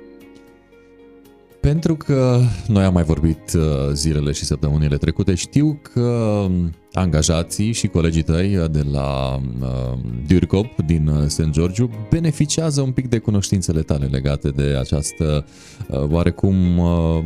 Pentru 1.61 1.95
că 1.95 2.39
noi 2.67 2.83
am 2.83 2.93
mai 2.93 3.03
vorbit 3.03 3.53
uh, 3.55 3.63
zilele 3.93 4.31
și 4.31 4.45
săptămânile 4.45 4.97
trecute, 4.97 5.35
știu 5.35 5.79
că 5.93 6.45
angajații 6.93 7.71
și 7.71 7.87
colegii 7.87 8.21
tăi 8.21 8.67
de 8.71 8.85
la 8.91 9.39
uh, 9.61 9.99
Durcop 10.27 10.81
din 10.85 11.07
uh, 11.07 11.27
St. 11.27 11.49
George 11.49 11.83
beneficiază 12.09 12.81
un 12.81 12.91
pic 12.91 13.07
de 13.07 13.17
cunoștințele 13.17 13.81
tale 13.81 14.05
legate 14.05 14.49
de 14.49 14.75
această 14.79 15.45
uh, 15.89 16.03
oarecum 16.09 16.77
uh, 16.77 17.23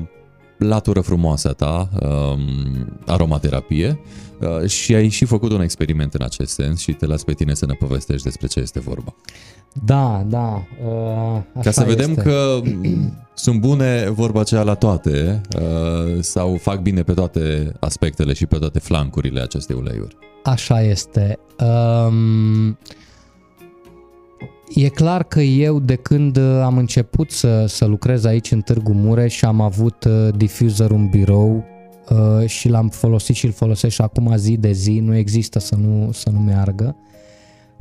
latură 0.58 1.02
frumoasă 1.02 1.50
a 1.50 1.54
ta, 1.54 1.90
um, 2.02 3.00
aromaterapie 3.06 4.00
uh, 4.46 4.70
și 4.70 4.96
ai 4.96 5.10
și 5.10 5.26
făcut 5.26 5.52
un 5.52 5.62
experiment 5.62 6.14
în 6.14 6.22
acest 6.24 6.54
sens 6.54 6.80
și 6.80 6.92
te 6.94 7.06
las 7.06 7.24
pe 7.24 7.34
tine 7.34 7.54
să 7.54 7.66
ne 7.66 7.74
povestești 7.74 8.24
despre 8.24 8.48
ce 8.48 8.60
este 8.60 8.80
vorba. 8.80 9.16
Da, 9.86 10.26
da. 10.28 10.68
Uh, 10.86 11.62
Ca 11.64 11.72
să 11.72 11.84
vedem 11.84 12.10
este. 12.10 12.22
că 12.22 12.62
sunt 13.34 13.60
bune 13.60 14.10
vorba 14.10 14.40
aceea 14.40 14.64
la 14.64 14.74
toate 14.74 15.42
uh, 15.56 16.22
sau 16.22 16.58
fac 16.62 16.82
bine 16.82 17.04
pe 17.04 17.14
toate 17.14 17.72
aspectele 17.80 18.34
și 18.34 18.46
pe 18.46 18.58
toate 18.58 18.80
flancurile 18.80 19.42
acestei 19.42 19.76
uleiuri. 19.76 20.18
Așa 20.44 20.82
este. 20.82 21.40
Um, 21.60 22.78
E 24.76 24.90
clar 24.90 25.24
că 25.24 25.40
eu 25.40 25.80
de 25.80 25.96
când 25.96 26.38
am 26.38 26.78
început 26.78 27.32
să, 27.32 27.66
să 27.68 27.86
lucrez 27.86 28.26
aici 28.26 28.52
în 28.52 28.62
Târgu 28.62 28.94
Mureș 28.94 29.42
am 29.42 29.62
avut 29.62 30.04
uh, 30.04 30.28
diffuser 30.36 30.92
în 30.92 31.08
birou 31.08 31.66
uh, 32.10 32.48
și 32.48 32.70
l-am 32.70 32.90
folosit 32.90 33.36
și 33.36 33.46
îl 33.46 33.52
folosesc 33.52 33.94
și 33.94 34.02
acum 34.02 34.36
zi 34.36 34.58
de 34.58 34.72
zi, 34.72 35.00
nu 35.00 35.16
există 35.16 35.60
să 35.60 35.76
nu, 35.76 36.12
să 36.12 36.30
nu 36.30 36.40
meargă. 36.40 36.96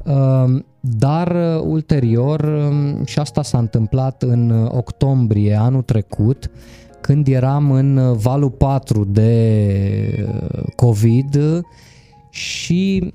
Uh, 0.05 0.63
dar 0.81 1.29
uh, 1.31 1.63
ulterior, 1.65 2.41
uh, 2.41 3.07
și 3.07 3.19
asta 3.19 3.43
s-a 3.43 3.59
întâmplat 3.59 4.23
în 4.23 4.69
octombrie 4.71 5.55
anul 5.55 5.83
trecut, 5.83 6.51
când 7.01 7.29
eram 7.29 7.71
în 7.71 8.17
valul 8.17 8.51
4 8.51 9.05
de 9.05 10.29
uh, 10.29 10.63
COVID 10.77 11.63
și 12.31 13.13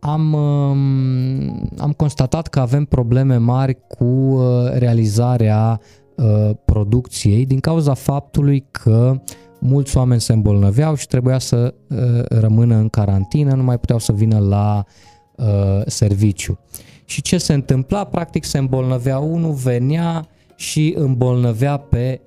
am, 0.00 0.32
um, 0.32 1.68
am 1.78 1.92
constatat 1.96 2.46
că 2.46 2.60
avem 2.60 2.84
probleme 2.84 3.36
mari 3.36 3.78
cu 3.88 4.04
uh, 4.04 4.70
realizarea 4.72 5.80
uh, 6.14 6.50
producției 6.64 7.46
din 7.46 7.60
cauza 7.60 7.94
faptului 7.94 8.64
că 8.70 9.20
mulți 9.60 9.96
oameni 9.96 10.20
se 10.20 10.32
îmbolnăveau 10.32 10.94
și 10.94 11.06
trebuia 11.06 11.38
să 11.38 11.74
uh, 11.88 11.98
rămână 12.28 12.76
în 12.76 12.88
carantină, 12.88 13.54
nu 13.54 13.62
mai 13.62 13.78
puteau 13.78 13.98
să 13.98 14.12
vină 14.12 14.38
la 14.38 14.84
serviciu. 15.86 16.58
Și 17.04 17.22
ce 17.22 17.38
se 17.38 17.52
întâmpla? 17.52 18.04
Practic 18.04 18.44
se 18.44 18.58
îmbolnăvea 18.58 19.18
unul, 19.18 19.52
venea 19.52 20.26
și 20.56 20.94
îmbolnăvea 20.96 21.76
pe 21.76 22.20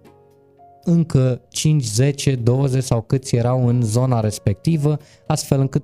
încă 0.84 1.42
5, 1.50 1.84
10, 1.84 2.36
20 2.36 2.84
sau 2.84 3.02
câți 3.02 3.36
erau 3.36 3.68
în 3.68 3.82
zona 3.82 4.20
respectivă, 4.20 4.98
astfel 5.28 5.60
încât 5.60 5.84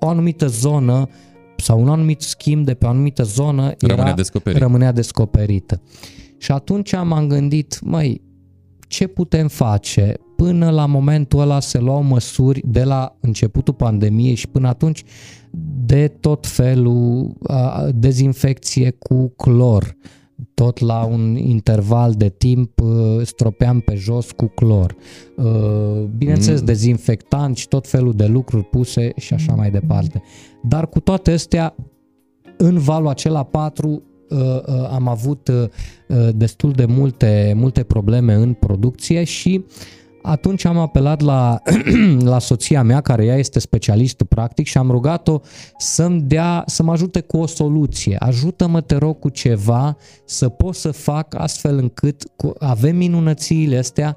o 0.00 0.08
anumită 0.08 0.46
zonă 0.46 1.08
sau 1.56 1.80
un 1.80 1.88
anumit 1.88 2.20
schimb 2.20 2.64
de 2.64 2.74
pe 2.74 2.86
o 2.86 2.88
anumită 2.88 3.22
zonă 3.22 3.74
rămânea, 3.78 4.04
era, 4.04 4.14
descoperit. 4.14 4.60
rămânea 4.60 4.92
descoperită. 4.92 5.82
Și 6.38 6.52
atunci 6.52 6.92
m-am 6.92 7.26
gândit, 7.26 7.80
măi, 7.80 8.22
ce 8.88 9.06
putem 9.06 9.48
face? 9.48 10.14
Până 10.40 10.70
la 10.70 10.86
momentul 10.86 11.40
ăla 11.40 11.60
se 11.60 11.78
luau 11.78 12.02
măsuri 12.02 12.62
de 12.64 12.84
la 12.84 13.16
începutul 13.20 13.74
pandemiei 13.74 14.34
și 14.34 14.48
până 14.48 14.68
atunci 14.68 15.04
de 15.84 16.08
tot 16.08 16.46
felul, 16.46 17.32
dezinfecție 17.94 18.90
cu 18.90 19.32
clor, 19.36 19.96
tot 20.54 20.78
la 20.78 21.04
un 21.04 21.36
interval 21.36 22.12
de 22.12 22.28
timp 22.28 22.80
uh, 22.80 23.20
stropeam 23.22 23.80
pe 23.80 23.94
jos 23.94 24.30
cu 24.30 24.46
clor. 24.46 24.96
Uh, 25.36 26.04
bineînțeles, 26.16 26.60
mm. 26.60 26.66
dezinfectant 26.66 27.56
și 27.56 27.68
tot 27.68 27.88
felul 27.88 28.12
de 28.12 28.26
lucruri 28.26 28.64
puse 28.64 29.12
și 29.16 29.34
așa 29.34 29.54
mai 29.54 29.70
departe. 29.70 30.22
Dar 30.62 30.88
cu 30.88 31.00
toate 31.00 31.30
astea, 31.30 31.74
în 32.56 32.78
valul 32.78 33.08
acela 33.08 33.42
4 33.42 33.88
uh, 33.88 34.38
am 34.90 35.08
avut 35.08 35.50
destul 36.34 36.72
de 36.72 36.84
multe, 36.84 37.52
multe 37.56 37.82
probleme 37.82 38.34
în 38.34 38.52
producție 38.52 39.24
și 39.24 39.64
uh, 39.64 39.98
atunci 40.22 40.64
am 40.64 40.78
apelat 40.78 41.20
la, 41.20 41.62
la 42.32 42.38
soția 42.38 42.82
mea, 42.82 43.00
care 43.00 43.24
ea 43.24 43.36
este 43.36 43.58
specialistul 43.58 44.26
practic 44.26 44.66
și 44.66 44.78
am 44.78 44.90
rugat-o 44.90 45.40
să-mi 45.78 46.20
dea, 46.20 46.62
să 46.66 46.82
mă 46.82 46.92
ajute 46.92 47.20
cu 47.20 47.36
o 47.36 47.46
soluție. 47.46 48.16
Ajută-mă, 48.18 48.80
te 48.80 48.96
rog, 48.96 49.18
cu 49.18 49.28
ceva 49.28 49.96
să 50.24 50.48
pot 50.48 50.74
să 50.74 50.90
fac 50.90 51.34
astfel 51.34 51.78
încât 51.78 52.22
cu, 52.36 52.52
avem 52.58 52.96
minunățiile 52.96 53.78
astea, 53.78 54.16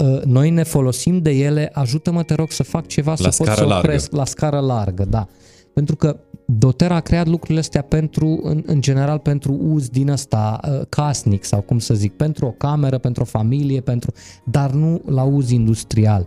ă, 0.00 0.20
noi 0.24 0.50
ne 0.50 0.62
folosim 0.62 1.18
de 1.18 1.30
ele, 1.30 1.70
ajută-mă, 1.72 2.22
te 2.22 2.34
rog, 2.34 2.50
să 2.50 2.62
fac 2.62 2.86
ceva 2.86 3.14
la 3.18 3.30
să 3.30 3.42
pot 3.44 3.54
să 3.54 3.64
opresc 3.64 4.10
largă. 4.10 4.16
la 4.16 4.24
scară 4.24 4.58
largă, 4.58 5.04
da. 5.04 5.26
Pentru 5.74 5.96
că 5.96 6.20
Doter 6.46 6.92
a 6.92 7.00
creat 7.00 7.26
lucrurile 7.26 7.58
astea 7.58 7.82
pentru, 7.82 8.40
în, 8.42 8.62
în 8.66 8.80
general 8.80 9.18
pentru 9.18 9.58
uz 9.62 9.88
din 9.88 10.08
ăsta 10.08 10.60
uh, 10.64 10.80
casnic 10.88 11.44
sau 11.44 11.60
cum 11.60 11.78
să 11.78 11.94
zic, 11.94 12.12
pentru 12.12 12.46
o 12.46 12.50
cameră, 12.50 12.98
pentru 12.98 13.22
o 13.22 13.26
familie, 13.26 13.80
pentru, 13.80 14.12
dar 14.44 14.70
nu 14.70 15.02
la 15.06 15.22
uz 15.22 15.50
industrial. 15.50 16.26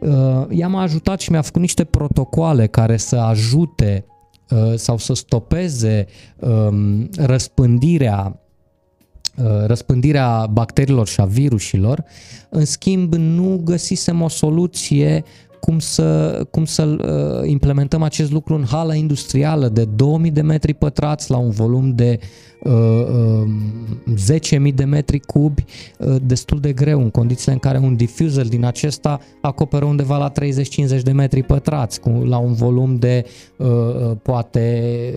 Uh, 0.00 0.46
i-am 0.48 0.74
ajutat 0.74 1.20
și 1.20 1.30
mi-a 1.30 1.42
făcut 1.42 1.60
niște 1.60 1.84
protocoale 1.84 2.66
care 2.66 2.96
să 2.96 3.16
ajute 3.16 4.04
sau 4.74 4.98
să 4.98 5.14
stopeze 5.14 6.06
um, 6.36 7.08
răspândirea 7.16 8.40
răspândirea 9.66 10.46
bacteriilor 10.46 11.06
și 11.06 11.20
a 11.20 11.24
virusilor. 11.24 12.04
În 12.48 12.64
schimb, 12.64 13.14
nu 13.14 13.60
găsisem 13.64 14.22
o 14.22 14.28
soluție 14.28 15.24
cum 15.60 15.78
să, 15.78 16.40
cum 16.50 16.64
să 16.64 16.82
uh, 16.84 17.48
implementăm 17.48 18.02
acest 18.02 18.32
lucru 18.32 18.54
în 18.54 18.64
hala 18.64 18.94
industrială 18.94 19.68
de 19.68 19.84
2000 19.84 20.30
de 20.30 20.40
metri 20.40 20.74
pătrați 20.74 21.30
la 21.30 21.36
un 21.36 21.50
volum 21.50 21.94
de 21.94 22.18
uh, 22.62 22.72
uh, 22.72 24.68
10.000 24.68 24.74
de 24.74 24.84
metri 24.84 25.18
cubi, 25.18 25.64
uh, 25.98 26.16
destul 26.22 26.60
de 26.60 26.72
greu 26.72 27.00
în 27.00 27.10
condițiile 27.10 27.52
în 27.52 27.58
care 27.58 27.78
un 27.78 27.96
diffuser 27.96 28.48
din 28.48 28.64
acesta 28.64 29.20
acoperă 29.40 29.84
undeva 29.84 30.16
la 30.16 30.32
30-50 30.98 31.02
de 31.02 31.12
metri 31.12 31.42
pătrați, 31.42 32.00
cu, 32.00 32.08
la 32.08 32.38
un 32.38 32.52
volum 32.52 32.96
de 32.96 33.26
uh, 33.56 33.66
uh 33.66 34.16
poate 34.22 35.14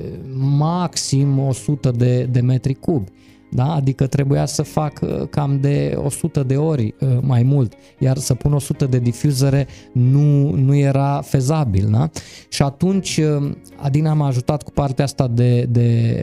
maxim 0.57 1.39
100 1.39 1.91
de, 1.91 2.23
de 2.31 2.39
metri 2.39 2.73
cubi 2.73 3.11
da? 3.55 3.73
adică 3.73 4.07
trebuia 4.07 4.45
să 4.45 4.61
fac 4.61 4.99
uh, 5.01 5.27
cam 5.29 5.59
de 5.59 5.97
100 6.03 6.43
de 6.43 6.55
ori 6.55 6.93
uh, 6.99 7.09
mai 7.21 7.43
mult, 7.43 7.73
iar 7.99 8.17
să 8.17 8.33
pun 8.33 8.53
100 8.53 8.85
de 8.85 8.99
difuzere 8.99 9.67
nu, 9.91 10.51
nu 10.55 10.75
era 10.75 11.21
fezabil. 11.21 11.89
Da? 11.91 12.09
Și 12.49 12.61
atunci 12.61 13.17
uh, 13.17 13.51
Adina 13.75 14.13
m-a 14.13 14.27
ajutat 14.27 14.63
cu 14.63 14.71
partea 14.71 15.03
asta 15.03 15.27
de, 15.27 15.65
de 15.69 16.21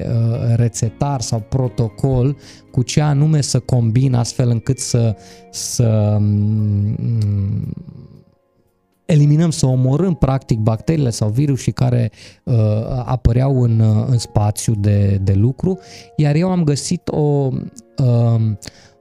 rețetar 0.57 1.21
sau 1.21 1.43
protocol, 1.49 2.37
cu 2.71 2.83
ce 2.83 3.01
anume 3.01 3.41
să 3.41 3.59
combin 3.59 4.15
astfel 4.15 4.49
încât 4.49 4.79
să, 4.79 5.17
să 5.51 6.17
mm, 6.21 6.97
eliminăm, 9.11 9.51
să 9.51 9.67
omorâm 9.67 10.15
practic 10.15 10.59
bacteriile 10.59 11.11
sau 11.11 11.29
virusii 11.29 11.73
care 11.73 12.11
uh, 12.45 12.55
apăreau 13.05 13.63
în, 13.63 13.81
uh, 13.81 14.05
în 14.07 14.19
spațiu 14.19 14.75
de, 14.75 15.21
de 15.23 15.33
lucru, 15.33 15.79
iar 16.17 16.35
eu 16.35 16.51
am 16.51 16.65
găsit 16.65 17.09
o, 17.09 17.49
uh, 17.99 18.41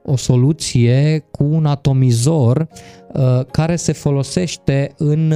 o 0.04 0.16
soluție 0.16 1.24
cu 1.30 1.44
un 1.44 1.66
atomizor 1.66 2.68
uh, 3.12 3.40
care 3.50 3.76
se 3.76 3.92
folosește 3.92 4.94
în 4.96 5.30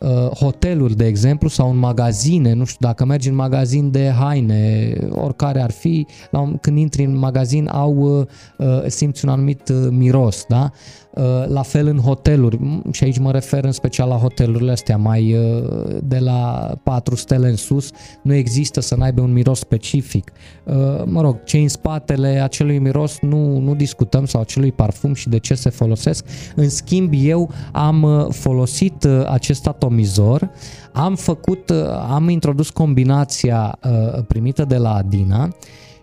uh, 0.00 0.28
hoteluri, 0.34 0.96
de 0.96 1.06
exemplu, 1.06 1.48
sau 1.48 1.70
în 1.70 1.76
magazine, 1.76 2.52
nu 2.52 2.64
știu, 2.64 2.86
dacă 2.86 3.04
mergi 3.04 3.28
în 3.28 3.34
magazin 3.34 3.90
de 3.90 4.12
haine, 4.18 4.92
oricare 5.10 5.60
ar 5.60 5.70
fi, 5.70 6.06
la 6.30 6.40
un, 6.40 6.56
când 6.60 6.78
intri 6.78 7.04
în 7.04 7.18
magazin 7.18 7.68
au, 7.68 7.96
uh, 7.96 8.26
uh 8.58 8.84
simți 8.86 9.24
un 9.24 9.30
anumit 9.30 9.68
uh, 9.68 9.88
miros, 9.90 10.44
da? 10.48 10.70
Uh, 11.14 11.48
la 11.48 11.62
fel 11.62 11.86
în 11.86 11.98
hoteluri, 11.98 12.82
și 12.90 13.04
aici 13.04 13.18
mă 13.18 13.30
refer 13.30 13.64
în 13.64 13.72
special 13.72 14.08
la 14.08 14.16
hotelurile 14.16 14.70
astea 14.70 14.96
mai 14.96 15.34
uh, 15.34 15.96
de 16.02 16.18
la 16.18 16.72
4 16.82 17.14
stele 17.14 17.48
în 17.48 17.56
sus, 17.56 17.90
nu 18.22 18.34
există 18.34 18.80
să 18.80 18.94
n-aibă 18.94 19.20
un 19.20 19.32
miros 19.32 19.58
specific. 19.58 20.32
Uh, 20.64 20.74
mă 21.04 21.20
rog, 21.20 21.42
ce 21.44 21.58
în 21.58 21.68
spatele 21.68 22.28
acelui 22.28 22.78
miros 22.78 23.18
nu, 23.20 23.58
nu 23.58 23.74
discutăm 23.74 24.24
sau 24.24 24.40
acelui 24.40 24.72
parfum 24.72 25.14
și 25.14 25.28
de 25.28 25.38
ce 25.38 25.54
se 25.54 25.70
folosesc. 25.70 26.24
În 26.56 26.68
schimb, 26.68 27.12
eu 27.16 27.50
am 27.72 28.28
folosit 28.32 29.04
acest 29.26 29.66
atomizor, 29.66 30.50
am 30.92 31.14
făcut, 31.14 31.72
am 32.10 32.28
introdus 32.28 32.70
combinația 32.70 33.78
primită 34.26 34.64
de 34.64 34.76
la 34.76 34.94
Adina 34.94 35.48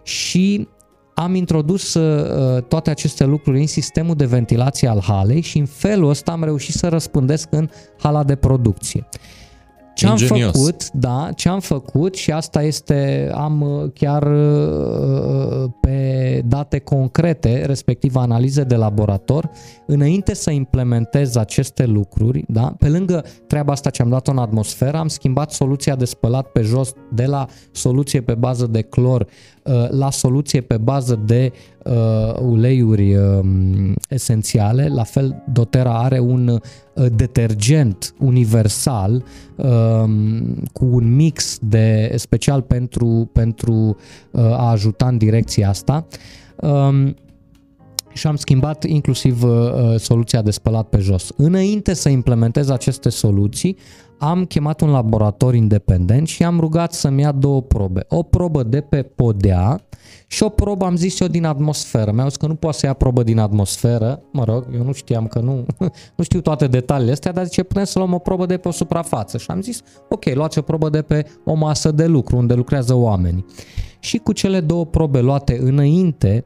și 0.04 0.68
am 1.20 1.36
introdus 1.36 1.94
uh, 1.94 2.64
toate 2.64 2.90
aceste 2.90 3.26
lucruri 3.26 3.60
în 3.60 3.68
sistemul 3.68 4.16
de 4.16 4.26
ventilație 4.26 4.88
al 4.88 5.02
halei 5.02 5.42
și 5.42 5.58
în 5.58 5.66
felul 5.66 6.10
ăsta 6.10 6.32
am 6.32 6.44
reușit 6.44 6.74
să 6.74 6.88
răspândesc 6.88 7.48
în 7.52 7.70
hala 8.00 8.24
de 8.24 8.36
producție. 8.36 9.08
Ce 9.96 10.08
am 10.08 10.18
făcut, 10.18 10.92
da, 10.92 11.30
ce 11.36 11.50
am 11.50 11.60
făcut 11.60 12.16
și 12.16 12.32
asta 12.32 12.64
este, 12.64 13.30
am 13.34 13.62
uh, 13.62 13.92
chiar 13.94 14.24
uh, 14.24 15.70
pe 15.80 16.42
date 16.46 16.80
concrete, 16.80 17.66
respectiv 17.66 18.16
analize 18.16 18.64
de 18.64 18.76
laborator, 18.76 19.50
înainte 19.88 20.34
să 20.34 20.52
implementez 20.52 21.36
aceste 21.36 21.86
lucruri, 21.86 22.44
da, 22.48 22.76
pe 22.80 22.90
lângă 22.90 23.26
treaba 23.48 23.72
asta 23.72 23.90
ce 23.90 24.02
am 24.02 24.10
dat-o 24.10 24.32
în 24.32 24.38
atmosferă, 24.38 24.98
am 24.98 25.08
schimbat 25.08 25.52
soluția 25.52 25.96
de 25.96 26.06
spălat 26.06 26.48
pe 26.48 26.62
jos 26.62 26.94
de 27.14 27.26
la 27.26 27.46
soluție 27.72 28.22
pe 28.22 28.34
bază 28.34 28.68
de 28.68 28.82
clor 28.82 29.28
uh, 29.64 29.90
la 29.90 30.12
soluție 30.12 30.62
pe 30.62 30.78
bază 30.78 31.22
de 31.26 31.52
uh, 31.84 32.40
uleiuri 32.40 33.16
uh, 33.16 33.40
esențiale. 34.10 34.88
La 34.88 35.04
fel, 35.04 35.44
doTERRA 35.54 36.00
are 36.00 36.20
un 36.20 36.48
uh, 36.48 37.06
detergent 37.16 38.14
universal 38.20 39.24
uh, 39.56 39.66
cu 40.74 40.86
un 40.86 41.16
mix 41.16 41.58
de 41.62 42.14
special 42.16 42.62
pentru, 42.62 43.30
pentru 43.34 43.74
uh, 44.32 44.42
a 44.42 44.70
ajuta 44.70 45.08
în 45.08 45.18
direcția 45.18 45.70
asta. 45.70 46.08
Uh, 46.56 47.14
și 48.18 48.28
am 48.28 48.36
schimbat 48.36 48.84
inclusiv 48.84 49.44
uh, 49.44 49.52
uh, 49.52 50.00
soluția 50.00 50.42
de 50.42 50.52
spălat 50.52 50.90
pe 50.90 50.98
jos. 50.98 51.32
Înainte 51.38 51.94
să 51.94 52.10
implementez 52.10 52.70
aceste 52.70 53.10
soluții, 53.10 53.78
am 54.20 54.46
chemat 54.46 54.82
un 54.82 54.90
laborator 54.90 55.56
independent 55.56 56.28
și 56.28 56.44
am 56.44 56.60
rugat 56.60 56.94
să-mi 56.94 57.22
ia 57.22 57.32
două 57.32 57.62
probe. 57.62 58.06
O 58.10 58.24
probă 58.24 58.64
de 58.64 58.82
pe 58.82 59.02
podea 59.02 59.82
și 60.28 60.44
o 60.44 60.50
probă, 60.50 60.86
am 60.86 60.96
zis 60.96 61.20
eu, 61.20 61.28
din 61.28 61.46
atmosferă. 61.46 62.12
Mi-au 62.12 62.28
zis 62.28 62.38
că 62.38 62.48
nu 62.48 62.56
poate 62.56 62.78
să 62.78 62.86
ia 62.86 62.94
probă 62.94 63.24
din 63.24 63.40
atmosferă. 63.40 64.22
Mă 64.32 64.44
rog, 64.44 64.68
eu 64.76 64.84
nu 64.84 64.92
știam 64.92 65.28
că 65.28 65.40
nu, 65.40 65.66
nu 66.18 66.24
știu 66.24 66.42
toate 66.42 66.68
detaliile 66.68 67.12
astea, 67.12 67.32
dar 67.32 67.46
zice, 67.46 67.64
putem 67.64 67.84
să 67.84 68.00
luăm 68.00 68.14
o 68.14 68.20
probă 68.20 68.46
de 68.46 68.58
pe 68.58 68.68
o 68.68 68.72
suprafață. 68.72 69.38
Și 69.38 69.46
am 69.50 69.62
zis, 69.62 69.82
ok, 70.10 70.26
luați 70.34 70.58
o 70.58 70.62
probă 70.62 70.90
de 70.90 71.02
pe 71.02 71.26
o 71.46 71.54
masă 71.54 71.92
de 71.92 72.06
lucru, 72.06 72.38
unde 72.38 72.54
lucrează 72.54 72.94
oamenii. 72.94 73.46
Și 74.00 74.18
cu 74.18 74.32
cele 74.32 74.60
două 74.60 74.86
probe 74.86 75.20
luate 75.20 75.60
înainte 75.62 76.46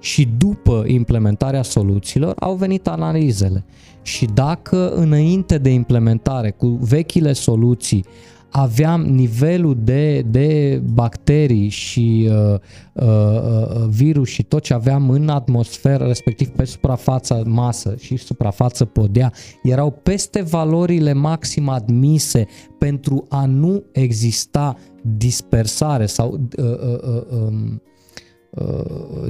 și 0.00 0.28
după 0.38 0.84
implementarea 0.86 1.62
soluțiilor 1.62 2.34
au 2.38 2.54
venit 2.54 2.86
analizele. 2.86 3.64
Și 4.02 4.24
dacă 4.34 4.90
înainte 4.94 5.58
de 5.58 5.70
implementare 5.70 6.50
cu 6.50 6.66
vechile 6.66 7.32
soluții 7.32 8.04
aveam 8.50 9.02
nivelul 9.02 9.76
de, 9.82 10.20
de 10.20 10.80
bacterii 10.92 11.68
și 11.68 12.28
uh, 12.30 12.58
uh, 12.92 13.04
uh, 13.04 13.86
virus 13.88 14.28
și 14.28 14.42
tot 14.42 14.62
ce 14.62 14.74
aveam 14.74 15.10
în 15.10 15.28
atmosferă, 15.28 16.04
respectiv 16.04 16.48
pe 16.48 16.64
suprafața 16.64 17.42
masă 17.44 17.94
și 17.98 18.16
suprafață 18.16 18.84
podea, 18.84 19.32
erau 19.62 19.90
peste 19.90 20.42
valorile 20.42 21.12
maxim 21.12 21.68
admise 21.68 22.46
pentru 22.78 23.26
a 23.28 23.44
nu 23.44 23.82
exista 23.92 24.76
dispersare 25.16 26.06
sau 26.06 26.40
uh, 26.58 26.64
uh, 26.64 26.98
uh, 27.02 27.22
um, 27.30 27.64
uh, 27.74 27.80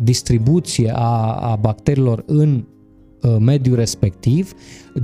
distribuție 0.03 0.93
a, 0.95 1.35
a 1.35 1.57
bacteriilor 1.57 2.23
în 2.27 2.65
Uh, 3.23 3.37
mediul 3.39 3.77
respectiv. 3.77 4.53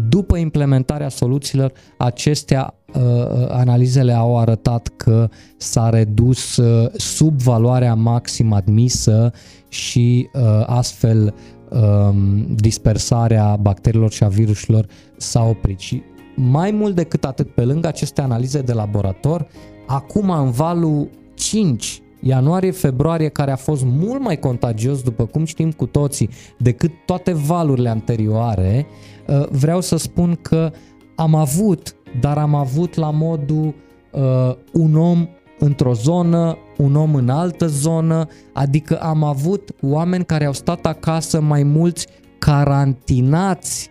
După 0.08 0.36
implementarea 0.36 1.08
soluțiilor, 1.08 1.72
acestea 1.98 2.74
uh, 2.94 3.02
uh, 3.02 3.46
analizele 3.48 4.12
au 4.12 4.38
arătat 4.38 4.92
că 4.96 5.28
s-a 5.56 5.88
redus 5.88 6.60
sub 6.96 7.40
valoarea 7.40 7.94
maximă 7.94 8.56
admisă 8.56 9.32
și 9.68 10.28
astfel 10.66 11.34
um, 11.70 12.46
dispersarea 12.54 13.56
bacteriilor 13.60 14.10
și 14.10 14.24
a 14.24 14.28
virusilor 14.28 14.86
s-a 15.16 15.42
oprit. 15.42 15.78
Și 15.78 16.02
mai 16.36 16.70
mult 16.70 16.94
decât 16.94 17.24
atât, 17.24 17.54
pe 17.54 17.64
lângă 17.64 17.88
aceste 17.88 18.20
analize 18.20 18.60
de 18.60 18.72
laborator, 18.72 19.46
acum 19.86 20.30
în 20.30 20.50
valul 20.50 21.10
5 21.34 22.02
ianuarie-februarie, 22.26 23.28
care 23.28 23.50
a 23.50 23.56
fost 23.56 23.84
mult 23.84 24.20
mai 24.20 24.38
contagios, 24.38 25.02
după 25.02 25.24
cum 25.24 25.44
știm 25.44 25.70
cu 25.70 25.86
toții, 25.86 26.28
decât 26.58 26.90
toate 27.06 27.32
valurile 27.32 27.88
anterioare, 27.88 28.86
uh, 29.26 29.46
vreau 29.50 29.80
să 29.80 29.96
spun 29.96 30.38
că 30.42 30.70
am 31.16 31.34
avut, 31.34 31.96
dar 32.20 32.38
am 32.38 32.54
avut 32.54 32.94
la 32.94 33.10
modul 33.10 33.74
uh, 34.12 34.54
un 34.72 34.96
om 34.96 35.28
într-o 35.58 35.92
zonă, 35.92 36.56
un 36.76 36.94
om 36.94 37.14
în 37.14 37.28
altă 37.28 37.66
zonă, 37.66 38.26
adică 38.52 38.96
am 38.96 39.24
avut 39.24 39.70
oameni 39.82 40.24
care 40.24 40.44
au 40.44 40.52
stat 40.52 40.86
acasă 40.86 41.40
mai 41.40 41.62
mulți 41.62 42.06
carantinați 42.38 43.90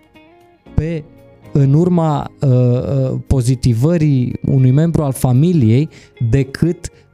pe 0.76 1.04
în 1.54 1.74
urma 1.74 2.32
uh, 2.42 2.50
uh 2.50 3.20
pozitivării 3.28 4.40
unui 4.46 4.72
membru 4.72 5.04
al 5.04 5.12
familiei 5.14 5.90
decât 6.30 6.90
Uh, 6.90 7.05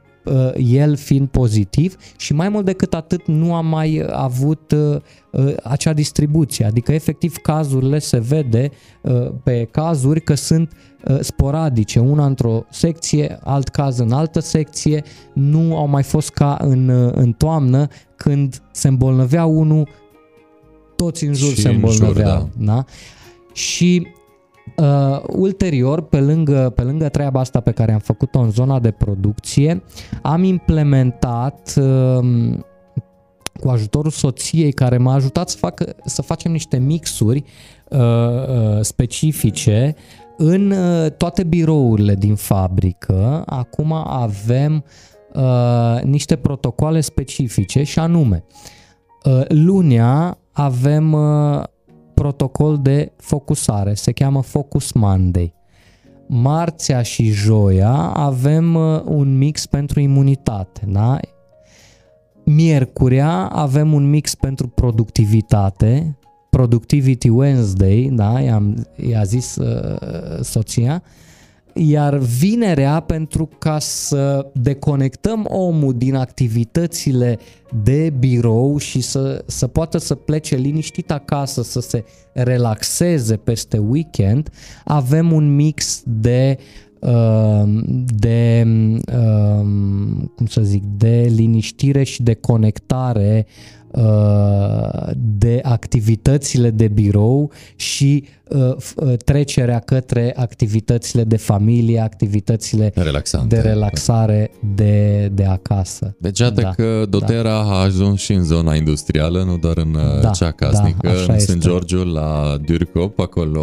el 0.56 0.96
fiind 0.96 1.28
pozitiv 1.28 1.96
și 2.16 2.32
mai 2.32 2.48
mult 2.48 2.64
decât 2.64 2.94
atât 2.94 3.26
nu 3.26 3.54
am 3.54 3.66
mai 3.66 4.04
avut 4.10 4.72
uh, 4.72 4.96
uh, 5.30 5.54
acea 5.62 5.92
distribuție, 5.92 6.64
adică 6.64 6.92
efectiv 6.92 7.36
cazurile 7.36 7.98
se 7.98 8.18
vede 8.18 8.70
pe 9.42 9.68
cazuri 9.70 10.20
că 10.20 10.34
sunt 10.34 10.72
sporadice, 11.20 11.98
una 11.98 12.26
într-o 12.26 12.64
secție, 12.70 13.38
alt 13.44 13.68
caz 13.68 13.98
în 13.98 14.12
altă 14.12 14.40
secție, 14.40 15.02
nu 15.32 15.76
au 15.76 15.86
mai 15.88 16.02
fost 16.02 16.30
ca 16.30 16.56
în, 16.60 16.88
în 17.14 17.32
toamnă 17.32 17.88
când 18.16 18.62
se 18.72 18.88
îmbolnăvea 18.88 19.44
unul, 19.44 19.88
toți 20.96 21.24
în 21.24 21.34
jur 21.34 21.52
și 21.52 21.60
se 21.60 21.68
îmbolnăveau. 21.68 22.40
În 22.40 22.48
jur, 22.56 22.64
da. 22.64 22.74
Da? 22.74 22.84
Și 23.52 24.06
Uh, 24.76 25.22
ulterior, 25.28 26.02
pe 26.02 26.20
lângă, 26.20 26.72
pe 26.74 26.82
lângă 26.82 27.08
treaba 27.08 27.40
asta 27.40 27.60
pe 27.60 27.70
care 27.70 27.92
am 27.92 27.98
făcut-o 27.98 28.40
în 28.40 28.50
zona 28.50 28.78
de 28.78 28.90
producție, 28.90 29.82
am 30.22 30.42
implementat 30.42 31.74
uh, 31.76 32.54
cu 33.60 33.68
ajutorul 33.68 34.10
soției 34.10 34.72
care 34.72 34.96
m-a 34.96 35.14
ajutat 35.14 35.48
să, 35.48 35.56
fac, 35.56 35.82
să 36.04 36.22
facem 36.22 36.52
niște 36.52 36.78
mixuri 36.78 37.44
uh, 37.88 37.98
uh, 37.98 38.80
specifice 38.80 39.94
în 40.36 40.70
uh, 40.70 41.10
toate 41.16 41.44
birourile 41.44 42.14
din 42.14 42.34
fabrică. 42.34 43.42
Acum 43.46 43.92
avem 44.06 44.84
uh, 45.32 46.02
niște 46.02 46.36
protocoale 46.36 47.00
specifice 47.00 47.82
și 47.82 47.98
anume, 47.98 48.44
uh, 49.24 49.44
lunea 49.48 50.38
avem 50.52 51.12
uh, 51.12 51.62
protocol 52.22 52.78
de 52.78 53.12
focusare, 53.16 53.94
se 53.94 54.12
cheamă 54.12 54.42
Focus 54.42 54.92
Monday. 54.92 55.54
Marțea 56.26 57.02
și 57.02 57.30
joia 57.30 57.92
avem 58.14 58.74
uh, 58.74 59.02
un 59.04 59.38
mix 59.38 59.66
pentru 59.66 60.00
imunitate, 60.00 60.80
da? 60.86 61.18
Miercurea 62.44 63.46
avem 63.46 63.92
un 63.92 64.10
mix 64.10 64.34
pentru 64.34 64.68
productivitate, 64.68 66.18
Productivity 66.50 67.28
Wednesday, 67.28 68.10
da, 68.12 68.40
i-am, 68.40 68.86
i-a 68.96 69.22
zis 69.22 69.56
uh, 69.56 70.40
soția, 70.40 71.02
iar 71.74 72.16
vinerea 72.16 73.00
pentru 73.00 73.48
ca 73.58 73.78
să 73.78 74.46
deconectăm 74.54 75.46
omul 75.48 75.94
din 75.96 76.14
activitățile 76.14 77.38
de 77.82 78.12
birou 78.18 78.78
și 78.78 79.00
să, 79.00 79.44
să 79.46 79.66
poată 79.66 79.98
să 79.98 80.14
plece 80.14 80.56
liniștit 80.56 81.10
acasă, 81.10 81.62
să 81.62 81.80
se 81.80 82.04
relaxeze 82.32 83.36
peste 83.36 83.78
weekend, 83.78 84.50
avem 84.84 85.32
un 85.32 85.54
mix 85.54 86.02
de 86.04 86.58
uh, 86.98 87.62
de 88.04 88.64
uh, 89.12 89.66
cum 90.36 90.46
să 90.46 90.60
zic, 90.62 90.82
de 90.96 91.26
liniștire 91.34 92.02
și 92.02 92.22
de 92.22 92.34
conectare 92.34 93.46
Uh, 93.46 93.81
de 95.16 95.60
activitățile 95.62 96.70
de 96.70 96.88
birou 96.88 97.52
și 97.76 98.24
uh, 98.48 98.76
uh, 98.96 99.16
trecerea 99.24 99.78
către 99.78 100.32
activitățile 100.36 101.24
de 101.24 101.36
familie, 101.36 102.00
activitățile 102.00 102.92
Relaxante. 102.94 103.54
de 103.54 103.60
relaxare 103.60 104.50
de, 104.74 105.30
de 105.34 105.44
acasă. 105.44 106.16
Deci 106.18 106.38
iată 106.38 106.60
da, 106.60 106.70
că 106.70 107.06
Dotera 107.08 107.42
da. 107.42 107.72
a 107.72 107.82
ajuns 107.82 108.20
și 108.20 108.32
în 108.32 108.44
zona 108.44 108.74
industrială, 108.74 109.42
nu 109.42 109.56
doar 109.56 109.76
în 109.76 109.92
da, 110.20 110.30
cea 110.30 110.50
casnică, 110.50 111.12
da, 111.26 111.32
în 111.32 111.38
St. 111.38 111.58
George, 111.58 112.04
la 112.04 112.56
Durcop, 112.66 113.18
acolo 113.18 113.62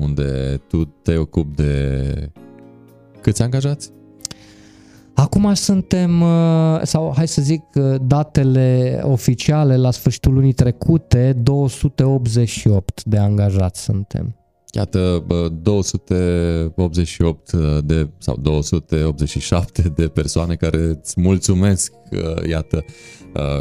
unde 0.00 0.60
tu 0.68 0.84
te 1.02 1.16
ocupi 1.16 1.54
de 1.54 2.04
câți 3.20 3.42
angajați? 3.42 3.90
Acum 5.18 5.54
suntem, 5.54 6.20
uh, 6.20 6.80
sau 6.82 7.12
hai 7.16 7.28
să 7.28 7.42
zic 7.42 7.62
uh, 7.74 7.94
datele 8.06 9.00
oficiale 9.02 9.76
la 9.76 9.90
sfârșitul 9.90 10.32
lunii 10.32 10.52
trecute, 10.52 11.32
288 11.42 13.04
de 13.04 13.18
angajați 13.18 13.82
suntem. 13.82 14.36
Iată, 14.72 15.24
288 15.62 17.52
de, 17.84 18.10
sau 18.18 18.36
287 18.42 19.82
de 19.96 20.08
persoane 20.08 20.54
care 20.54 20.76
îți 20.76 21.20
mulțumesc, 21.20 21.92
uh, 22.12 22.48
iată, 22.48 22.84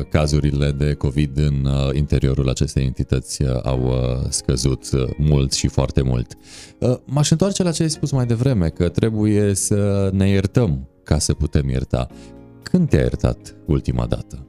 cazurile 0.09 0.71
de 0.71 0.93
COVID 0.93 1.37
în 1.37 1.67
interiorul 1.93 2.49
acestei 2.49 2.83
entități 2.83 3.45
au 3.63 3.93
scăzut 4.29 4.89
mult 5.17 5.53
și 5.53 5.67
foarte 5.67 6.01
mult. 6.01 6.37
M-aș 7.05 7.31
întoarce 7.31 7.63
la 7.63 7.71
ce 7.71 7.83
ai 7.83 7.89
spus 7.89 8.11
mai 8.11 8.25
devreme, 8.25 8.69
că 8.69 8.89
trebuie 8.89 9.53
să 9.53 10.09
ne 10.13 10.29
iertăm 10.29 10.87
ca 11.07 11.19
să 11.19 11.33
putem 11.33 11.69
ierta. 11.69 12.07
Când 12.63 12.89
te-ai 12.89 13.01
iertat 13.01 13.55
ultima 13.65 14.05
dată? 14.05 14.45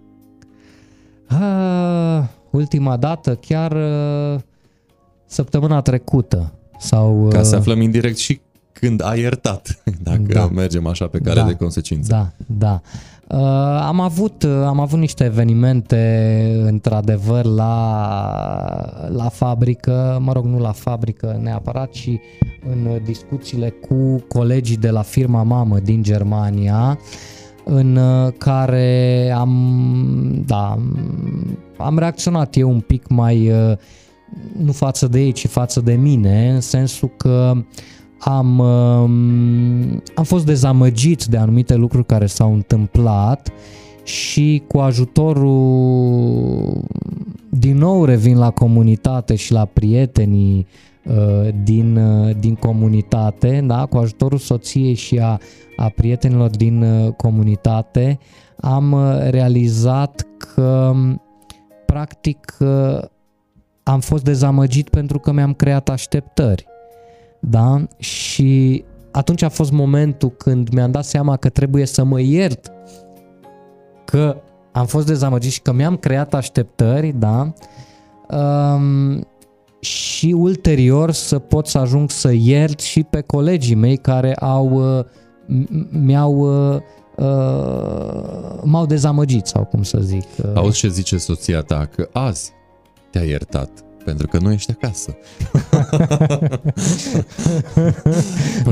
A, 1.26 2.30
ultima 2.50 2.96
dată, 2.96 3.34
chiar 3.34 3.72
uh, 3.72 4.40
săptămâna 5.26 5.80
trecută. 5.80 6.52
Sau, 6.78 7.28
ca 7.30 7.42
să 7.42 7.56
aflăm 7.56 7.80
indirect 7.80 8.16
și 8.16 8.40
când 8.72 9.02
ai 9.04 9.20
iertat, 9.20 9.82
dacă 10.02 10.22
da. 10.22 10.46
mergem 10.46 10.86
așa 10.86 11.06
pe 11.06 11.18
care 11.18 11.40
da. 11.40 11.46
de 11.46 11.54
consecință. 11.54 12.10
Da, 12.10 12.32
da. 12.58 12.80
Uh, 13.30 13.38
am, 13.86 14.00
avut, 14.00 14.42
uh, 14.42 14.50
am 14.66 14.80
avut 14.80 14.98
niște 14.98 15.24
evenimente, 15.24 16.62
într-adevăr, 16.64 17.44
la, 17.44 19.08
la 19.08 19.28
fabrică, 19.28 20.18
mă 20.22 20.32
rog, 20.32 20.44
nu 20.44 20.58
la 20.58 20.72
fabrică 20.72 21.38
neapărat, 21.42 21.90
ci 21.90 22.08
în 22.70 23.00
discuțiile 23.04 23.70
cu 23.70 24.24
colegii 24.28 24.76
de 24.76 24.90
la 24.90 25.02
firma 25.02 25.42
mamă 25.42 25.78
din 25.78 26.02
Germania, 26.02 26.98
în 27.64 27.96
uh, 27.96 28.32
care 28.38 29.30
am, 29.36 30.42
da, 30.46 30.78
am 31.78 31.98
reacționat 31.98 32.56
eu 32.56 32.70
un 32.70 32.80
pic 32.80 33.08
mai, 33.08 33.50
uh, 33.50 33.76
nu 34.56 34.72
față 34.72 35.08
de 35.08 35.20
ei, 35.20 35.32
ci 35.32 35.46
față 35.46 35.80
de 35.80 35.94
mine, 35.94 36.50
în 36.50 36.60
sensul 36.60 37.10
că 37.16 37.52
am, 38.18 38.58
um, 38.58 40.02
am 40.14 40.24
fost 40.24 40.44
dezamăgit 40.44 41.24
de 41.24 41.36
anumite 41.36 41.74
lucruri 41.74 42.06
care 42.06 42.26
s-au 42.26 42.52
întâmplat 42.52 43.52
și 44.02 44.62
cu 44.66 44.78
ajutorul 44.78 45.52
din 47.48 47.76
nou 47.76 48.04
revin 48.04 48.38
la 48.38 48.50
comunitate 48.50 49.34
și 49.34 49.52
la 49.52 49.64
prietenii 49.64 50.66
uh, 51.04 51.48
din, 51.62 51.96
uh, 51.96 52.36
din 52.38 52.54
comunitate, 52.54 53.64
da? 53.66 53.86
cu 53.86 53.96
ajutorul 53.96 54.38
soției 54.38 54.94
și 54.94 55.18
a, 55.18 55.38
a 55.76 55.88
prietenilor 55.88 56.50
din 56.50 56.82
uh, 56.82 57.12
comunitate, 57.12 58.18
am 58.60 58.96
realizat 59.30 60.26
că 60.38 60.92
practic 61.86 62.56
am 63.82 64.00
fost 64.00 64.24
dezamăgit 64.24 64.88
pentru 64.88 65.18
că 65.18 65.32
mi-am 65.32 65.54
creat 65.54 65.88
așteptări 65.88 66.66
da? 67.40 67.86
Și 67.98 68.84
atunci 69.12 69.42
a 69.42 69.48
fost 69.48 69.72
momentul 69.72 70.30
când 70.30 70.68
mi-am 70.68 70.90
dat 70.90 71.04
seama 71.04 71.36
că 71.36 71.48
trebuie 71.48 71.86
să 71.86 72.04
mă 72.04 72.20
iert 72.20 72.72
că 74.04 74.36
am 74.72 74.86
fost 74.86 75.06
dezamăgit 75.06 75.50
și 75.50 75.60
că 75.60 75.72
mi-am 75.72 75.96
creat 75.96 76.34
așteptări, 76.34 77.14
da? 77.18 77.52
Um, 78.38 79.26
și 79.80 80.34
ulterior 80.36 81.10
să 81.12 81.38
pot 81.38 81.66
să 81.66 81.78
ajung 81.78 82.10
să 82.10 82.32
iert 82.32 82.80
și 82.80 83.02
pe 83.02 83.20
colegii 83.20 83.74
mei 83.74 83.96
care 83.96 84.34
au 84.34 84.96
uh, 84.98 85.04
mi-au 85.90 86.34
uh, 86.34 86.80
uh, 87.16 88.60
m-au 88.62 88.86
dezamăgit 88.86 89.46
sau 89.46 89.64
cum 89.64 89.82
să 89.82 89.98
zic. 90.00 90.24
Auzi 90.54 90.78
ce 90.78 90.88
zice 90.88 91.18
soția 91.18 91.60
ta 91.60 91.88
că 91.94 92.08
azi 92.12 92.52
te-a 93.10 93.22
iertat 93.22 93.70
pentru 94.08 94.26
că 94.26 94.38
nu 94.38 94.52
ești 94.52 94.70
acasă. 94.70 95.16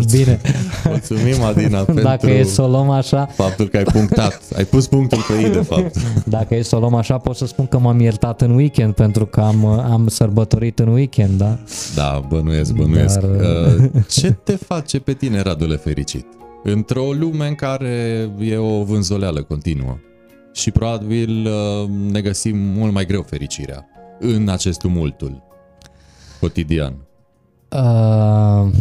Bine. 0.13 0.41
Mulțumim, 0.85 1.43
Adina, 1.43 1.83
pentru 1.83 2.05
Dacă 2.05 2.31
e 2.31 2.43
să 2.43 2.63
o 2.63 2.69
luăm 2.69 2.91
așa... 2.91 3.27
faptul 3.27 3.69
că 3.69 3.77
ai 3.77 3.83
punctat. 3.83 4.41
Ai 4.57 4.65
pus 4.65 4.87
punctul 4.87 5.19
pe 5.29 5.43
ei, 5.43 5.51
de 5.51 5.61
fapt. 5.61 5.97
Dacă 6.25 6.55
e 6.55 6.63
să 6.63 6.77
o 6.77 6.79
luăm 6.79 6.95
așa, 6.95 7.19
pot 7.19 7.37
să 7.37 7.47
spun 7.47 7.67
că 7.67 7.79
m-am 7.79 8.01
iertat 8.01 8.41
în 8.41 8.55
weekend, 8.55 8.95
pentru 8.95 9.27
că 9.27 9.41
am, 9.41 9.67
am 9.67 10.09
sărbătorit 10.09 10.79
în 10.79 10.89
weekend, 10.89 11.39
da? 11.39 11.59
Da, 11.95 12.25
bănuiesc, 12.29 12.73
bănuiesc. 12.73 13.21
Dar... 13.21 13.31
Uh, 13.31 13.91
ce 14.21 14.31
te 14.31 14.57
face 14.57 14.99
pe 14.99 15.13
tine, 15.13 15.41
Radule, 15.41 15.77
fericit? 15.77 16.27
Într-o 16.63 17.13
lume 17.13 17.47
în 17.47 17.55
care 17.55 18.29
e 18.41 18.57
o 18.57 18.83
vânzoleală 18.83 19.43
continuă 19.43 19.99
și 20.53 20.71
probabil 20.71 21.47
uh, 21.47 21.89
ne 22.13 22.21
găsim 22.21 22.59
mult 22.59 22.93
mai 22.93 23.07
greu 23.07 23.23
fericirea 23.23 23.87
în 24.19 24.49
acest 24.49 24.79
tumultul 24.79 25.43
cotidian? 26.41 26.95
Uh, 27.71 28.73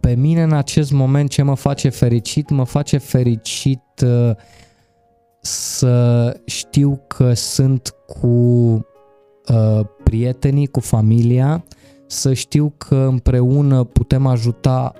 pe 0.00 0.14
mine 0.14 0.42
în 0.42 0.52
acest 0.52 0.92
moment 0.92 1.30
ce 1.30 1.42
mă 1.42 1.54
face 1.54 1.88
fericit? 1.88 2.50
Mă 2.50 2.64
face 2.64 2.98
fericit 2.98 3.82
uh, 4.04 4.30
să 5.40 6.36
știu 6.44 7.04
că 7.06 7.34
sunt 7.34 7.94
cu 8.06 8.26
uh, 8.26 9.80
prietenii, 10.04 10.66
cu 10.66 10.80
familia, 10.80 11.64
să 12.06 12.32
știu 12.32 12.74
că 12.76 12.96
împreună 12.96 13.84
putem 13.84 14.26
ajuta 14.26 14.92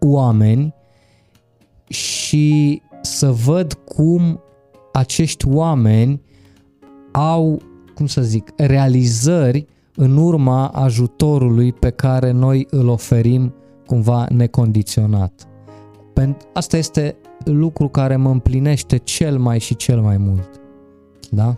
oameni 0.00 0.74
și 1.88 2.82
să 3.00 3.30
văd 3.30 3.72
cum 3.72 4.42
acești 4.92 5.48
oameni 5.48 6.22
au 7.12 7.62
cum 8.02 8.10
să 8.10 8.22
zic, 8.22 8.52
realizări 8.56 9.66
în 9.94 10.16
urma 10.16 10.68
ajutorului 10.68 11.72
pe 11.72 11.90
care 11.90 12.30
noi 12.30 12.66
îl 12.70 12.88
oferim 12.88 13.54
cumva 13.86 14.26
necondiționat. 14.30 15.48
Asta 16.52 16.76
este 16.76 17.16
lucru 17.44 17.88
care 17.88 18.16
mă 18.16 18.30
împlinește 18.30 18.96
cel 18.96 19.38
mai 19.38 19.58
și 19.58 19.76
cel 19.76 20.00
mai 20.00 20.16
mult. 20.16 20.60
Da? 21.30 21.56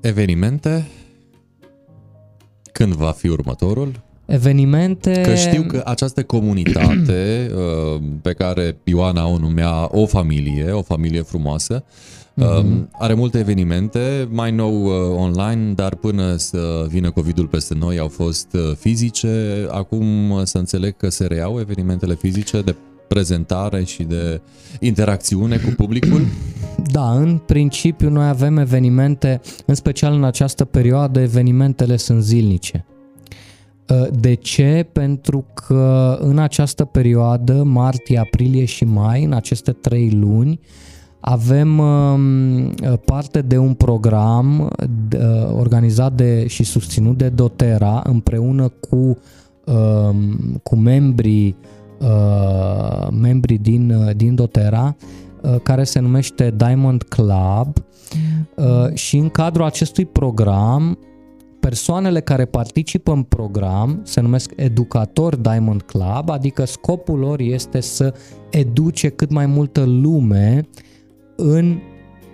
Evenimente? 0.00 0.88
Când 2.72 2.92
va 2.92 3.10
fi 3.10 3.28
următorul? 3.28 4.02
Evenimente... 4.26 5.20
Că 5.20 5.34
știu 5.34 5.62
că 5.62 5.82
această 5.84 6.22
comunitate 6.22 7.50
uh, 7.54 8.02
pe 8.22 8.32
care 8.32 8.76
Ioana 8.84 9.26
o 9.26 9.38
numea 9.38 9.88
o 9.90 10.06
familie, 10.06 10.70
o 10.70 10.82
familie 10.82 11.22
frumoasă, 11.22 11.84
uh-huh. 12.40 12.88
are 12.92 13.14
multe 13.14 13.38
evenimente, 13.38 14.28
mai 14.30 14.50
nou 14.50 14.84
uh, 14.84 14.92
online, 15.16 15.72
dar 15.72 15.94
până 15.94 16.36
să 16.36 16.86
vină 16.88 17.10
COVID-ul 17.10 17.46
peste 17.46 17.74
noi 17.74 17.98
au 17.98 18.08
fost 18.08 18.46
uh, 18.52 18.76
fizice. 18.78 19.66
Acum 19.70 20.04
să 20.44 20.58
înțeleg 20.58 20.96
că 20.96 21.08
se 21.08 21.26
reiau 21.26 21.60
evenimentele 21.60 22.14
fizice 22.14 22.60
de 22.60 22.74
prezentare 23.08 23.84
și 23.84 24.02
de 24.02 24.40
interacțiune 24.80 25.56
cu 25.56 25.70
publicul? 25.76 26.26
Da, 26.92 27.12
în 27.12 27.38
principiu 27.46 28.10
noi 28.10 28.28
avem 28.28 28.56
evenimente, 28.56 29.40
în 29.66 29.74
special 29.74 30.14
în 30.14 30.24
această 30.24 30.64
perioadă, 30.64 31.20
evenimentele 31.20 31.96
sunt 31.96 32.22
zilnice. 32.22 32.84
Ă, 33.88 34.08
de 34.12 34.34
ce? 34.34 34.86
Pentru 34.92 35.44
că 35.54 36.18
în 36.20 36.38
această 36.38 36.84
perioadă, 36.84 37.62
martie, 37.62 38.18
aprilie 38.18 38.64
și 38.64 38.84
mai, 38.84 39.24
în 39.24 39.32
aceste 39.32 39.72
trei 39.72 40.10
luni, 40.10 40.60
avem 41.20 41.78
um, 41.78 42.74
parte 43.04 43.40
de 43.40 43.58
un 43.58 43.74
program 43.74 44.60
uh, 44.60 45.52
organizat 45.56 46.12
de 46.12 46.46
și 46.46 46.64
susținut 46.64 47.18
de 47.18 47.28
Dotera 47.28 48.02
împreună 48.04 48.68
cu, 48.68 49.18
um, 49.64 50.60
cu 50.62 50.76
membrii 50.76 51.56
uh, 51.98 53.08
membrii 53.20 53.58
din, 53.58 53.90
uh, 53.90 54.16
din 54.16 54.34
Dotera 54.34 54.96
care 55.62 55.84
se 55.84 55.98
numește 55.98 56.54
Diamond 56.56 57.02
Club. 57.02 57.84
Și 58.94 59.16
în 59.16 59.28
cadrul 59.28 59.64
acestui 59.64 60.06
program 60.06 60.98
persoanele 61.60 62.20
care 62.20 62.44
participă 62.44 63.12
în 63.12 63.22
program 63.22 64.00
se 64.04 64.20
numesc 64.20 64.52
educatori 64.56 65.42
Diamond 65.42 65.82
Club, 65.82 66.30
adică 66.30 66.64
scopul 66.64 67.18
lor 67.18 67.40
este 67.40 67.80
să 67.80 68.14
educe 68.50 69.08
cât 69.08 69.30
mai 69.30 69.46
multă 69.46 69.84
lume 69.84 70.68
în 71.40 71.78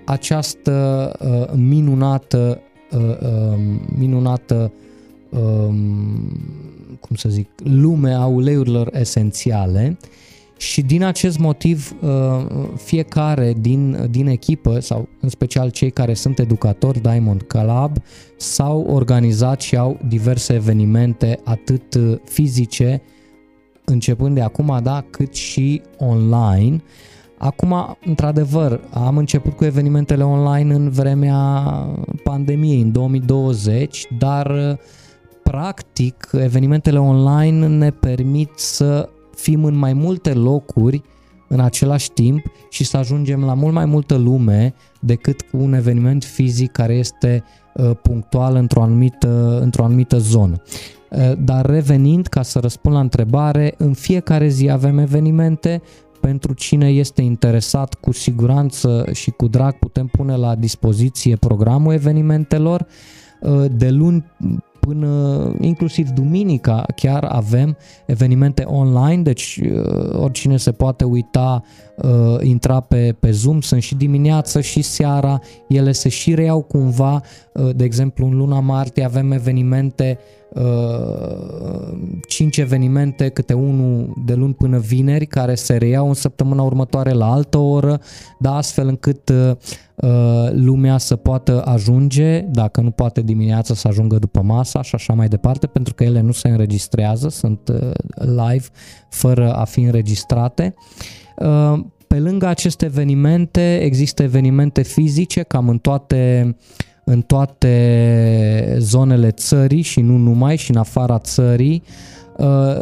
această 0.05 1.13
uh, 1.21 1.59
minunată 1.59 2.61
uh, 2.91 3.01
uh, 3.01 3.59
minunată 3.99 4.73
uh, 5.31 5.75
cum 7.01 7.17
să 7.17 7.29
zic, 7.29 7.49
lume 7.65 8.13
a 8.13 8.27
uleiurilor 8.27 8.91
esențiale 8.93 9.99
și 10.57 10.83
din 10.83 11.03
acest 11.03 11.39
motiv 11.39 11.97
uh, 12.03 12.47
fiecare 12.77 13.55
din, 13.61 14.07
din 14.11 14.27
echipă 14.27 14.81
sau 14.81 15.09
în 15.21 15.29
special 15.29 15.71
cei 15.71 15.91
care 15.91 16.15
sunt 16.15 16.39
educatori 16.39 17.01
Diamond 17.01 17.43
Club 17.43 17.97
s-au 18.37 18.81
organizat 18.81 19.61
și 19.61 19.77
au 19.77 19.99
diverse 20.09 20.55
evenimente 20.55 21.39
atât 21.45 21.99
fizice 22.25 23.03
începând 23.85 24.35
de 24.35 24.41
acum, 24.41 24.81
da, 24.83 25.05
cât 25.11 25.35
și 25.35 25.83
online. 25.99 26.83
Acum, 27.39 27.97
într-adevăr, 28.05 28.81
am 28.91 29.17
început 29.17 29.57
cu 29.57 29.65
evenimentele 29.65 30.25
online 30.25 30.75
în 30.75 30.91
vremea 30.91 31.63
pandemiei, 32.23 32.81
în 32.81 32.93
2020, 32.93 34.07
dar 34.19 34.79
practic 35.43 36.29
evenimentele 36.33 36.99
online 36.99 37.67
ne 37.67 37.91
permit 37.91 38.51
să 38.55 39.09
fim 39.35 39.65
în 39.65 39.75
mai 39.75 39.93
multe 39.93 40.33
locuri 40.33 41.03
în 41.49 41.61
același 41.61 42.11
timp 42.11 42.45
și 42.71 42.85
să 42.85 42.97
ajungem 42.97 43.45
la 43.45 43.55
mult 43.55 43.75
mai 43.75 43.85
multă 43.85 44.17
lume 44.17 44.75
decât 45.01 45.41
cu 45.41 45.57
un 45.57 45.73
eveniment 45.73 46.25
fizic 46.25 46.73
care 46.73 46.95
este 46.95 47.45
uh, 47.75 47.91
punctual 48.03 48.55
într-o 48.55 48.83
anumită, 48.83 49.59
într-o 49.63 49.85
anumită 49.85 50.19
zonă. 50.19 50.63
Uh, 51.11 51.33
dar 51.39 51.67
revenind, 51.67 52.27
ca 52.27 52.43
să 52.43 52.59
răspund 52.59 52.95
la 52.95 53.01
întrebare, 53.01 53.75
în 53.77 53.93
fiecare 53.93 54.49
zi 54.49 54.71
avem 54.71 54.99
evenimente, 54.99 55.83
pentru 56.27 56.53
cine 56.53 56.89
este 56.89 57.23
interesat, 57.23 57.95
cu 57.95 58.13
siguranță 58.13 59.09
și 59.13 59.31
cu 59.31 59.47
drag 59.49 59.75
putem 59.79 60.07
pune 60.07 60.37
la 60.37 60.55
dispoziție 60.55 61.37
programul 61.37 61.93
evenimentelor. 61.93 62.87
Uh, 63.41 63.65
de 63.71 63.91
luni 63.91 64.25
până 64.81 65.53
inclusiv 65.61 66.09
duminica 66.09 66.85
chiar 66.97 67.25
avem 67.25 67.77
evenimente 68.07 68.63
online, 68.63 69.23
deci 69.23 69.61
uh, 69.63 70.15
oricine 70.15 70.57
se 70.57 70.73
poate 70.73 71.05
uita, 71.05 71.63
uh, 71.97 72.39
intra 72.43 72.81
pe, 72.81 73.17
pe 73.21 73.31
Zoom, 73.31 73.61
sunt 73.61 73.83
și 73.83 73.95
dimineața 73.95 74.61
și 74.61 74.83
seara, 74.83 75.41
ele 75.69 75.93
se 75.93 76.09
și 76.09 76.35
reiau 76.35 76.63
cumva, 76.63 77.21
uh, 77.53 77.77
de 77.77 77.85
exemplu 77.85 78.27
în 78.27 78.37
luna 78.37 78.61
martie 78.61 79.05
avem 79.05 79.33
evenimente 79.33 80.19
5 82.29 82.57
evenimente, 82.57 83.29
câte 83.29 83.53
unul 83.53 84.13
de 84.25 84.35
luni 84.35 84.55
până 84.55 84.79
vineri, 84.79 85.27
care 85.27 85.55
se 85.55 85.77
reiau 85.77 86.09
în 86.09 86.15
săptămâna 86.15 86.63
următoare 86.63 87.13
la 87.13 87.33
altă 87.33 87.59
oră, 87.59 88.01
da, 88.39 88.57
astfel 88.57 88.89
încât 88.89 89.33
Uh, 89.97 90.49
lumea 90.53 90.99
să 90.99 91.17
poată 91.17 91.63
ajunge, 91.65 92.41
dacă 92.41 92.81
nu 92.81 92.91
poate 92.91 93.23
dimineața 93.23 93.75
să 93.75 93.89
ajungă 93.89 94.19
după 94.19 94.43
masa 94.43 94.83
și 94.83 94.95
așa 94.95 95.13
mai 95.13 95.29
departe, 95.29 95.67
pentru 95.67 95.95
că 95.95 96.05
ele 96.05 96.21
nu 96.21 96.33
se 96.33 96.49
înregistrează, 96.49 97.29
sunt 97.29 97.69
uh, 97.69 97.91
live 98.19 98.67
fără 99.09 99.53
a 99.53 99.65
fi 99.65 99.81
înregistrate. 99.81 100.75
Uh, 101.37 101.81
pe 102.07 102.19
lângă 102.19 102.47
aceste 102.47 102.85
evenimente 102.85 103.81
există 103.81 104.23
evenimente 104.23 104.83
fizice 104.83 105.43
cam 105.43 105.69
în 105.69 105.79
toate 105.79 106.57
în 107.09 107.21
toate 107.21 108.77
zonele 108.79 109.31
țării 109.31 109.83
și 109.83 110.01
nu 110.01 110.17
numai 110.17 110.57
și 110.57 110.71
în 110.71 110.77
afara 110.77 111.19
țării. 111.19 111.83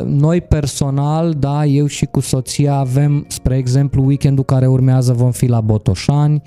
Noi 0.05 0.41
personal, 0.41 1.35
da, 1.39 1.65
eu 1.65 1.87
și 1.87 2.05
cu 2.05 2.21
soția 2.21 2.75
avem, 2.75 3.25
spre 3.29 3.57
exemplu, 3.57 4.05
weekendul 4.05 4.45
care 4.45 4.67
urmează 4.67 5.13
vom 5.13 5.31
fi 5.31 5.47
la 5.47 5.61
Botoșani, 5.61 6.43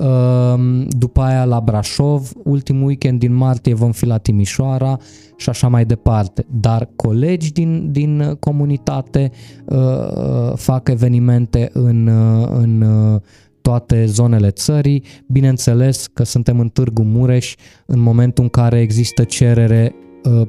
Ehm, 0.00 0.86
după 0.88 1.20
aia 1.20 1.44
la 1.44 1.60
Brașov, 1.60 2.30
ultimul 2.44 2.86
weekend 2.86 3.18
din 3.18 3.34
martie 3.34 3.74
vom 3.74 3.92
fi 3.92 4.06
la 4.06 4.18
Timișoara 4.18 4.98
și 5.36 5.48
așa 5.48 5.68
mai 5.68 5.84
departe. 5.84 6.46
Dar 6.60 6.88
colegi 6.96 7.52
din, 7.52 7.92
din 7.92 8.36
comunitate 8.38 9.30
uh, 9.64 10.52
fac 10.54 10.88
evenimente 10.88 11.70
în, 11.72 12.06
uh, 12.06 12.48
în 12.52 12.80
uh, 12.80 13.20
toate 13.62 14.06
zonele 14.06 14.50
țării. 14.50 15.02
Bineînțeles 15.26 16.06
că 16.06 16.24
suntem 16.24 16.60
în 16.60 16.68
Târgu 16.68 17.02
Mureș, 17.02 17.54
în 17.86 17.98
momentul 18.00 18.44
în 18.44 18.50
care 18.50 18.80
există 18.80 19.24
cerere 19.24 19.94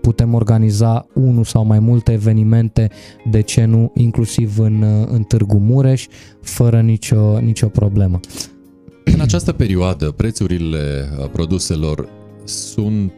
putem 0.02 0.34
organiza 0.34 1.08
unul 1.14 1.44
sau 1.44 1.66
mai 1.66 1.80
multe 1.80 2.12
evenimente, 2.12 2.90
de 3.30 3.42
ce 3.42 3.66
nu, 3.66 3.92
inclusiv 3.96 4.60
în, 4.60 4.84
în 5.12 5.24
Târgu 5.24 5.58
Mureș, 5.58 6.08
fără 6.42 6.82
nicio, 6.82 7.40
nicio 7.40 7.68
problemă. 7.68 8.20
În 9.04 9.20
această 9.20 9.52
perioadă, 9.52 10.12
prețurile 10.12 11.10
uh, 11.20 11.30
produselor 11.32 12.10
sunt 12.44 13.14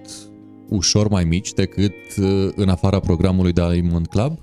ușor 0.69 1.07
mai 1.09 1.23
mici 1.23 1.53
decât 1.53 1.93
uh, 2.17 2.49
în 2.55 2.69
afara 2.69 2.99
programului 2.99 3.53
Diamond 3.53 4.07
Club? 4.07 4.39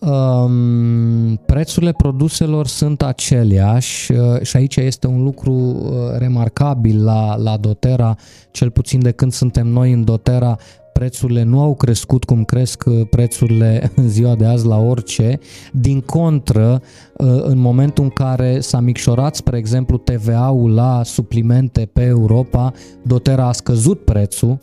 Um, 0.00 1.36
prețurile 1.46 1.92
produselor 1.92 2.66
sunt 2.66 3.02
aceleași 3.02 4.12
uh, 4.12 4.40
și 4.42 4.56
aici 4.56 4.76
este 4.76 5.06
un 5.06 5.22
lucru 5.22 5.52
uh, 5.52 5.90
remarcabil 6.18 7.04
la, 7.04 7.36
la 7.36 7.56
Dotera, 7.56 8.16
cel 8.50 8.70
puțin 8.70 9.02
de 9.02 9.10
când 9.10 9.32
suntem 9.32 9.66
noi 9.66 9.92
în 9.92 10.04
Dotera, 10.04 10.56
prețurile 10.92 11.42
nu 11.42 11.60
au 11.60 11.74
crescut 11.74 12.24
cum 12.24 12.44
cresc 12.44 12.84
uh, 12.86 13.00
prețurile 13.10 13.90
în 13.96 14.08
ziua 14.08 14.34
de 14.34 14.44
azi 14.44 14.66
la 14.66 14.76
orice. 14.76 15.38
Din 15.72 16.00
contră, 16.00 16.82
uh, 17.16 17.42
în 17.42 17.58
momentul 17.58 18.04
în 18.04 18.10
care 18.10 18.60
s-a 18.60 18.80
micșorat, 18.80 19.34
spre 19.34 19.56
exemplu, 19.56 19.96
TVA-ul 19.96 20.74
la 20.74 21.00
suplimente 21.04 21.90
pe 21.92 22.02
Europa, 22.02 22.72
Dotera 23.02 23.46
a 23.46 23.52
scăzut 23.52 24.04
prețul, 24.04 24.58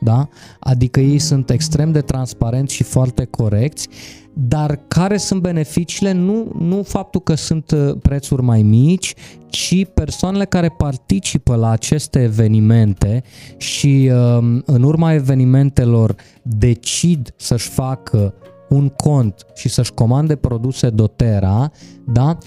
da? 0.00 0.28
adică 0.60 1.00
ei 1.00 1.18
sunt 1.18 1.50
extrem 1.50 1.92
de 1.92 2.00
transparenți 2.00 2.74
și 2.74 2.82
foarte 2.82 3.24
corecți 3.24 3.88
dar 4.32 4.80
care 4.88 5.16
sunt 5.16 5.40
beneficiile? 5.40 6.12
Nu, 6.12 6.52
nu 6.58 6.82
faptul 6.82 7.20
că 7.20 7.34
sunt 7.34 7.70
uh, 7.70 7.94
prețuri 8.02 8.42
mai 8.42 8.62
mici, 8.62 9.14
ci 9.48 9.86
persoanele 9.94 10.44
care 10.44 10.68
participă 10.68 11.54
la 11.54 11.70
aceste 11.70 12.22
evenimente 12.22 13.22
și 13.56 14.10
um, 14.12 14.62
în 14.66 14.82
urma 14.82 15.12
evenimentelor 15.12 16.14
decid 16.42 17.34
să-și 17.36 17.68
facă 17.68 18.34
un 18.68 18.88
cont 18.88 19.46
și 19.54 19.68
să-și 19.68 19.92
comande 19.92 20.36
produse 20.36 20.90
doTERRA, 20.90 21.70
da? 22.12 22.38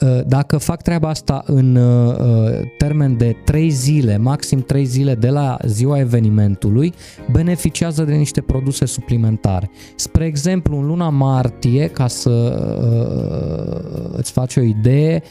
Ă, 0.00 0.22
dacă 0.26 0.56
fac 0.56 0.82
treaba 0.82 1.08
asta 1.08 1.42
în 1.46 1.76
ă, 1.76 2.16
termen 2.78 3.16
de 3.16 3.36
3 3.44 3.70
zile, 3.70 4.16
maxim 4.16 4.60
3 4.60 4.84
zile 4.84 5.14
de 5.14 5.28
la 5.28 5.56
ziua 5.66 5.98
evenimentului, 5.98 6.94
beneficiază 7.30 8.04
de 8.04 8.14
niște 8.14 8.40
produse 8.40 8.84
suplimentare. 8.84 9.70
Spre 9.94 10.24
exemplu, 10.24 10.78
în 10.78 10.86
luna 10.86 11.08
martie, 11.08 11.86
ca 11.86 12.06
să 12.06 12.30
ă, 12.82 14.16
îți 14.16 14.32
faci 14.32 14.56
o 14.56 14.60
idee, 14.60 15.22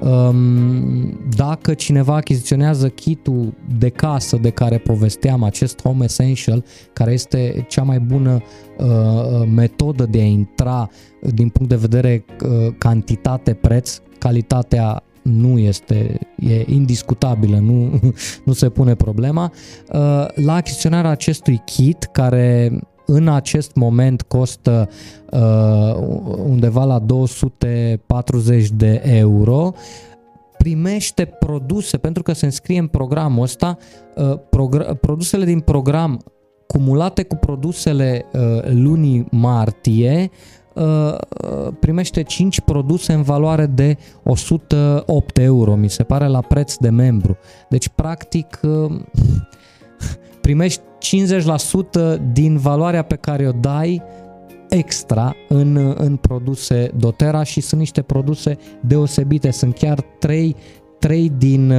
Um, 0.00 1.18
dacă 1.36 1.74
cineva 1.74 2.14
achiziționează 2.14 2.88
kitul 2.88 3.54
de 3.78 3.88
casă 3.88 4.36
de 4.36 4.50
care 4.50 4.78
povesteam, 4.78 5.42
acest 5.42 5.82
Home 5.82 6.04
Essential, 6.04 6.64
care 6.92 7.12
este 7.12 7.66
cea 7.68 7.82
mai 7.82 8.00
bună 8.00 8.42
uh, 8.78 9.48
metodă 9.54 10.06
de 10.06 10.18
a 10.18 10.24
intra 10.24 10.90
din 11.20 11.48
punct 11.48 11.70
de 11.70 11.76
vedere 11.76 12.24
uh, 12.44 12.74
cantitate-preț, 12.78 14.00
calitatea 14.18 15.02
nu 15.22 15.58
este, 15.58 16.18
e 16.36 16.64
indiscutabilă, 16.66 17.58
nu, 17.58 18.00
nu 18.44 18.52
se 18.52 18.68
pune 18.68 18.94
problema. 18.94 19.52
Uh, 19.92 20.26
la 20.34 20.54
achiziționarea 20.54 21.10
acestui 21.10 21.62
kit, 21.64 22.08
care 22.12 22.78
în 23.06 23.28
acest 23.28 23.74
moment 23.74 24.22
costă 24.22 24.88
uh, 25.30 25.94
undeva 26.46 26.84
la 26.84 26.98
240 26.98 28.70
de 28.70 29.02
euro, 29.04 29.72
primește 30.58 31.24
produse, 31.24 31.96
pentru 31.96 32.22
că 32.22 32.32
se 32.32 32.44
înscrie 32.44 32.78
în 32.78 32.86
programul 32.86 33.42
ăsta, 33.42 33.76
uh, 34.16 34.38
progr- 34.50 35.00
produsele 35.00 35.44
din 35.44 35.60
program 35.60 36.24
cumulate 36.66 37.22
cu 37.22 37.34
produsele 37.34 38.24
uh, 38.32 38.40
lunii 38.64 39.26
martie, 39.30 40.30
uh, 40.30 40.57
primește 41.78 42.22
5 42.22 42.60
produse 42.60 43.12
în 43.12 43.22
valoare 43.22 43.66
de 43.66 43.96
108 44.22 45.38
euro, 45.38 45.74
mi 45.74 45.90
se 45.90 46.02
pare, 46.02 46.26
la 46.26 46.40
preț 46.40 46.76
de 46.76 46.88
membru. 46.88 47.36
Deci, 47.68 47.88
practic, 47.88 48.60
uh, 48.62 49.00
primești 50.40 50.80
50% 52.16 52.32
din 52.32 52.56
valoarea 52.56 53.02
pe 53.02 53.14
care 53.14 53.48
o 53.48 53.52
dai 53.52 54.02
extra 54.68 55.34
în, 55.48 55.94
în 55.96 56.16
produse 56.16 56.90
doTERRA 56.96 57.42
și 57.42 57.60
sunt 57.60 57.80
niște 57.80 58.02
produse 58.02 58.56
deosebite. 58.80 59.50
Sunt 59.50 59.74
chiar 59.74 60.00
trei, 60.18 60.56
trei 60.98 61.32
din, 61.38 61.72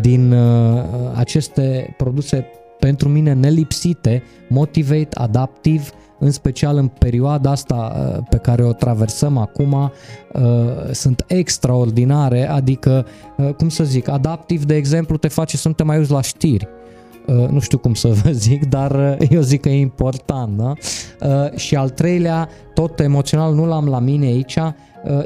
din 0.00 0.32
uh, 0.32 0.82
aceste 1.14 1.94
produse 1.96 2.46
pentru 2.78 3.08
mine 3.08 3.32
nelipsite, 3.32 4.22
Motivate, 4.48 5.08
Adaptive, 5.14 5.84
în 6.20 6.30
special 6.30 6.76
în 6.76 6.86
perioada 6.86 7.50
asta 7.50 7.92
uh, 8.16 8.24
pe 8.28 8.36
care 8.36 8.64
o 8.64 8.72
traversăm 8.72 9.36
acum, 9.36 9.72
uh, 9.72 10.40
sunt 10.90 11.24
extraordinare, 11.26 12.48
adică, 12.48 13.06
cum 13.56 13.68
să 13.68 13.84
zic, 13.84 14.08
Adaptive, 14.08 14.64
de 14.64 14.74
exemplu, 14.74 15.16
te 15.16 15.28
face 15.28 15.56
să 15.56 15.68
nu 15.68 15.74
te 15.74 15.82
mai 15.82 15.98
uiți 15.98 16.10
la 16.10 16.20
știri 16.20 16.68
Uh, 17.26 17.48
nu 17.48 17.60
știu 17.60 17.78
cum 17.78 17.94
să 17.94 18.08
vă 18.22 18.30
zic, 18.30 18.68
dar 18.68 19.16
uh, 19.20 19.28
eu 19.30 19.40
zic 19.40 19.60
că 19.60 19.68
e 19.68 19.80
important. 19.80 20.56
Da? 20.56 20.72
Uh, 21.28 21.56
și 21.56 21.76
al 21.76 21.88
treilea, 21.88 22.48
tot 22.74 23.00
emoțional, 23.00 23.54
nu 23.54 23.66
l-am 23.66 23.88
la 23.88 23.98
mine 23.98 24.26
aici, 24.26 24.58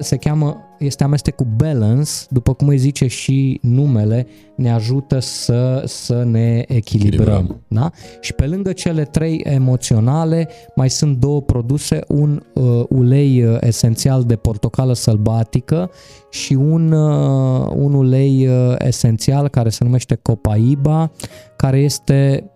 se 0.01 0.17
cheamă 0.17 0.57
este 0.85 1.05
amestecul 1.05 1.47
balance, 1.57 2.11
după 2.29 2.53
cum 2.55 2.69
îi 2.69 2.79
zice 2.79 3.07
și 3.07 3.59
numele, 3.63 4.27
ne 4.57 4.73
ajută 4.73 5.19
să, 5.19 5.83
să 5.87 6.23
ne 6.25 6.65
echilibrăm. 6.69 7.35
echilibrăm. 7.35 7.61
Da? 7.69 7.91
Și 8.21 8.33
pe 8.33 8.47
lângă 8.47 8.73
cele 8.73 9.05
trei 9.05 9.41
emoționale, 9.45 10.49
mai 10.75 10.91
sunt 10.91 11.17
două 11.17 11.43
produse, 11.43 12.01
un 12.09 12.43
uh, 12.55 12.85
ulei 12.89 13.45
uh, 13.45 13.57
esențial 13.61 14.25
de 14.25 14.37
portocală 14.37 14.93
sălbatică 14.93 15.91
și 16.31 16.55
un, 16.55 16.93
uh, 16.93 17.71
un 17.75 17.95
ulei 17.95 18.47
uh, 18.47 18.75
esențial 18.79 19.49
care 19.49 19.69
se 19.69 19.85
numește 19.85 20.15
Copaiba, 20.15 21.11
care 21.57 21.79
este 21.79 22.49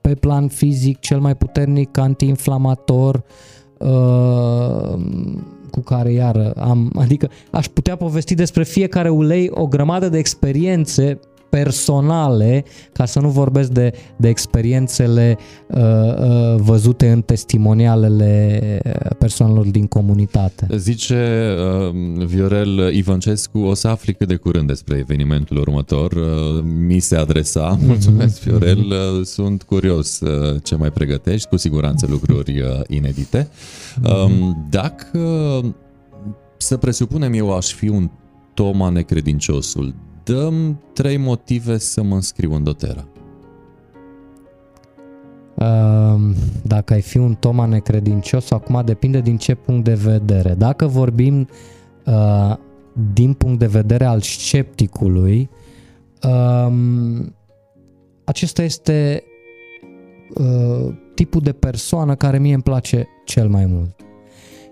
pe 0.00 0.14
plan 0.14 0.48
fizic 0.48 0.98
cel 0.98 1.20
mai 1.20 1.36
puternic 1.36 1.98
antiinflamator, 1.98 3.24
uh, 3.78 4.98
cu 5.72 5.80
care 5.80 6.12
iar 6.12 6.52
am, 6.56 6.92
adică 6.98 7.30
aș 7.50 7.66
putea 7.66 7.96
povesti 7.96 8.34
despre 8.34 8.64
fiecare 8.64 9.08
ulei 9.08 9.48
o 9.50 9.66
grămadă 9.66 10.08
de 10.08 10.18
experiențe 10.18 11.18
personale, 11.58 12.64
ca 12.92 13.04
să 13.04 13.20
nu 13.20 13.28
vorbesc 13.28 13.70
de, 13.70 13.92
de 14.16 14.28
experiențele 14.28 15.38
uh, 15.66 15.80
uh, 15.80 16.54
văzute 16.56 17.10
în 17.10 17.22
testimonialele 17.22 18.80
persoanelor 19.18 19.66
din 19.66 19.86
comunitate. 19.86 20.66
Zice 20.76 21.54
uh, 21.88 22.24
Viorel 22.26 22.94
Ivancescu, 22.94 23.58
o 23.58 23.74
să 23.74 23.88
afli 23.88 24.14
cât 24.14 24.28
de 24.28 24.36
curând 24.36 24.66
despre 24.66 24.98
evenimentul 24.98 25.56
următor. 25.56 26.12
Uh, 26.12 26.64
mi 26.86 26.98
se 26.98 27.16
adresa, 27.16 27.76
mm-hmm. 27.76 27.86
mulțumesc 27.86 28.42
Viorel, 28.42 28.78
uh, 28.78 29.24
sunt 29.24 29.62
curios 29.62 30.20
uh, 30.20 30.56
ce 30.62 30.76
mai 30.76 30.90
pregătești, 30.90 31.48
cu 31.48 31.56
siguranță 31.56 32.06
lucruri 32.10 32.60
uh, 32.60 32.80
inedite. 32.88 33.48
Uh, 34.04 34.30
dacă 34.70 35.20
să 36.56 36.76
presupunem 36.76 37.32
eu 37.32 37.56
aș 37.56 37.72
fi 37.72 37.88
un 37.88 38.10
Toma 38.54 38.88
necredinciosul, 38.88 39.94
dăm 40.24 40.80
trei 40.92 41.16
motive 41.16 41.78
să 41.78 42.02
mă 42.02 42.14
înscriu 42.14 42.54
în 42.54 42.62
Dotera. 42.64 43.06
Dacă 46.62 46.92
ai 46.92 47.00
fi 47.00 47.18
un 47.18 47.34
Toma 47.34 47.66
necredincios, 47.66 48.50
acum 48.50 48.82
depinde 48.84 49.20
din 49.20 49.36
ce 49.36 49.54
punct 49.54 49.84
de 49.84 49.94
vedere. 49.94 50.54
Dacă 50.54 50.86
vorbim 50.86 51.48
uh, 52.06 52.56
din 53.12 53.32
punct 53.32 53.58
de 53.58 53.66
vedere 53.66 54.04
al 54.04 54.20
scepticului, 54.20 55.50
um, 56.22 57.34
acesta 58.24 58.62
este 58.62 59.22
uh, 60.34 60.94
tipul 61.14 61.40
de 61.40 61.52
persoană 61.52 62.14
care 62.14 62.38
mie 62.38 62.54
îmi 62.54 62.62
place 62.62 63.08
cel 63.24 63.48
mai 63.48 63.66
mult. 63.66 64.00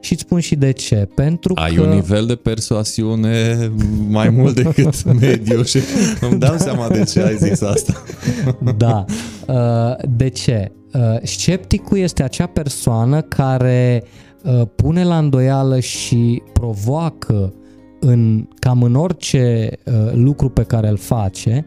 Și 0.01 0.13
îți 0.13 0.23
spun 0.23 0.41
și 0.41 0.55
de 0.55 0.73
ce. 0.73 1.09
Pentru 1.15 1.53
Ai 1.57 1.75
că... 1.75 1.83
un 1.83 1.89
nivel 1.89 2.27
de 2.27 2.35
persoasiune 2.35 3.71
mai 4.09 4.29
mult 4.29 4.55
decât 4.55 5.05
mediu 5.21 5.63
și 5.63 5.79
îmi 6.21 6.39
dau 6.39 6.57
seama 6.57 6.89
de 6.89 7.05
ce 7.05 7.23
ai 7.23 7.37
zis 7.37 7.61
asta. 7.61 8.03
Da. 8.77 9.05
Uh, 9.47 10.09
de 10.17 10.29
ce? 10.29 10.73
Uh, 10.93 11.01
scepticul 11.23 11.99
este 11.99 12.23
acea 12.23 12.47
persoană 12.47 13.21
care 13.21 14.05
uh, 14.43 14.63
pune 14.77 15.05
la 15.05 15.19
îndoială 15.19 15.81
și 15.81 16.43
provoacă 16.53 17.55
în 18.01 18.49
cam 18.59 18.83
în 18.83 18.95
orice 18.95 19.71
lucru 20.13 20.49
pe 20.49 20.63
care 20.63 20.89
îl 20.89 20.97
face, 20.97 21.65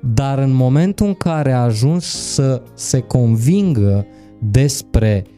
dar 0.00 0.38
în 0.38 0.52
momentul 0.52 1.06
în 1.06 1.14
care 1.14 1.52
a 1.52 1.62
ajuns 1.62 2.04
să 2.04 2.62
se 2.74 3.00
convingă 3.00 4.06
despre 4.38 5.24
Uh, 5.26 5.32
uh, 5.32 5.35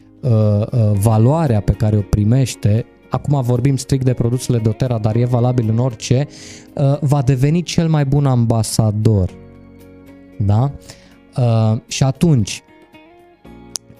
valoarea 0.93 1.61
pe 1.61 1.71
care 1.71 1.97
o 1.97 2.01
primește, 2.01 2.85
acum 3.09 3.41
vorbim 3.41 3.75
strict 3.75 4.05
de 4.05 4.13
produsele 4.13 4.57
doTERRA, 4.57 4.97
dar 4.97 5.15
e 5.15 5.25
valabil 5.25 5.69
în 5.69 5.77
orice, 5.77 6.27
uh, 6.73 6.97
va 6.99 7.21
deveni 7.21 7.61
cel 7.61 7.87
mai 7.89 8.05
bun 8.05 8.25
ambasador. 8.25 9.29
Da? 10.37 10.71
Uh, 11.37 11.79
și 11.87 12.03
atunci, 12.03 12.63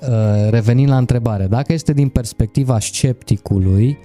uh, 0.02 0.50
revenind 0.50 0.90
la 0.90 0.98
întrebare, 0.98 1.48
dacă 1.48 1.74
este 1.74 1.94
din 1.94 2.10
perspectiva 2.10 2.80
scepticului, 2.80 3.98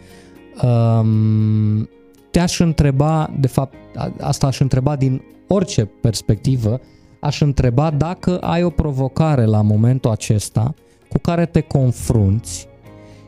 um, 0.62 1.88
te-aș 2.30 2.60
întreba, 2.60 3.30
de 3.40 3.46
fapt, 3.46 3.74
asta 4.20 4.46
aș 4.46 4.60
întreba 4.60 4.96
din 4.96 5.22
orice 5.48 5.84
perspectivă, 5.84 6.80
aș 7.20 7.40
întreba 7.40 7.90
dacă 7.90 8.38
ai 8.38 8.62
o 8.62 8.70
provocare 8.70 9.44
la 9.44 9.62
momentul 9.62 10.10
acesta 10.10 10.74
cu 11.14 11.20
care 11.20 11.46
te 11.46 11.60
confrunți 11.60 12.68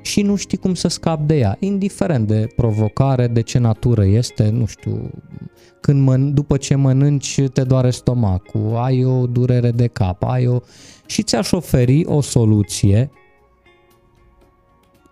și 0.03 0.23
nu 0.23 0.37
știi 0.37 0.59
cum 0.59 0.75
să 0.75 0.89
scapi 0.89 1.27
de 1.27 1.39
ea, 1.39 1.57
indiferent 1.61 2.27
de 2.27 2.47
provocare, 2.57 3.27
de 3.27 3.41
ce 3.41 3.59
natură 3.59 4.05
este, 4.05 4.49
nu 4.49 4.67
știu, 4.67 5.11
când 5.81 6.11
măn- 6.11 6.33
după 6.33 6.57
ce 6.57 6.75
mănânci 6.75 7.41
te 7.53 7.63
doare 7.63 7.91
stomacul, 7.91 8.77
ai 8.77 9.05
o 9.05 9.27
durere 9.27 9.71
de 9.71 9.87
cap, 9.87 10.25
ai 10.25 10.47
o... 10.47 10.59
și 11.07 11.23
ți-aș 11.23 11.53
oferi 11.53 12.05
o 12.07 12.21
soluție 12.21 13.11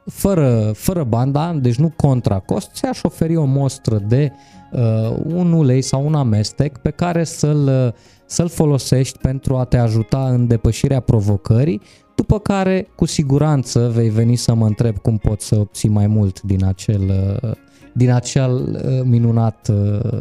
fără, 0.05 0.72
fără 0.74 1.05
banda, 1.05 1.52
deci 1.52 1.76
nu 1.76 1.92
contra 1.96 2.38
cost, 2.38 2.70
ți-aș 2.72 3.02
oferi 3.02 3.36
o 3.36 3.44
mostră 3.44 3.98
de 3.98 4.32
uh, 4.72 5.16
un 5.24 5.52
ulei 5.52 5.82
sau 5.82 6.06
un 6.06 6.14
amestec 6.14 6.78
pe 6.78 6.90
care 6.90 7.24
să-l, 7.24 7.94
să-l 8.26 8.48
folosești 8.48 9.18
pentru 9.18 9.56
a 9.56 9.64
te 9.64 9.76
ajuta 9.76 10.28
în 10.28 10.46
depășirea 10.46 11.01
provocării 11.01 11.80
după 12.14 12.38
care, 12.38 12.88
cu 12.96 13.04
siguranță, 13.04 13.90
vei 13.94 14.08
veni 14.08 14.36
să 14.36 14.54
mă 14.54 14.66
întreb 14.66 14.98
cum 14.98 15.18
pot 15.18 15.40
să 15.40 15.56
obții 15.56 15.88
mai 15.88 16.06
mult 16.06 16.42
din 16.42 16.64
acel, 16.64 17.02
uh, 17.42 17.52
din 17.92 18.10
acel 18.10 18.52
uh, 18.52 19.00
minunat 19.04 19.68
uh, 19.68 20.20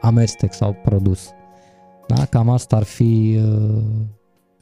amestec 0.00 0.52
sau 0.52 0.76
produs. 0.84 1.30
Da? 2.06 2.24
Cam 2.24 2.48
asta 2.48 2.76
ar 2.76 2.82
fi 2.82 3.40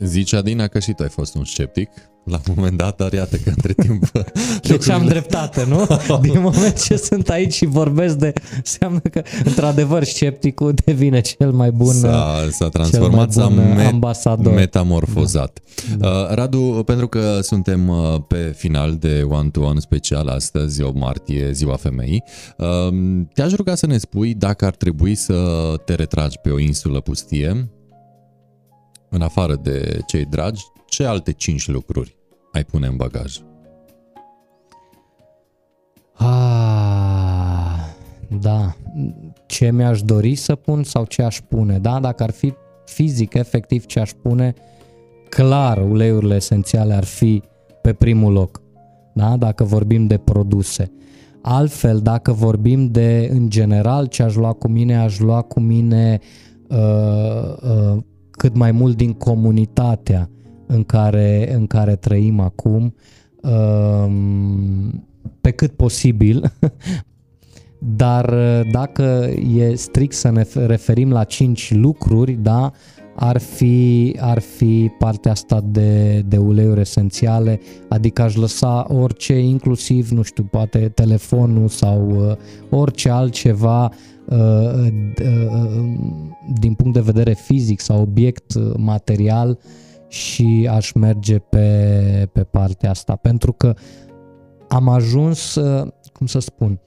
Zice 0.00 0.36
Adina 0.36 0.66
că 0.66 0.78
și 0.78 0.92
tu 0.92 1.02
ai 1.02 1.08
fost 1.08 1.34
un 1.34 1.44
sceptic 1.44 1.90
la 2.24 2.40
un 2.48 2.54
moment 2.56 2.76
dat, 2.76 2.96
dar 2.96 3.12
iată 3.12 3.36
că 3.36 3.48
între 3.48 3.72
timp... 3.72 4.10
Deci 4.68 4.88
am 4.88 5.06
dreptate, 5.06 5.64
nu? 5.64 5.86
Din 6.30 6.40
moment 6.40 6.82
ce 6.82 6.96
sunt 6.96 7.28
aici 7.28 7.52
și 7.52 7.64
vorbesc 7.64 8.14
de... 8.14 8.32
Înseamnă 8.56 8.98
că, 8.98 9.22
într-adevăr, 9.44 10.04
scepticul 10.04 10.74
devine 10.84 11.20
cel 11.20 11.50
mai 11.50 11.70
bun 11.70 11.92
S-a, 11.92 12.48
s-a 12.50 12.68
transformat, 12.68 13.32
s-a 13.32 13.48
me- 13.48 13.84
ambasador. 13.84 14.54
metamorfozat. 14.54 15.58
Da. 15.98 16.08
Uh, 16.08 16.34
Radu, 16.34 16.82
pentru 16.86 17.08
că 17.08 17.38
suntem 17.42 17.88
uh, 17.88 17.96
pe 18.28 18.54
final 18.56 18.96
de 18.96 19.26
one-to-one 19.28 19.80
special 19.80 20.28
astăzi, 20.28 20.82
8 20.82 20.96
martie, 20.96 21.52
ziua 21.52 21.76
femeii, 21.76 22.22
uh, 22.56 22.66
te-aș 23.34 23.52
ruga 23.52 23.74
să 23.74 23.86
ne 23.86 23.98
spui 23.98 24.34
dacă 24.34 24.64
ar 24.64 24.74
trebui 24.74 25.14
să 25.14 25.34
te 25.84 25.94
retragi 25.94 26.38
pe 26.42 26.50
o 26.50 26.58
insulă 26.58 27.00
pustie, 27.00 27.70
în 29.10 29.22
afară 29.22 29.54
de 29.62 29.98
cei 30.06 30.24
dragi, 30.24 30.64
ce 30.86 31.04
alte 31.04 31.32
cinci 31.32 31.68
lucruri 31.68 32.16
ai 32.52 32.64
pune 32.64 32.86
în 32.86 32.96
bagaj? 32.96 33.38
Ah, 36.12 37.80
da. 38.40 38.74
Ce 39.46 39.70
mi-aș 39.70 40.02
dori 40.02 40.34
să 40.34 40.54
pun 40.54 40.82
sau 40.82 41.04
ce 41.04 41.22
aș 41.22 41.40
pune? 41.48 41.78
Da, 41.78 42.00
dacă 42.00 42.22
ar 42.22 42.30
fi 42.30 42.54
fizic, 42.84 43.34
efectiv, 43.34 43.86
ce 43.86 44.00
aș 44.00 44.10
pune, 44.22 44.54
clar, 45.28 45.90
uleiurile 45.90 46.34
esențiale 46.34 46.94
ar 46.94 47.04
fi 47.04 47.42
pe 47.82 47.92
primul 47.92 48.32
loc. 48.32 48.62
Da? 49.14 49.36
Dacă 49.36 49.64
vorbim 49.64 50.06
de 50.06 50.16
produse. 50.16 50.92
Altfel, 51.42 51.98
dacă 51.98 52.32
vorbim 52.32 52.86
de, 52.86 53.28
în 53.32 53.50
general, 53.50 54.06
ce 54.06 54.22
aș 54.22 54.34
lua 54.34 54.52
cu 54.52 54.68
mine, 54.68 54.96
aș 54.96 55.18
lua 55.18 55.42
cu 55.42 55.60
mine 55.60 56.18
uh, 56.68 57.56
uh, 57.62 58.02
cât 58.40 58.56
mai 58.56 58.72
mult 58.72 58.96
din 58.96 59.12
comunitatea 59.12 60.30
în 60.66 60.84
care, 60.84 61.54
în 61.54 61.66
care 61.66 61.96
trăim 61.96 62.40
acum, 62.40 62.94
um, 63.42 65.08
pe 65.40 65.50
cât 65.50 65.72
posibil, 65.72 66.52
dar 68.02 68.34
dacă 68.72 69.30
e 69.56 69.74
strict 69.74 70.14
să 70.14 70.30
ne 70.30 70.44
referim 70.66 71.10
la 71.10 71.24
cinci 71.24 71.74
lucruri, 71.74 72.32
da, 72.32 72.72
ar 73.14 73.38
fi, 73.38 74.16
ar 74.20 74.38
fi 74.38 74.90
partea 74.98 75.30
asta 75.30 75.64
de, 75.64 76.22
de 76.26 76.36
uleiuri 76.36 76.80
esențiale, 76.80 77.60
adică 77.88 78.22
aș 78.22 78.34
lăsa 78.34 78.86
orice, 78.88 79.38
inclusiv, 79.38 80.08
nu 80.10 80.22
știu, 80.22 80.48
poate 80.50 80.78
telefonul 80.78 81.68
sau 81.68 82.28
uh, 82.28 82.36
orice 82.70 83.10
altceva 83.10 83.84
uh, 83.84 83.90
uh, 83.90 83.94
uh, 83.94 84.19
din 86.54 86.74
punct 86.74 86.92
de 86.92 87.00
vedere 87.00 87.32
fizic 87.32 87.80
sau 87.80 88.00
obiect 88.00 88.76
material 88.76 89.58
și 90.08 90.68
aș 90.70 90.92
merge 90.92 91.38
pe, 91.38 92.28
pe 92.32 92.42
partea 92.42 92.90
asta, 92.90 93.16
pentru 93.16 93.52
că 93.52 93.74
am 94.68 94.88
ajuns, 94.88 95.58
cum 96.12 96.26
să 96.26 96.38
spun, 96.38 96.80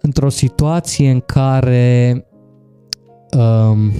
într-o 0.00 0.28
situație 0.28 1.10
în 1.10 1.20
care 1.20 2.26
um, 3.36 3.92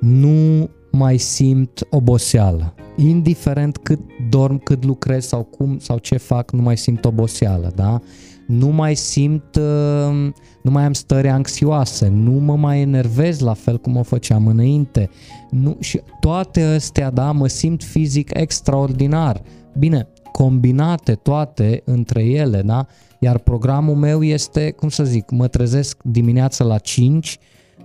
nu 0.00 0.70
mai 0.90 1.18
simt 1.18 1.86
oboseală. 1.90 2.74
Indiferent 2.96 3.76
cât 3.76 4.00
dorm, 4.30 4.58
cât 4.58 4.84
lucrez 4.84 5.26
sau 5.26 5.42
cum 5.42 5.78
sau 5.78 5.98
ce 5.98 6.16
fac, 6.16 6.50
nu 6.50 6.62
mai 6.62 6.76
simt 6.76 7.04
oboseală, 7.04 7.72
da? 7.74 8.00
Nu 8.46 8.68
mai 8.68 8.94
simt, 8.94 9.56
uh, 9.56 10.32
nu 10.62 10.70
mai 10.70 10.84
am 10.84 10.92
stări 10.92 11.28
anxioase, 11.28 12.08
nu 12.08 12.30
mă 12.30 12.56
mai 12.56 12.80
enervez 12.80 13.38
la 13.38 13.52
fel 13.52 13.78
cum 13.78 13.96
o 13.96 14.02
făceam 14.02 14.46
înainte. 14.46 15.10
Nu, 15.50 15.76
și 15.80 16.00
toate 16.20 16.62
astea, 16.62 17.10
da, 17.10 17.32
mă 17.32 17.46
simt 17.46 17.82
fizic 17.82 18.30
extraordinar. 18.34 19.42
Bine, 19.78 20.08
combinate 20.32 21.14
toate 21.14 21.82
între 21.84 22.24
ele, 22.24 22.62
da? 22.62 22.86
Iar 23.18 23.38
programul 23.38 23.94
meu 23.94 24.22
este, 24.22 24.70
cum 24.70 24.88
să 24.88 25.04
zic, 25.04 25.30
mă 25.30 25.46
trezesc 25.46 26.02
dimineața 26.02 26.64
la 26.64 26.78
5, 26.78 27.38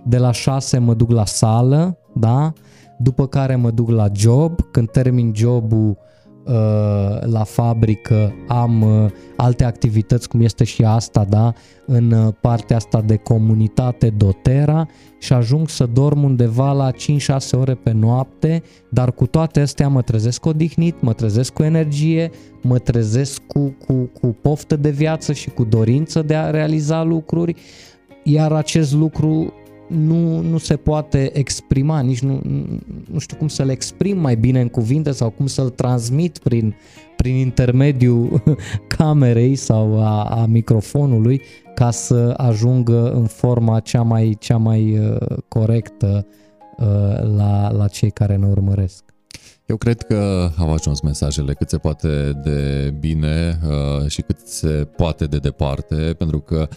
de 0.04 0.18
la 0.18 0.32
6 0.32 0.78
mă 0.78 0.94
duc 0.94 1.10
la 1.10 1.24
sală, 1.24 1.98
da? 2.14 2.52
După 2.98 3.26
care 3.26 3.56
mă 3.56 3.70
duc 3.70 3.90
la 3.90 4.08
job, 4.14 4.60
când 4.70 4.90
termin 4.90 5.32
jobul 5.34 5.88
uh, 5.88 5.96
la 7.20 7.44
fabrică 7.44 8.34
am 8.48 8.82
uh, 8.82 9.10
alte 9.36 9.64
activități 9.64 10.28
cum 10.28 10.40
este 10.40 10.64
și 10.64 10.84
asta, 10.84 11.24
da, 11.28 11.52
în 11.86 12.10
uh, 12.10 12.34
partea 12.40 12.76
asta 12.76 13.00
de 13.00 13.16
comunitate 13.16 14.10
dotera 14.10 14.86
și 15.18 15.32
ajung 15.32 15.68
să 15.68 15.86
dorm 15.86 16.22
undeva 16.22 16.72
la 16.72 16.90
5-6 16.90 16.94
ore 17.52 17.74
pe 17.74 17.92
noapte, 17.92 18.62
dar 18.88 19.12
cu 19.12 19.26
toate 19.26 19.60
astea 19.60 19.88
mă 19.88 20.02
trezesc 20.02 20.46
odihnit, 20.46 21.00
mă 21.00 21.12
trezesc 21.12 21.52
cu 21.52 21.62
energie, 21.62 22.30
mă 22.62 22.78
trezesc 22.78 23.42
cu, 23.46 23.76
cu, 23.86 24.10
cu 24.20 24.36
poftă 24.40 24.76
de 24.76 24.90
viață 24.90 25.32
și 25.32 25.50
cu 25.50 25.64
dorință 25.64 26.22
de 26.22 26.34
a 26.34 26.50
realiza 26.50 27.02
lucruri, 27.02 27.54
iar 28.22 28.52
acest 28.52 28.92
lucru 28.92 29.52
nu, 29.92 30.40
nu 30.40 30.58
se 30.58 30.76
poate 30.76 31.38
exprima, 31.38 32.00
nici 32.00 32.20
nu, 32.20 32.40
nu 33.10 33.18
știu 33.18 33.36
cum 33.36 33.48
să-l 33.48 33.68
exprim 33.68 34.18
mai 34.18 34.36
bine 34.36 34.60
în 34.60 34.68
cuvinte 34.68 35.10
sau 35.10 35.30
cum 35.30 35.46
să-l 35.46 35.68
transmit 35.68 36.38
prin, 36.38 36.74
prin 37.16 37.34
intermediul 37.34 38.42
camerei 38.96 39.56
sau 39.56 40.02
a, 40.02 40.24
a 40.24 40.46
microfonului 40.46 41.42
ca 41.74 41.90
să 41.90 42.34
ajungă 42.36 43.12
în 43.12 43.26
forma 43.26 43.80
cea 43.80 44.02
mai, 44.02 44.36
cea 44.38 44.56
mai 44.56 44.98
uh, 44.98 45.16
corectă 45.48 46.26
uh, 46.78 46.86
la, 47.36 47.70
la 47.70 47.88
cei 47.88 48.10
care 48.10 48.36
ne 48.36 48.46
urmăresc. 48.46 49.04
Eu 49.66 49.76
cred 49.76 50.02
că 50.02 50.50
au 50.58 50.72
ajuns 50.72 51.00
mesajele 51.00 51.52
cât 51.52 51.68
se 51.68 51.78
poate 51.78 52.40
de 52.44 52.90
bine 53.00 53.58
uh, 53.66 54.08
și 54.08 54.22
cât 54.22 54.38
se 54.38 54.88
poate 54.96 55.24
de 55.24 55.38
departe, 55.38 55.94
pentru 55.94 56.40
că 56.40 56.68
uh, 56.70 56.76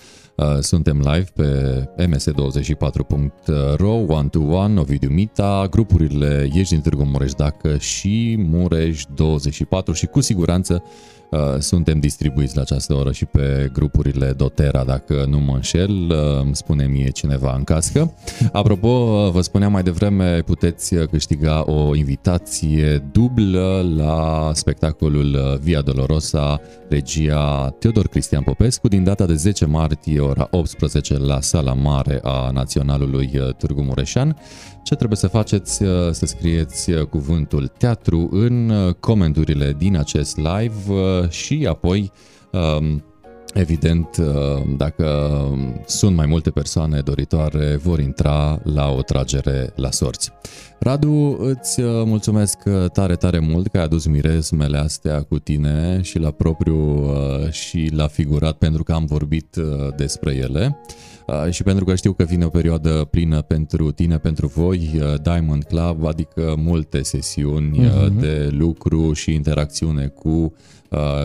suntem 0.60 1.00
live 1.00 1.28
pe 1.36 1.84
ms24.ro, 2.08 3.94
One 4.08 4.28
to 4.28 4.40
One, 4.40 4.80
Ovidiu 4.80 5.10
Mita, 5.10 5.68
grupurile 5.70 6.50
Ești 6.54 6.74
din 6.74 6.82
Târgu 6.82 7.04
Mureș 7.04 7.34
Dacă 7.34 7.78
și 7.78 8.36
Mureș 8.40 9.04
24 9.16 9.94
și 9.94 10.06
cu 10.06 10.22
siguranță 10.22 10.84
Uh, 10.84 11.15
suntem 11.60 12.00
distribuiți 12.00 12.56
la 12.56 12.62
această 12.62 12.94
oră 12.94 13.12
și 13.12 13.26
pe 13.26 13.70
grupurile 13.74 14.32
Dotera, 14.32 14.84
dacă 14.84 15.26
nu 15.30 15.40
mă 15.40 15.54
înșel, 15.54 15.92
uh, 15.92 16.48
spune 16.52 16.86
mie 16.86 17.10
cineva 17.10 17.56
în 17.58 17.64
cască. 17.64 18.14
Apropo, 18.52 18.88
uh, 18.88 19.32
vă 19.32 19.42
spuneam 19.42 19.72
mai 19.72 19.84
devreme, 19.84 20.40
puteți 20.40 20.96
câștiga 20.96 21.64
o 21.72 21.96
invitație 21.96 23.04
dublă 23.12 23.86
la 23.96 24.52
spectacolul 24.54 25.60
Via 25.62 25.82
Dolorosa, 25.82 26.62
regia 26.90 27.76
Teodor 27.80 28.08
Cristian 28.08 28.44
Popescu, 28.44 28.88
din 28.88 29.04
data 29.04 29.26
de 29.26 29.36
10 29.36 29.66
martie, 29.66 30.20
ora 30.20 30.48
18, 30.52 31.18
la 31.18 31.42
sala 31.42 31.74
mare 31.74 32.20
a 32.24 32.50
Naționalului 32.52 33.32
Târgu 33.58 33.82
Mureșan. 33.82 34.38
Ce 34.86 34.96
trebuie 34.96 35.18
să 35.18 35.28
faceți? 35.28 35.84
Uh, 35.84 36.12
să 36.12 36.26
scrieți 36.26 36.92
uh, 36.92 37.06
cuvântul 37.06 37.68
teatru 37.78 38.30
în 38.32 38.70
uh, 38.70 38.94
comenturile 38.94 39.76
din 39.78 39.98
acest 39.98 40.38
live 40.38 41.28
și 41.30 41.66
apoi 41.70 42.12
um, 42.52 43.04
Evident, 43.54 44.18
dacă 44.78 45.38
sunt 45.86 46.16
mai 46.16 46.26
multe 46.26 46.50
persoane 46.50 47.00
doritoare, 47.00 47.76
vor 47.76 48.00
intra 48.00 48.60
la 48.64 48.90
o 48.90 49.02
tragere 49.02 49.74
la 49.76 49.92
sorți. 49.92 50.32
Radu, 50.80 51.38
îți 51.40 51.82
mulțumesc 51.82 52.58
tare, 52.94 53.16
tare 53.16 53.40
mult 53.40 53.68
că 53.68 53.78
ai 53.78 53.84
adus 53.84 54.06
mirezmele 54.06 54.78
astea 54.78 55.22
cu 55.22 55.40
tine 55.40 56.00
și 56.02 56.20
la 56.20 56.32
propriu 56.32 57.10
și 57.52 57.92
la 57.94 58.08
figurat 58.08 58.58
pentru 58.58 58.84
că 58.84 58.94
am 58.94 59.06
vorbit 59.06 59.56
despre 59.96 60.36
ele. 60.36 60.78
Uh, 61.28 61.52
și 61.52 61.64
pentru 61.64 61.86
că 61.86 61.96
știu 61.96 62.14
că 62.14 62.24
vine 62.24 62.46
o 62.46 62.50
perioadă 62.50 63.08
plină 63.12 63.42
pentru 63.42 63.92
tine, 63.92 64.18
pentru 64.18 64.48
voi, 64.48 64.92
uh, 64.96 65.14
Diamond 65.22 65.64
Club, 65.64 66.06
adică 66.06 66.56
multe 66.58 67.02
sesiuni 67.02 67.88
uh-huh. 67.88 68.20
de 68.20 68.50
lucru 68.52 69.14
și 69.14 69.34
interacțiune 69.34 70.08
cu 70.08 70.54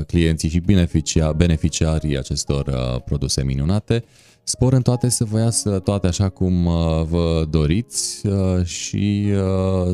clienții 0.07 0.49
și 0.49 0.61
beneficia, 0.61 1.33
beneficiarii 1.33 2.19
acestor 2.19 2.71
produse 3.05 3.45
minunate. 3.45 4.05
Spor 4.43 4.73
în 4.73 4.83
toate 4.83 5.09
să 5.09 5.25
vă 5.25 5.39
iasă 5.39 5.79
toate 5.79 6.07
așa 6.07 6.29
cum 6.29 6.65
vă 7.09 7.47
doriți 7.51 8.27
și 8.63 9.33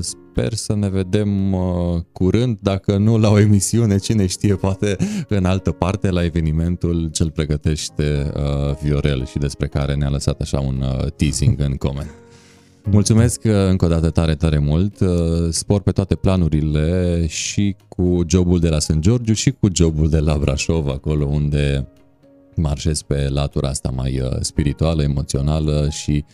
sper 0.01 0.26
să 0.55 0.75
ne 0.75 0.89
vedem 0.89 1.53
uh, 1.53 2.01
curând, 2.13 2.59
dacă 2.61 2.97
nu 2.97 3.19
la 3.19 3.31
o 3.31 3.39
emisiune, 3.39 3.99
cine 3.99 4.27
știe, 4.27 4.55
poate 4.55 4.97
în 5.29 5.45
altă 5.45 5.71
parte, 5.71 6.11
la 6.11 6.25
evenimentul 6.25 7.09
ce-l 7.13 7.31
pregătește 7.31 8.33
uh, 8.37 8.77
Viorel 8.83 9.27
și 9.27 9.39
despre 9.39 9.67
care 9.67 9.95
ne-a 9.95 10.09
lăsat 10.09 10.41
așa 10.41 10.61
un 10.61 10.81
uh, 10.81 11.11
teasing 11.17 11.61
în 11.61 11.75
coment. 11.75 12.11
Mulțumesc 12.91 13.45
încă 13.45 13.85
o 13.85 13.89
dată 13.89 14.11
tare, 14.11 14.35
tare 14.35 14.59
mult. 14.59 14.99
Spor 15.51 15.81
pe 15.81 15.91
toate 15.91 16.15
planurile 16.15 17.27
și 17.27 17.77
cu 17.89 18.21
jobul 18.27 18.59
de 18.59 18.69
la 18.69 18.79
St. 18.79 18.99
Georgiu 18.99 19.33
și 19.33 19.51
cu 19.51 19.69
jobul 19.73 20.09
de 20.09 20.19
la 20.19 20.39
Brașov, 20.39 20.89
acolo 20.89 21.25
unde 21.25 21.89
marșez 22.55 23.03
pe 23.03 23.29
latura 23.29 23.69
asta 23.69 23.93
mai 23.95 24.23
spirituală, 24.41 25.03
emoțională 25.03 25.89
și 25.91 26.25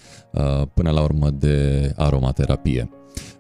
până 0.75 0.91
la 0.91 1.03
urmă 1.03 1.31
de 1.31 1.93
aromaterapie. 1.97 2.91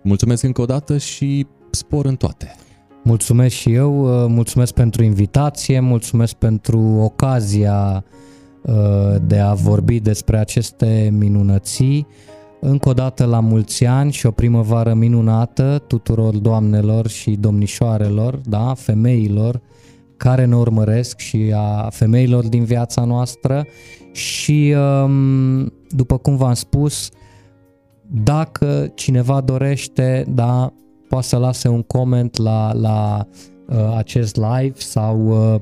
Mulțumesc 0.03 0.43
încă 0.43 0.61
o 0.61 0.65
dată 0.65 0.99
și 0.99 1.47
spor 1.71 2.05
în 2.05 2.17
toate! 2.17 2.55
Mulțumesc 3.05 3.55
și 3.55 3.73
eu, 3.73 4.03
uh, 4.03 4.27
mulțumesc 4.29 4.75
pentru 4.75 5.03
invitație, 5.03 5.81
mulțumesc 5.81 6.35
pentru 6.35 6.81
ocazia 6.81 8.05
uh, 8.63 8.75
de 9.27 9.39
a 9.39 9.53
vorbi 9.55 10.01
despre 10.01 10.39
aceste 10.39 11.11
minunății. 11.13 12.07
Încă 12.61 12.89
o 12.89 12.93
dată 12.93 13.25
la 13.25 13.41
mulți 13.41 13.85
ani 13.87 14.13
și 14.13 14.27
o 14.27 14.31
primăvară 14.31 14.95
minunată 14.95 15.85
tuturor 15.87 16.37
doamnelor 16.37 17.09
și 17.09 17.31
domnișoarelor, 17.31 18.41
da, 18.45 18.75
femeilor 18.75 19.61
care 20.17 20.45
ne 20.45 20.57
urmăresc 20.57 21.19
și 21.19 21.53
a 21.55 21.89
femeilor 21.91 22.49
din 22.49 22.65
viața 22.65 23.05
noastră 23.05 23.67
și 24.13 24.75
um, 25.03 25.73
după 25.89 26.19
cum 26.19 26.37
v-am 26.37 26.55
spus, 26.55 27.11
dacă 28.15 28.91
cineva 28.95 29.41
dorește, 29.41 30.25
da, 30.29 30.73
poate 31.09 31.27
să 31.27 31.37
lase 31.37 31.69
un 31.69 31.83
coment 31.83 32.37
la, 32.37 32.73
la 32.73 33.27
uh, 33.69 33.95
acest 33.97 34.37
live 34.37 34.75
sau 34.77 35.27
uh, 35.55 35.61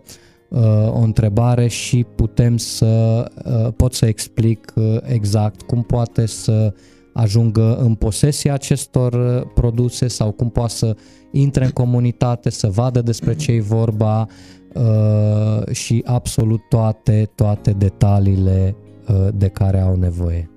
uh, 0.48 0.92
o 0.92 0.98
întrebare 0.98 1.66
și 1.66 2.06
putem 2.14 2.56
să 2.56 3.24
uh, 3.44 3.72
pot 3.76 3.94
să 3.94 4.06
explic 4.06 4.72
uh, 4.74 4.96
exact 5.02 5.62
cum 5.62 5.82
poate 5.82 6.26
să 6.26 6.72
ajungă 7.12 7.76
în 7.76 7.94
posesia 7.94 8.52
acestor 8.52 9.12
uh, 9.12 9.50
produse 9.54 10.08
sau 10.08 10.30
cum 10.30 10.50
poate 10.50 10.72
să 10.72 10.96
intre 11.32 11.64
în 11.64 11.70
comunitate, 11.70 12.50
să 12.50 12.66
vadă 12.66 13.02
despre 13.02 13.34
ce 13.34 13.52
e 13.52 13.60
vorba 13.60 14.26
uh, 14.74 15.72
și 15.72 16.02
absolut 16.06 16.60
toate, 16.68 17.30
toate 17.34 17.70
detaliile 17.70 18.76
uh, 19.08 19.28
de 19.34 19.48
care 19.48 19.80
au 19.80 19.96
nevoie. 19.96 20.49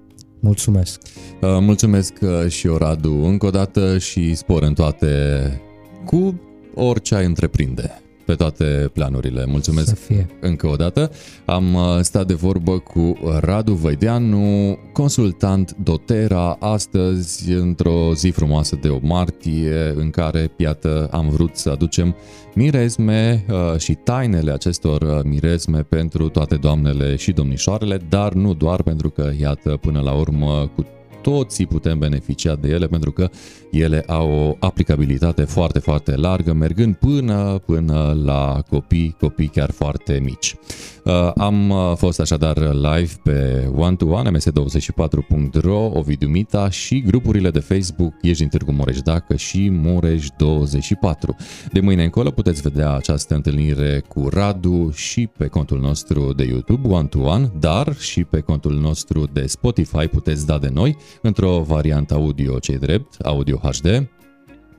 Mulțumesc! 0.43 1.01
Uh, 1.41 1.57
mulțumesc 1.59 2.13
uh, 2.21 2.47
și 2.49 2.67
eu, 2.67 2.77
Radu, 2.77 3.11
încă 3.11 3.45
o 3.45 3.49
dată 3.49 3.97
și 3.97 4.35
spor 4.35 4.63
în 4.63 4.73
toate 4.73 5.61
cu 6.05 6.41
orice 6.75 7.15
ai 7.15 7.25
întreprinde 7.25 8.02
pe 8.25 8.33
toate 8.33 8.89
planurile. 8.93 9.45
Mulțumesc 9.45 9.87
Să 9.87 9.95
fie. 9.95 10.27
încă 10.41 10.67
o 10.67 10.75
dată. 10.75 11.11
Am 11.45 11.73
uh, 11.73 11.81
stat 12.01 12.27
de 12.27 12.33
vorbă 12.33 12.79
cu 12.79 13.17
Radu 13.39 13.73
Văideanu, 13.73 14.77
consultant 14.93 15.75
Dotera, 15.83 16.57
astăzi 16.59 17.51
într-o 17.51 18.13
zi 18.13 18.29
frumoasă 18.29 18.77
de 18.81 18.89
8 18.89 19.03
martie, 19.03 19.93
în 19.95 20.09
care, 20.09 20.51
iată, 20.57 21.07
am 21.11 21.29
vrut 21.29 21.55
să 21.55 21.69
aducem 21.69 22.15
mirezme 22.55 23.45
uh, 23.49 23.79
și 23.79 23.93
tainele 23.93 24.51
acestor 24.51 25.01
uh, 25.01 25.19
mirezme 25.23 25.81
pentru 25.81 26.29
toate 26.29 26.55
doamnele 26.55 27.15
și 27.15 27.31
domnișoarele, 27.31 27.99
dar 28.09 28.33
nu 28.33 28.53
doar 28.53 28.83
pentru 28.83 29.09
că, 29.09 29.31
iată, 29.39 29.77
până 29.81 30.01
la 30.01 30.11
urmă, 30.13 30.71
cu 30.75 30.85
toții 31.23 31.65
putem 31.65 31.97
beneficia 31.97 32.55
de 32.55 32.67
ele 32.67 32.87
pentru 32.87 33.11
că 33.11 33.29
ele 33.71 34.03
au 34.07 34.31
o 34.31 34.55
aplicabilitate 34.59 35.43
foarte, 35.43 35.79
foarte 35.79 36.15
largă, 36.15 36.53
mergând 36.53 36.95
până, 36.95 37.61
până 37.65 38.17
la 38.23 38.63
copii, 38.69 39.15
copii 39.19 39.47
chiar 39.47 39.71
foarte 39.71 40.19
mici. 40.23 40.55
Uh, 41.03 41.31
am 41.37 41.69
uh, 41.69 41.93
fost 41.95 42.19
așadar 42.19 42.57
live 42.73 43.11
pe 43.23 43.69
one-to-one, 43.75 44.31
ms24.ro, 44.37 45.91
Ovidiu 45.93 46.27
Mita 46.27 46.69
și 46.69 47.01
grupurile 47.01 47.49
de 47.49 47.59
Facebook 47.59 48.13
Ești 48.21 48.37
din 48.37 48.47
Târgu 48.47 48.71
Mureș 48.71 48.99
Dacă 49.01 49.35
și 49.35 49.71
Mureș24. 49.71 51.35
De 51.71 51.79
mâine 51.79 52.03
încolo 52.03 52.31
puteți 52.31 52.61
vedea 52.61 52.93
această 52.93 53.33
întâlnire 53.33 54.03
cu 54.07 54.29
Radu 54.29 54.91
și 54.91 55.29
pe 55.37 55.47
contul 55.47 55.79
nostru 55.79 56.33
de 56.33 56.43
YouTube 56.43 56.87
One-to-One, 56.87 57.51
dar 57.59 57.95
și 57.99 58.23
pe 58.23 58.39
contul 58.39 58.73
nostru 58.73 59.27
de 59.33 59.45
Spotify 59.45 60.07
puteți 60.07 60.45
da 60.45 60.57
de 60.57 60.69
noi 60.73 60.97
într-o 61.21 61.63
variantă 61.67 62.13
audio 62.13 62.59
cei 62.59 62.77
drept, 62.77 63.21
audio 63.21 63.57
HD, 63.57 64.09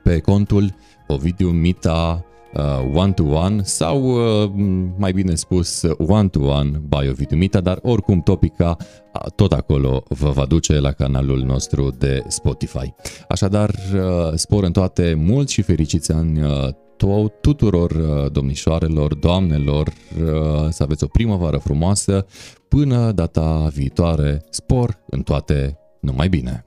pe 0.02 0.18
contul 0.18 0.74
Ovidiu 1.06 1.48
Mita 1.48 2.24
uh, 2.28 2.33
one-to-one 2.92 3.62
sau, 3.62 4.04
uh, 4.04 4.50
mai 4.96 5.12
bine 5.12 5.34
spus, 5.34 5.82
one-to-one 5.98 6.82
by 6.88 7.08
Ovidiu 7.08 7.36
Mita, 7.36 7.60
dar 7.60 7.78
oricum 7.82 8.20
topica 8.20 8.76
tot 9.34 9.52
acolo 9.52 10.02
vă 10.08 10.30
va 10.30 10.44
duce 10.44 10.80
la 10.80 10.92
canalul 10.92 11.38
nostru 11.38 11.90
de 11.98 12.22
Spotify. 12.28 12.94
Așadar, 13.28 13.70
uh, 13.94 14.32
spor 14.34 14.64
în 14.64 14.72
toate 14.72 15.14
mulți 15.14 15.52
și 15.52 15.62
fericiți 15.62 16.12
ani 16.12 16.40
tuturor 17.40 17.92
domnișoarelor, 18.32 19.14
doamnelor, 19.14 19.92
să 20.70 20.82
aveți 20.82 21.04
o 21.04 21.06
primăvară 21.06 21.56
frumoasă. 21.56 22.26
Până 22.68 23.12
data 23.12 23.68
viitoare, 23.72 24.44
spor 24.50 24.98
în 25.10 25.22
toate 25.22 25.78
numai 26.00 26.28
bine! 26.28 26.64